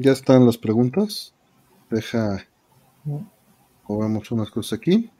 [0.00, 1.34] Ya están las preguntas.
[1.90, 2.46] Deja,
[3.88, 5.10] vemos unas cosas aquí.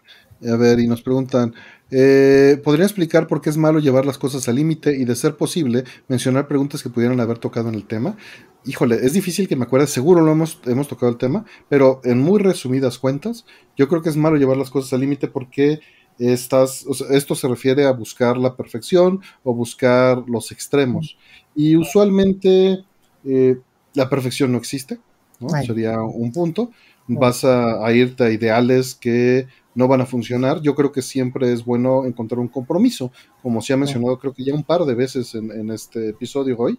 [0.48, 1.52] A ver, y nos preguntan,
[1.90, 5.36] eh, ¿podría explicar por qué es malo llevar las cosas al límite y de ser
[5.36, 8.16] posible mencionar preguntas que pudieran haber tocado en el tema?
[8.64, 12.20] Híjole, es difícil que me acuerde, seguro lo hemos, hemos tocado el tema, pero en
[12.20, 15.80] muy resumidas cuentas, yo creo que es malo llevar las cosas al límite porque
[16.20, 21.18] estas, esto se refiere a buscar la perfección o buscar los extremos.
[21.56, 22.84] Y usualmente
[23.24, 23.58] eh,
[23.98, 25.00] la perfección no existe,
[25.40, 25.48] ¿no?
[25.62, 26.70] Sería un punto.
[27.08, 30.60] Vas a, irte a ideales que no van a funcionar.
[30.60, 33.10] Yo creo que siempre es bueno encontrar un compromiso,
[33.42, 36.78] como se ha mencionado creo que ya un par de veces en, este episodio hoy.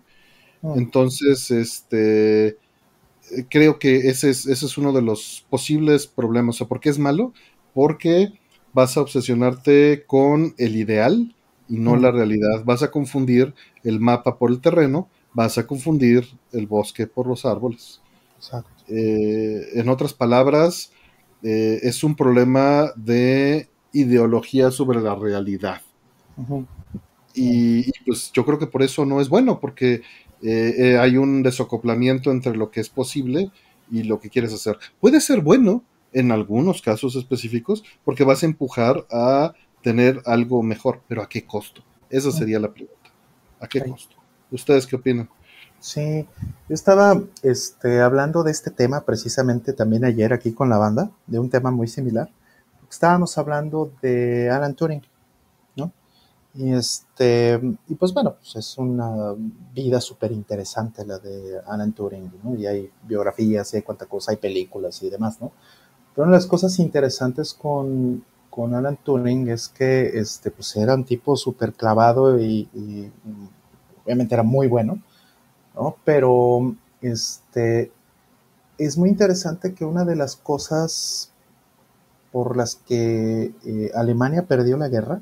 [0.63, 2.57] Entonces, este
[3.49, 6.55] creo que ese es, ese es uno de los posibles problemas.
[6.55, 7.33] O sea, ¿por qué es malo?
[7.73, 8.33] Porque
[8.73, 11.35] vas a obsesionarte con el ideal
[11.67, 12.63] y no la realidad.
[12.65, 17.45] Vas a confundir el mapa por el terreno, vas a confundir el bosque por los
[17.45, 18.01] árboles.
[18.87, 20.91] Eh, en otras palabras,
[21.43, 25.81] eh, es un problema de ideología sobre la realidad.
[27.35, 30.01] y, pues yo creo que por eso no es bueno, porque
[30.41, 33.51] eh, hay un desacoplamiento entre lo que es posible
[33.91, 34.77] y lo que quieres hacer.
[34.99, 41.01] Puede ser bueno en algunos casos específicos, porque vas a empujar a tener algo mejor,
[41.07, 41.83] pero ¿a qué costo?
[42.09, 43.11] Esa sería la pregunta.
[43.59, 44.18] ¿A qué costo?
[44.51, 45.29] ¿Ustedes qué opinan?
[45.79, 46.27] Sí,
[46.67, 51.39] yo estaba este, hablando de este tema precisamente también ayer aquí con la banda, de
[51.39, 52.29] un tema muy similar.
[52.89, 55.03] Estábamos hablando de Alan Turing,
[55.77, 55.93] ¿no?
[56.55, 59.35] Y, este, y pues bueno, pues es una
[59.73, 62.55] vida súper interesante la de Alan Turing, ¿no?
[62.55, 65.53] Y hay biografías y hay cuánta cosa, hay películas y demás, ¿no?
[66.13, 70.95] Pero una de las cosas interesantes con, con Alan Turing es que este, pues era
[70.95, 73.11] un tipo súper clavado y, y
[74.09, 74.99] obviamente era muy bueno
[76.03, 77.91] pero este,
[78.77, 81.31] es muy interesante que una de las cosas
[82.31, 85.21] por las que eh, Alemania perdió la guerra,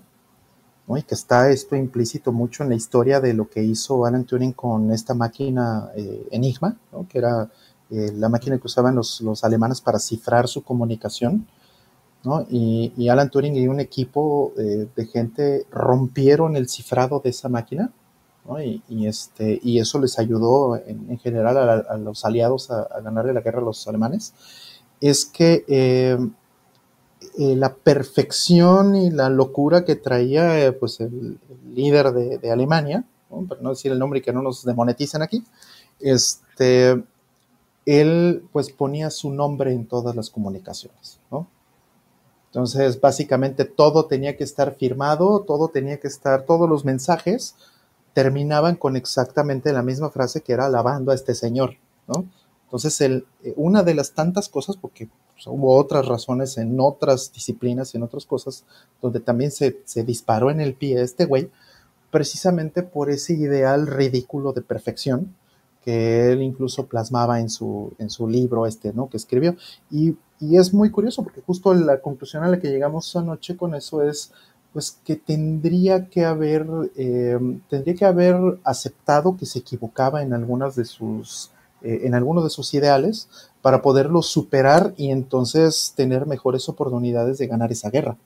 [0.89, 4.53] y que está esto implícito mucho en la historia de lo que hizo Alan Turing
[4.53, 6.77] con esta máquina eh, Enigma,
[7.09, 7.49] que era
[7.89, 11.45] eh, la máquina que usaban los, alemanes para cifrar su comunicación.
[12.49, 17.91] Y, y, Alan Turing y un equipo de gente rompieron el cifrado de esa máquina
[18.87, 23.59] y, este, y eso les ayudó en, general a, los aliados a, ganarle la guerra
[23.59, 24.33] a los alemanes,
[25.01, 26.17] es que eh,
[27.37, 31.39] eh, la perfección y la locura que traía eh, pues el,
[31.73, 33.45] líder de, Alemania, ¿no?
[33.45, 35.43] para no decir el nombre y que no nos demoneticen aquí,
[35.99, 37.03] este,
[37.85, 41.19] él pues ponía su nombre en todas las comunicaciones,
[42.47, 47.55] Entonces, básicamente todo tenía que estar firmado, todo tenía que estar, todos los mensajes
[48.17, 51.75] terminaban con exactamente la misma frase que era alabando a este señor,
[52.07, 52.25] ¿no?
[52.63, 57.31] Entonces, el, eh, una de las tantas cosas, porque pues, hubo otras razones en otras
[57.31, 58.65] disciplinas y en otras cosas,
[59.03, 61.51] donde también se, se disparó en el pie este güey,
[62.09, 65.35] precisamente por ese ideal ridículo de perfección
[65.85, 69.09] que él incluso plasmaba en su, en su libro este, ¿no?
[69.09, 69.55] Que escribió.
[69.91, 73.75] Y, y es muy curioso porque justo la conclusión a la que llegamos anoche con
[73.75, 74.33] eso es
[74.77, 80.75] pues que tendría que haber, eh, tendría que haber aceptado que se equivocaba en algunas
[80.75, 81.49] de sus,
[81.81, 83.27] eh, en algunos de sus ideales
[83.63, 88.17] para poderlo superar y entonces tener mejores oportunidades de ganar esa guerra.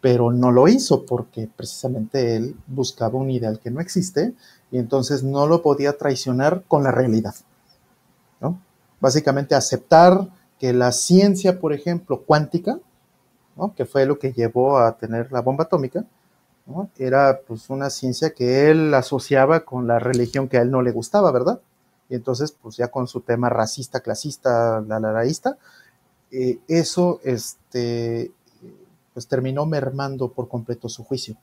[0.00, 4.34] pero no lo hizo porque precisamente él buscaba un ideal que no existe
[4.72, 7.36] y entonces no lo podía traicionar con la realidad.
[8.40, 8.60] ¿no?
[9.00, 10.28] Básicamente aceptar
[10.58, 12.80] que la ciencia, por ejemplo, cuántica,
[13.56, 13.74] ¿no?
[13.74, 16.04] que fue lo que llevó a tener la bomba atómica,
[16.66, 16.90] ¿no?
[16.98, 20.92] era pues una ciencia que él asociaba con la religión que a él no le
[20.92, 21.60] gustaba, ¿verdad?
[22.08, 25.58] Y entonces, pues ya con su tema racista, clasista, la laraísta,
[26.30, 28.30] eh, eso este,
[29.12, 31.36] pues terminó mermando por completo su juicio,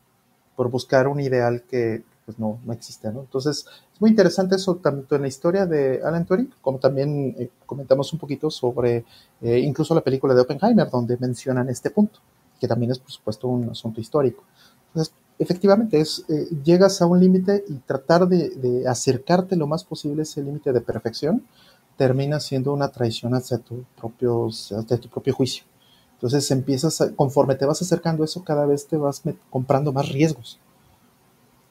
[0.56, 3.22] por buscar un ideal que pues no, no existe, ¿no?
[3.22, 7.50] Entonces, es muy interesante eso, tanto en la historia de Alan Turing, como también eh,
[7.66, 9.06] comentamos un poquito sobre
[9.42, 12.20] eh, incluso la película de Oppenheimer, donde mencionan este punto,
[12.60, 14.44] que también es, por supuesto, un asunto histórico.
[14.88, 19.86] Entonces, efectivamente, es, eh, llegas a un límite y tratar de, de, acercarte lo más
[19.86, 21.42] posible a ese límite de perfección
[21.96, 25.64] termina siendo una traición hacia tu, propio, hacia tu propio juicio.
[26.16, 30.10] Entonces empiezas, a, conforme te vas acercando a eso, cada vez te vas comprando más
[30.10, 30.60] riesgos.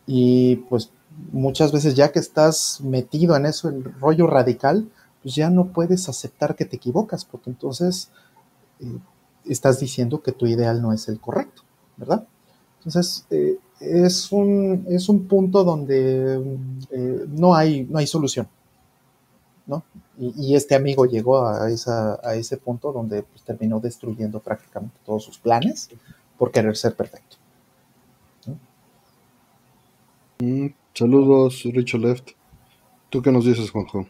[0.07, 0.91] Y pues
[1.33, 4.89] muchas veces ya que estás metido en eso, el rollo radical,
[5.23, 8.11] pues ya no puedes aceptar que te equivocas, porque entonces
[8.81, 8.99] eh,
[9.45, 11.63] estás diciendo que tu ideal no es el correcto,
[11.97, 12.27] ¿verdad?
[12.79, 16.43] Entonces, eh, es, un, es un punto donde
[16.91, 18.49] eh, no, hay, no hay solución,
[19.67, 19.85] ¿no?
[20.19, 25.25] Y, este amigo llegó a, esa, a ese punto donde pues, terminó destruyendo prácticamente todos
[25.25, 25.89] sus planes
[26.39, 27.37] por querer ser perfecto.
[30.41, 32.31] Mm, saludos, Richo Left.
[33.11, 34.07] ¿Tú qué nos dices, Juanjo?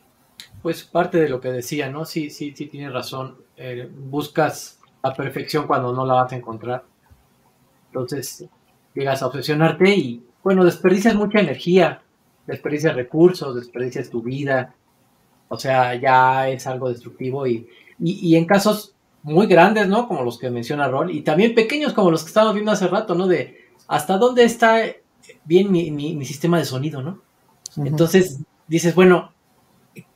[0.62, 2.04] Pues parte de lo que decía, ¿no?
[2.04, 3.36] Sí, sí, sí, tienes razón.
[3.56, 6.84] Eh, buscas la perfección cuando no la vas a encontrar.
[7.88, 8.46] Entonces,
[8.94, 12.02] llegas a obsesionarte y, bueno, desperdicias mucha energía,
[12.46, 14.74] desperdicias recursos, desperdicias tu vida.
[15.48, 20.08] O sea, ya es algo destructivo y, y, y en casos muy grandes, ¿no?
[20.08, 23.14] Como los que menciona Rol, y también pequeños como los que estábamos viendo hace rato,
[23.14, 23.26] ¿no?
[23.26, 24.80] De hasta dónde está
[25.44, 27.20] bien mi, mi, mi sistema de sonido, ¿no?
[27.76, 27.86] Uh -huh.
[27.86, 29.32] Entonces dices, bueno,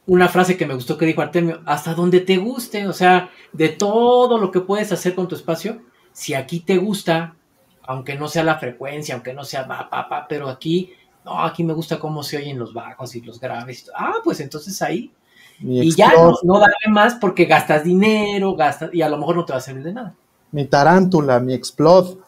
[0.07, 3.71] una frase que me gustó que dijo Artemio, hasta donde te guste, o sea, de
[3.71, 7.35] todo lo que puedes hacer con tu espacio, si aquí te gusta,
[7.83, 10.93] aunque no sea la frecuencia, aunque no sea pa, pa, pa, pero aquí,
[11.25, 13.91] no, aquí me gusta cómo se oyen los bajos y los graves.
[13.95, 15.13] Ah, pues entonces ahí.
[15.59, 19.37] Mi y ya no, no darle más porque gastas dinero, gastas, y a lo mejor
[19.37, 20.15] no te va a servir de nada.
[20.53, 22.19] Mi tarántula, mi explode.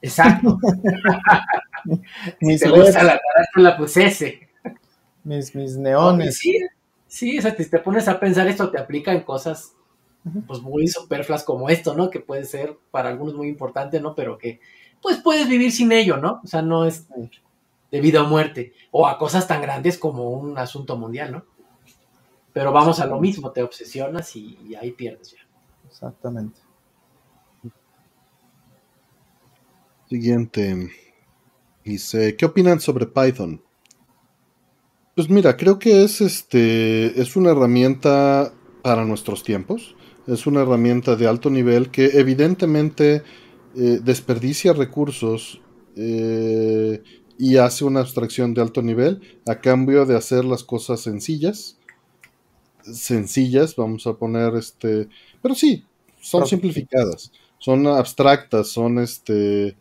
[0.00, 0.58] Exacto.
[2.40, 4.48] mis si te gusta la tarántula, pues ese.
[5.24, 6.38] Mis, mis neones.
[6.38, 6.58] Sí,
[7.06, 9.74] sí, o sea, te, te pones a pensar esto, te aplica en cosas
[10.46, 12.10] pues muy superfluas como esto, ¿no?
[12.10, 14.14] Que puede ser para algunos muy importante, ¿no?
[14.14, 14.60] Pero que
[15.00, 16.40] pues puedes vivir sin ello, ¿no?
[16.44, 17.06] O sea, no es
[17.90, 18.72] de vida o muerte.
[18.90, 21.44] O a cosas tan grandes como un asunto mundial, ¿no?
[22.52, 25.38] Pero vamos a lo mismo, te obsesionas y, y ahí pierdes ya.
[25.86, 26.60] Exactamente.
[30.08, 30.90] Siguiente.
[31.88, 33.62] Dice, ¿qué opinan sobre Python?
[35.16, 38.52] Pues mira, creo que es este es una herramienta
[38.82, 39.96] para nuestros tiempos.
[40.26, 43.22] Es una herramienta de alto nivel que evidentemente
[43.74, 45.62] eh, desperdicia recursos
[45.96, 47.02] eh,
[47.38, 51.78] y hace una abstracción de alto nivel a cambio de hacer las cosas sencillas.
[52.82, 55.08] Sencillas, vamos a poner este.
[55.40, 55.86] Pero sí,
[56.20, 59.78] son simplificadas, son abstractas, son este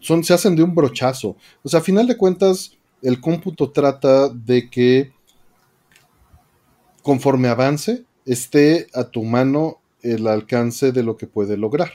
[0.00, 1.36] son, se hacen de un brochazo.
[1.62, 5.12] O sea, a final de cuentas, el cómputo trata de que
[7.08, 11.90] conforme avance, esté a tu mano el alcance de lo que puede lograr.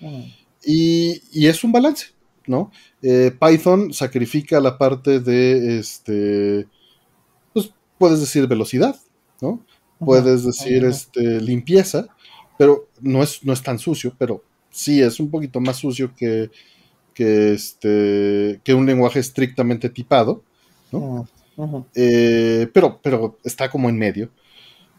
[0.00, 0.24] Mm.
[0.62, 2.08] Y, y, es un balance,
[2.46, 2.70] ¿no?
[3.00, 6.66] Eh, Python sacrifica la parte de, este,
[7.54, 8.96] pues puedes decir velocidad,
[9.40, 9.64] ¿no?
[9.98, 12.08] Puedes decir este, limpieza,
[12.58, 16.50] pero no es, no es tan sucio, pero sí es un poquito más sucio que,
[17.18, 20.44] que, este, que un lenguaje estrictamente tipado,
[20.92, 21.26] ¿no?
[21.56, 21.84] Uh -huh.
[21.96, 24.30] eh, pero, pero está como en medio.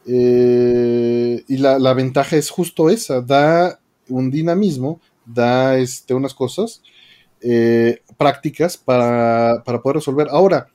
[0.06, 6.82] Eh, y la, la, ventaja es justo esa, da un dinamismo, da este, unas cosas
[7.42, 10.28] eh, prácticas para, para poder resolver.
[10.30, 10.68] Ahora,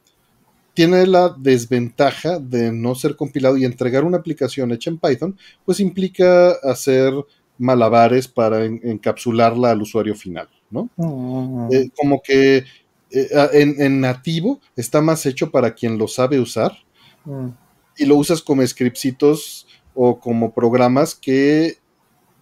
[0.72, 5.78] tiene la desventaja de no ser compilado y entregar una aplicación hecha en Python, pues
[5.78, 7.12] implica hacer
[7.58, 10.48] malabares para en, encapsularla al usuario final.
[10.74, 10.90] ¿No?
[10.96, 11.74] Uh -huh.
[11.74, 12.64] eh, como que
[13.10, 16.72] eh, en, en, nativo está más hecho para quien lo sabe usar
[17.24, 17.56] uh -huh.
[17.96, 21.78] y lo usas como scriptsitos o como programas que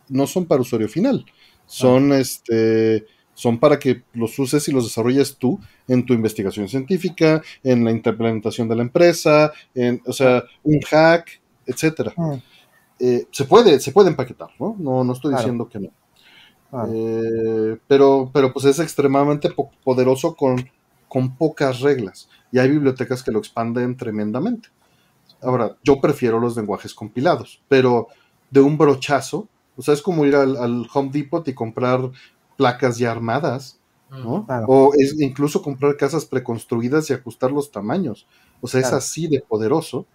[0.09, 1.25] no son para usuario final,
[1.67, 2.21] son uh -huh.
[2.21, 7.83] este son para que los uses y los desarrolles tú en tu investigación científica, en
[7.85, 12.13] la implementación de la empresa, en, o sea, un hack, etcétera.
[12.99, 14.77] Eh, se puede, se puede empaquetar, ¿no?
[14.79, 15.43] No, no estoy claro.
[15.43, 15.91] diciendo que no
[16.73, 16.87] Ah.
[16.91, 20.69] Eh, pero, pero pues es extremadamente poderoso con,
[21.09, 22.29] con pocas reglas.
[22.51, 24.71] Y hay bibliotecas que lo expanden tremendamente.
[25.43, 28.09] Ahora, yo prefiero los lenguajes compilados, pero
[28.51, 32.11] de un brochazo, o sea, es como ir al, Home Depot y comprar
[32.57, 33.79] placas ya armadas,
[34.11, 34.47] ¿no?
[34.67, 38.27] O es incluso comprar casas preconstruidas y ajustar los tamaños.
[38.61, 40.07] O sea, es así de poderoso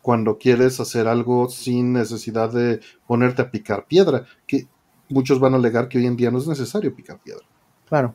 [0.00, 4.66] cuando quieres hacer algo sin necesidad de ponerte a picar piedra, que
[5.08, 7.44] muchos van a alegar que hoy en día no es necesario picar piedra.
[7.88, 8.14] Claro,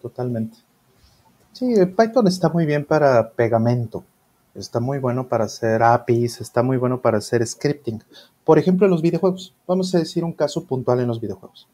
[0.00, 0.58] totalmente.
[1.52, 4.04] Sí, Python está muy bien para pegamento,
[4.54, 8.02] está muy bueno para hacer APIs, está muy bueno para hacer scripting.
[8.44, 11.68] Por ejemplo, en los videojuegos, vamos a decir un caso puntual en los videojuegos.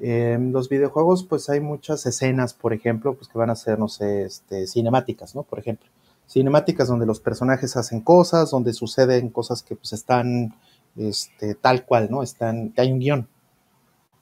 [0.00, 3.88] En los videojuegos, pues hay muchas escenas, por ejemplo, pues que van a ser, no
[3.88, 5.44] sé, este, cinemáticas, ¿no?
[5.44, 5.88] Por ejemplo,
[6.28, 10.54] cinemáticas donde los personajes hacen cosas, donde suceden cosas que pues están
[10.96, 12.22] este, tal cual, ¿no?
[12.22, 13.28] Están, hay un guion.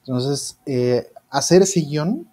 [0.05, 2.27] Entonces, eh, hacer ese guion,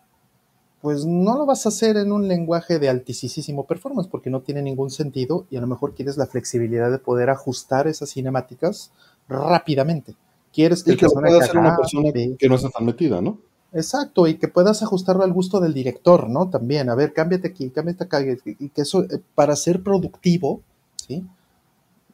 [0.80, 4.62] pues no lo vas a hacer en un lenguaje de altísimo performance porque no tiene
[4.62, 8.90] ningún sentido y a lo mejor quieres la flexibilidad de poder ajustar esas cinemáticas
[9.28, 10.16] rápidamente.
[10.52, 13.38] Quieres que, y que pueda hacer una persona que no está tan metida, ¿no?
[13.72, 16.50] Exacto, y que puedas ajustarlo al gusto del director, ¿no?
[16.50, 20.60] También, a ver, cámbiate aquí, cámbiate acá, y que eso, eh, para ser productivo,
[20.96, 21.24] ¿sí?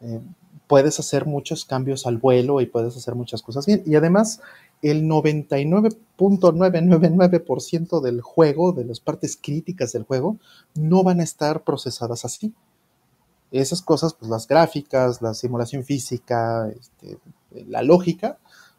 [0.03, 0.21] Eh,
[0.67, 3.85] puedes hacer muchos cambios al vuelo y puedes hacer muchas cosas bien.
[3.87, 4.41] Y además,
[4.83, 10.37] el 99.999% del juego, de las partes críticas del juego,
[10.75, 12.55] no van a estar procesadas así.
[13.53, 17.19] Esas cosas, pues las gráficas, la simulación física, este,
[17.69, 18.39] la lógica,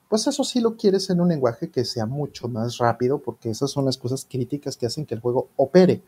[0.10, 3.72] pues eso sí lo quieres en un lenguaje que sea mucho más rápido, porque esas
[3.72, 6.04] son las cosas críticas que hacen que el juego opere.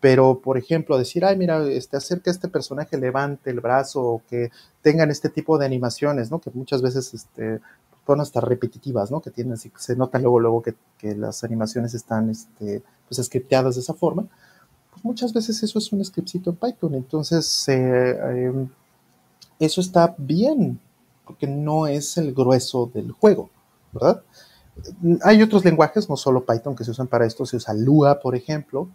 [0.00, 4.22] Pero, por ejemplo, decir, ay, mira, este, hacer que este personaje levante el brazo o
[4.28, 4.50] que
[4.82, 6.40] tengan este tipo de animaciones, ¿no?
[6.40, 7.60] Que muchas veces este,
[8.06, 9.20] son hasta repetitivas, ¿no?
[9.20, 10.74] Que tienen, se nota luego, luego que,
[11.16, 14.26] las animaciones están, este, pues, scripteadas de esa forma.
[14.90, 16.94] Pues muchas veces eso es un scriptcito en Python.
[16.94, 18.68] Entonces, eh, em,
[19.58, 20.80] eso está bien,
[21.26, 23.50] porque no es el grueso del juego,
[23.92, 24.22] ¿verdad?
[25.22, 28.34] Hay otros lenguajes, no solo Python, que se usan para esto, se usa Lua, por
[28.34, 28.88] ejemplo,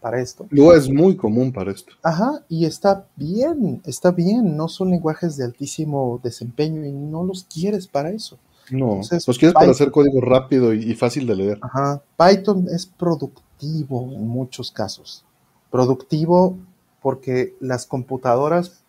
[0.00, 0.46] para esto.
[0.50, 1.92] Lua es muy común para esto.
[2.02, 7.44] Ajá, y está bien, está bien, no son lenguajes de altísimo desempeño y no los
[7.44, 8.38] quieres para eso.
[8.70, 11.58] No, los quieres para hacer código rápido y, fácil de leer.
[11.60, 15.24] Ajá, Python es productivo en muchos casos.
[15.70, 16.56] Productivo
[17.02, 18.84] porque las computadoras,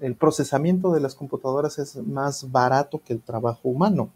[0.00, 4.10] el procesamiento de las computadoras es más barato que el trabajo humano,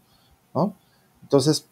[0.53, 0.73] ¿no?
[1.21, 1.67] Entonces,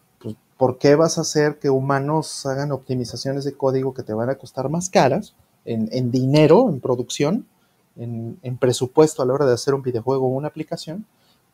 [0.56, 4.36] ¿por qué vas a hacer que humanos hagan optimizaciones de código que te van a
[4.36, 5.34] costar más caras
[5.64, 7.46] en, dinero, en producción,
[7.96, 11.06] en, presupuesto a la hora de hacer un videojuego o una aplicación,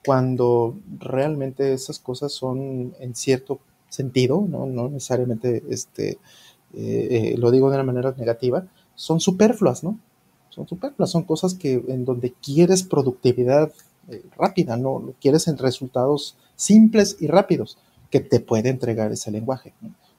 [0.05, 6.19] cuando realmente esas cosas son en cierto sentido, no, necesariamente este,
[6.75, 6.79] eh,
[7.35, 9.99] eh, lo digo de una manera negativa, son superfluas, ¿no?
[10.49, 13.73] Son superfluas, son cosas que en donde quieres productividad
[14.09, 15.13] eh, rápida, ¿no?
[15.21, 17.79] Quieres en resultados simples y rápidos
[18.11, 19.73] que te puede entregar ese lenguaje,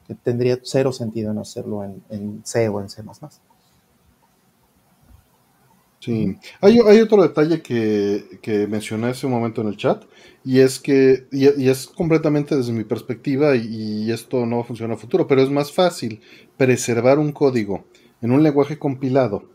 [0.07, 3.03] que tendría cero sentido en hacerlo en, C o en C++.
[5.99, 10.03] Sí, hay, otro detalle que, mencioné hace un momento en el chat,
[10.43, 14.97] y es que, y, es completamente desde mi perspectiva, y, esto no va a funcionar
[14.97, 16.21] a futuro, pero es más fácil
[16.57, 17.85] preservar un código
[18.21, 19.49] en un lenguaje compilado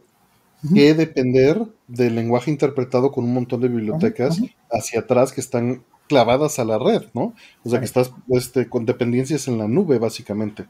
[0.74, 4.40] que depender del lenguaje interpretado con un montón de bibliotecas
[4.70, 7.35] hacia atrás que están clavadas a la red, ¿no?
[7.65, 10.67] O sea, que estás este, con dependencias en la nube, básicamente.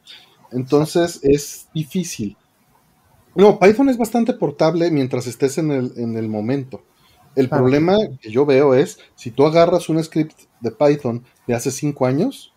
[0.53, 2.37] Entonces es difícil.
[3.35, 6.83] No, Python es bastante portable mientras estés en el, en el momento.
[7.35, 11.71] El problema que yo veo es, si tú agarras un script de Python de hace
[11.71, 12.55] cinco años,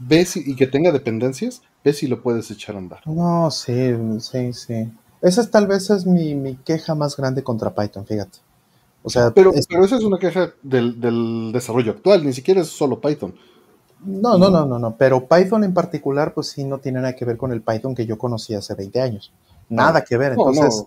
[0.00, 3.06] ves y que tenga dependencias, ves si lo puedes echar a andar.
[3.06, 4.90] No, sí, sí, sí.
[5.22, 8.47] Esa tal vez es mi, mi queja más grande contra Python, fíjate
[9.34, 13.34] pero, pero esa es una queja del, desarrollo actual, ni siquiera es solo Python.
[14.00, 17.24] No, no, no, no, no, pero Python en particular, pues sí, no tiene nada que
[17.24, 19.32] ver con el Python que yo conocí hace 20 años.
[19.68, 20.84] Nada que ver, entonces,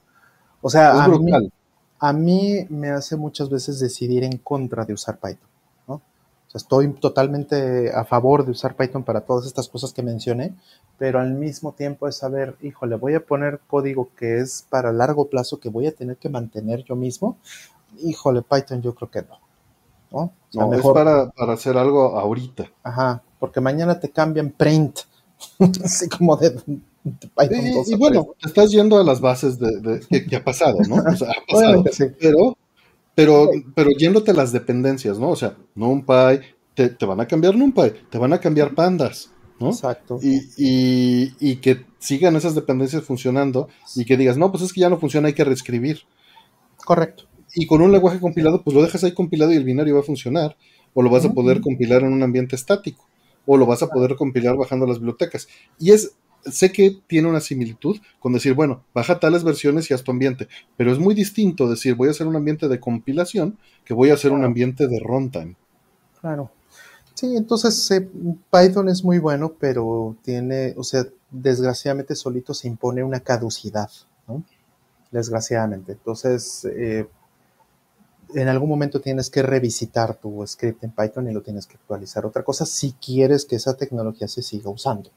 [0.61, 1.05] o sea,
[2.03, 5.49] a mí, me hace muchas veces decidir en contra de usar Python,
[5.87, 5.95] ¿no?
[5.95, 10.55] O sea, estoy totalmente a favor de usar Python para todas estas cosas que mencioné,
[10.97, 15.29] pero al mismo tiempo es saber, híjole, voy a poner código que es para largo
[15.29, 17.37] plazo que voy a tener que mantener yo mismo,
[17.99, 19.39] híjole, Python yo creo que no.
[20.11, 20.97] No, no mejor...
[20.97, 22.69] es para, para, hacer algo ahorita.
[22.83, 24.99] Ajá, porque mañana te cambian print,
[25.83, 27.85] así como de, Python.
[27.87, 30.95] Y, bueno, te estás yendo a las bases de, que, ha pasado, ¿no?
[30.95, 31.83] O sea, ha pasado,
[32.19, 32.57] pero,
[33.15, 35.29] pero, pero yéndote a las dependencias, ¿no?
[35.29, 36.41] O sea, NumPy,
[36.73, 39.69] te, van a cambiar NumPy, te van a cambiar pandas, ¿no?
[39.69, 40.19] Exacto.
[40.21, 44.99] Y, que sigan esas dependencias funcionando y que digas, no, pues es que ya no
[44.99, 46.01] funciona, hay que reescribir.
[46.83, 47.25] Correcto.
[47.53, 50.03] Y con un lenguaje compilado, pues lo dejas ahí compilado y el binario va a
[50.03, 50.55] funcionar.
[50.93, 53.05] O lo vas a poder compilar en un ambiente estático.
[53.45, 55.47] O lo vas a poder compilar bajando las bibliotecas.
[55.79, 56.15] Y es,
[56.45, 60.47] sé que tiene una similitud con decir, bueno, baja tales versiones y haz tu ambiente,
[60.77, 64.15] pero es muy distinto decir, voy a hacer un ambiente de compilación que voy a
[64.15, 65.55] hacer un ambiente de runtime.
[66.19, 66.51] Claro.
[67.13, 68.07] Sí, entonces eh,
[68.51, 73.89] Python es muy bueno, pero tiene, o sea, desgraciadamente solito se impone una caducidad,
[74.27, 74.43] ¿no?
[75.11, 75.91] Desgraciadamente.
[75.91, 77.05] Entonces, eh,
[78.33, 82.25] en algún momento tienes que revisitar tu script en Python y lo tienes que actualizar.
[82.25, 85.09] Otra cosa, si quieres que esa tecnología se siga usando.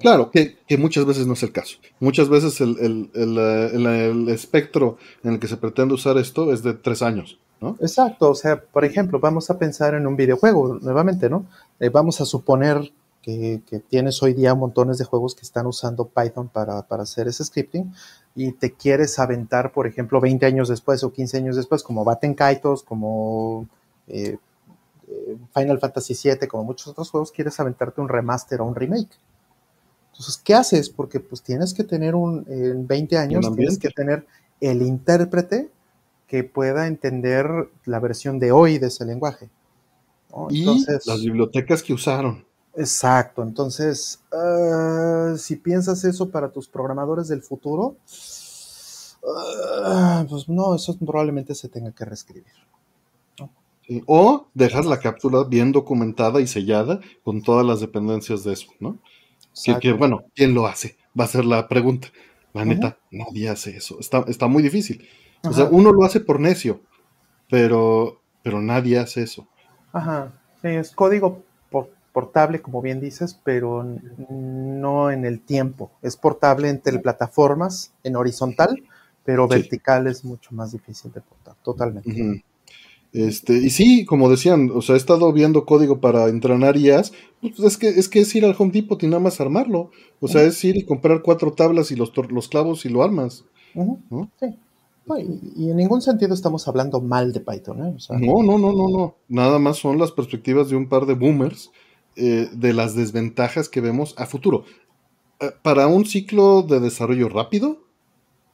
[0.00, 1.78] Claro, que, muchas veces no es el caso.
[2.00, 7.02] Muchas veces el, el, espectro en el que se pretende usar esto es de tres
[7.02, 7.38] años.
[7.60, 7.76] ¿no?
[7.80, 11.46] Exacto, o sea, por ejemplo, vamos a pensar en un videojuego nuevamente, ¿no?
[11.78, 16.48] Eh, vamos a suponer que, tienes hoy día montones de juegos que están usando Python
[16.48, 17.92] para, para, hacer ese scripting
[18.34, 22.34] y te quieres aventar, por ejemplo, 20 años después o 15 años después, como Batten
[22.34, 23.68] Kaitos, como
[24.08, 24.38] eh,
[25.08, 29.16] eh, Final Fantasy VII, como muchos otros juegos, quieres aventarte un remaster o un remake.
[30.12, 30.90] Entonces, ¿qué haces?
[30.90, 34.26] Porque pues tienes que tener un, en 20 años, tienes que tener
[34.60, 35.70] el intérprete
[36.26, 37.46] que pueda entender
[37.84, 39.48] la versión de hoy de ese lenguaje.
[40.50, 42.44] Y las bibliotecas que usaron.
[42.76, 47.96] Exacto, entonces, ah, si piensas eso para tus programadores del futuro,
[49.84, 52.52] ah, pues no, eso probablemente se tenga que reescribir.
[54.06, 58.98] O dejas la cápsula bien documentada y sellada con todas las dependencias de eso, ¿no?
[59.80, 60.96] Que, bueno, ¿quién lo hace?
[61.18, 62.08] Va a ser la pregunta.
[62.54, 63.98] La neta, nadie hace eso.
[64.00, 65.06] Está, está muy difícil.
[65.42, 66.80] O sea, uno lo hace por necio,
[67.50, 69.46] pero, pero nadie hace eso.
[69.92, 70.32] Ajá.
[70.62, 71.42] es código
[72.14, 73.84] portable, como bien dices, pero
[74.30, 75.90] no en el tiempo.
[76.00, 78.84] Es portable entre plataformas en horizontal,
[79.24, 82.44] pero vertical es mucho más difícil de portar, totalmente.
[83.12, 87.58] Este, y sí, como decían, o sea, he estado viendo código para entrenar IAs, pues
[87.58, 89.90] es que, es que es ir al Home Depot y nada más armarlo.
[90.20, 93.44] O sea, es ir y comprar cuatro tablas y los, los clavos y lo armas.
[93.74, 94.46] Sí.
[95.56, 97.96] y, en ningún sentido estamos hablando mal de Python, ¿eh?
[98.20, 99.16] no, no, no, no, no.
[99.28, 101.72] Nada más son las perspectivas de un par de boomers
[102.16, 104.64] eh, de las desventajas que vemos a futuro.
[105.40, 107.82] Eh, para un ciclo de desarrollo rápido,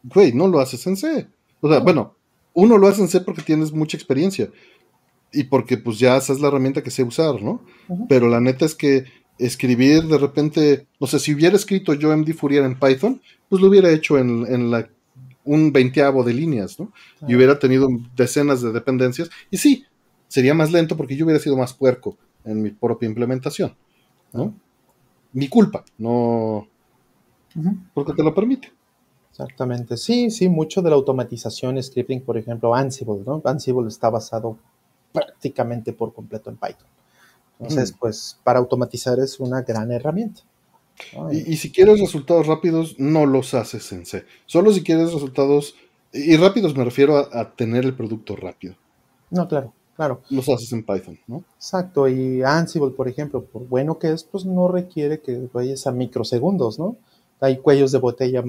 [0.03, 1.29] güey, no lo haces en C.
[1.61, 2.15] O sea, bueno,
[2.55, 4.51] uno lo hace en C porque tienes mucha experiencia
[5.33, 7.63] y porque pues ya es la herramienta que sé usar, ¿no?
[8.09, 9.05] Pero la neta es que
[9.39, 13.69] escribir de repente, no sé, si hubiera escrito yo MD Fourier en Python, pues lo
[13.69, 14.89] hubiera hecho en, la,
[15.45, 16.93] un veinteavo de líneas, ¿no?
[17.29, 19.31] Y hubiera tenido decenas de dependencias.
[19.51, 19.85] Y sí,
[20.29, 23.75] sería más lento porque yo hubiera sido más puerco en mi propia implementación,
[24.33, 24.55] ¿no?
[25.33, 26.67] Mi culpa, no
[27.95, 28.73] porque te lo permite.
[29.31, 33.41] Exactamente, sí, sí, mucho de la automatización, scripting, por ejemplo, Ansible, ¿no?
[33.45, 34.59] Ansible está basado
[35.13, 36.87] prácticamente por completo en Python.
[37.59, 40.43] Entonces, pues para automatizar es una gran herramienta.
[41.33, 44.25] Y, si quieres resultados rápidos, no los haces en C.
[44.45, 45.75] Solo si quieres resultados,
[46.13, 48.77] y rápidos me refiero a, tener el producto rápido.
[49.31, 50.23] No, claro, claro.
[50.31, 51.45] Los haces en Python, ¿no?
[51.57, 55.93] Exacto, y Ansible, por ejemplo, por bueno que es, pues no requiere que vayas a
[55.93, 56.97] microsegundos, ¿no?
[57.43, 58.43] hay cuellos de botella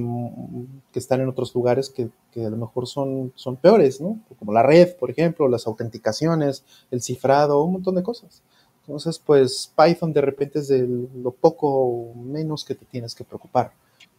[0.91, 4.19] que están en otros lugares que, a lo mejor son, son peores, ¿no?
[4.37, 8.41] Como la red, por ejemplo, las autenticaciones, el cifrado, un montón de cosas.
[8.81, 13.71] Entonces, pues Python de repente es de lo poco menos que te tienes que preocupar.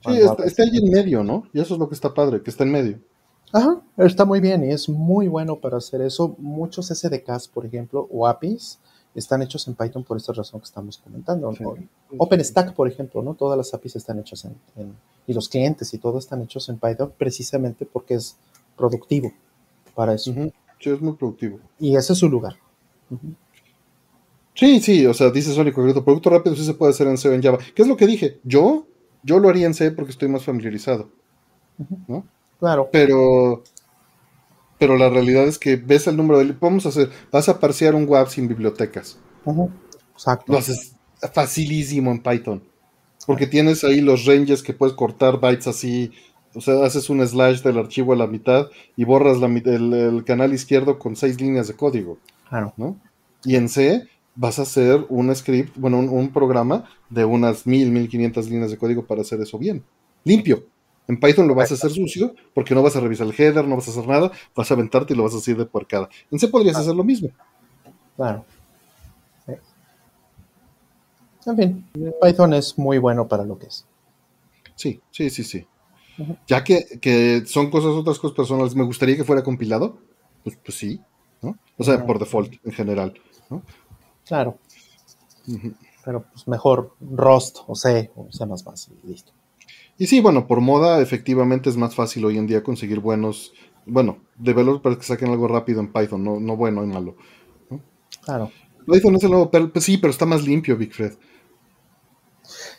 [0.06, 1.44] Sí, está, ahí en medio, ¿no?
[1.52, 2.98] Y eso es lo que está padre, que está en medio.
[3.52, 6.34] Ajá, está muy bien y es muy bueno para hacer eso.
[6.38, 8.78] Muchos SDKs, por ejemplo, o APIs,
[9.14, 11.52] están hechos en Python por esta razón que estamos comentando.
[12.16, 13.34] OpenStack, por ejemplo, ¿no?
[13.34, 14.54] Todas las APIs están hechas en,
[15.26, 18.36] y los clientes y todo están hechos en Python precisamente porque es
[18.76, 19.32] productivo
[19.94, 20.32] para eso.
[20.80, 21.60] Sí, es muy productivo.
[21.78, 22.56] Y ese es su lugar.
[24.54, 27.28] Sí, sí, o sea, dice Sonic concreto, producto rápido sí se puede hacer en C
[27.28, 27.58] o en Java.
[27.74, 28.40] ¿Qué es lo que dije?
[28.44, 28.86] Yo,
[29.22, 31.10] yo lo haría en C porque estoy más familiarizado.
[32.08, 32.24] ¿no?
[32.62, 32.88] Claro.
[32.92, 33.64] Pero
[34.82, 36.56] pero la realidad es que ves el número de...
[36.60, 39.16] Vamos a hacer, vas a parsear un WAV sin bibliotecas.
[40.12, 40.52] Exacto.
[40.52, 40.96] Lo haces
[41.32, 42.64] facilísimo en Python.
[43.24, 46.10] Porque tienes ahí los ranges que puedes cortar bytes así.
[46.52, 50.52] O sea, haces un slash del archivo a la mitad y borras la, el, canal
[50.52, 52.18] izquierdo con seis líneas de código.
[52.48, 52.74] Claro.
[52.76, 52.96] ¿no?
[53.44, 57.92] Y en C vas a hacer un script, bueno, un, un programa de unas mil,
[57.92, 59.84] mil quinientas líneas de código para hacer eso bien.
[60.24, 60.64] Limpio.
[61.08, 63.76] En Python lo vas a hacer sucio porque no vas a revisar el header, no
[63.76, 66.08] vas a hacer nada, vas a aventarte y lo vas a hacer de puercada.
[66.30, 67.28] En C podrías hacer lo mismo.
[68.16, 68.44] Claro.
[71.44, 71.84] En fin,
[72.22, 73.84] Python es muy bueno para lo que es.
[74.76, 75.66] Sí, sí, sí, sí.
[76.46, 79.98] Ya que, que son cosas, otras cosas personales, me gustaría que fuera compilado,
[80.44, 81.00] pues, pues sí,
[81.40, 81.56] ¿no?
[81.76, 83.14] O sea, por default, en general.
[83.50, 83.62] ¿no?
[84.24, 84.58] Claro,
[86.04, 89.32] pero pues mejor Rust o C o C++ y listo.
[90.02, 93.52] Y sí, bueno, por moda, efectivamente es más fácil hoy en día conseguir buenos,
[93.86, 97.14] bueno, developers que saquen algo rápido en Python, no, no bueno y malo.
[98.24, 98.50] Claro.
[98.84, 101.12] Python es el nuevo Perl, pues sí, pero está más limpio, Big Fred.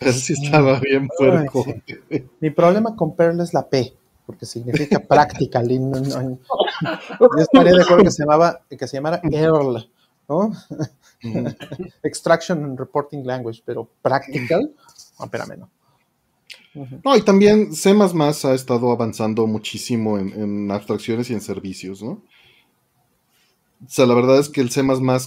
[0.01, 1.63] Ese sí estaba bien puerco.
[2.11, 3.93] Ay, Mi problema con Perl es la P,
[4.25, 5.71] porque significa practical.
[5.71, 6.39] y no- no-
[6.81, 9.89] yo estaría de acuerdo que se, llamaba, que se llamara ERL,
[10.27, 10.51] ¿no?
[12.03, 14.73] Extraction and Reporting Language, pero practical,
[15.23, 15.69] espérame, no.
[16.75, 22.21] No, y también C ha estado avanzando muchísimo en, en abstracciones y en servicios, ¿no?
[23.85, 24.81] O sea, la verdad es que el C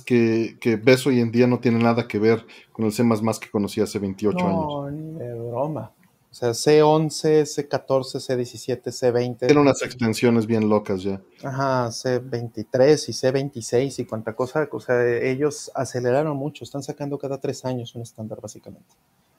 [0.04, 3.02] que, que ves hoy en día no tiene nada que ver con el C
[3.40, 4.50] que conocí hace 28 años.
[4.50, 5.92] No, ni de broma.
[6.30, 9.46] O sea, C11, C14, C17, C20.
[9.46, 11.20] Tiene unas extensiones bien locas ya.
[11.42, 14.68] Ajá, C23 y C26 y cuánta cosa.
[14.70, 16.64] O sea, ellos aceleraron mucho.
[16.64, 18.94] Están sacando cada tres años un estándar, básicamente.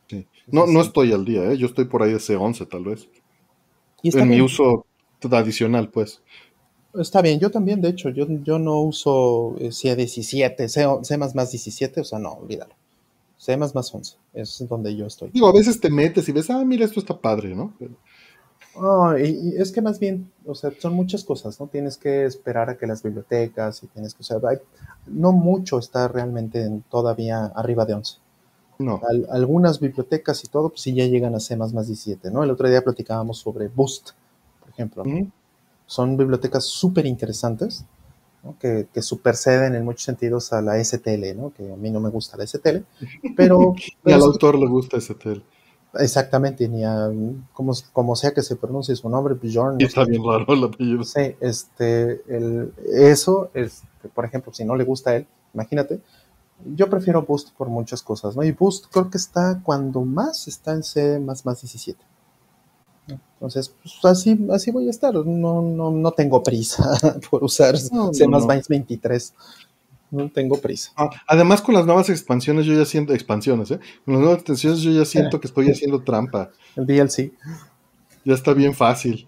[0.10, 0.26] Sí.
[0.48, 1.58] No, no estoy al día, ¿eh?
[1.58, 3.08] Yo estoy por ahí de C11 tal vez.
[4.02, 4.86] Y En mi uso
[5.20, 6.22] tradicional, pues.
[6.94, 12.02] Está bien, yo también, de hecho, yo, yo no uso eh, C17, C, C++ 17,
[12.02, 12.74] o sea, no, olvídalo.
[13.38, 15.30] C++ 11, es donde yo estoy.
[15.30, 17.74] Digo, a veces te metes y ves, ah, mira, esto está padre, ¿no?
[18.76, 21.68] Oh, y, y es que más bien, o sea, son muchas cosas, ¿no?
[21.68, 24.60] Tienes que esperar a que las bibliotecas y tienes que, o sea, hay-
[25.08, 28.18] no mucho está realmente en- todavía arriba de 11.
[28.80, 29.08] No.
[29.10, 32.44] Al- algunas bibliotecas y todo, pues sí ya llegan a C++ 17, ¿no?
[32.44, 34.12] El otro día platicábamos sobre Boost,
[34.60, 35.04] por ejemplo,
[35.86, 37.86] son bibliotecas súper interesantes,
[38.44, 38.56] ¿no?
[38.60, 41.54] que, que superceden en muchos sentidos a la STL, ¿no?
[41.54, 42.86] que a mí no me gusta la STL,
[43.36, 43.74] pero,
[44.06, 45.44] Y al sí, autor le gusta ese tel.
[46.00, 47.10] exactamente, ni a,
[47.54, 51.04] como, como sea que se pronuncie su nombre, Bjorn, no está bien raro el apellido.
[51.04, 56.02] Sí, este, el, eso, este, por ejemplo, si no le gusta a él, imagínate,
[56.66, 58.44] yo prefiero Boost por muchas cosas, ¿no?
[58.44, 62.00] Y Boost creo que está cuando más está en C++ 17.
[63.08, 63.20] ¿no?
[63.34, 65.14] Entonces, pues así, así voy a estar.
[65.14, 66.90] No, no, no tengo prisa
[67.30, 68.48] por usar No, C++ no, no.
[68.48, 69.34] 23.
[70.10, 70.92] No tengo prisa.
[70.96, 73.80] Ah, además, con las nuevas expansiones, yo ya siento, expansiones, ¿eh?
[74.06, 76.50] Con las nuevas extensiones, yo ya siento que estoy haciendo trampa.
[76.78, 77.34] El DLC.
[78.24, 79.28] Ya está bien fácil.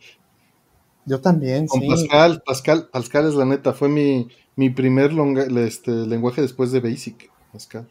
[1.05, 1.87] Yo también, Con sí.
[1.87, 6.81] Pascal, Pascal, Pascal es la neta, fue mi, mi primer longa- este, lenguaje después de
[6.81, 7.89] Basic, Pascal.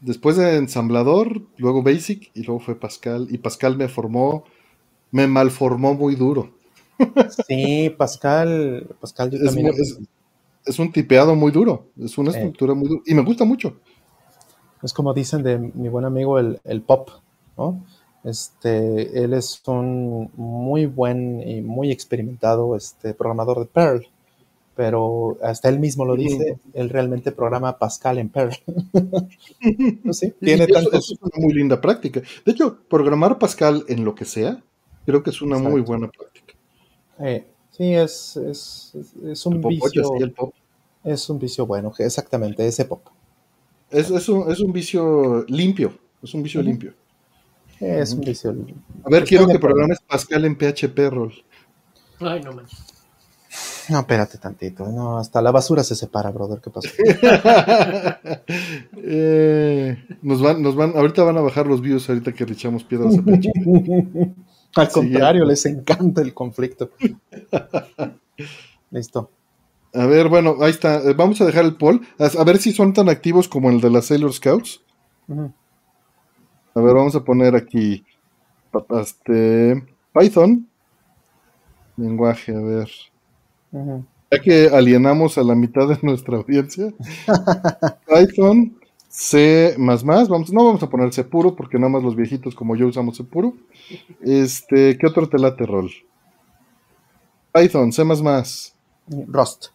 [0.00, 3.28] Después de ensamblador, luego Basic y luego fue Pascal.
[3.30, 4.42] Y Pascal me formó,
[5.12, 6.50] me malformó muy duro.
[7.46, 9.68] sí, Pascal, Pascal yo Es, también.
[9.78, 9.98] es-
[10.66, 13.02] es un tipeado muy duro, es una estructura muy dura.
[13.06, 13.76] Y me gusta mucho.
[14.82, 17.08] Es como dicen de mi buen amigo el, el Pop,
[17.56, 17.84] ¿no?
[18.24, 24.06] Este, él es un muy buen y muy experimentado este, programador de Perl,
[24.80, 28.56] pero hasta él mismo lo dice, él realmente programa Pascal en Perl.
[30.10, 30.94] Sí, tiene eso- tantos...
[30.94, 32.22] eso es una muy linda práctica.
[32.46, 34.62] De hecho, programar Pascal en lo que sea,
[35.04, 36.54] creo que es una muy buena práctica.
[37.18, 40.54] eh, sí, es, es, es- un El popocho, vicio, sí, el pop.
[41.04, 43.02] es un vicio bueno, exactamente, ese Pop.
[43.90, 45.92] Es, es un, es un vicio limpio.
[46.22, 46.94] Es un vicio limpio.
[47.80, 48.56] Es un vicio.
[49.04, 51.34] A ver, quiero que programes Pascal en PHP, Rol.
[52.20, 52.78] Ay, no manches.
[53.90, 56.88] No, espérate tantito, no, hasta la basura se separa, brother, ¿qué pasó?
[59.12, 62.84] Eh, nos van, nos van, ahorita van a bajar los views ahorita que le echamos
[62.84, 64.34] piedras a PHP.
[64.76, 66.90] Al contrario, les encanta el conflicto.
[68.90, 69.30] Listo.
[69.92, 70.98] A ver, bueno, ahí está.
[70.98, 72.00] Eh, Vamos a dejar el poll.
[72.18, 74.82] A, ver si son tan activos como el de las Sailor Scouts.
[75.28, 78.04] A ver, vamos a poner aquí
[79.00, 80.68] este, Python.
[81.96, 82.88] Lenguaje, a ver.
[83.72, 86.92] Ya que alienamos a la mitad de nuestra audiencia.
[88.06, 88.76] Python,
[89.08, 92.86] C++, vamos, no vamos a poner C puro porque nada más los viejitos como yo
[92.86, 93.54] usamos C puro.
[94.22, 95.90] Este, ¿qué otro te late, Rol?
[97.52, 99.66] Python, C++, Rust.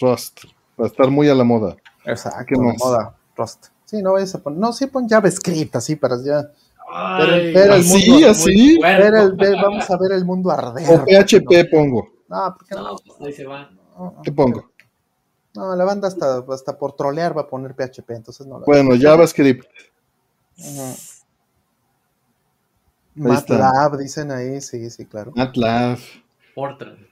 [0.00, 0.44] Rust.
[0.80, 1.76] Va a estar muy a la moda.
[2.04, 2.44] Exacto.
[2.48, 2.76] ¿Qué más?
[2.78, 3.14] Moda.
[3.36, 3.66] Rust.
[3.84, 4.58] Sí, no vayas a poner.
[4.58, 6.50] No, sí pon JavaScript así para ya.
[6.90, 8.78] Ay, pero el ¿Así, mundo- así?
[8.80, 10.84] Ver el- ver- vamos a ver el mundo arder.
[10.90, 12.08] O PHP pongo.
[12.28, 12.82] No, ¿por qué no?
[12.82, 13.70] No, pues ahí se va.
[13.96, 14.22] No, no.
[14.22, 14.70] ¿Qué pongo?
[15.54, 18.58] No, la banda hasta, hasta por trolear va a poner PHP, entonces no.
[18.60, 19.66] la- Bueno, JavaScript.
[20.56, 20.94] Está.
[23.14, 25.32] MATLAB, dicen ahí, sí, sí, claro.
[25.34, 25.98] MATLAB,
[26.54, 27.06] Fortran.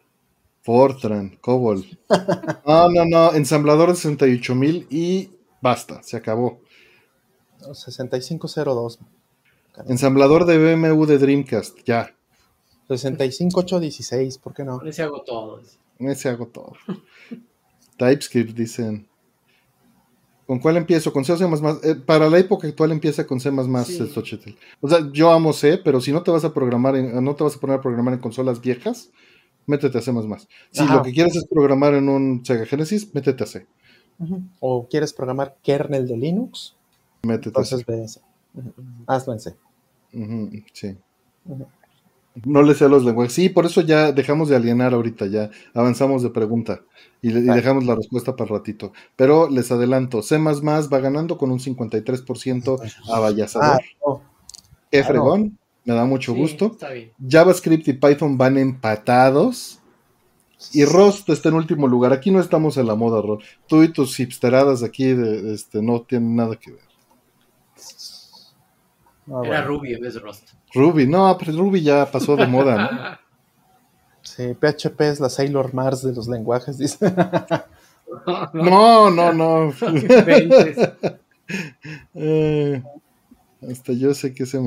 [0.63, 1.85] Fortran, COBOL.
[2.67, 3.33] No, no, no.
[3.35, 5.31] Ensamblador de 68000 y
[5.61, 6.61] basta, se acabó.
[7.73, 8.99] 6502.
[9.89, 12.15] Ensamblador de BMW de Dreamcast, ya.
[12.89, 14.81] 65816, ¿por qué no?
[14.83, 15.61] Ese hago todo.
[15.99, 16.73] Ese hago todo.
[17.99, 19.07] TypeScript, dicen.
[20.47, 21.13] ¿Con cuál empiezo?
[21.13, 21.45] ¿Con C o C++?
[21.45, 23.51] Eh, para la época actual empieza con C++,
[23.85, 24.09] Sí.
[24.23, 24.57] Chetel.
[24.81, 27.43] O sea, yo amo C, pero si no te vas a programar, en- no te
[27.43, 29.11] vas a poner a programar en consolas viejas,
[29.67, 30.13] métete a C++.
[30.71, 30.95] Si Ajá.
[30.95, 33.67] lo que quieres es programar en un Sega Genesis, métete a C.
[34.61, 36.77] ¿O quieres programar kernel de Linux?
[37.25, 37.75] Métete a C.
[37.81, 38.23] Entonces
[38.55, 38.61] ve.
[38.61, 38.73] Ujú.
[39.09, 39.57] Hazlo en C.
[40.13, 40.97] Ujú, sí.
[42.45, 43.33] No le sé a los lenguajes.
[43.33, 46.83] Sí, por eso ya dejamos de alienar ahorita, ya avanzamos de pregunta
[47.23, 47.61] y, le- y Vale.
[47.61, 48.93] dejamos la respuesta para el ratito.
[49.17, 53.81] Pero les adelanto, C++ va ganando con un 53% Ah, avallazador.
[54.07, 54.23] no.
[54.91, 55.07] Qué claro.
[55.09, 56.67] fregón, me da mucho Sí, gusto.
[56.73, 57.13] Está bien.
[57.29, 59.81] JavaScript y Python van empatados.
[60.73, 62.13] Y Rust está en último lugar.
[62.13, 63.39] Aquí no estamos en la moda, Ron.
[63.67, 66.81] Tú y tus hipsteradas aquí de, este, no tienen nada que ver.
[69.29, 69.67] Ah, Era bueno.
[69.67, 70.51] Ruby en vez de Rust.
[70.75, 73.17] Ruby, no, pero Ruby ya pasó de moda, ¿no?
[74.23, 76.99] Sí, PHP es la Sailor Mars de los lenguajes, dice.
[78.55, 79.73] No, no, no.
[82.15, 82.83] Eh,
[83.71, 84.59] hasta yo sé que C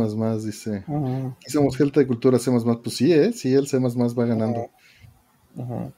[0.43, 0.83] dice.
[0.87, 2.51] Ujú, Aquí somos gente de cultura C.
[2.83, 3.31] Pues sí, ¿eh?
[3.33, 4.69] Sí, el C va ganando.
[5.55, 5.91] ujú,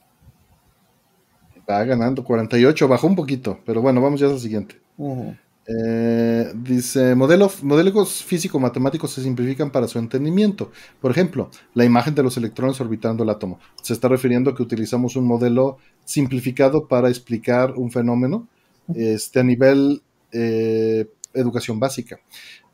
[1.68, 3.60] Va ganando 48, bajó un poquito.
[3.64, 4.80] Pero bueno, vamos ya al siguiente.
[4.96, 5.36] ujú.
[5.66, 10.72] Eh, dice, modelo, modelos físico-matemáticos se simplifican para su entendimiento.
[11.00, 13.58] Por ejemplo, la imagen de los electrones orbitando el átomo.
[13.82, 18.48] Se está refiriendo a que utilizamos un modelo simplificado para explicar un fenómeno
[18.94, 22.18] este, a nivel eh, educación básica.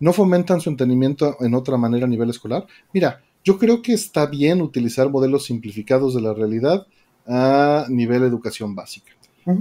[0.00, 2.66] ¿No fomentan su entendimiento en otra manera a nivel escolar?
[2.92, 6.86] Mira, yo creo que está bien utilizar modelos simplificados de la realidad
[7.26, 9.12] a nivel educación básica.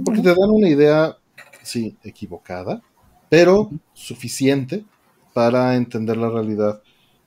[0.04, 1.16] Porque te dan una idea,
[1.62, 2.82] sí, equivocada,
[3.28, 4.84] pero suficiente
[5.32, 6.82] para entender la realidad.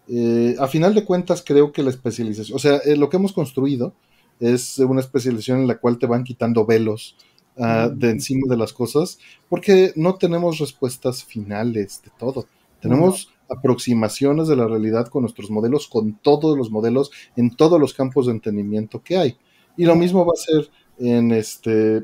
[0.08, 3.34] Eh, a final de cuentas, creo que la especialización, o sea, eh, lo que hemos
[3.34, 3.94] construido
[4.40, 7.16] es una especialización en la cual te van quitando velos
[7.58, 12.48] ah, de encima de las cosas, porque no tenemos respuestas finales de todo.
[12.82, 17.94] Tenemos aproximaciones de la realidad con nuestros modelos, con todos los modelos, en todos los
[17.94, 19.38] campos de entendimiento que hay.
[19.78, 22.04] Y lo mismo va a ser en este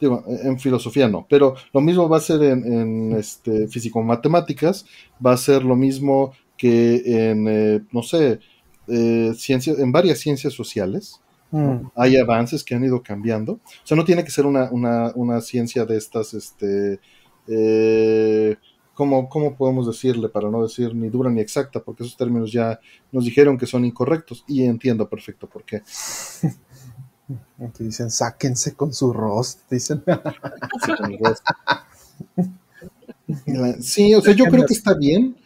[0.00, 4.86] digo, en filosofía no, pero lo mismo va a ser en, en este, físico-matemáticas,
[5.24, 8.40] va a ser lo mismo que en, eh, no sé,
[8.88, 11.20] eh, ciencias, en varias ciencias sociales.
[11.50, 13.52] Mm, Hay avances que han ido cambiando.
[13.54, 17.00] O sea, no tiene que ser una, una, una ciencia de estas, este,
[17.48, 18.56] eh,
[18.94, 21.80] ¿cómo, ¿cómo podemos decirle para no decir ni dura ni exacta?
[21.80, 22.80] Porque esos términos ya
[23.12, 25.82] nos dijeron que son incorrectos y entiendo perfecto por qué.
[27.58, 30.02] Aquí dicen, sáquense con su rost, dicen.
[33.80, 35.36] Sí, o sea, yo creo que está bien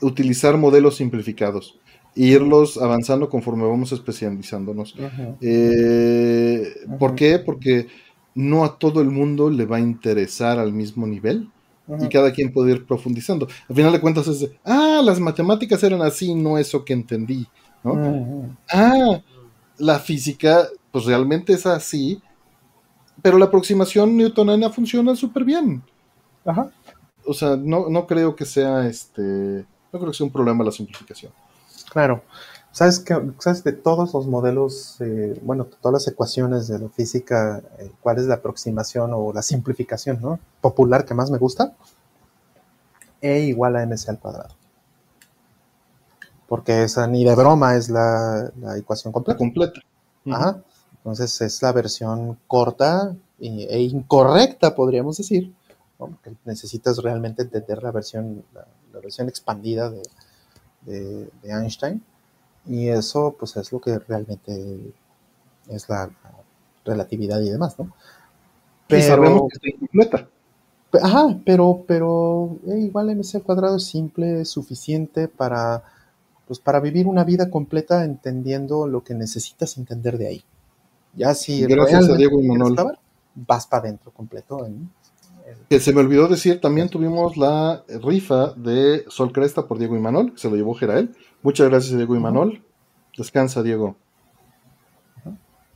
[0.00, 1.78] utilizar modelos simplificados
[2.14, 4.94] e irlos avanzando conforme vamos especializándonos.
[5.40, 7.38] Eh, ¿Por qué?
[7.38, 7.88] Porque
[8.34, 11.50] no a todo el mundo le va a interesar al mismo nivel
[12.00, 13.46] y cada quien puede ir profundizando.
[13.68, 17.46] Al final de cuentas es de, ah, las matemáticas eran así, no eso que entendí,
[17.84, 18.56] ¿no?
[18.72, 19.20] Ah,
[19.78, 22.22] la física, pues realmente es así,
[23.22, 25.82] pero la aproximación newtoniana funciona súper bien.
[26.44, 26.70] Ajá.
[27.24, 29.22] O sea, no, no creo que sea este.
[29.92, 31.32] No creo que sea un problema la simplificación.
[31.90, 32.22] Claro.
[32.70, 37.62] ¿Sabes que ¿Sabes de todos los modelos, eh, bueno, todas las ecuaciones de la física,
[37.78, 40.38] eh, cuál es la aproximación o la simplificación ¿no?
[40.60, 41.74] popular que más me gusta?
[43.22, 44.54] E igual a mc al cuadrado.
[46.48, 49.38] Porque esa ni de broma es la, la ecuación La completa.
[49.38, 49.80] completa.
[50.30, 50.62] Ajá.
[50.98, 55.52] Entonces es la versión corta e incorrecta, podríamos decir.
[55.98, 56.06] ¿no?
[56.08, 60.02] Porque necesitas realmente entender la versión, la, la versión expandida de,
[60.82, 62.02] de- de Einstein.
[62.66, 64.92] Y eso, pues, es lo que realmente
[65.68, 66.32] es la, la
[66.84, 67.92] relatividad y demás, ¿no?
[68.88, 70.28] Y sabemos que está incompleta.
[71.02, 75.82] Ajá, pero, pero eh, igual mc al cuadrado es simple, es suficiente para,
[76.46, 80.44] pues, para vivir una vida completa entendiendo lo que necesitas entender de ahí.
[81.14, 82.38] Ya si Gracias a Diego
[83.34, 84.64] vas para adentro completo.
[84.66, 84.90] en-
[85.68, 90.00] Que se me olvidó decir, también tuvimos la rifa de Sol Cresta por Diego y
[90.00, 91.14] Manuel, que se lo llevó Gerael.
[91.42, 92.22] Muchas gracias, Diego y Ujú.
[92.24, 92.62] Manuel.
[93.16, 93.96] Descansa, Diego.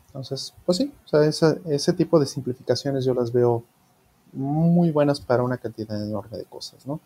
[0.09, 3.65] Entonces, pues sí, o sea, esa- ese tipo de simplificaciones yo las veo
[4.33, 7.01] muy buenas para una cantidad enorme de cosas, ¿no?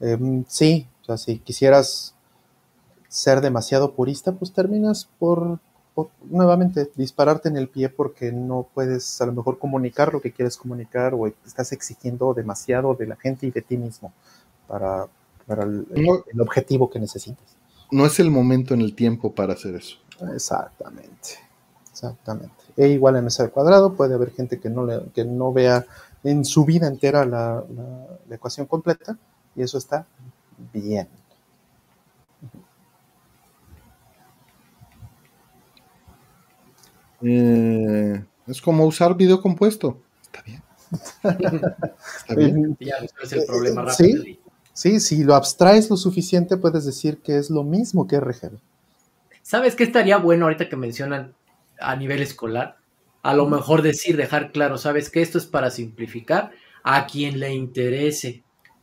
[0.00, 2.13] Em, sí, o sea, si quisieras
[3.14, 5.60] ser demasiado purista, pues terminas por,
[5.94, 10.32] por, nuevamente dispararte en el pie porque no puedes a lo mejor comunicar lo que
[10.32, 14.12] quieres comunicar o estás exigiendo demasiado de la gente y de ti mismo
[14.66, 15.06] para
[15.46, 15.86] para el,
[16.32, 17.44] el objetivo que necesitas.
[17.90, 19.96] No es el momento en el tiempo para hacer eso.
[20.34, 21.38] Exactamente,
[21.90, 22.54] exactamente.
[22.76, 25.84] E igual en ese cuadrado puede haber gente que no, le, que no vea
[26.22, 27.62] en su vida entera la,
[28.28, 29.16] la, ecuación completa
[29.54, 30.06] y eso está
[30.72, 31.08] bien.
[37.24, 40.00] Eh, es como usar video compuesto.
[40.22, 40.62] Está bien.
[42.18, 42.76] Está bien.
[42.80, 44.22] Ya, es el problema eh, rápido.
[44.22, 44.40] Sí,
[44.72, 48.58] sí, si lo abstraes lo suficiente, puedes decir que es lo mismo que RGB.
[49.42, 51.34] ¿Sabes qué estaría bueno ahorita que mencionan
[51.80, 52.78] a nivel escolar?
[53.22, 57.54] A lo mejor decir, dejar claro, ¿sabes que Esto es para simplificar a quien le
[57.54, 58.42] interese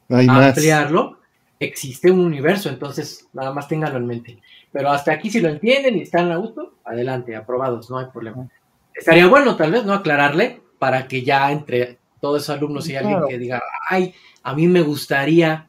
[0.09, 1.20] ampliarlo.
[1.61, 4.39] Existe un universo, entonces nada más ténganlo en mente.
[4.71, 8.49] Pero hasta aquí, si lo entienden y están a gusto, adelante, aprobados, no hay problema.
[8.93, 9.93] Estaría bueno, tal vez, ¿no?
[9.93, 14.67] Aclararle para que ya entre todos esos alumnos y alguien que diga, ay, a mí
[14.67, 15.67] me gustaría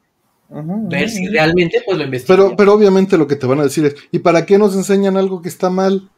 [0.49, 2.37] ver si realmente pues lo investigan.
[2.37, 5.17] Pero, pero obviamente lo que te van a decir es, ¿y para qué nos enseñan
[5.17, 6.09] algo que está mal?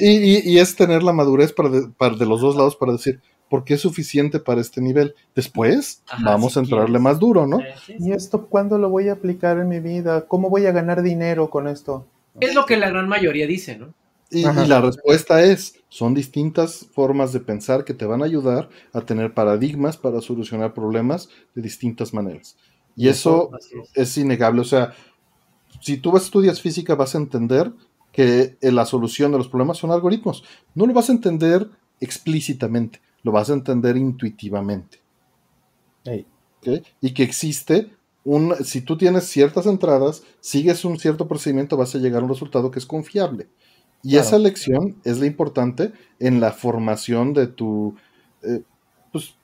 [0.00, 3.20] y, es tener la madurez para de, los dos lados para decir,
[3.54, 5.14] ¿por qué es suficiente para este nivel?
[5.32, 7.60] Después vamos a entrarle más duro, ¿no?
[7.86, 10.26] ¿Y esto cuándo lo voy a aplicar en mi vida?
[10.26, 12.04] ¿Cómo voy a ganar dinero con esto?
[12.40, 13.94] Es lo que la gran mayoría dice, ¿no?
[14.28, 19.02] Y, la respuesta es, son distintas formas de pensar que te van a ayudar a
[19.02, 22.56] tener paradigmas para solucionar problemas de distintas maneras.
[22.96, 23.50] Y eso
[23.94, 24.18] es.
[24.18, 24.62] innegable.
[24.62, 24.94] O sea,
[25.80, 27.70] si tú estudias física vas a entender
[28.10, 30.42] que la solución de los problemas son algoritmos.
[30.74, 35.00] No lo vas a entender explícitamente, lo vas a entender intuitivamente.
[37.00, 37.90] Y que existe
[38.24, 42.30] un, si tú tienes ciertas entradas, sigues un cierto procedimiento, vas a llegar a un
[42.30, 43.48] resultado que es confiable.
[44.02, 47.96] Y esa lección es la importante en la formación de tu
[48.42, 48.62] eh,
[49.10, 49.34] pues,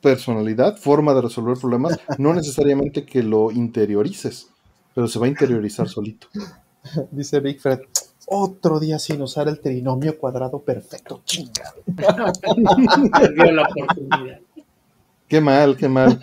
[0.00, 4.48] personalidad, forma de resolver problemas, no necesariamente que lo interiorices,
[4.94, 6.28] pero se va a interiorizar solito.
[7.10, 7.80] Dice Big Fred,
[8.26, 11.82] otro día sin usar el trinomio cuadrado perfecto, chingado.
[11.86, 14.40] la oportunidad.
[15.32, 16.20] Qué mal, qué mal.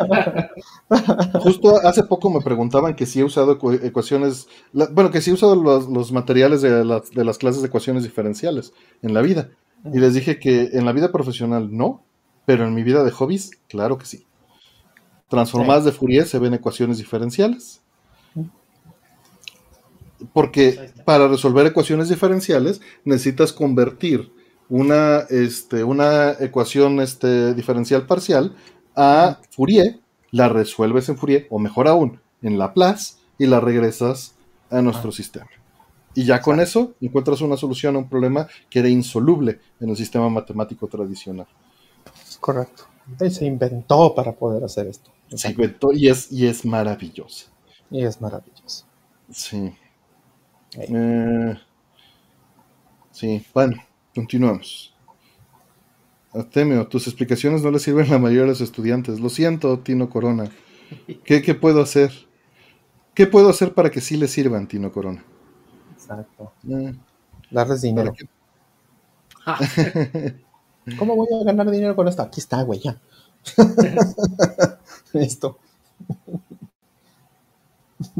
[1.42, 5.56] Justo hace poco me preguntaban que si he usado ecuaciones, bueno, que si he usado
[5.56, 8.72] los, materiales de, las clases de ecuaciones diferenciales
[9.02, 9.50] en la vida.
[9.92, 12.04] Y les dije que en la vida profesional no,
[12.46, 14.28] pero en mi vida de hobbies, claro que sí.
[15.28, 17.82] Transformadas de Fourier se ven ecuaciones diferenciales.
[20.34, 24.32] Porque para resolver ecuaciones diferenciales necesitas convertir
[24.70, 28.56] una, este, una ecuación este, diferencial parcial
[28.96, 30.00] a Fourier,
[30.32, 34.36] la resuelves en Fourier, o mejor aún, en Laplace, y la regresas
[34.70, 35.48] a nuestro sistema.
[36.14, 39.96] Y ya con eso encuentras una solución a un problema que era insoluble en el
[39.96, 41.48] sistema matemático tradicional.
[42.40, 42.84] Correcto.
[43.20, 45.12] Y se inventó para poder hacer esto.
[45.34, 47.48] Se inventó y es, y es maravilloso.
[47.92, 48.86] Y es maravilloso.
[49.32, 49.74] Sí.
[50.74, 51.58] Eh,
[53.12, 53.78] sí, bueno,
[54.14, 54.94] continuamos.
[56.34, 59.20] Artemio, tus explicaciones no le sirven a la mayoría de los estudiantes.
[59.20, 60.52] Lo siento, Tino Corona.
[61.24, 62.12] ¿Qué, puedo hacer?
[63.14, 65.24] ¿Qué puedo hacer para que sí le sirvan, Tino Corona?
[65.94, 66.54] Exacto.
[66.70, 66.94] Eh.
[67.50, 68.14] Darles dinero.
[70.98, 72.22] ¿Cómo voy a ganar dinero con esto?
[72.22, 73.00] Aquí está, güey, ya.
[75.14, 75.58] Listo.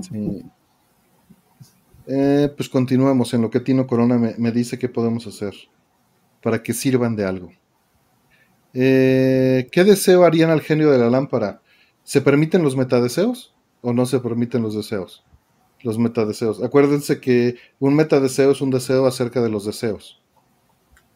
[0.02, 0.44] Sí.
[2.12, 5.54] Eh, pues continuamos en lo que Tino Corona me, me dice que podemos hacer
[6.42, 7.52] para que sirvan de algo.
[8.74, 11.62] Eh, ¿Qué deseo harían al genio de la lámpara?
[12.04, 15.24] ¿Se permiten los metadeseos o no se permiten los deseos?
[15.84, 16.64] Los metadeseos.
[16.64, 20.20] Acuérdense que un metadeseo es un deseo acerca de los deseos.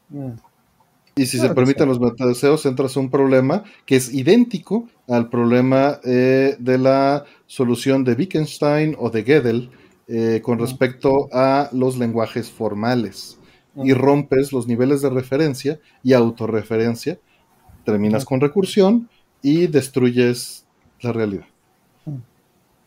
[0.10, 0.34] Mm.
[1.16, 6.00] Y si se permiten los metadeseos, entras a un problema que es idéntico al problema
[6.04, 9.70] eh, de la solución de Wittgenstein o de Gödel
[10.08, 13.40] eh, con respecto a los lenguajes formales.
[13.76, 17.18] Y rompes los niveles de referencia y autorreferencia
[17.84, 19.10] terminas con recursión
[19.42, 20.66] y destruyes
[21.02, 21.46] la realidad.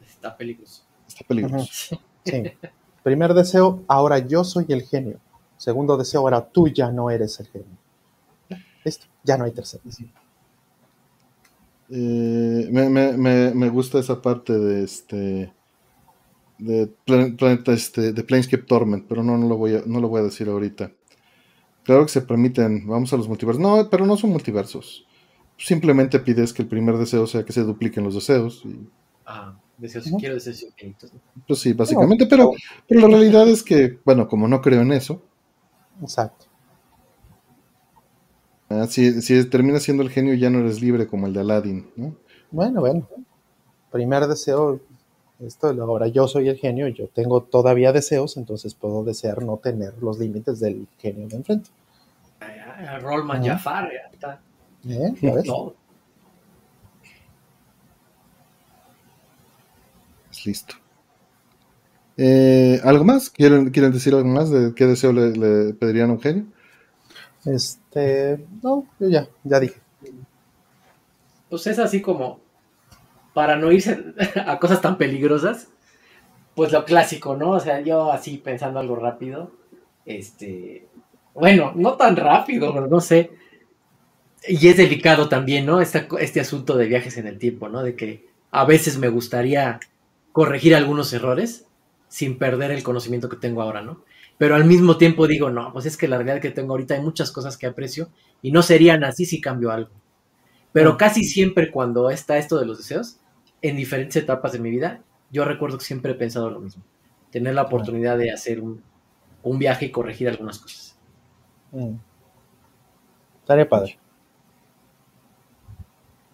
[0.01, 0.83] Está peligroso.
[1.09, 2.01] Está peligroso.
[2.25, 2.43] Sí.
[3.03, 5.21] Primer deseo, ahora yo soy el genio.
[5.57, 7.77] Segundo deseo, ahora tú ya no eres el genio.
[8.85, 9.83] Listo, ya no hay tercero.
[11.89, 15.53] Eh, me, gusta esa parte de este
[16.59, 20.21] de planeta este de Planescape Torment, pero no, no lo voy a, no lo voy
[20.21, 20.91] a decir ahorita.
[21.85, 23.63] Claro que se permiten, vamos a los multiversos.
[23.63, 25.07] No, pero no son multiversos.
[25.57, 28.65] Simplemente pides que el primer deseo sea que se dupliquen los deseos.
[29.25, 31.13] Ah, deseos, quiero deseos infinitos.
[31.47, 32.53] Pues sí, básicamente, pero,
[32.89, 35.23] pero la realidad es que, bueno, como no creo en eso.
[36.03, 36.47] Exacto.
[38.69, 41.89] Ah, si, si terminas siendo el genio, ya no eres libre como el de Aladdin,
[41.95, 42.17] ¿no?
[42.51, 43.09] Bueno, bueno.
[43.93, 44.81] primer deseo,
[45.41, 49.95] esto, ahora yo soy el genio, yo tengo todavía deseos, entonces puedo desear no tener
[50.03, 51.71] los límites del genio de enfrente.
[53.01, 54.41] Rollman Jafar, ya está.
[54.89, 55.15] ¿Eh?
[55.21, 55.47] ¿Ya ves?
[60.45, 60.75] Listo.
[62.17, 63.31] Eh, ¿Algo más?
[63.31, 66.47] ¿Quieren, ¿Quieren decir algo más de qué deseo le, pedirían a un genio?
[67.45, 69.81] Este, no, yo ya, ya dije.
[71.49, 72.41] Pues es así como,
[73.37, 74.03] para no irse
[74.47, 75.69] a cosas tan peligrosas,
[76.55, 77.51] pues lo clásico, ¿no?
[77.51, 79.53] O sea, yo así pensando algo rápido,
[80.07, 80.87] este,
[81.35, 83.31] bueno, no tan rápido, pero no sé.
[84.49, 85.83] Y es delicado también, ¿no?
[85.83, 87.83] Este, este asunto de viajes en el tiempo, ¿no?
[87.83, 89.81] De que a veces me gustaría
[90.33, 91.67] corregir algunos errores
[92.09, 94.03] sin perder el conocimiento que tengo ahora, ¿no?
[94.39, 97.03] Pero al mismo tiempo digo, no, pues es que la realidad que tengo ahorita hay
[97.03, 98.09] muchas cosas que aprecio
[98.41, 99.91] y no serían así si cambio algo.
[100.73, 103.19] Pero casi siempre cuando está esto de los deseos,
[103.69, 106.83] en diferentes etapas de mi vida, yo recuerdo que siempre he pensado lo mismo.
[107.31, 108.83] Tener la oportunidad de hacer un,
[109.59, 110.99] viaje y corregir algunas cosas.
[111.73, 111.95] Mm.
[113.41, 113.99] Estaría padre.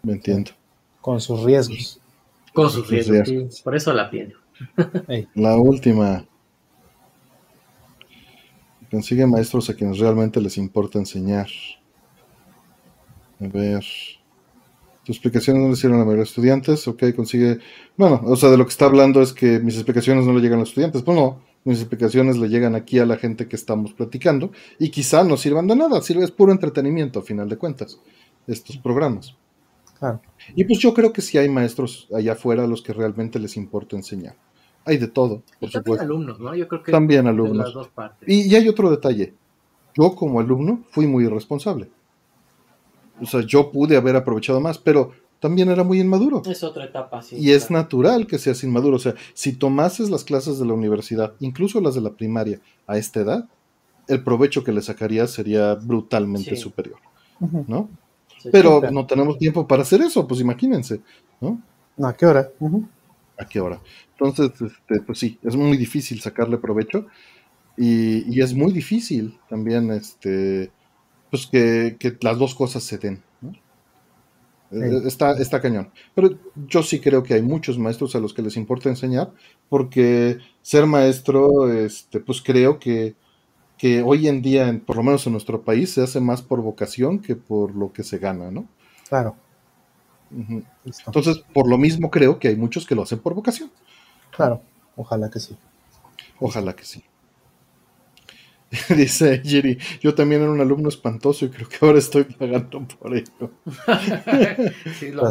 [0.02, 0.52] Me entiendo.
[1.00, 2.00] Con sus riesgos.
[2.52, 3.60] Con sus riesgos.
[3.62, 4.38] Por eso la pido.
[5.34, 6.26] La última.
[8.90, 11.48] Consigue maestros a quienes realmente les importa enseñar.
[13.40, 13.84] A ver.
[15.04, 16.86] Tus explicaciones no le sirven a la mayoría de estudiantes.
[16.86, 17.58] Ok, consigue.
[17.96, 20.58] Bueno, o sea, de lo que está hablando es que mis explicaciones no le llegan
[20.58, 21.02] a los estudiantes.
[21.02, 25.24] Pues no, mis explicaciones le llegan aquí a la gente que estamos platicando y quizá
[25.24, 26.00] no sirvan de nada.
[26.02, 27.98] Sirve, es puro entretenimiento, a final de cuentas,
[28.46, 29.36] estos programas.
[30.56, 33.56] Y pues yo creo que sí hay maestros allá afuera a los que realmente les
[33.56, 34.34] importa enseñar.
[34.84, 35.82] Hay de todo, por supuesto.
[35.82, 36.54] También alumnos, ¿no?
[36.56, 37.90] Yo creo que también alumnos.
[38.26, 39.34] Y, hay otro detalle.
[39.96, 41.88] Yo como alumno fui muy irresponsable.
[43.22, 46.42] O sea, yo pude haber aprovechado más, pero también era muy inmaduro.
[46.44, 47.36] Es otra etapa, sí.
[47.38, 48.96] Y es natural que seas inmaduro.
[48.96, 52.98] O sea, si tomases las clases de la universidad, incluso las de la primaria, a
[52.98, 53.48] esta edad,
[54.08, 56.98] el provecho que le sacarías sería brutalmente superior.
[57.66, 57.88] ¿No?
[58.50, 61.00] Pero no tenemos tiempo para hacer eso, pues imagínense,
[61.40, 61.60] ¿no?
[62.02, 62.48] ¿A qué hora?
[63.38, 63.80] ¿A qué hora?
[64.18, 67.06] Entonces, este, pues sí, es muy difícil sacarle provecho
[67.76, 70.70] y, es muy difícil también este,
[71.32, 73.22] pues que, las dos cosas se den.
[74.70, 75.90] Eh, está, está cañón.
[76.14, 76.38] Pero
[76.68, 79.32] yo sí creo que hay muchos maestros a los que les importa enseñar,
[79.70, 83.16] porque ser maestro, este, pues creo que
[83.78, 87.18] que hoy en día, por lo menos en nuestro país, se hace más por vocación
[87.18, 88.68] que por lo que se gana, ¿no?
[89.08, 89.34] Claro.
[90.30, 93.72] Entonces, por lo mismo creo que hay muchos que lo hacen por vocación.
[94.30, 94.60] Claro,
[94.94, 95.56] ojalá que sí.
[96.38, 97.02] Ojalá que sí.
[98.96, 103.14] Dice Jiri, yo también era un alumno espantoso y creo que ahora estoy pagando por
[103.14, 103.50] ello.
[104.98, 105.26] sí, lo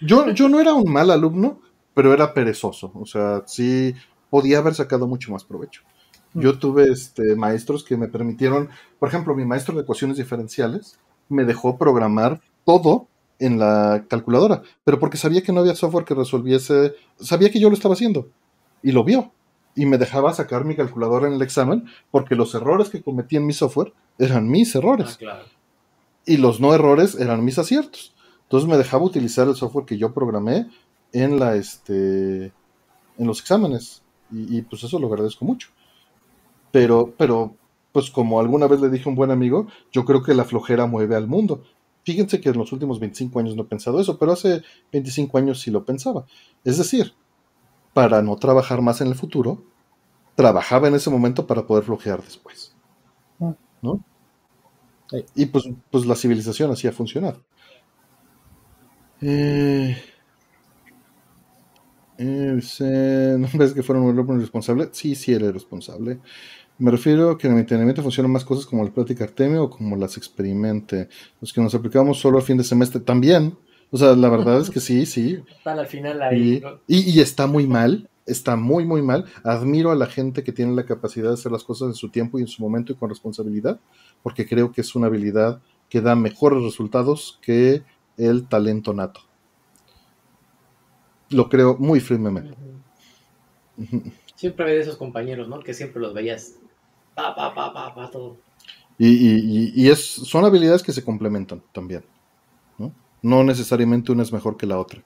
[0.00, 1.60] Yo, yo no era un mal alumno,
[1.94, 2.92] pero era perezoso.
[2.94, 3.94] O sea, sí
[4.28, 5.82] podía haber sacado mucho más provecho.
[6.34, 10.98] Yo tuve este, maestros que me permitieron, por ejemplo, mi maestro de ecuaciones diferenciales
[11.30, 16.14] me dejó programar todo en la calculadora, pero porque sabía que no había software que
[16.14, 18.28] resolviese, sabía que yo lo estaba haciendo
[18.82, 19.32] y lo vio
[19.76, 23.46] y me dejaba sacar mi calculadora en el examen porque los errores que cometí en
[23.46, 25.42] mi software eran mis errores ah,
[26.24, 28.14] y los no errores eran mis aciertos.
[28.44, 30.66] Entonces me dejaba utilizar el software que yo programé
[31.12, 32.52] en la este
[33.18, 35.68] en los exámenes y, y pues eso lo agradezco mucho.
[36.72, 37.54] Pero, pero,
[37.92, 40.86] pues como alguna vez le dije a un buen amigo, yo creo que la flojera
[40.86, 41.62] mueve al mundo.
[42.04, 45.60] Fíjense que en los últimos 25 años no he pensado eso, pero hace 25 años
[45.60, 46.26] sí lo pensaba.
[46.64, 47.14] Es decir,
[47.96, 49.64] para no trabajar más en el futuro,
[50.34, 52.76] trabajaba en ese momento para poder flojear después.
[53.80, 54.04] ¿No?
[55.34, 57.42] Y pues, pues la civilización así ha funcionado.
[59.22, 59.96] Eh,
[62.18, 62.60] eh,
[63.38, 64.90] ¿No ves que fueron un responsable?
[64.92, 66.20] Sí, sí era responsable.
[66.76, 69.70] Me refiero a que en el entrenamiento funcionan más cosas como la práctica Artemio o
[69.70, 71.08] como las experimente.
[71.40, 73.56] Los que nos aplicamos solo al fin de semestre también.
[73.90, 75.42] O sea, la verdad es que sí, sí.
[75.64, 76.62] al final ahí.
[76.86, 79.26] Y, y, está muy mal, está muy, muy mal.
[79.44, 82.38] Admiro a la gente que tiene la capacidad de hacer las cosas en su tiempo
[82.38, 83.80] y en su momento y con responsabilidad,
[84.22, 87.84] porque creo que es una habilidad que da mejores resultados que
[88.16, 89.20] el talento nato.
[91.30, 92.54] Lo creo muy firmemente.
[94.34, 95.60] Siempre hay esos compañeros, ¿no?
[95.60, 96.56] Que siempre los veías
[97.14, 98.36] pa, pa, pa, pa, pa, todo.
[98.98, 102.04] Y, es, son habilidades que se complementan también.
[103.22, 103.44] ¿No?
[103.44, 105.02] necesariamente una es mejor que la otra.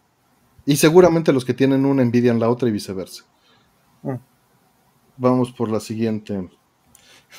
[0.67, 3.25] Y seguramente los que tienen una envidian la otra y viceversa.
[4.05, 4.19] Ah.
[5.17, 6.49] Vamos por la siguiente.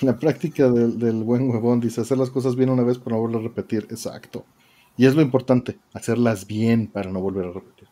[0.02, 3.42] La práctica del, buen huevón dice hacer las cosas bien una vez para no volver
[3.42, 3.88] a repetir.
[3.90, 4.46] Exacto.
[4.98, 7.88] Y es lo importante, hacerlas bien para no volver a repetir.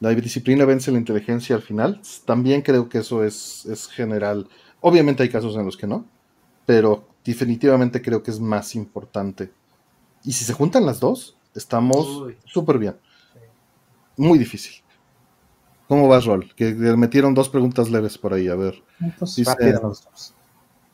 [0.00, 2.00] La disciplina vence la inteligencia al final.
[2.24, 4.48] También creo que eso es, es general.
[4.80, 6.04] Obviamente hay casos en los que no,
[6.66, 9.52] pero definitivamente creo que es más importante.
[10.24, 12.96] Y si se juntan las dos, estamos súper bien.
[14.16, 14.82] Muy difícil.
[15.88, 16.52] ¿Cómo vas, Rol?
[16.54, 18.82] Que metieron dos preguntas leves por ahí, a ver.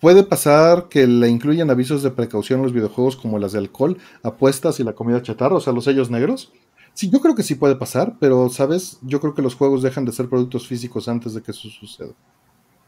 [0.00, 3.98] ¿Puede pasar que le incluyan avisos de precaución en los videojuegos como las de alcohol,
[4.22, 6.52] apuestas y la comida chatarra, o sea, los sellos negros?
[6.94, 8.98] Sí, yo creo que sí puede pasar, pero, ¿sabes?
[9.02, 12.12] Yo creo que los juegos dejan de ser productos físicos antes de que eso suceda.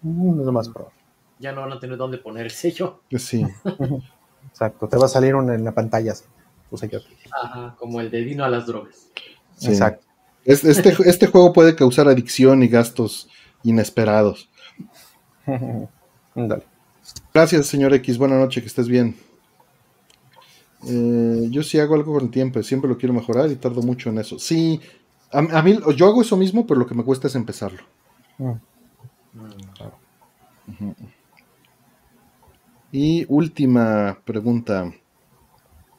[0.02, 0.97] Mm, no más probable.
[1.39, 3.02] Ya no van a tener dónde poner el sello.
[3.17, 3.47] Sí.
[4.49, 6.15] Exacto, te va a salir uno en la pantalla.
[7.43, 9.09] Ajá, como el de vino a las drogas.
[9.62, 10.07] Exacto.
[10.44, 10.70] Este,
[11.09, 13.28] este, juego puede causar adicción y gastos
[13.62, 14.49] inesperados.
[17.35, 18.19] Gracias, señor X.
[18.19, 19.17] Buenas noches, que estés bien.
[20.86, 24.09] Eh, yo sí hago algo con el tiempo, siempre lo quiero mejorar y tardo mucho
[24.09, 24.39] en eso.
[24.39, 24.81] Sí,
[25.31, 27.83] a, mí yo hago eso mismo, pero lo que me cuesta es empezarlo.
[28.39, 28.52] Mm.
[32.93, 34.93] Y última pregunta.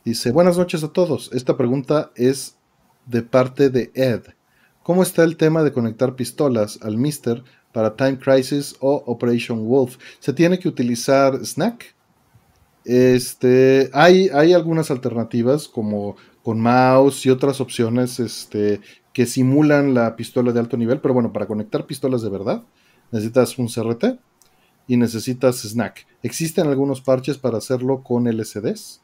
[0.03, 1.29] Dice, buenas noches a todos.
[1.31, 2.57] Esta pregunta es
[3.05, 4.23] de parte de Ed.
[4.83, 9.97] ¿Cómo está el tema de conectar pistolas al Mister para Time Crisis o Operation Wolf?
[10.19, 11.95] ¿Se tiene que utilizar Snack?
[12.83, 18.81] Este, hay, hay algunas alternativas como con mouse y otras opciones este,
[19.13, 22.63] que simulan la pistola de alto nivel, pero bueno, para conectar pistolas de verdad
[23.11, 24.19] necesitas un CRT
[24.91, 26.05] y necesitas Snack.
[26.21, 29.01] Existen algunos parches para hacerlo con LCDs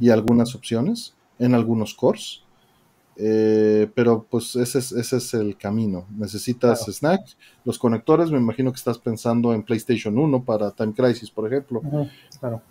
[0.00, 2.44] y algunas opciones en algunos cores.
[3.16, 6.06] Eh, pero pues ese es, ese es el camino.
[6.16, 7.22] Necesitas Snack,
[7.64, 11.82] los conectores, me imagino que estás pensando en PlayStation 1 para Time Crisis, por ejemplo.
[12.38, 12.62] Claro.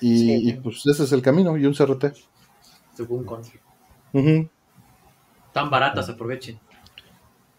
[0.00, 2.14] Y, pues ese es el camino, y un CRT.
[2.94, 3.26] Según
[5.52, 6.58] Tan baratas, aprovechen.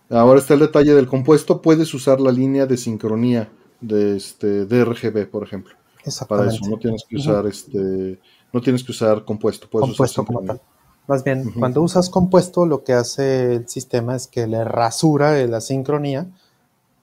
[0.09, 1.61] Ahora está el detalle del compuesto.
[1.61, 5.75] Puedes usar la línea de sincronía de este de RGB, por ejemplo.
[6.27, 8.19] Para eso no tienes que usar este,
[8.53, 9.69] no tienes que usar compuesto.
[9.69, 10.61] compuesto como tal.
[11.07, 15.61] Más bien, cuando usas compuesto, lo que hace el sistema es que le rasura la
[15.61, 16.27] sincronía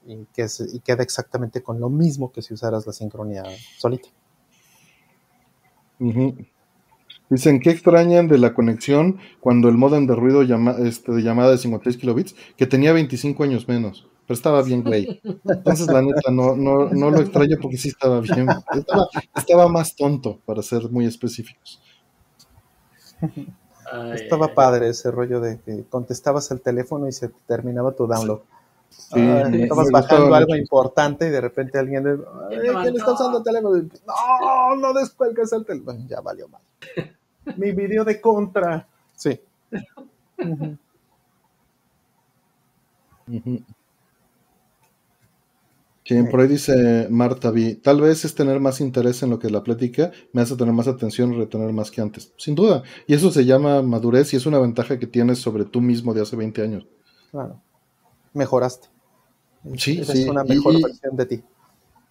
[0.05, 3.43] y, que y queda exactamente con lo mismo que si usaras la sincronía
[3.79, 4.09] solita.
[7.29, 10.43] Dicen, ¿qué extrañan de la conexión cuando el modem de ruido
[10.83, 14.07] este, de llamada de 56 kilobits, que tenía 25 años menos?
[14.27, 15.21] Pero estaba bien, güey.
[15.23, 18.47] Entonces, la neta, no, no, no lo extraño porque sí estaba bien.
[19.35, 21.79] Estaba, más tonto, para ser muy específicos.
[24.15, 28.39] estaba padre ese rollo de que contestabas el teléfono y se terminaba tu download.
[28.89, 32.17] estabas bajando algo importante y de repente alguien de,
[32.49, 33.77] ¿quién está usando el teléfono?
[34.07, 35.99] No, no descuelgues el teléfono.
[36.07, 36.61] Ya valió mal.
[37.57, 38.87] Mi video de contra.
[39.15, 39.39] Sí.
[46.05, 47.79] Sí, por ahí dice Marta B.
[47.81, 50.71] Tal vez es tener más interés en lo que es la plática, me hace tener
[50.71, 52.31] más atención y retener más que antes.
[52.37, 52.83] Sin duda.
[53.07, 56.21] Y eso se llama madurez y es una ventaja que tienes sobre tú mismo de
[56.21, 56.87] hace 20 años.
[57.31, 57.59] Claro.
[58.33, 58.87] Mejoraste.
[59.77, 61.43] Sí, es una mejor versión de ti.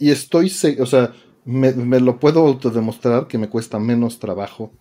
[0.01, 0.51] Y estoy,
[0.81, 1.13] o sea,
[1.45, 4.73] me, me, lo puedo autodemostrar que me cuesta menos trabajo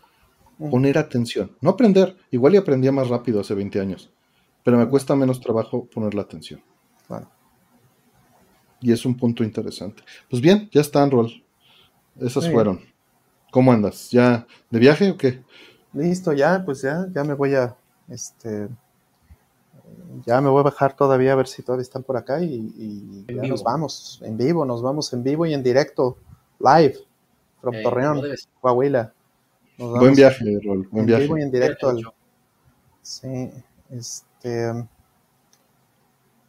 [0.71, 1.55] poner atención.
[1.61, 2.17] No aprender.
[2.31, 4.11] Igual y aprendía más rápido hace 20 años.
[4.63, 6.63] Pero me cuesta menos trabajo poner la atención.
[7.05, 7.29] Claro
[8.83, 10.03] y es un punto interesante.
[10.29, 11.31] Pues bien, ya están, Rol.
[12.19, 12.81] Esas fueron.
[13.49, 14.11] ¿Cómo andas?
[14.11, 15.41] ¿Ya de viaje o qué?
[15.93, 17.75] Listo, ya, pues ya, ya me voy a,
[18.09, 18.67] este,
[20.25, 23.43] ya me voy a bajar todavía a ver si todavía están por acá y, ya
[23.43, 26.17] nos vamos en vivo, nos vamos en vivo y en directo,
[26.59, 26.97] live,
[27.61, 28.21] from eh, Torreón,
[28.59, 29.13] Coahuila.
[29.77, 31.23] Buen viaje, Rol, buen viaje.
[31.23, 31.95] En vivo y en directo.
[33.01, 33.49] sí,
[33.91, 34.87] este,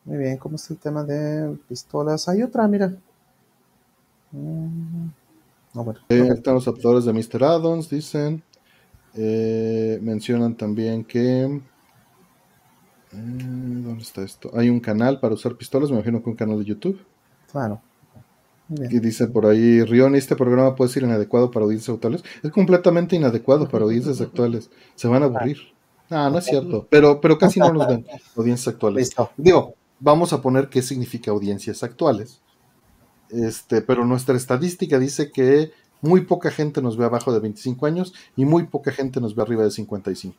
[0.05, 2.29] muy bien, ¿cómo está el tema de pistolas?
[2.29, 2.95] Hay otra, mira.
[4.33, 5.07] Mm,
[5.75, 6.01] no, bueno.
[6.09, 7.45] Eh, están los adaptadores de Mr.
[7.45, 8.43] Addons, dicen.
[9.15, 11.45] Eh, mencionan también que.
[11.45, 11.61] Eh,
[13.13, 14.51] ¿Dónde está esto?
[14.55, 17.01] Hay un canal para usar pistolas, me imagino que un canal de YouTube.
[17.51, 17.81] Claro.
[18.69, 22.25] Y dice por ahí, Rion, este programa puede ser inadecuado para audiencias actuales.
[22.43, 24.71] Es completamente inadecuado para audiencias actuales.
[24.95, 25.59] Se van a aburrir.
[26.11, 26.87] Ah, no es cierto.
[26.91, 29.09] Pero, pero casi no los ven audiencias actuales.
[29.09, 29.31] Listo.
[29.37, 32.41] Digo, vamos a poner qué significa audiencias actuales.
[33.31, 38.15] Este, pero nuestra estadística dice que muy poca gente nos ve abajo de 25 años
[38.37, 40.37] y muy poca gente nos ve arriba de 55.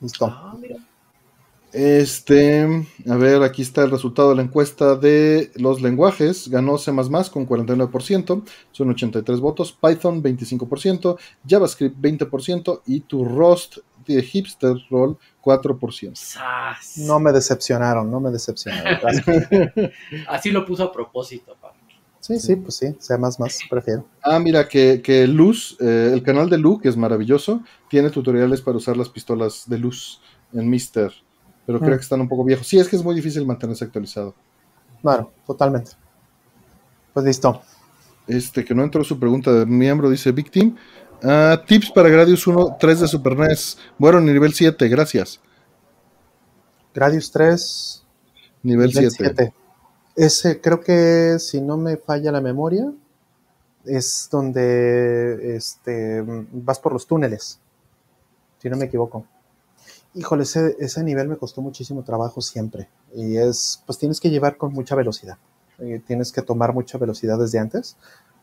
[0.00, 0.26] Listo.
[0.26, 0.56] Ah,
[1.72, 6.48] Este, a ver, aquí está el resultado de la encuesta de los lenguajes.
[6.48, 6.92] Ganó C
[7.30, 8.42] con 49%,
[8.72, 9.72] son 83 votos.
[9.72, 11.16] Python 25%,
[11.46, 16.38] JavaScript 20% y tu Rust de Hipster Roll 4%.
[17.06, 18.98] No me decepcionaron, no me decepcionaron.
[20.28, 21.56] Así lo puso a propósito,
[22.18, 24.06] Sí, sí, pues sí, sea más, más, prefiero.
[24.22, 28.60] Ah, mira, que, que Luz, eh, el canal de Luz, que es maravilloso, tiene tutoriales
[28.60, 30.20] para usar las pistolas de luz
[30.52, 31.10] en Mister
[31.70, 31.98] pero creo mm.
[31.98, 32.66] que están un poco viejos.
[32.66, 34.34] Sí, es que es muy difícil mantenerse actualizado.
[35.02, 35.92] Claro, totalmente.
[37.14, 37.62] Pues listo.
[38.26, 40.74] Este, que no entró su pregunta de miembro, dice Victim.
[41.22, 43.78] Ah, tips para Gradius 1, 3 de Super NES.
[43.98, 45.40] Bueno, nivel 7, gracias.
[46.92, 48.04] Gradius 3.
[48.64, 49.54] Nivel, 7.
[50.16, 52.92] Ese, creo que si no me falla la memoria,
[53.84, 57.60] es donde este, vas por los túneles.
[58.58, 59.24] Si no me equivoco.
[60.14, 62.88] Híjole, ese, ese nivel me costó muchísimo trabajo siempre.
[63.14, 65.38] Y es, pues tienes que llevar con mucha velocidad.
[65.78, 67.96] Eh, tienes que tomar mucha velocidad desde antes.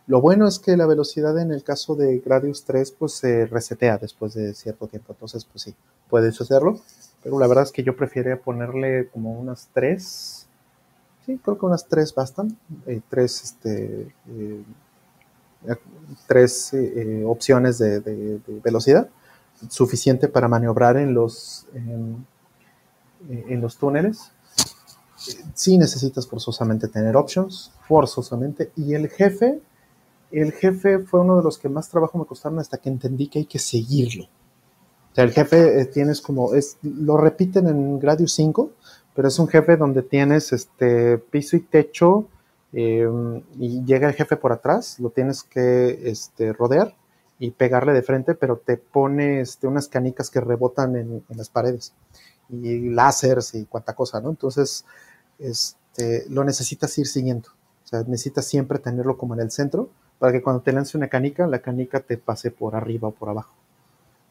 [0.07, 3.97] Lo bueno es que la velocidad en el caso de Gradius 3 pues se resetea
[3.97, 5.11] después de cierto tiempo.
[5.11, 5.75] Entonces, pues sí,
[6.09, 6.79] puedes hacerlo.
[7.21, 10.47] Pero la verdad es que yo prefiero ponerle como unas 3.
[11.25, 12.57] Sí, creo que unas 3 bastan.
[12.85, 14.63] Eh, este, eh,
[16.27, 16.71] tres
[17.25, 19.09] opciones de velocidad
[19.69, 22.25] suficiente para maniobrar en los, en,
[23.61, 24.31] los túneles.
[25.53, 28.71] Sí necesitas forzosamente tener options, forzosamente.
[28.75, 29.59] Y el jefe,
[30.31, 33.39] el jefe fue uno de los que más trabajo me costaron hasta que entendí que
[33.39, 34.25] hay que seguirlo.
[34.25, 38.71] O sea, el jefe eh, tienes como, es, lo repiten en Gradius 5,
[39.15, 42.27] pero es un jefe donde tienes este piso y techo
[42.73, 43.09] eh,
[43.57, 46.93] y llega el jefe por atrás, lo tienes que este, rodear
[47.39, 51.93] y pegarle de frente, pero te pone este, unas canicas que rebotan en, las paredes
[52.49, 54.29] y láseres y cuanta cosa, ¿no?
[54.29, 54.85] Entonces,
[55.37, 57.49] este, lo necesitas ir siguiendo.
[57.85, 61.09] O sea, necesitas siempre tenerlo como en el centro para que cuando te lance una
[61.09, 63.53] canica, la canica te pase por arriba o por abajo.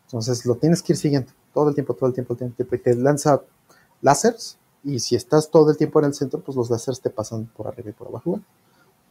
[0.07, 2.75] Entonces, lo tienes que ir siguiendo todo el tiempo, todo el tiempo, todo el tiempo.
[2.75, 3.41] Y te lanza
[4.03, 7.47] láseres y si estás todo el tiempo en el centro, pues los láseres te pasan
[7.47, 8.41] por arriba y por abajo.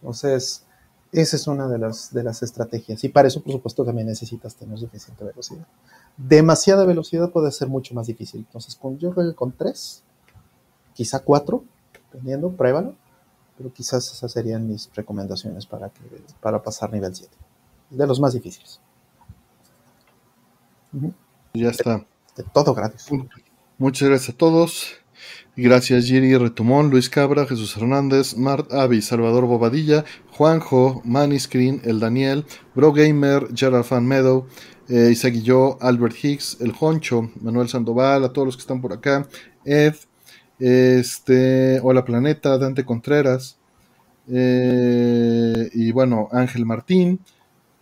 [0.02, 0.64] Entonces,
[1.12, 3.04] esa es una de las, de las estrategias.
[3.04, 5.66] Y para eso, por supuesto, también necesitas tener suficiente velocidad.
[6.18, 8.42] Demasiada velocidad puede ser mucho más difícil.
[8.42, 10.04] Entonces, con, yo creo que con tres,
[10.94, 12.96] quizá cuatro, dependiendo, pruébalo.
[13.58, 16.02] Pero quizás esas serían mis recomendaciones para, que,
[16.42, 17.34] para pasar nivel 7.
[17.92, 18.82] De los más difíciles.
[21.54, 22.06] Ya está.
[22.36, 23.10] de todo gratis.
[23.78, 25.05] Muchas gracias a todos.
[25.56, 31.02] Gracias Giri Retumón, Luis Cabra, Jesús Hernández, Mart Avi, Salvador Bobadilla, Juanjo,
[31.40, 32.46] Screen, El Daniel,
[32.76, 34.48] Bro Gamer, Gerard Fan Meadow,
[34.90, 35.16] eh,
[35.80, 39.28] Albert Hicks, El Honcho, Manuel Sandoval, a todos los que están por acá,
[39.64, 39.96] Ed,
[40.60, 43.58] este, Hola Planeta, Dante Contreras,
[44.28, 47.20] eh, y bueno, Ángel Martín,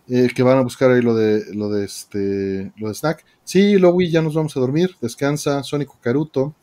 [0.06, 3.24] eh, que van a buscar ahí lo de lo de este lo de snack.
[3.42, 4.94] Sí, Lowy, ya nos vamos a dormir.
[5.00, 6.54] Descansa, Sónico Caruto.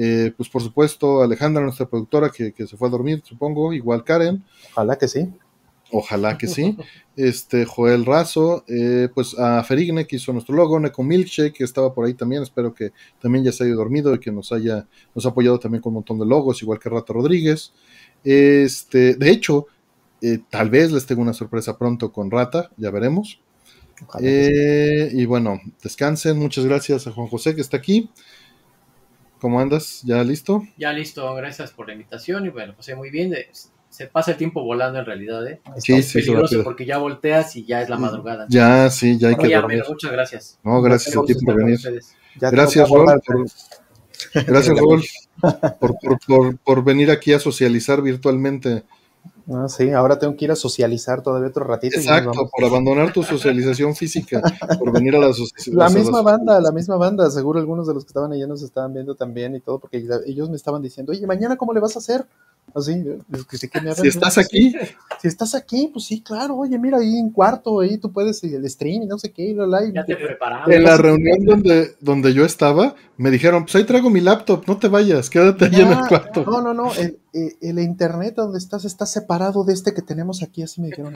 [0.00, 4.44] Eh, pues por supuesto, Alejandra, nuestra productora, que, se fue a dormir, supongo, igual Karen.
[4.70, 5.28] Ojalá que sí.
[5.90, 6.76] Ojalá que sí.
[7.16, 11.92] Este, Joel Razo, eh, pues a Ferigne, que hizo nuestro logo, Neko Milkshake, que estaba
[11.92, 14.86] por ahí también, espero que también ya se haya dormido y que nos haya,
[15.16, 17.72] nos ha apoyado también con un montón de logos, igual que Rata Rodríguez.
[18.22, 19.66] Este, de hecho,
[20.22, 23.40] eh, tal vez les tengo una sorpresa pronto con Rata, ya veremos.
[24.20, 28.08] y bueno, descansen, muchas gracias a Juan José que está aquí.
[29.40, 30.02] ¿Cómo andas?
[30.04, 30.66] ¿Ya listo?
[30.76, 33.34] Ya listo, gracias por la invitación y bueno, pasé muy bien.
[33.88, 35.60] Se pasa el tiempo volando en realidad, ¿eh?
[35.78, 38.46] sí, sí, peligroso porque ya volteas y ya es la mm, madrugada.
[38.48, 39.82] Ya, sí, ya hay que dormir.
[39.88, 40.58] muchas gracias.
[40.62, 41.78] No, gracias a ti por venir.
[42.36, 43.46] Gracias, Rol, por,
[44.46, 45.02] gracias, Rol,
[46.26, 48.84] por, por venir aquí a socializar virtualmente
[49.50, 51.98] Ah, sí, ahora tengo que ir a socializar todavía otro ratito.
[51.98, 54.42] Exacto, por abandonar tu socialización física,
[54.78, 55.76] por venir a la socialización.
[55.78, 58.92] La misma banda, la misma banda, seguro algunos de los que estaban allá nos estaban
[58.92, 62.00] viendo también y todo, porque ellos me estaban diciendo, oye, mañana cómo le vas a
[62.00, 62.26] hacer?
[62.74, 63.04] Así,
[63.96, 64.74] si estás aquí.
[65.20, 68.68] Si estás aquí, pues sí, claro, oye, mira, ahí en cuarto, ahí tú puedes el
[68.70, 69.54] stream y no sé qué,
[69.92, 70.16] Ya te
[70.68, 74.78] En la reunión donde, donde yo estaba, me dijeron, pues ahí traigo mi laptop, no
[74.78, 76.44] te vayas, quédate ahí en el cuarto.
[76.44, 80.62] No, no, no, el, el, internet donde estás está separado de este que tenemos aquí,
[80.62, 81.14] así me dijeron.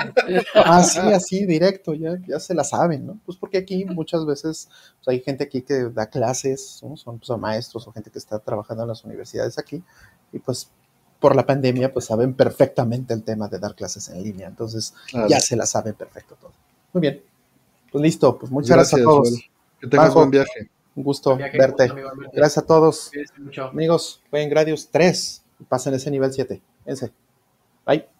[0.64, 3.18] Así, así, directo, ya, ya se la saben, ¿no?
[3.24, 4.68] Pues porque aquí muchas veces
[5.04, 6.96] pues hay gente aquí que da clases, ¿no?
[6.96, 9.82] son, pues, maestros o gente que está trabajando en las universidades aquí,
[10.32, 10.70] y pues
[11.22, 14.48] por la pandemia, pues saben perfectamente el tema de dar clases en línea.
[14.48, 14.92] Entonces,
[15.28, 16.52] ya se la saben perfecto todo.
[16.92, 17.22] Muy bien.
[17.90, 19.50] Pues listo, pues muchas gracias, a todos.
[19.80, 20.68] Que tengas buen viaje.
[20.94, 21.84] Un gusto Viaje, verte.
[21.84, 22.36] gusto, amigo, verte.
[22.36, 23.10] Gracias a todos.
[23.38, 23.64] Mucho.
[23.68, 25.42] Amigos, jueguen Gradius 3.
[25.68, 26.60] Pasen ese nivel 7.
[26.84, 27.12] Fíjense.
[27.86, 28.11] Bye.